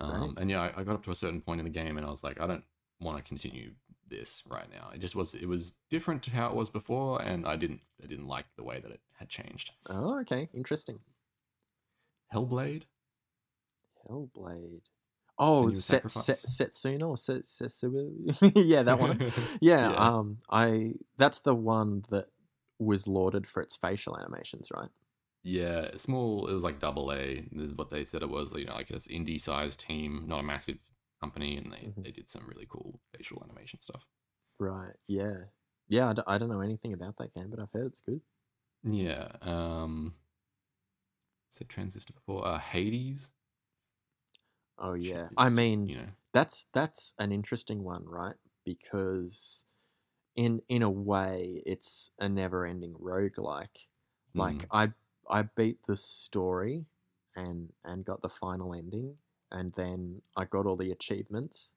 Um, 0.00 0.34
and 0.40 0.50
yeah, 0.50 0.62
I, 0.62 0.80
I 0.80 0.84
got 0.84 0.94
up 0.94 1.04
to 1.04 1.10
a 1.10 1.14
certain 1.14 1.40
point 1.40 1.60
in 1.60 1.64
the 1.64 1.70
game, 1.70 1.96
and 1.96 2.06
I 2.06 2.10
was 2.10 2.24
like, 2.24 2.40
I 2.40 2.46
don't 2.46 2.64
want 3.00 3.18
to 3.18 3.22
continue 3.22 3.72
this 4.08 4.42
right 4.48 4.70
now. 4.72 4.90
It 4.94 4.98
just 5.00 5.14
was 5.14 5.34
it 5.34 5.46
was 5.46 5.74
different 5.90 6.22
to 6.24 6.30
how 6.30 6.48
it 6.48 6.54
was 6.54 6.68
before, 6.68 7.22
and 7.22 7.46
I 7.46 7.56
didn't 7.56 7.80
I 8.02 8.06
didn't 8.06 8.26
like 8.28 8.46
the 8.56 8.64
way 8.64 8.80
that 8.80 8.90
it 8.90 9.00
had 9.18 9.28
changed. 9.28 9.70
Oh, 9.88 10.20
okay, 10.20 10.48
interesting. 10.54 10.98
Hellblade. 12.34 12.82
Hellblade. 14.08 14.80
Oh, 15.38 15.70
Set, 15.72 16.08
Set? 16.10 16.36
Setsuna 16.36 17.08
or 17.08 17.16
Set, 17.16 17.46
Setsu? 17.46 18.32
yeah, 18.54 18.82
that 18.82 18.98
one. 18.98 19.32
Yeah, 19.60 19.90
Yeah. 19.90 19.96
um, 19.96 20.38
I 20.50 20.94
that's 21.16 21.40
the 21.40 21.54
one 21.54 22.04
that 22.10 22.26
was 22.78 23.08
lauded 23.08 23.46
for 23.46 23.62
its 23.62 23.76
facial 23.76 24.18
animations, 24.18 24.68
right? 24.74 24.90
Yeah, 25.42 25.96
small. 25.96 26.46
It 26.46 26.54
was 26.54 26.62
like 26.62 26.78
double 26.78 27.12
A. 27.12 27.40
This 27.52 27.70
is 27.70 27.74
what 27.74 27.90
they 27.90 28.04
said 28.04 28.22
it 28.22 28.30
was. 28.30 28.54
You 28.54 28.66
know, 28.66 28.74
like 28.74 28.88
this 28.88 29.08
indie 29.08 29.40
sized 29.40 29.80
team, 29.80 30.24
not 30.26 30.40
a 30.40 30.42
massive 30.44 30.78
company, 31.20 31.56
and 31.56 31.72
they, 31.72 31.88
Mhm. 31.88 32.04
they 32.04 32.12
did 32.12 32.30
some 32.30 32.46
really 32.46 32.66
cool 32.66 33.00
facial 33.16 33.42
animation 33.44 33.80
stuff. 33.80 34.06
Right. 34.58 34.94
Yeah. 35.08 35.46
Yeah. 35.88 36.10
I, 36.10 36.12
d- 36.14 36.22
I 36.26 36.38
don't 36.38 36.48
know 36.48 36.60
anything 36.60 36.92
about 36.92 37.16
that 37.18 37.34
game, 37.34 37.50
but 37.50 37.58
I've 37.60 37.72
heard 37.72 37.86
it's 37.86 38.00
good. 38.00 38.20
Yeah. 38.84 39.32
Um. 39.42 40.14
Said 41.48 41.68
Transistor 41.68 42.12
before. 42.14 42.46
Uh, 42.46 42.58
Hades. 42.58 43.30
Oh 44.78 44.94
yeah. 44.94 45.28
I 45.36 45.44
just, 45.44 45.56
mean, 45.56 45.86
you 45.86 45.96
know, 45.96 46.08
that's 46.32 46.66
that's 46.72 47.14
an 47.18 47.32
interesting 47.32 47.82
one, 47.84 48.04
right? 48.06 48.36
Because 48.64 49.64
in 50.34 50.62
in 50.68 50.82
a 50.82 50.90
way, 50.90 51.62
it's 51.66 52.10
a 52.18 52.28
never-ending 52.28 52.94
roguelike. 52.94 53.86
Like 54.34 54.56
mm, 54.56 54.66
I 54.72 54.92
I 55.30 55.42
beat 55.42 55.78
the 55.86 55.96
story 55.96 56.84
and 57.36 57.70
and 57.84 58.04
got 58.04 58.22
the 58.22 58.28
final 58.28 58.74
ending, 58.74 59.14
and 59.50 59.72
then 59.74 60.22
I 60.36 60.44
got 60.44 60.66
all 60.66 60.76
the 60.76 60.90
achievements, 60.92 61.72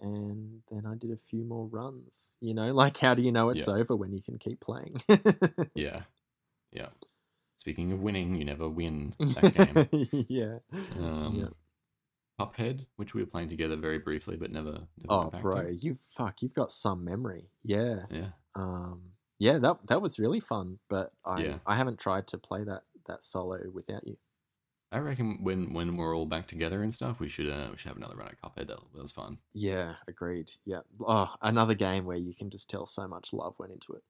and 0.00 0.62
then 0.70 0.86
I 0.86 0.94
did 0.94 1.10
a 1.12 1.18
few 1.30 1.44
more 1.44 1.66
runs. 1.66 2.34
You 2.40 2.54
know, 2.54 2.72
like 2.72 2.98
how 2.98 3.14
do 3.14 3.22
you 3.22 3.32
know 3.32 3.50
it's 3.50 3.68
Yeah. 3.68 3.74
over 3.74 3.94
when 3.96 4.12
you 4.12 4.22
can 4.22 4.38
keep 4.38 4.60
playing? 4.60 5.00
yeah, 5.74 6.02
yeah. 6.72 6.88
Speaking 7.56 7.92
of 7.92 8.00
winning, 8.00 8.36
you 8.36 8.44
never 8.44 8.68
win 8.68 9.14
that 9.18 9.52
game. 9.54 10.24
yeah. 10.28 10.58
Um, 10.96 11.34
yeah. 11.36 11.48
Cuphead, 12.38 12.86
which 12.96 13.14
we 13.14 13.20
were 13.22 13.26
playing 13.26 13.48
together 13.48 13.74
very 13.74 13.98
briefly, 13.98 14.36
but 14.36 14.52
never. 14.52 14.86
never 14.96 15.08
Oh, 15.08 15.30
bro, 15.42 15.64
To. 15.64 15.74
you 15.74 15.94
fuck, 15.94 16.40
you've 16.40 16.54
got 16.54 16.70
some 16.70 17.04
memory. 17.04 17.50
Yeah. 17.64 18.04
Yeah. 18.10 18.28
Um. 18.54 19.00
Yeah, 19.38 19.58
that 19.58 19.86
that 19.86 20.02
was 20.02 20.18
really 20.18 20.40
fun, 20.40 20.78
but 20.88 21.10
I 21.24 21.42
Yeah. 21.42 21.58
I 21.66 21.74
haven't 21.76 21.98
tried 21.98 22.26
to 22.28 22.38
play 22.38 22.64
that 22.64 22.82
that 23.06 23.24
solo 23.24 23.60
without 23.72 24.06
you. 24.06 24.16
I 24.90 24.98
reckon 24.98 25.38
when 25.42 25.74
when 25.74 25.96
we're 25.96 26.16
all 26.16 26.26
back 26.26 26.46
together 26.46 26.82
and 26.82 26.92
stuff, 26.94 27.20
we 27.20 27.28
should 27.28 27.48
uh, 27.48 27.68
we 27.70 27.76
should 27.76 27.88
have 27.88 27.96
another 27.98 28.16
run 28.16 28.28
at 28.28 28.40
Cuphead. 28.40 28.68
That, 28.68 28.78
that 28.94 29.02
was 29.02 29.12
fun. 29.12 29.38
Yeah, 29.52 29.94
agreed. 30.08 30.50
Yeah. 30.64 30.80
Oh, 31.06 31.28
another 31.42 31.74
game 31.74 32.04
where 32.06 32.16
you 32.16 32.34
can 32.34 32.50
just 32.50 32.70
tell 32.70 32.86
so 32.86 33.06
much 33.06 33.32
love 33.32 33.54
went 33.58 33.72
into 33.72 33.92
it. 33.92 34.02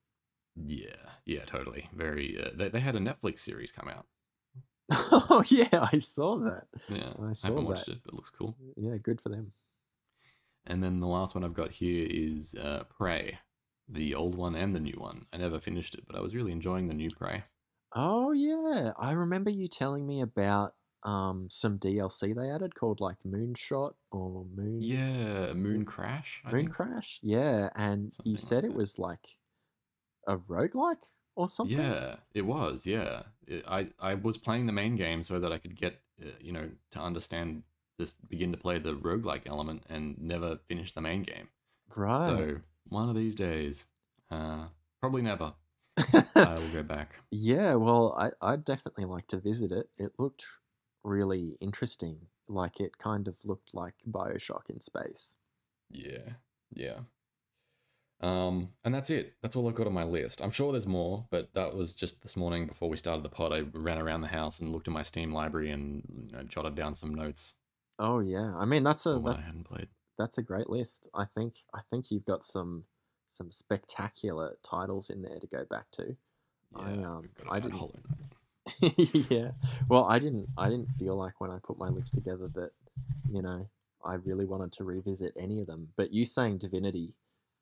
Yeah, 0.57 1.11
yeah, 1.25 1.45
totally. 1.45 1.89
Very. 1.95 2.41
Uh, 2.41 2.51
they 2.55 2.69
they 2.69 2.81
had 2.81 2.97
a 2.97 3.01
Netflix 3.01 3.41
series 3.41 3.73
come 3.73 3.89
out. 3.89 4.07
Oh 5.31 5.45
yeah, 5.49 5.89
I 5.93 5.99
saw 5.99 6.39
that. 6.39 6.67
Yeah, 6.89 7.13
I 7.21 7.31
I, 7.31 7.35
haven't 7.47 7.67
watched 7.67 7.87
that. 7.87 7.97
it, 7.97 8.01
but 8.05 8.15
it 8.15 8.17
looks 8.17 8.31
cool. 8.31 8.57
Yeah, 8.77 8.97
good 8.97 9.21
for 9.21 9.29
them. 9.29 9.53
And 10.67 10.83
then 10.83 11.01
the 11.01 11.07
last 11.07 11.35
one 11.35 11.45
I've 11.45 11.55
got 11.55 11.71
here 11.71 12.07
is 12.09 12.55
uh, 12.55 12.85
Prey, 12.97 13.39
the 13.89 14.15
old 14.15 14.35
one 14.35 14.55
and 14.55 14.75
the 14.75 14.81
new 14.81 14.97
one. 14.99 15.27
I 15.33 15.39
never 15.39 15.61
finished 15.61 15.95
it, 15.95 16.05
but 16.07 16.17
I 16.17 16.21
was 16.21 16.35
really 16.35 16.53
enjoying 16.53 16.89
the 16.89 16.95
new 16.95 17.11
Prey. 17.11 17.45
Oh 17.95 18.33
yeah, 18.33 18.93
I 18.99 19.13
remember 19.13 19.51
you 19.51 19.69
telling 19.69 20.07
me 20.07 20.21
about 20.21 20.75
um 21.05 21.49
some 21.51 21.79
DLC 21.79 22.33
they 22.33 22.51
added 22.51 22.75
called 22.75 23.01
like 23.01 23.19
Moonshot 23.25 23.95
or 24.11 24.45
Moon 24.45 24.81
Yeah, 24.81 25.53
Moon 25.55 25.85
Crash. 25.85 26.43
I 26.45 26.51
Moon 26.51 26.63
think. 26.65 26.75
Crash. 26.75 27.19
Yeah, 27.23 27.71
and 27.75 28.13
Something 28.13 28.31
you 28.31 28.37
like 28.37 28.41
said 28.43 28.65
it 28.65 28.75
was 28.75 28.99
like 28.99 29.39
a 30.27 30.37
roguelike 30.39 31.05
or 31.37 31.49
something. 31.49 31.79
Yeah, 31.79 32.17
it 32.35 32.43
was. 32.43 32.87
Yeah, 32.87 33.25
It- 33.47 33.65
I 33.67 33.89
I 33.99 34.15
was 34.15 34.37
playing 34.37 34.67
the 34.67 34.73
main 34.73 34.97
game 34.97 35.23
so 35.23 35.39
that 35.41 35.53
I 35.53 35.59
could 35.59 35.77
get 35.77 36.03
uh, 36.23 36.31
you 36.41 36.53
know 36.53 36.71
to 36.91 37.01
understand 37.01 37.65
just 37.99 38.29
begin 38.29 38.53
to 38.53 38.59
play 38.59 38.79
the 38.79 38.95
roguelike 38.95 39.47
element 39.47 39.85
and 39.89 40.19
never 40.19 40.59
finish 40.69 40.93
the 40.93 41.01
main 41.01 41.23
game. 41.23 41.49
Right. 41.97 42.25
So 42.27 42.61
one 42.89 43.09
of 43.09 43.15
these 43.17 43.35
days, 43.35 43.87
uh, 44.31 44.67
probably 45.01 45.23
never, 45.23 45.55
I 45.97 46.59
will 46.59 46.73
go 46.73 46.83
back. 46.83 47.15
yeah, 47.31 47.75
well, 47.75 48.15
I 48.19 48.31
I'd 48.41 48.65
definitely 48.65 49.05
like 49.05 49.27
to 49.29 49.41
visit 49.41 49.73
it. 49.73 49.89
It 49.99 50.13
looked 50.19 50.45
really 51.05 51.57
interesting. 51.61 52.29
Like 52.49 52.81
it 52.81 52.99
kind 52.99 53.29
of 53.29 53.37
looked 53.45 53.75
like 53.75 53.95
BioShock 54.09 54.71
in 54.71 54.81
space. 54.81 55.37
Yeah, 55.91 56.35
yeah. 56.73 57.01
Um, 58.21 58.71
and 58.85 58.93
that's 58.93 59.11
it. 59.11 59.35
That's 59.43 59.55
all 59.55 59.69
I've 59.69 59.77
got 59.77 59.87
on 59.87 59.93
my 59.93 60.03
list. 60.03 60.43
I'm 60.43 60.51
sure 60.51 60.73
there's 60.73 60.87
more, 60.87 61.27
but 61.31 61.55
that 61.55 61.77
was 61.77 61.95
just 61.95 62.23
this 62.23 62.37
morning 62.37 62.67
before 62.67 62.89
we 62.89 62.97
started 62.97 63.25
the 63.25 63.29
pod. 63.29 63.53
I 63.53 63.61
ran 63.73 63.99
around 63.99 64.23
the 64.23 64.29
house 64.29 64.59
and 64.59 64.73
looked 64.73 64.89
at 64.89 64.95
my 64.95 65.03
Steam 65.03 65.33
library 65.33 65.71
and 65.71 66.27
you 66.31 66.37
know, 66.37 66.43
jotted 66.45 66.75
down 66.75 66.95
some 66.95 67.15
notes 67.15 67.55
Oh 67.99 68.21
yeah, 68.21 68.55
I 68.57 68.65
mean 68.65 68.85
that's 68.85 69.07
a 69.07 69.19
what 69.19 69.39
I 69.39 69.41
hadn't 69.41 69.65
played. 69.65 69.89
That's 70.19 70.39
a 70.39 70.43
great 70.43 70.69
list. 70.69 71.09
I 71.15 71.25
think 71.25 71.55
I 71.75 71.81
think 71.91 72.11
you've 72.11 72.25
got 72.25 72.45
some 72.45 72.85
some 73.31 73.51
spectacular 73.53 74.57
titles 74.63 75.11
in 75.11 75.23
there 75.23 75.39
to 75.39 75.47
go 75.47 75.65
back 75.71 75.91
to. 75.93 76.17
Yeah, 76.77 76.83
I, 76.83 76.93
um, 77.05 77.29
I 77.51 77.61
didn't- 77.61 77.79
Hollow 77.79 77.95
yeah. 79.31 79.53
Well, 79.89 80.05
I 80.05 80.19
didn't 80.19 80.49
I 80.59 80.69
didn't 80.69 80.91
feel 80.99 81.17
like 81.17 81.41
when 81.41 81.51
I 81.51 81.59
put 81.63 81.79
my 81.79 81.89
list 81.89 82.15
together 82.15 82.49
that, 82.55 82.73
you 83.33 83.41
know, 83.43 83.67
I 84.05 84.15
really 84.15 84.45
wanted 84.45 84.73
to 84.73 84.85
revisit 84.85 85.33
any 85.39 85.61
of 85.61 85.67
them. 85.67 85.89
But 85.97 86.13
you 86.13 86.25
saying 86.25 86.59
Divinity, 86.59 87.15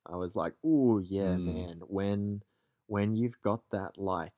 I 0.05 0.15
was 0.17 0.35
like, 0.35 0.53
"Oh, 0.65 0.99
yeah, 0.99 1.35
Mm. 1.35 1.43
man. 1.45 1.79
When 1.87 2.43
when 2.87 3.15
you've 3.15 3.41
got 3.41 3.61
that 3.71 3.97
like 3.97 4.37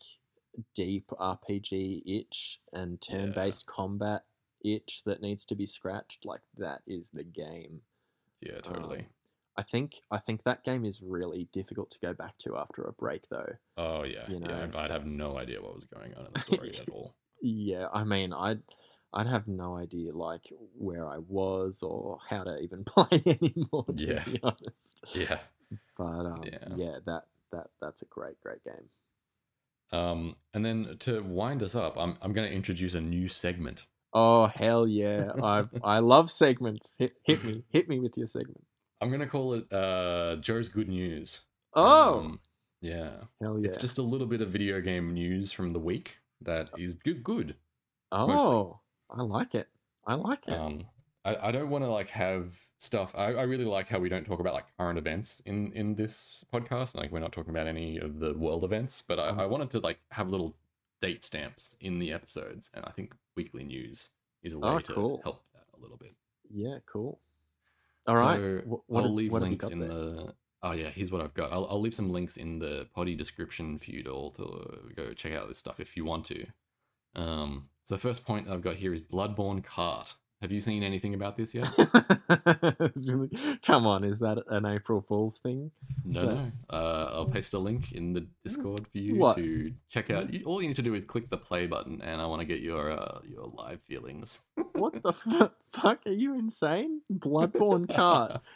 deep 0.76 1.08
RPG 1.20 2.04
itch 2.06 2.60
and 2.74 3.00
turn-based 3.02 3.66
combat 3.68 4.26
itch 4.64 5.04
that 5.06 5.22
needs 5.22 5.46
to 5.46 5.56
be 5.56 5.66
scratched, 5.66 6.26
like 6.26 6.42
that 6.58 6.82
is 6.86 7.10
the 7.10 7.24
game." 7.24 7.82
Yeah, 8.42 8.60
totally. 8.62 9.00
Um, 9.00 9.06
I 9.58 9.64
think 9.64 9.96
I 10.10 10.18
think 10.20 10.44
that 10.44 10.64
game 10.64 10.86
is 10.86 11.02
really 11.02 11.50
difficult 11.52 11.92
to 11.92 12.00
go 12.00 12.14
back 12.14 12.38
to 12.40 12.56
after 12.56 12.84
a 12.84 12.94
break 12.94 13.28
though. 13.30 13.54
oh 13.78 14.04
yeah, 14.04 14.26
you 14.30 14.40
know, 14.40 14.48
I'd, 14.48 14.76
I'd 14.76 14.92
have 14.92 15.06
no 15.06 15.38
idea 15.38 15.62
what 15.62 15.76
was 15.76 15.86
going 15.86 16.14
on 16.16 16.28
in 16.28 16.32
the 16.34 16.40
story 16.40 16.70
at 16.80 16.88
all. 16.92 17.16
Yeah, 17.42 17.88
I 17.94 18.04
mean, 18.06 18.32
I'd 18.32 18.62
I'd 19.12 19.28
have 19.28 19.48
no 19.48 19.76
idea 19.76 20.14
like 20.14 20.54
where 20.78 21.06
I 21.08 21.18
was 21.18 21.82
or 21.84 22.20
how 22.30 22.44
to 22.44 22.58
even 22.60 22.84
play 22.86 23.22
anymore. 23.26 23.86
To 23.98 24.06
Yeah. 24.06 24.24
be 24.24 24.40
honest, 24.44 25.04
Yeah. 25.14 25.40
but 25.98 26.26
um, 26.26 26.44
Yeah. 26.46 26.76
yeah. 26.78 27.00
that 27.06 27.24
that 27.52 27.68
that's 27.82 28.02
a 28.02 28.06
great 28.06 28.40
great 28.40 28.64
game. 28.64 28.90
Um, 29.92 30.36
and 30.54 30.64
then 30.64 30.98
to 31.00 31.22
wind 31.22 31.64
us 31.64 31.76
up, 31.76 31.98
I'm 31.98 32.18
I'm 32.22 32.32
going 32.32 32.48
to 32.48 32.56
introduce 32.56 32.94
a 32.94 33.02
new 33.02 33.28
segment. 33.28 33.88
Oh 34.14 34.48
hell 34.48 34.88
yeah! 34.88 35.32
I 35.44 35.66
I 35.84 36.00
love 36.00 36.32
segments. 36.32 36.96
Hit 36.98 37.14
hit 37.24 37.44
me 37.44 37.64
hit 37.70 37.88
me 37.90 38.00
with 38.00 38.18
your 38.18 38.28
segment. 38.28 38.64
I'm 39.02 39.10
going 39.10 39.22
to 39.22 39.28
call 39.28 39.54
it 39.54 39.72
uh, 39.72 40.36
Joe's 40.38 40.68
Good 40.68 40.90
News. 40.90 41.42
Oh 41.74 42.20
Um, 42.20 42.40
yeah. 42.82 43.12
hell 43.42 43.60
yeah! 43.60 43.68
It's 43.68 43.78
just 43.78 43.98
a 43.98 44.02
little 44.04 44.28
bit 44.28 44.42
of 44.42 44.50
video 44.50 44.82
game 44.82 45.14
news 45.14 45.52
from 45.52 45.74
the 45.74 45.80
week 45.80 46.18
that 46.42 46.70
is 46.78 46.96
good. 46.96 47.24
Good. 47.24 47.56
oh 48.12 48.80
I 49.10 49.22
like 49.22 49.56
it. 49.56 49.68
I 50.06 50.16
like 50.16 50.48
it. 50.48 50.54
Um, 50.54 50.86
I, 51.26 51.50
I 51.50 51.52
don't 51.52 51.70
want 51.70 51.84
to 51.84 51.90
like 51.90 52.10
have 52.10 52.60
stuff. 52.80 53.14
I, 53.16 53.34
I 53.34 53.44
really 53.44 53.66
like 53.66 53.88
how 53.90 54.00
we 54.00 54.10
don't 54.10 54.26
talk 54.26 54.40
about 54.40 54.54
like 54.54 54.66
current 54.78 54.98
events 54.98 55.42
in 55.46 55.72
in 55.74 55.96
this 55.96 56.44
podcast. 56.52 56.96
Like 56.96 57.12
we're 57.12 57.20
not 57.20 57.32
talking 57.32 57.52
about 57.52 57.68
any 57.68 57.98
of 57.98 58.20
the 58.20 58.34
world 58.34 58.64
events, 58.64 59.04
but 59.08 59.20
I, 59.20 59.28
Um, 59.30 59.40
I 59.40 59.46
wanted 59.46 59.70
to 59.72 59.80
like 59.80 60.00
have 60.12 60.30
little 60.30 60.56
date 61.02 61.24
stamps 61.24 61.76
in 61.80 62.00
the 62.00 62.12
episodes, 62.12 62.70
and 62.74 62.84
I 62.86 62.92
think 62.92 63.14
weekly 63.36 63.64
news 63.64 64.10
is 64.44 64.54
a 64.54 64.60
way 64.60 64.70
Oh, 64.70 64.80
to 64.80 64.94
cool. 64.94 65.22
help 65.24 65.44
that 65.54 65.66
a 65.78 65.82
little 65.82 65.98
bit. 65.98 66.16
yeah, 66.50 66.80
cool. 66.86 67.20
All 68.08 68.16
right. 68.16 68.38
So 68.40 68.58
wh- 68.68 68.90
what 68.90 69.04
I'll 69.04 69.14
leave 69.14 69.32
what 69.32 69.42
links 69.44 69.70
in 69.70 69.80
there? 69.80 69.90
the. 69.90 70.34
Oh 70.62 70.72
yeah, 70.72 70.90
here's 70.90 71.12
what 71.12 71.22
I've 71.22 71.34
got. 71.34 71.54
I'll, 71.54 71.68
I'll 71.70 71.80
leave 71.80 71.94
some 71.94 72.10
links 72.12 72.36
in 72.38 72.60
the 72.60 72.88
potty 72.94 73.16
description 73.16 73.78
for 73.78 73.92
you 73.92 74.04
to 74.04 74.10
all 74.12 74.32
to 74.32 74.92
go 74.96 75.14
check 75.14 75.34
out 75.34 75.48
this 75.48 75.58
stuff 75.58 75.80
if 75.80 75.96
you 75.96 76.04
want 76.06 76.26
to. 76.26 76.46
Um, 77.16 77.70
so 77.84 77.96
the 77.96 78.02
first 78.02 78.26
point 78.26 78.50
I've 78.50 78.62
got 78.62 78.76
here 78.76 78.94
is 78.94 79.02
Bloodborne 79.02 79.64
Kart. 79.64 80.16
Have 80.42 80.52
you 80.54 80.62
seen 80.62 80.84
anything 80.84 81.14
about 81.14 81.36
this 81.36 81.54
yet? 81.54 81.66
Come 83.62 83.86
on, 83.86 84.06
is 84.06 84.20
that 84.20 84.42
an 84.48 84.66
April 84.66 85.02
Fool's 85.02 85.38
thing? 85.38 85.72
No, 86.06 86.24
no. 86.26 86.48
Uh, 86.70 87.12
I'll 87.14 87.26
paste 87.26 87.54
a 87.54 87.60
link 87.60 87.92
in 87.92 88.14
the 88.14 88.26
Discord 88.46 88.88
for 88.88 88.98
you 88.98 89.16
What? 89.16 89.36
to 89.36 89.74
check 89.90 90.10
out. 90.10 90.30
All 90.46 90.62
you 90.62 90.70
need 90.70 90.76
to 90.78 90.82
do 90.82 90.94
is 90.96 91.04
click 91.04 91.30
the 91.30 91.38
play 91.38 91.68
button, 91.68 92.02
and 92.02 92.22
I 92.22 92.26
want 92.26 92.40
to 92.40 92.46
get 92.46 92.62
your 92.62 92.92
uh, 92.92 93.20
your 93.26 93.48
live 93.54 93.82
feelings. 93.82 94.40
What 94.74 95.02
the 95.04 95.10
f- 95.42 95.52
fuck? 95.72 96.00
Are 96.06 96.12
you 96.12 96.38
insane? 96.38 97.02
Bloodborne 97.12 97.88
Kart. 97.88 98.40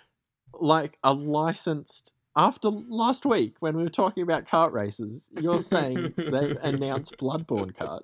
Like 0.59 0.99
a 1.03 1.11
licensed. 1.13 2.13
After 2.37 2.69
last 2.69 3.25
week, 3.25 3.55
when 3.59 3.75
we 3.75 3.81
were 3.81 3.89
talking 3.89 4.21
about 4.21 4.45
kart 4.45 4.71
races, 4.71 5.31
you're 5.41 5.57
saying 5.57 6.13
they've 6.15 6.57
announced 6.61 7.17
Bloodborne 7.17 7.73
Kart. 7.75 8.01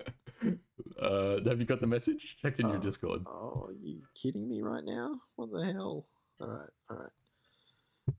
Uh, 1.00 1.40
have 1.48 1.58
you 1.60 1.64
got 1.66 1.80
the 1.80 1.86
message? 1.86 2.36
Check 2.42 2.58
in 2.58 2.68
your 2.68 2.76
Oh. 2.76 2.80
Discord. 2.80 3.22
Oh, 3.26 3.66
are 3.68 3.72
you 3.72 4.02
kidding 4.14 4.48
me 4.48 4.60
right 4.60 4.84
now? 4.84 5.20
What 5.36 5.50
the 5.52 5.64
hell? 5.72 6.06
All 6.40 6.46
right, 6.46 6.68
all 6.90 6.96
right. 6.96 7.10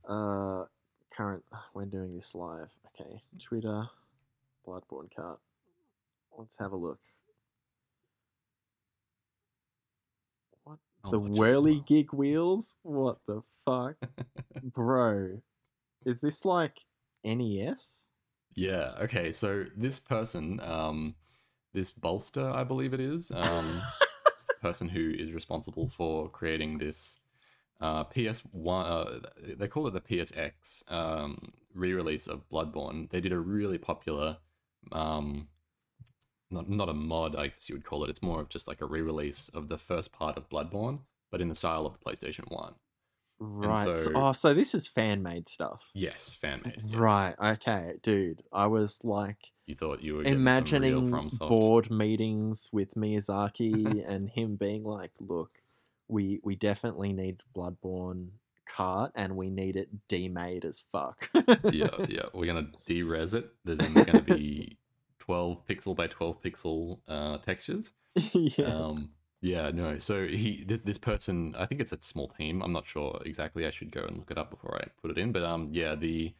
Uh, 0.08 0.66
current. 1.16 1.44
We're 1.74 1.86
doing 1.86 2.12
this 2.12 2.34
live. 2.34 2.72
Okay, 3.00 3.22
Twitter, 3.40 3.84
Bloodborne 4.68 5.10
Kart. 5.16 5.38
Let's 6.38 6.58
have 6.60 6.72
a 6.72 6.76
look. 6.78 7.00
What 10.64 10.80
I'll 11.04 11.12
the 11.12 11.20
watch 11.20 11.38
whirly 11.38 11.74
well. 11.74 11.84
gig 11.88 12.14
wheels? 12.14 12.78
What 12.84 13.18
the 13.28 13.42
fuck, 13.66 13.96
bro? 14.64 15.40
Is 16.06 16.20
this 16.20 16.46
like 16.46 16.80
NES? 17.24 18.08
Yeah. 18.56 18.94
Okay. 19.02 19.32
So 19.32 19.66
this 19.78 20.00
person, 20.00 20.60
um, 20.62 21.16
this 21.74 21.92
bolster, 21.92 22.50
I 22.50 22.64
believe 22.64 22.94
it 22.94 23.00
is, 23.00 23.32
um, 23.36 23.82
it's 24.28 24.44
the 24.44 24.54
person 24.62 24.90
who 24.90 25.12
is 25.12 25.32
responsible 25.32 25.88
for 25.88 26.30
creating 26.30 26.78
this 26.78 27.20
uh, 27.80 28.04
PS1. 28.06 28.46
Uh, 28.66 29.30
they 29.58 29.68
call 29.68 29.88
it 29.88 29.94
the 29.94 30.02
PSX 30.02 30.92
um, 30.92 31.54
re-release 31.74 32.28
of 32.28 32.48
Bloodborne. 32.50 33.10
They 33.10 33.22
did 33.22 33.32
a 33.32 33.40
really 33.40 33.78
popular, 33.78 34.38
um, 34.92 35.48
not 36.50 36.70
not 36.70 36.90
a 36.90 36.94
mod, 36.94 37.36
I 37.36 37.48
guess 37.48 37.70
you 37.70 37.76
would 37.76 37.86
call 37.86 38.04
it. 38.04 38.10
It's 38.10 38.22
more 38.22 38.42
of 38.42 38.50
just 38.50 38.68
like 38.68 38.82
a 38.82 38.86
re-release 38.86 39.50
of 39.50 39.70
the 39.70 39.78
first 39.78 40.12
part 40.12 40.38
of 40.38 40.50
Bloodborne, 40.50 41.00
but 41.32 41.42
in 41.42 41.50
the 41.50 41.56
style 41.56 41.86
of 41.86 41.94
the 41.94 42.00
PlayStation 42.00 42.52
One. 42.52 42.76
Right. 43.44 43.96
so, 43.96 44.12
oh, 44.14 44.34
so 44.34 44.54
this 44.54 44.76
is 44.76 44.88
fan 44.88 45.24
made 45.24 45.50
stuff. 45.50 45.90
Yes, 45.96 46.36
fan 46.36 46.62
made. 46.64 46.76
yeah. 46.78 46.98
Right. 47.00 47.36
Okay, 47.44 47.94
dude. 48.04 48.44
I 48.54 48.68
was 48.68 49.00
like. 49.04 49.38
You 49.66 49.74
thought 49.74 50.04
you 50.04 50.16
were 50.16 50.24
getting 50.24 50.46
some 50.46 50.84
real 50.84 51.00
imagining 51.00 51.30
board 51.40 51.90
meetings 51.90 52.70
with 52.72 52.94
Miyazaki 52.94 54.08
and 54.08 54.30
him 54.30 54.58
being 54.58 54.84
like, 54.84 55.12
"Look, 55.20 55.50
we 56.08 56.40
we 56.44 56.56
definitely 56.56 57.14
need 57.14 57.42
Bloodborne 57.56 58.28
Kart 58.70 59.10
and 59.16 59.36
we 59.36 59.50
need 59.50 59.76
it 59.76 59.90
demade 60.08 60.64
as 60.64 60.80
fuck." 60.80 61.28
yeah, 61.72 61.88
yeah. 62.08 62.26
We're 62.34 62.46
gonna 62.46 62.68
de-res 62.86 63.34
it. 63.34 63.50
There's 63.66 63.80
only 63.80 64.04
gonna 64.04 64.22
be 64.22 64.78
12 65.20 65.66
pixel 65.66 65.96
by 65.96 66.06
12 66.08 66.42
pixel 66.44 67.00
uh, 67.08 67.40
textures. 67.40 67.92
yeah. 68.34 68.66
Um, 68.66 69.12
yeah, 69.42 69.72
no. 69.72 69.98
So 69.98 70.28
he, 70.28 70.64
this, 70.64 70.84
this 70.84 71.00
person, 71.00 71.56
I 71.58 71.66
think 71.66 71.82
it's 71.82 71.92
a 71.92 71.98
small 72.02 72.28
team. 72.28 72.62
I'm 72.62 72.72
not 72.72 72.88
sure 72.88 73.20
exactly. 73.26 73.66
I 73.66 73.72
should 73.72 73.92
go 73.92 74.02
and 74.02 74.18
look 74.18 74.32
it 74.32 74.38
up 74.38 74.52
before 74.52 74.80
I 74.82 74.88
put 75.02 75.12
it 75.12 75.18
in. 75.18 75.32
But 75.32 75.44
um, 75.44 75.70
yeah, 75.72 75.96
the 75.96 76.34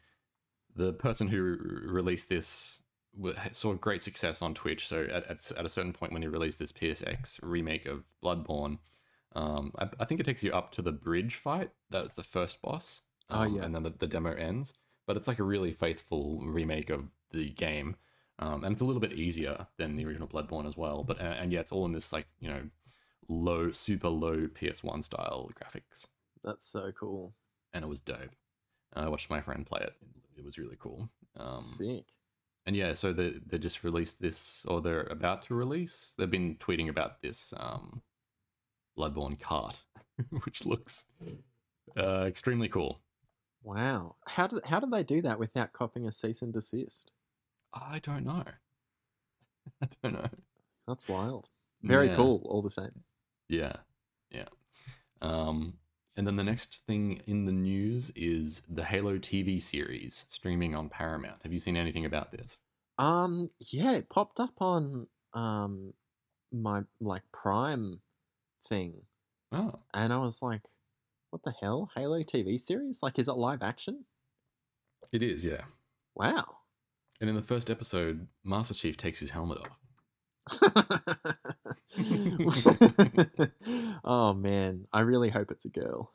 the 0.74 0.92
person 0.92 1.28
who 1.28 1.42
re- 1.42 1.56
released 1.92 2.28
this 2.28 2.80
saw 3.50 3.74
great 3.74 4.02
success 4.02 4.40
on 4.40 4.54
Twitch. 4.54 4.88
So 4.88 5.02
at, 5.02 5.26
at, 5.26 5.52
at 5.52 5.66
a 5.66 5.68
certain 5.68 5.92
point 5.92 6.12
when 6.12 6.22
he 6.22 6.28
released 6.28 6.58
this 6.58 6.72
PSX 6.72 7.40
remake 7.42 7.86
of 7.86 8.04
Bloodborne, 8.22 8.78
um, 9.34 9.72
I, 9.78 9.88
I 10.00 10.04
think 10.04 10.20
it 10.20 10.24
takes 10.24 10.44
you 10.44 10.52
up 10.52 10.72
to 10.72 10.82
the 10.82 10.92
bridge 10.92 11.34
fight. 11.34 11.70
That's 11.90 12.14
the 12.14 12.22
first 12.22 12.62
boss. 12.62 13.02
Oh, 13.30 13.40
um, 13.40 13.56
yeah. 13.56 13.64
And 13.64 13.74
then 13.74 13.82
the, 13.82 13.90
the 13.98 14.06
demo 14.06 14.32
ends. 14.32 14.74
But 15.06 15.16
it's 15.16 15.26
like 15.28 15.40
a 15.40 15.44
really 15.44 15.72
faithful 15.72 16.40
remake 16.46 16.88
of 16.88 17.08
the 17.32 17.50
game. 17.50 17.96
Um, 18.38 18.64
and 18.64 18.72
it's 18.72 18.80
a 18.82 18.84
little 18.84 19.00
bit 19.00 19.12
easier 19.12 19.66
than 19.76 19.96
the 19.96 20.06
original 20.06 20.28
Bloodborne 20.28 20.66
as 20.66 20.76
well. 20.76 21.02
But 21.02 21.20
and, 21.20 21.34
and 21.34 21.52
yeah, 21.52 21.60
it's 21.60 21.72
all 21.72 21.84
in 21.84 21.92
this 21.92 22.12
like 22.12 22.26
you 22.40 22.48
know 22.48 22.62
low, 23.32 23.72
super 23.72 24.08
low 24.08 24.46
PS1 24.48 25.04
style 25.04 25.50
graphics, 25.54 26.06
That's 26.44 26.64
so 26.64 26.92
cool. 26.92 27.34
and 27.72 27.84
it 27.84 27.88
was 27.88 28.00
dope. 28.00 28.34
I 28.94 29.08
watched 29.08 29.30
my 29.30 29.40
friend 29.40 29.64
play 29.66 29.80
it; 29.82 29.94
it 30.36 30.44
was 30.44 30.58
really 30.58 30.76
cool. 30.78 31.08
Um, 31.36 31.46
Sick. 31.46 32.04
and 32.66 32.76
yeah, 32.76 32.94
so 32.94 33.12
they 33.12 33.34
they 33.46 33.58
just 33.58 33.84
released 33.84 34.20
this, 34.20 34.64
or 34.66 34.80
they're 34.80 35.04
about 35.04 35.46
to 35.46 35.54
release. 35.54 36.14
They've 36.18 36.30
been 36.30 36.56
tweeting 36.56 36.88
about 36.90 37.22
this 37.22 37.54
um, 37.56 38.02
Bloodborne 38.98 39.38
Kart, 39.38 39.80
which 40.44 40.66
looks 40.66 41.06
uh, 41.96 42.24
extremely 42.26 42.68
cool. 42.68 43.00
Wow. 43.62 44.16
How 44.26 44.46
did 44.48 44.64
how 44.66 44.80
did 44.80 44.90
they 44.90 45.04
do 45.04 45.22
that 45.22 45.38
without 45.38 45.72
copying 45.72 46.06
a 46.06 46.12
cease 46.12 46.42
and 46.42 46.52
desist? 46.52 47.12
I 47.72 48.00
don't 48.00 48.24
know. 48.24 48.44
I 49.82 49.86
don't 50.02 50.12
know. 50.14 50.28
That's 50.86 51.08
wild. 51.08 51.48
Very 51.82 52.08
Yeah. 52.08 52.16
cool. 52.16 52.42
All 52.50 52.60
the 52.60 52.70
same. 52.70 53.04
Yeah, 53.52 53.76
yeah. 54.30 54.48
Um, 55.20 55.74
and 56.16 56.26
then 56.26 56.36
the 56.36 56.42
next 56.42 56.86
thing 56.86 57.20
in 57.26 57.44
the 57.44 57.52
news 57.52 58.10
is 58.16 58.62
the 58.66 58.82
Halo 58.82 59.18
TV 59.18 59.60
series 59.60 60.24
streaming 60.30 60.74
on 60.74 60.88
Paramount. 60.88 61.42
Have 61.42 61.52
you 61.52 61.58
seen 61.58 61.76
anything 61.76 62.06
about 62.06 62.32
this? 62.32 62.56
Um. 62.98 63.48
Yeah. 63.70 63.92
It 63.92 64.08
popped 64.08 64.40
up 64.40 64.54
on 64.62 65.06
um 65.34 65.92
my 66.50 66.82
like 66.98 67.24
Prime 67.30 68.00
thing. 68.70 69.02
Oh, 69.52 69.80
and 69.92 70.14
I 70.14 70.16
was 70.16 70.40
like, 70.40 70.62
"What 71.28 71.42
the 71.44 71.52
hell? 71.60 71.90
Halo 71.94 72.22
TV 72.22 72.58
series? 72.58 73.00
Like, 73.02 73.18
is 73.18 73.28
it 73.28 73.34
live 73.34 73.62
action? 73.62 74.06
it 75.12 75.22
is, 75.22 75.44
yeah. 75.44 75.64
Wow!" 76.14 76.56
And 77.20 77.28
in 77.28 77.36
the 77.36 77.42
first 77.42 77.68
episode, 77.68 78.28
Master 78.44 78.72
Chief 78.72 78.96
takes 78.96 79.20
his 79.20 79.30
helmet 79.30 79.58
off. 79.58 79.81
oh 84.04 84.34
man, 84.34 84.86
I 84.92 85.00
really 85.00 85.30
hope 85.30 85.50
it's 85.50 85.64
a 85.64 85.68
girl. 85.70 86.12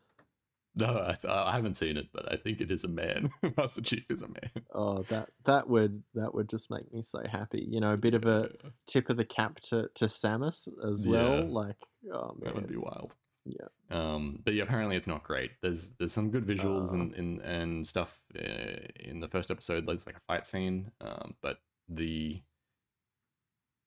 No, 0.80 0.86
I, 0.86 1.18
I 1.28 1.56
haven't 1.56 1.74
seen 1.76 1.98
it, 1.98 2.10
but 2.14 2.32
I 2.32 2.36
think 2.36 2.62
it 2.62 2.70
is 2.70 2.84
a 2.84 2.88
man. 2.88 3.32
Master 3.58 3.82
Chief 3.82 4.06
is 4.12 4.22
a 4.22 4.28
man. 4.28 4.52
Oh, 4.74 5.04
that 5.10 5.30
that 5.46 5.68
would 5.68 6.04
that 6.14 6.36
would 6.36 6.50
just 6.50 6.70
make 6.70 6.92
me 6.94 7.02
so 7.02 7.24
happy. 7.30 7.66
You 7.68 7.80
know, 7.80 7.94
a 7.94 7.98
bit 7.98 8.14
of 8.14 8.26
a 8.26 8.52
tip 8.86 9.10
of 9.10 9.18
the 9.18 9.26
cap 9.26 9.60
to 9.62 9.90
to 9.96 10.06
Samus 10.06 10.68
as 10.88 11.08
well. 11.08 11.40
Yeah. 11.40 11.46
Like, 11.48 11.78
oh 12.14 12.36
man, 12.40 12.46
That 12.46 12.56
would 12.56 12.68
be 12.70 12.78
wild. 12.78 13.14
Yeah. 13.46 13.68
Um, 13.90 14.40
but 14.44 14.54
yeah, 14.54 14.64
apparently 14.64 14.98
it's 14.98 15.08
not 15.08 15.24
great. 15.24 15.52
There's 15.62 15.90
there's 15.98 16.14
some 16.14 16.30
good 16.30 16.46
visuals 16.46 16.92
Uh. 16.92 16.98
and 16.98 17.14
and, 17.16 17.42
and 17.42 17.88
stuff 17.88 18.20
uh, 18.38 18.86
in 19.00 19.20
the 19.20 19.30
first 19.30 19.50
episode. 19.50 19.88
There's 19.88 20.06
like 20.06 20.18
a 20.18 20.22
fight 20.28 20.46
scene, 20.46 20.92
um, 21.02 21.34
but 21.42 21.58
the 21.90 22.42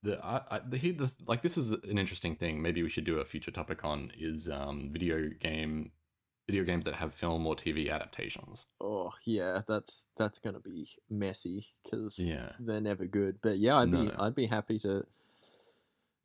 the 0.03 0.25
I, 0.25 0.41
I 0.51 0.61
the, 0.61 0.77
here 0.77 0.93
the 0.95 1.13
like 1.27 1.43
this 1.43 1.57
is 1.59 1.71
an 1.73 1.99
interesting 1.99 2.35
thing. 2.37 2.63
Maybe 2.63 2.83
we 2.83 2.89
should 2.89 3.05
do 3.05 3.19
a 3.21 3.25
future 3.25 3.51
topic 3.51 3.85
on 3.85 4.13
is 4.19 4.49
um 4.49 4.91
video 4.93 5.29
game 5.41 5.93
video 6.49 6.65
games 6.65 6.85
that 6.85 6.95
have 6.95 7.15
film 7.15 7.47
or 7.47 7.55
TV 7.55 7.91
adaptations. 7.91 8.67
oh 8.81 9.13
yeah, 9.25 9.61
that's 9.69 10.07
that's 10.17 10.39
gonna 10.39 10.61
be 10.61 10.89
messy 11.09 11.69
because 11.85 12.19
Yeah. 12.19 12.53
they're 12.59 12.81
never 12.81 13.07
good. 13.07 13.39
But 13.43 13.59
yeah, 13.59 13.77
I'd 13.79 13.91
be 13.93 14.11
I'd 14.19 14.35
be 14.35 14.47
happy 14.47 14.79
to 14.81 15.05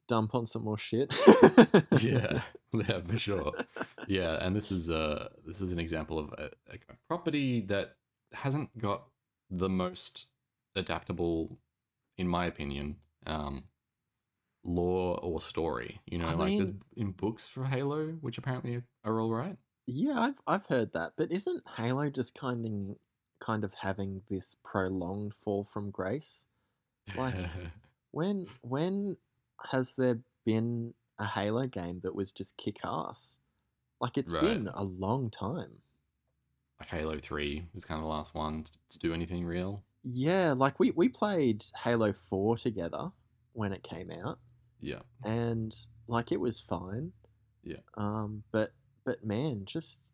dump 0.07 0.35
on 0.35 0.45
some 0.45 0.64
more 0.64 0.77
shit. 0.77 1.14
yeah, 2.02 2.41
yeah, 2.73 3.02
for 3.02 3.18
sure. 3.18 3.52
Yeah, 4.07 4.38
and 4.45 4.56
this 4.56 4.72
is 4.72 4.89
uh 4.89 5.30
this 5.45 5.61
is 5.61 5.72
an 5.72 5.80
example 5.80 6.18
of 6.18 6.31
a 6.34 6.49
a 6.72 6.77
property 7.07 7.61
that 7.61 7.95
hasn't 8.34 8.76
got 8.80 9.03
the 9.49 9.69
most 9.69 10.27
adaptable, 10.76 11.57
in 12.18 12.27
my 12.27 12.45
opinion, 12.45 12.95
um, 13.27 13.65
lore 14.64 15.19
or 15.22 15.41
story. 15.41 15.99
You 16.06 16.19
know, 16.19 16.27
I 16.27 16.34
like 16.34 16.47
mean- 16.49 16.81
in 16.95 17.11
books 17.11 17.47
for 17.47 17.65
Halo, 17.65 18.07
which 18.22 18.38
apparently 18.38 18.81
are 19.03 19.19
all 19.19 19.31
right. 19.34 19.57
Yeah, 19.88 20.19
I've 20.19 20.41
I've 20.47 20.65
heard 20.65 20.93
that, 20.93 21.14
but 21.18 21.31
isn't 21.31 21.64
Halo 21.77 22.10
just 22.10 22.34
kind 22.35 22.65
of 22.65 22.97
kind 23.39 23.64
of 23.64 23.73
having 23.81 24.22
this 24.30 24.56
prolonged 24.64 25.34
fall 25.35 25.64
from 25.64 25.91
grace? 25.91 26.47
Like- 27.15 27.35
When 28.11 28.47
when 28.61 29.18
has 29.72 29.91
there 29.97 30.19
been 30.45 30.93
a 31.19 31.26
Halo 31.26 31.68
game 31.68 31.99
that 32.03 32.15
was 32.15 32.31
just 32.31 32.56
kick 32.56 32.77
ass? 32.85 33.39
Like 33.99 34.18
it's 34.18 34.31
Right. 34.34 34.41
been 34.41 34.69
a 34.69 34.84
long 34.84 35.30
time. 35.30 35.81
like 36.80 36.88
Halo 36.89 37.18
Three 37.19 37.65
was 37.73 37.84
kind 37.84 37.97
of 37.99 38.03
the 38.03 38.10
last 38.10 38.34
one 38.34 38.64
to 38.89 38.99
do 38.99 39.14
anything 39.14 39.45
real. 39.45 39.84
Yeah, 40.06 40.53
like 40.53 40.80
we 40.80 40.91
we 40.91 41.10
played 41.10 41.64
Halo 41.84 42.14
4 42.14 42.57
together 42.57 43.11
when 43.53 43.73
it 43.73 43.84
came 43.84 44.11
out 44.11 44.40
Yeah, 44.80 45.02
and 45.23 45.73
like 46.07 46.32
it 46.32 46.40
was 46.40 46.60
fine. 46.61 47.14
Yeah. 47.64 47.82
Um 47.98 48.44
but 48.52 48.72
but 49.06 49.23
man, 49.26 49.65
just 49.65 50.11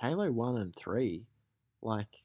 Halo 0.00 0.30
1 0.32 0.56
and 0.58 0.76
3 0.76 1.26
like 1.82 2.24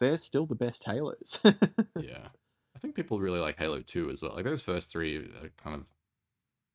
they're 0.00 0.18
still 0.18 0.46
the 0.46 0.54
best 0.56 0.84
Halos. 0.84 1.40
yeah. 1.96 2.28
I 2.74 2.78
think 2.78 2.94
people 2.94 3.20
really 3.20 3.40
like 3.40 3.58
Halo 3.58 3.82
Two 3.82 4.10
as 4.10 4.22
well. 4.22 4.34
Like 4.34 4.44
those 4.44 4.62
first 4.62 4.90
three 4.90 5.16
are 5.18 5.50
kind 5.62 5.76
of, 5.76 5.86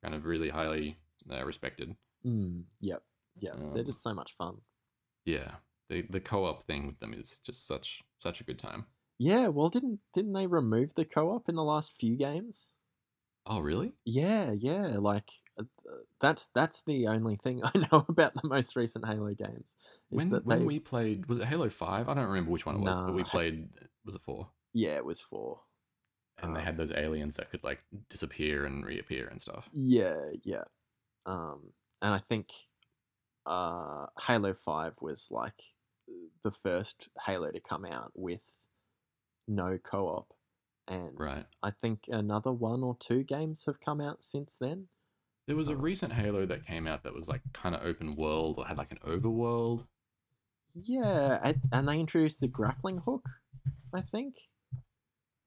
kind 0.03 0.15
of 0.15 0.25
really 0.25 0.49
highly 0.49 0.99
uh, 1.31 1.45
respected. 1.45 1.95
Mm, 2.25 2.65
yep. 2.81 3.03
Yeah. 3.35 3.55
They're 3.71 3.83
Um, 3.83 3.85
just 3.85 4.01
so 4.01 4.13
much 4.13 4.33
fun. 4.37 4.61
Yeah, 5.25 5.55
the 5.89 6.03
the 6.03 6.19
co-op 6.21 6.63
thing 6.65 6.87
with 6.87 6.99
them 6.99 7.13
is 7.13 7.39
just 7.39 7.65
such 7.65 8.03
such 8.19 8.41
a 8.41 8.43
good 8.43 8.59
time. 8.59 8.85
Yeah. 9.17 9.49
Well, 9.49 9.67
didn't 9.67 9.99
didn't 10.13 10.31
they 10.31 10.47
remove 10.47 10.95
the 10.95 11.03
co-op 11.03 11.49
in 11.49 11.55
the 11.55 11.63
last 11.65 11.91
few 11.91 12.15
games? 12.15 12.71
Oh, 13.47 13.59
really? 13.61 13.93
Yeah. 14.05 14.51
Yeah. 14.51 14.97
Like 14.99 15.29
uh, 15.59 15.63
uh, 15.89 15.95
that's 16.21 16.49
that's 16.53 16.83
the 16.83 17.07
only 17.07 17.37
thing 17.37 17.61
I 17.63 17.87
know 17.91 18.05
about 18.07 18.33
the 18.35 18.47
most 18.47 18.75
recent 18.75 19.05
Halo 19.07 19.33
games. 19.33 19.75
Is 20.11 20.25
When 20.25 20.31
that 20.31 20.45
when 20.45 20.65
they? 20.65 20.65
we 20.65 20.79
played, 20.79 21.27
was 21.27 21.39
it 21.39 21.45
Halo 21.45 21.69
Five? 21.69 22.07
I 22.09 22.13
don't 22.15 22.27
remember 22.27 22.49
which 22.51 22.65
one 22.65 22.75
it 22.75 22.79
was, 22.81 23.01
but 23.01 23.13
we 23.13 23.23
played. 23.23 23.69
Was 24.03 24.15
it 24.15 24.21
four? 24.23 24.51
Yeah, 24.73 24.97
it 24.97 25.05
was 25.05 25.21
four. 25.21 25.63
And 26.37 26.55
they 26.55 26.61
Um, 26.61 26.63
had 26.63 26.77
those 26.77 26.93
aliens 26.93 27.35
that 27.35 27.49
could 27.49 27.63
like 27.65 27.83
disappear 28.07 28.65
and 28.65 28.85
reappear 28.85 29.27
and 29.27 29.41
stuff. 29.41 29.69
Yeah, 29.71 30.31
yeah. 30.43 30.63
Um, 31.25 31.73
and 32.01 32.13
I 32.13 32.19
think 32.19 32.49
uh, 33.45 34.07
Halo 34.27 34.53
Five 34.53 34.97
was 35.01 35.29
like 35.31 35.61
the 36.43 36.51
first 36.51 37.09
Halo 37.25 37.51
to 37.51 37.61
come 37.61 37.85
out 37.85 38.11
with 38.15 38.43
no 39.47 39.77
co-op, 39.77 40.33
and 40.87 41.11
Right. 41.17 41.45
I 41.63 41.71
think 41.71 42.05
another 42.07 42.51
one 42.51 42.83
or 42.83 42.95
two 42.99 43.23
games 43.23 43.63
have 43.65 43.79
come 43.79 44.01
out 44.01 44.23
since 44.23 44.55
then. 44.59 44.89
There 45.47 45.55
was 45.55 45.69
a 45.69 45.73
Oh. 45.73 45.75
recent 45.75 46.13
Halo 46.13 46.45
that 46.47 46.65
came 46.65 46.87
out 46.87 47.03
that 47.03 47.13
was 47.13 47.27
like 47.27 47.41
kind 47.53 47.75
of 47.75 47.81
open 47.83 48.15
world 48.15 48.57
or 48.57 48.65
had 48.65 48.77
like 48.77 48.91
an 48.91 48.99
overworld. 48.99 49.87
Yeah, 50.73 51.53
and, 51.71 51.87
they 51.87 51.99
introduced 51.99 52.41
the 52.41 52.47
grappling 52.47 52.97
hook. 52.99 53.25
I 53.93 54.01
think. 54.01 54.35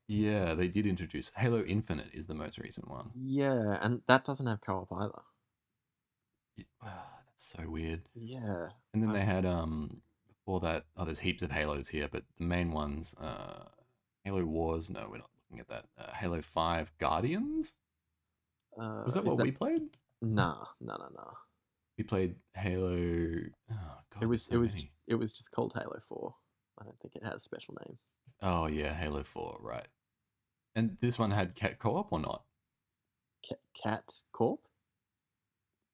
Yeah, 0.07 0.55
they 0.55 0.69
did 0.69 0.87
introduce 0.87 1.31
Halo 1.35 1.63
Infinite 1.65 2.15
is 2.15 2.27
the 2.27 2.35
most 2.35 2.57
recent 2.59 2.89
one. 2.89 3.11
Yeah, 3.15 3.79
and 3.83 4.03
that 4.07 4.25
doesn't 4.25 4.47
have 4.47 4.61
co-op 4.63 4.91
either. 4.93 5.23
Y- 6.57 6.65
ah, 6.83 7.15
That's 7.29 7.45
so 7.45 7.69
weird. 7.69 8.03
Yeah. 8.15 8.71
And 8.95 9.03
then 9.03 9.13
they 9.13 9.21
had 9.21 9.45
um 9.45 10.01
before 10.29 10.61
that. 10.61 10.87
Oh, 10.97 11.05
there's 11.05 11.19
heaps 11.21 11.43
of 11.43 11.51
Halos 11.51 11.89
here, 11.89 12.09
but 12.11 12.25
the 12.39 12.45
main 12.45 12.73
ones, 12.73 13.15
uh, 13.21 13.65
Halo 14.25 14.45
Wars. 14.45 14.91
No, 14.91 15.07
we're 15.11 15.19
not 15.19 15.31
looking 15.51 15.61
at 15.61 15.69
that. 15.69 15.87
Uh, 15.99 16.13
Halo 16.15 16.41
Five 16.41 16.93
Guardians. 16.99 17.73
Uh, 18.81 19.03
Was 19.05 19.15
that 19.15 19.25
what 19.25 19.41
we 19.43 19.51
played? 19.53 19.83
Nah, 20.23 20.65
no, 20.81 20.95
no, 20.97 21.09
no. 21.17 21.31
We 21.97 22.05
played 22.05 22.37
Halo. 22.55 22.95
Oh 23.71 23.99
God, 24.13 24.23
It 24.23 24.27
was 24.27 24.45
so 24.45 24.55
it 24.55 24.57
was 24.59 24.75
many. 24.75 24.93
it 25.07 25.15
was 25.17 25.33
just 25.33 25.51
called 25.51 25.73
Halo 25.75 25.99
Four. 26.07 26.35
I 26.81 26.85
don't 26.85 26.99
think 27.01 27.17
it 27.17 27.25
had 27.25 27.35
a 27.35 27.41
special 27.41 27.75
name. 27.87 27.99
Oh 28.43 28.67
yeah, 28.67 28.93
Halo 28.95 29.23
Four, 29.25 29.59
right? 29.61 29.87
And 30.77 30.97
this 31.01 31.19
one 31.19 31.31
had 31.33 31.55
cat 31.57 31.79
co-op 31.81 32.13
or 32.13 32.21
not? 32.21 32.45
Ca- 33.49 33.57
Cat 33.83 34.13
Corp. 34.33 34.61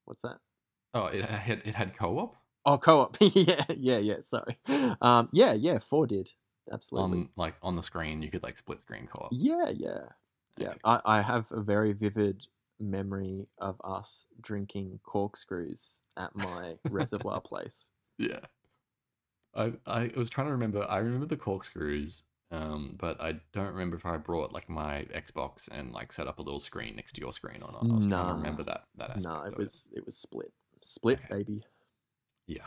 What's 0.05 0.21
that? 0.23 0.39
Oh, 0.93 1.07
it 1.07 1.25
had 1.25 1.63
it 1.65 1.75
had 1.75 1.97
co-op 1.97 2.37
Oh, 2.67 2.77
co-op. 2.79 3.17
yeah, 3.21 3.65
yeah, 3.77 3.99
yeah. 3.99 4.21
Sorry. 4.21 4.59
Um, 5.01 5.29
yeah, 5.33 5.53
yeah. 5.55 5.79
Four 5.79 6.07
did 6.07 6.31
absolutely. 6.73 7.19
on 7.21 7.29
like 7.37 7.55
on 7.63 7.77
the 7.77 7.83
screen. 7.83 8.23
You 8.23 8.31
could 8.31 8.43
like 8.43 8.57
split 8.59 8.81
screen 8.81 9.07
co-op. 9.07 9.31
yeah, 9.33 9.71
yeah, 9.75 9.99
yeah. 10.59 10.69
Okay. 10.71 10.79
I, 10.85 11.01
I 11.05 11.21
have 11.23 11.51
a 11.53 11.61
very 11.61 11.93
vivid 11.93 12.47
memory 12.81 13.47
of 13.59 13.81
us 13.85 14.27
drinking 14.41 14.99
corkscrews 15.05 16.03
at 16.17 16.35
my 16.35 16.75
reservoir 16.91 17.41
place. 17.45 17.89
Yeah. 18.19 18.41
I 19.55 19.73
I 19.87 20.11
was 20.17 20.31
trying 20.31 20.49
to 20.49 20.53
remember. 20.53 20.85
I 20.89 20.99
remember 20.99 21.27
the 21.27 21.37
corkscrews, 21.37 22.23
um, 22.51 22.97
but 22.99 23.21
I 23.21 23.41
don't 23.53 23.73
remember 23.73 23.97
if 23.97 24.05
I 24.05 24.17
brought 24.17 24.53
like 24.53 24.69
my 24.69 25.07
Xbox 25.15 25.69
and 25.71 25.93
like 25.93 26.13
set 26.13 26.27
up 26.27 26.39
a 26.39 26.43
little 26.43 26.59
screen 26.61 26.97
next 26.97 27.13
to 27.15 27.21
your 27.21 27.33
screen 27.33 27.63
or 27.63 27.71
not. 27.71 27.85
I 27.89 27.95
was 27.95 28.07
trying 28.07 28.27
to 28.29 28.35
remember 28.35 28.65
that 28.65 28.85
that 28.97 29.11
aspect. 29.11 29.25
No, 29.27 29.43
it 29.43 29.53
of 29.53 29.59
was 29.59 29.89
it 29.93 30.05
was 30.05 30.17
split, 30.17 30.53
split, 30.83 31.21
Okay. 31.25 31.37
baby. 31.39 31.63
Yeah. 32.49 32.67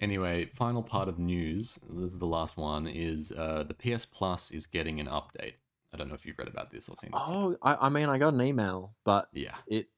Anyway, 0.00 0.46
final 0.52 0.82
part 0.82 1.08
of 1.08 1.18
news. 1.18 1.78
This 1.88 2.12
is 2.12 2.18
the 2.18 2.26
last 2.26 2.56
one. 2.56 2.86
Is 2.86 3.32
uh, 3.32 3.64
the 3.66 3.74
PS 3.74 4.04
Plus 4.04 4.50
is 4.50 4.66
getting 4.66 5.00
an 5.00 5.06
update. 5.06 5.54
I 5.92 5.96
don't 5.96 6.08
know 6.08 6.14
if 6.14 6.24
you've 6.24 6.38
read 6.38 6.48
about 6.48 6.70
this 6.70 6.88
or 6.88 6.96
seen 6.96 7.10
this. 7.12 7.20
Oh, 7.26 7.56
I, 7.62 7.74
I 7.86 7.88
mean, 7.88 8.08
I 8.08 8.18
got 8.18 8.34
an 8.34 8.40
email, 8.40 8.94
but 9.04 9.28
Yeah. 9.32 9.56
it 9.68 9.88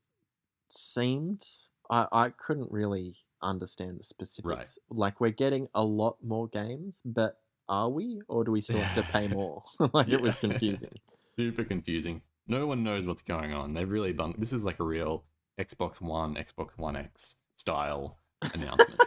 seemed 0.68 1.44
I, 1.90 2.06
I 2.12 2.28
couldn't 2.30 2.70
really 2.72 3.16
understand 3.42 3.98
the 3.98 4.04
specifics. 4.04 4.78
Like 4.88 5.20
we're 5.20 5.30
getting 5.30 5.68
a 5.74 5.84
lot 5.84 6.16
more 6.22 6.48
games, 6.48 7.02
but 7.04 7.38
are 7.68 7.90
we, 7.90 8.22
or 8.28 8.44
do 8.44 8.52
we 8.52 8.60
still 8.60 8.80
have 8.80 8.94
to 9.06 9.12
pay 9.12 9.28
more? 9.28 9.62
like 9.92 10.08
it 10.08 10.20
was 10.20 10.36
confusing. 10.36 10.94
Super 11.36 11.64
confusing. 11.64 12.22
No 12.46 12.66
one 12.66 12.82
knows 12.82 13.06
what's 13.06 13.22
going 13.22 13.52
on. 13.52 13.74
They've 13.74 13.88
really 13.88 14.12
done. 14.12 14.34
This 14.38 14.52
is 14.52 14.64
like 14.64 14.80
a 14.80 14.84
real 14.84 15.24
Xbox 15.60 16.00
One, 16.00 16.34
Xbox 16.34 16.70
One 16.76 16.96
X 16.96 17.36
style 17.56 18.18
announcement. 18.54 19.00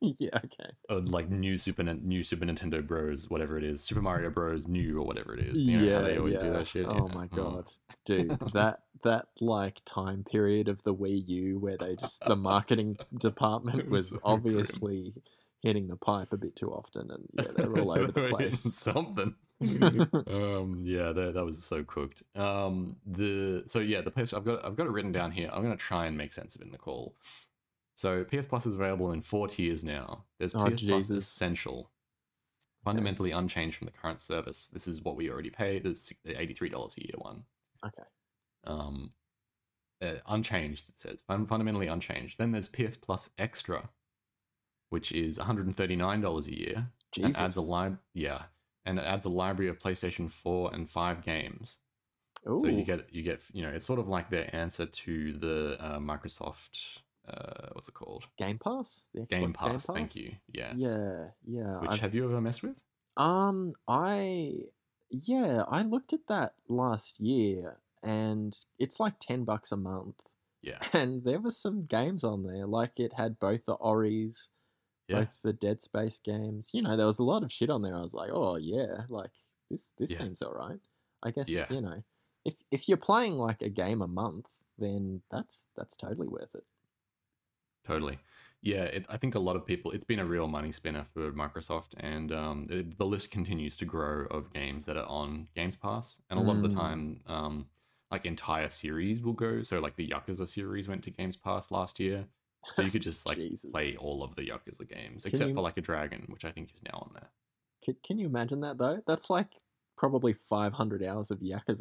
yeah. 0.18 0.30
Okay. 0.36 0.70
uh, 0.88 1.00
like 1.00 1.28
new 1.30 1.58
Super 1.58 1.82
new 1.82 2.22
Super 2.22 2.44
Nintendo 2.46 2.86
Bros, 2.86 3.28
whatever 3.28 3.58
it 3.58 3.64
is, 3.64 3.82
Super 3.82 4.00
Mario 4.02 4.30
Bros. 4.30 4.66
New 4.66 4.98
or 4.98 5.06
whatever 5.06 5.34
it 5.34 5.44
is. 5.46 5.66
You 5.66 5.78
know 5.78 5.84
yeah. 5.84 5.96
how 5.98 6.02
they 6.04 6.18
always 6.18 6.34
yeah. 6.36 6.42
do 6.42 6.52
that 6.52 6.66
shit. 6.66 6.86
Oh 6.86 7.06
Yeah. 7.08 7.14
my 7.14 7.26
Mm. 7.28 7.36
god, 7.36 7.68
dude, 8.04 8.38
that 8.54 8.80
that 9.02 9.26
like 9.40 9.80
time 9.84 10.24
period 10.24 10.68
of 10.68 10.82
the 10.82 10.94
Wii 10.94 11.26
U 11.28 11.58
where 11.58 11.76
they 11.76 11.96
just 11.96 12.24
the 12.24 12.36
marketing 12.36 12.96
department 13.18 13.88
was 13.90 13.90
was 13.90 14.08
so 14.10 14.18
grim. 14.18 14.32
obviously 14.34 15.14
hitting 15.62 15.88
the 15.88 15.96
pipe 15.96 16.32
a 16.32 16.36
bit 16.38 16.56
too 16.56 16.70
often, 16.72 17.10
and 17.10 17.26
yeah, 17.34 17.52
they're 17.56 17.78
all 17.78 17.90
over 17.92 18.10
the 18.10 18.22
place. 18.28 18.60
Something. 18.60 19.34
um, 19.62 20.80
yeah, 20.84 21.12
that, 21.12 21.32
that 21.34 21.44
was 21.44 21.62
so 21.62 21.84
cooked. 21.84 22.22
Um, 22.34 22.96
the 23.06 23.64
so 23.66 23.80
yeah, 23.80 24.00
the 24.00 24.10
PS 24.10 24.32
I've 24.32 24.44
got 24.44 24.64
I've 24.64 24.76
got 24.76 24.86
it 24.86 24.90
written 24.90 25.12
down 25.12 25.32
here. 25.32 25.50
I'm 25.52 25.62
gonna 25.62 25.76
try 25.76 26.06
and 26.06 26.16
make 26.16 26.32
sense 26.32 26.54
of 26.54 26.62
it 26.62 26.64
in 26.64 26.72
the 26.72 26.78
call. 26.78 27.14
So 28.00 28.24
PS 28.24 28.46
Plus 28.46 28.64
is 28.64 28.76
available 28.76 29.12
in 29.12 29.20
four 29.20 29.46
tiers 29.46 29.84
now. 29.84 30.24
There's 30.38 30.54
Oh, 30.54 30.70
PS 30.70 30.80
Plus 30.80 31.10
Essential, 31.10 31.90
fundamentally 32.82 33.30
unchanged 33.30 33.76
from 33.76 33.84
the 33.84 33.92
current 33.92 34.22
service. 34.22 34.68
This 34.68 34.88
is 34.88 35.02
what 35.02 35.16
we 35.16 35.28
already 35.28 35.50
pay. 35.50 35.80
There's 35.80 36.10
the 36.24 36.40
eighty-three 36.40 36.70
dollars 36.70 36.96
a 36.96 37.02
year 37.02 37.16
one. 37.18 37.44
Okay. 37.84 38.08
Um, 38.64 39.12
uh, 40.00 40.14
unchanged. 40.26 40.88
It 40.88 40.98
says 40.98 41.20
fun, 41.26 41.44
fundamentally 41.46 41.88
unchanged. 41.88 42.38
Then 42.38 42.52
there's 42.52 42.68
PS 42.68 42.96
Plus 42.96 43.28
Extra, 43.36 43.90
which 44.88 45.12
is 45.12 45.36
one 45.36 45.46
hundred 45.46 45.66
and 45.66 45.76
thirty-nine 45.76 46.22
dollars 46.22 46.48
a 46.48 46.58
year 46.58 46.86
Jesus. 47.12 47.36
and 47.36 47.44
adds 47.44 47.56
a 47.58 47.60
lib 47.60 47.98
yeah 48.14 48.44
and 48.86 48.98
it 48.98 49.04
adds 49.04 49.26
a 49.26 49.28
library 49.28 49.68
of 49.68 49.78
playstation 49.78 50.30
4 50.30 50.72
and 50.72 50.88
5 50.88 51.22
games 51.22 51.76
so 52.46 52.66
you 52.66 52.82
get 52.82 53.12
you 53.12 53.22
get 53.22 53.42
you 53.52 53.62
know 53.62 53.68
it's 53.68 53.84
sort 53.84 53.98
of 54.00 54.08
like 54.08 54.30
their 54.30 54.48
answer 54.56 54.86
to 54.86 55.34
the 55.34 55.76
uh, 55.78 55.98
microsoft 55.98 57.00
uh, 57.28 57.68
what's 57.72 57.88
it 57.88 57.94
called 57.94 58.24
Game 58.38 58.58
Pass. 58.58 59.06
The 59.14 59.20
Xbox 59.20 59.28
game 59.28 59.52
pass, 59.52 59.86
thank 59.86 60.16
you 60.16 60.32
yes 60.52 60.74
Yeah, 60.78 61.28
yeah. 61.46 61.78
which 61.80 61.90
I've- 61.90 62.00
have 62.00 62.14
you 62.14 62.24
ever 62.24 62.40
messed 62.40 62.62
with 62.62 62.82
Um, 63.16 63.72
I 63.88 64.64
yeah, 65.10 65.64
I 65.68 65.82
looked 65.82 66.12
at 66.12 66.26
that 66.28 66.54
last 66.68 67.18
year, 67.20 67.78
and 68.02 68.56
it's 68.78 69.00
like 69.00 69.14
ten 69.18 69.44
bucks 69.44 69.72
a 69.72 69.76
month, 69.76 70.16
yeah 70.62 70.78
and 70.92 71.24
there 71.24 71.40
was 71.40 71.56
some 71.56 71.82
games 71.86 72.22
on 72.24 72.44
there. 72.44 72.66
Like 72.66 72.98
it 73.00 73.12
had 73.14 73.38
both 73.38 73.64
the 73.66 73.74
Oris, 73.74 74.50
yeah 75.08 75.20
both 75.20 75.42
the 75.42 75.52
Dead 75.52 75.82
Space 75.82 76.18
games. 76.20 76.70
You 76.72 76.82
know, 76.82 76.96
there 76.96 77.06
was 77.06 77.18
a 77.18 77.24
lot 77.24 77.42
of 77.42 77.52
shit 77.52 77.70
on 77.70 77.82
there. 77.82 77.96
I 77.96 78.00
was 78.00 78.14
like, 78.14 78.30
oh 78.32 78.56
yeah, 78.56 79.02
like 79.08 79.32
this 79.70 79.92
this 79.98 80.12
Yeah. 80.12 80.18
seems 80.18 80.42
alright. 80.42 80.80
I 81.22 81.30
guess 81.32 81.48
Yeah. 81.48 81.66
you 81.70 81.80
know, 81.80 82.02
if 82.44 82.62
if 82.70 82.88
you're 82.88 82.96
playing 82.96 83.36
like 83.36 83.60
a 83.62 83.68
game 83.68 84.00
a 84.00 84.08
month, 84.08 84.48
then 84.78 85.22
that's 85.30 85.68
that's 85.76 85.96
totally 85.96 86.28
worth 86.28 86.54
it. 86.54 86.64
Totally 87.92 88.18
yeah 88.62 88.84
it, 88.96 89.02
i 89.08 89.16
think 89.16 89.34
a 89.34 89.38
lot 89.48 89.56
of 89.56 89.64
people 89.72 89.90
it's 89.94 90.04
been 90.12 90.18
a 90.20 90.24
real 90.34 90.46
money 90.56 90.72
spinner 90.80 91.04
for 91.12 91.32
microsoft 91.32 91.92
and 91.98 92.30
um, 92.42 92.66
it, 92.70 92.98
the 92.98 93.06
list 93.14 93.30
continues 93.30 93.74
to 93.76 93.84
grow 93.94 94.16
of 94.36 94.52
games 94.52 94.84
that 94.84 94.96
are 94.96 95.06
on 95.20 95.48
games 95.56 95.76
pass 95.76 96.20
and 96.30 96.38
a 96.38 96.42
lot 96.42 96.56
of 96.56 96.62
the 96.62 96.68
Mm. 96.68 96.74
time 96.82 97.20
um, 97.36 97.66
like 98.12 98.26
entire 98.26 98.68
series 98.68 99.20
will 99.24 99.38
go 99.46 99.62
so 99.62 99.80
like 99.86 99.96
the 99.96 100.08
yakuza 100.14 100.46
series 100.46 100.86
went 100.88 101.02
to 101.04 101.10
games 101.10 101.36
pass 101.36 101.70
last 101.70 101.98
year 101.98 102.26
so 102.74 102.82
you 102.82 102.90
could 102.90 103.02
just 103.10 103.26
like 103.30 103.38
play 103.72 103.96
all 103.96 104.22
of 104.22 104.34
the 104.36 104.42
yakuza 104.50 104.84
games 104.88 105.24
Can 105.24 105.32
except 105.32 105.48
you- 105.50 105.54
for 105.56 105.62
like 105.68 105.78
a 105.78 105.86
dragon 105.90 106.24
which 106.28 106.44
i 106.44 106.50
think 106.50 106.72
is 106.74 106.82
now 106.82 106.98
on 107.06 107.10
there 107.14 107.28
Can, 107.84 107.96
can 108.06 108.18
you 108.18 108.26
imagine 108.26 108.60
that 108.60 108.76
though? 108.78 108.98
That's 109.06 109.30
like 109.30 109.48
probably 109.96 110.32
500 110.34 111.02
hours 111.02 111.30
of 111.30 111.38
Yakuza. 111.40 111.78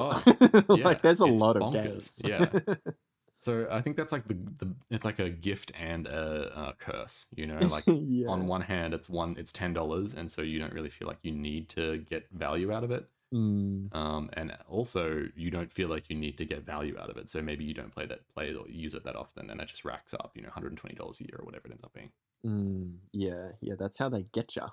Oh, 0.70 0.76
yeah, 0.80 0.86
like 0.86 1.02
there's 1.02 1.20
a 1.20 1.26
it's 1.32 1.42
lot 1.42 1.58
of 1.58 1.74
games. 1.74 2.22
yeah. 2.24 2.48
so 3.40 3.68
i 3.72 3.82
think 3.82 3.96
that's 3.96 4.12
like 4.12 4.28
the, 4.28 4.34
the 4.34 4.74
it's 4.90 5.06
like 5.06 5.20
a 5.20 5.30
gift 5.30 5.72
and 5.80 6.08
a, 6.08 6.52
a 6.60 6.74
curse 6.78 7.28
you 7.36 7.48
know 7.48 7.58
like 7.68 7.84
yeah. 7.88 8.28
on 8.28 8.48
one 8.48 8.62
hand 8.62 8.94
it's 8.94 9.10
one 9.10 9.36
it's 9.38 9.52
ten 9.52 9.74
dollars 9.74 10.14
and 10.14 10.30
so 10.30 10.42
you 10.42 10.60
don't 10.60 10.74
really 10.74 10.90
feel 10.90 11.08
like 11.08 11.20
you 11.22 11.32
need 11.32 11.70
to 11.70 11.98
get 12.10 12.28
value 12.32 12.72
out 12.72 12.84
of 12.84 12.92
it 12.92 13.08
Mm, 13.32 13.96
um, 13.96 14.32
and 14.34 14.58
also 14.68 15.28
you 15.36 15.52
don't 15.52 15.72
feel 15.72 15.88
like 15.88 16.10
you 16.10 16.16
need 16.16 16.36
to 16.40 16.46
get 16.46 16.66
value 16.66 16.98
out 17.00 17.12
of 17.12 17.18
it 17.18 17.30
so 17.30 17.44
maybe 17.44 17.64
you 17.64 17.76
don't 17.76 17.94
play 17.94 18.08
that 18.08 18.28
play 18.34 18.52
or 18.56 18.68
use 18.68 18.96
it 18.96 19.04
that 19.04 19.16
often 19.16 19.52
and 19.52 19.62
it 19.62 19.68
just 19.68 19.86
racks 19.86 20.16
up 20.16 20.32
you 20.34 20.42
know 20.42 20.50
$120 20.50 20.82
a 20.82 21.24
year 21.24 21.38
or 21.38 21.46
whatever 21.46 21.68
it 21.68 21.72
ends 21.74 21.84
up 21.84 21.94
being 21.94 22.10
mm, 22.46 22.96
yeah, 23.12 23.50
yeah, 23.62 23.76
that's 23.78 23.98
how 23.98 24.10
they 24.10 24.24
get 24.34 24.56
you. 24.56 24.64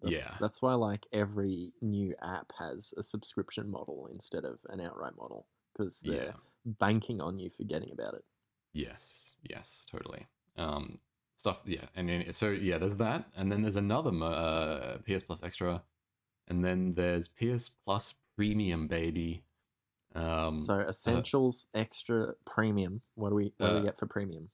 That's, 0.00 0.14
Yeah. 0.14 0.34
That's 0.40 0.60
why 0.60 0.74
like 0.74 1.06
every 1.12 1.72
new 1.80 2.14
app 2.22 2.52
has 2.58 2.92
a 2.96 3.02
subscription 3.02 3.70
model 3.70 4.08
instead 4.12 4.44
of 4.44 4.58
an 4.68 4.80
outright 4.80 5.16
model 5.16 5.46
because 5.72 6.00
they're 6.00 6.24
yeah 6.26 6.32
banking 6.64 7.20
on 7.20 7.38
you 7.38 7.50
forgetting 7.50 7.90
about 7.92 8.14
it. 8.14 8.24
yes 8.72 9.36
yes 9.42 9.86
totally 9.90 10.26
Um, 10.56 10.98
stuff, 11.34 11.60
yeah. 11.64 11.86
And 11.96 12.34
so 12.34 12.50
yeah, 12.50 12.78
there's 12.78 12.94
that, 12.96 13.24
and 13.36 13.50
then 13.50 13.62
there's 13.62 13.76
another 13.76 14.12
uh, 14.22 14.98
PS 15.06 15.24
Plus 15.24 15.42
Extra, 15.42 15.82
and 16.48 16.64
then 16.64 16.94
there's 16.94 17.26
PS 17.26 17.68
Plus 17.68 18.14
Premium, 18.36 18.86
baby. 18.86 19.42
Um, 20.14 20.56
so 20.56 20.78
essentials, 20.80 21.66
extra, 21.74 22.34
premium. 22.44 23.00
What 23.14 23.30
do 23.30 23.34
we 23.34 23.52
what 23.58 23.68
do 23.70 23.72
uh, 23.76 23.78
we 23.80 23.86
get 23.86 23.98
for 23.98 24.06
premium? 24.06 24.50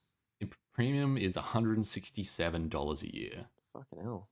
Premium 0.73 1.17
is 1.17 1.35
$167 1.35 3.03
a 3.03 3.15
year 3.15 3.45
Fucking 3.73 3.99
hell. 4.01 4.29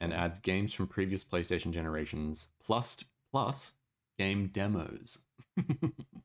and 0.00 0.12
adds 0.12 0.40
games 0.40 0.74
from 0.74 0.88
previous 0.88 1.22
PlayStation 1.24 1.70
generations 1.72 2.48
plus 2.60 3.04
plus 3.30 3.74
game 4.18 4.48
demos. 4.52 5.18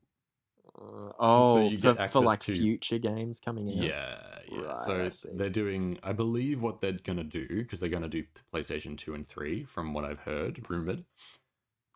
Oh, 0.80 1.68
you 1.70 1.78
for, 1.78 1.94
get 1.94 2.12
for 2.12 2.22
like 2.22 2.40
to- 2.41 2.54
future 2.54 2.98
games 2.98 3.40
coming 3.40 3.68
out. 3.70 3.76
Yeah, 3.76 4.40
yeah. 4.52 4.62
Right, 4.62 5.14
so 5.16 5.30
they're 5.34 5.49
doing, 5.49 5.98
I 6.04 6.14
believe, 6.14 6.62
what 6.62 6.82
they're 6.82 6.94
gonna 7.04 7.24
do 7.24 7.48
because 7.48 7.80
they're 7.80 7.90
gonna 7.90 8.08
do 8.10 8.24
PlayStation 8.54 8.98
Two 8.98 9.14
and 9.14 9.28
Three, 9.28 9.64
from 9.64 9.94
what 9.94 10.06
I've 10.06 10.20
heard, 10.20 10.64
rumored, 10.70 11.04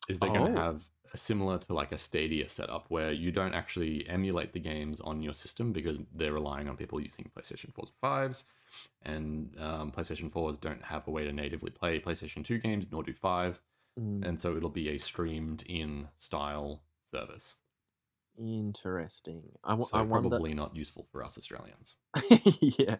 is 0.09 0.19
they're 0.19 0.29
Oh. 0.31 0.33
gonna 0.33 0.59
have 0.59 0.83
a 1.13 1.17
similar 1.17 1.57
to 1.59 1.73
like 1.73 1.91
a 1.91 1.97
Stadia 1.97 2.47
setup 2.47 2.85
where 2.89 3.11
you 3.11 3.31
don't 3.31 3.53
actually 3.53 4.07
emulate 4.07 4.53
the 4.53 4.59
games 4.59 4.99
on 5.01 5.21
your 5.21 5.33
system 5.33 5.73
because 5.73 5.97
they're 6.15 6.33
relying 6.33 6.69
on 6.69 6.77
people 6.77 7.01
using 7.01 7.29
PlayStation 7.37 7.73
Fours 7.73 7.89
and 7.89 7.97
Fives, 7.99 8.45
and 9.03 9.55
um, 9.59 9.91
PlayStation 9.91 10.31
Fours 10.31 10.57
don't 10.57 10.83
have 10.83 11.07
a 11.07 11.11
way 11.11 11.25
to 11.25 11.33
natively 11.33 11.69
play 11.71 11.99
PlayStation 11.99 12.43
Two 12.45 12.57
games, 12.59 12.87
nor 12.91 13.03
do 13.03 13.13
Five, 13.13 13.61
Mm, 13.99 14.25
and 14.25 14.39
so 14.39 14.55
it'll 14.55 14.69
be 14.69 14.87
a 14.87 14.97
streamed-in 14.97 16.07
style 16.17 16.81
service. 17.13 17.57
Interesting. 18.41 19.43
I, 19.63 19.71
w- 19.71 19.87
So 19.87 19.97
I 19.97 20.01
wonder. 20.01 20.29
probably 20.29 20.53
not 20.53 20.75
useful 20.75 21.07
for 21.11 21.23
us 21.23 21.37
Australians. 21.37 21.95
yeah, 22.61 22.97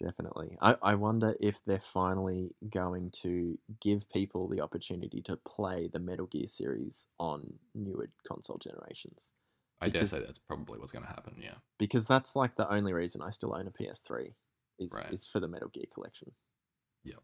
definitely. 0.00 0.56
I, 0.60 0.76
I 0.82 0.94
wonder 0.94 1.34
if 1.40 1.62
they're 1.64 1.78
finally 1.80 2.54
going 2.68 3.10
to 3.22 3.58
give 3.80 4.08
people 4.10 4.48
the 4.48 4.60
opportunity 4.60 5.20
to 5.22 5.36
play 5.36 5.88
the 5.92 5.98
Metal 5.98 6.26
Gear 6.26 6.46
series 6.46 7.08
on 7.18 7.54
newer 7.74 8.08
console 8.26 8.58
generations. 8.58 9.32
I 9.80 9.88
dare 9.90 10.06
say 10.06 10.20
that's 10.20 10.38
probably 10.38 10.78
what's 10.78 10.92
going 10.92 11.04
to 11.04 11.10
happen. 11.10 11.34
Yeah. 11.40 11.54
Because 11.78 12.06
that's 12.06 12.34
like 12.34 12.56
the 12.56 12.72
only 12.72 12.92
reason 12.92 13.20
I 13.22 13.30
still 13.30 13.54
own 13.54 13.66
a 13.68 13.70
PS3 13.70 14.32
is, 14.78 14.92
Right. 15.04 15.12
is 15.12 15.26
for 15.26 15.40
the 15.40 15.48
Metal 15.48 15.68
Gear 15.68 15.84
collection. 15.92 16.32
Yeah, 17.04 17.16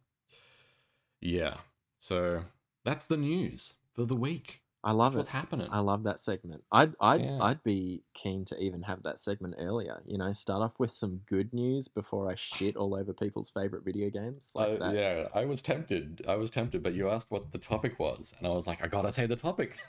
yeah. 1.20 1.56
So 1.98 2.42
that's 2.84 3.04
the 3.06 3.16
news 3.16 3.74
for 3.94 4.04
the 4.04 4.16
week. 4.16 4.60
I 4.86 4.92
love 4.92 5.12
That's 5.12 5.14
it. 5.14 5.18
what's 5.18 5.28
happening. 5.30 5.68
I 5.70 5.78
love 5.80 6.02
that 6.04 6.20
segment. 6.20 6.62
I'd 6.70 6.92
I'd 7.00 7.22
Yeah. 7.22 7.38
I'd 7.40 7.62
be 7.64 8.02
keen 8.12 8.44
to 8.46 8.58
even 8.62 8.82
have 8.82 9.02
that 9.04 9.18
segment 9.18 9.54
earlier. 9.58 10.02
You 10.04 10.18
know, 10.18 10.30
start 10.34 10.60
off 10.62 10.78
with 10.78 10.92
some 10.92 11.22
good 11.24 11.54
news 11.54 11.88
before 11.88 12.30
I 12.30 12.34
shit 12.34 12.76
all 12.76 12.94
over 12.94 13.14
people's 13.14 13.48
favorite 13.50 13.82
video 13.84 14.10
games 14.10 14.52
like 14.54 14.78
Uh, 14.82 14.92
yeah, 14.92 15.28
I 15.34 15.46
was 15.46 15.62
tempted. 15.62 16.22
I 16.28 16.36
was 16.36 16.50
tempted, 16.50 16.82
but 16.82 16.92
you 16.92 17.08
asked 17.08 17.30
what 17.30 17.50
the 17.50 17.58
topic 17.58 17.98
was, 17.98 18.34
and 18.38 18.46
I 18.46 18.50
was 18.50 18.66
like, 18.66 18.84
I 18.84 18.88
gotta 18.88 19.10
say 19.12 19.24
the 19.26 19.36
topic. 19.36 19.72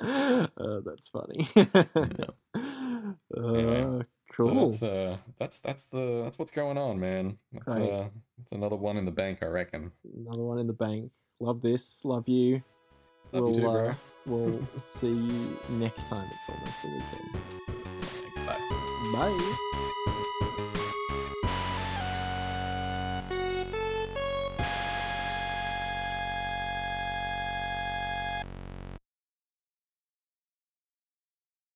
oh, 0.00 0.82
that's 0.84 1.08
funny. 1.08 1.48
Anyway, 3.36 3.82
Uh, 3.82 4.02
cool. 4.36 4.72
So 4.72 4.86
that's 4.86 4.94
uh, 4.94 5.16
that's 5.38 5.60
that's 5.60 5.84
the 5.84 6.22
that's 6.24 6.38
what's 6.38 6.50
going 6.52 6.78
on, 6.78 7.00
man. 7.00 7.38
That's 7.52 7.74
Great. 7.74 7.90
uh, 7.90 8.08
that's 8.38 8.52
another 8.52 8.76
one 8.76 8.96
in 8.96 9.04
the 9.04 9.10
bank, 9.10 9.38
I 9.42 9.46
reckon. 9.46 9.90
Another 10.26 10.42
one 10.42 10.58
in 10.58 10.66
the 10.66 10.72
bank. 10.72 11.10
Love 11.40 11.62
this. 11.62 12.04
Love 12.04 12.28
you. 12.28 12.62
Love 13.32 13.44
we'll 13.44 13.54
you 13.54 13.60
too, 13.60 13.68
uh, 13.68 13.94
we'll 14.26 14.60
see 14.76 15.08
you 15.08 15.58
next 15.70 16.06
time. 16.08 16.28
It's 16.30 16.48
almost 16.48 16.82
the 16.82 16.88
weekend. 16.88 17.32
Bye. 18.46 19.56
Bye. 20.58 20.66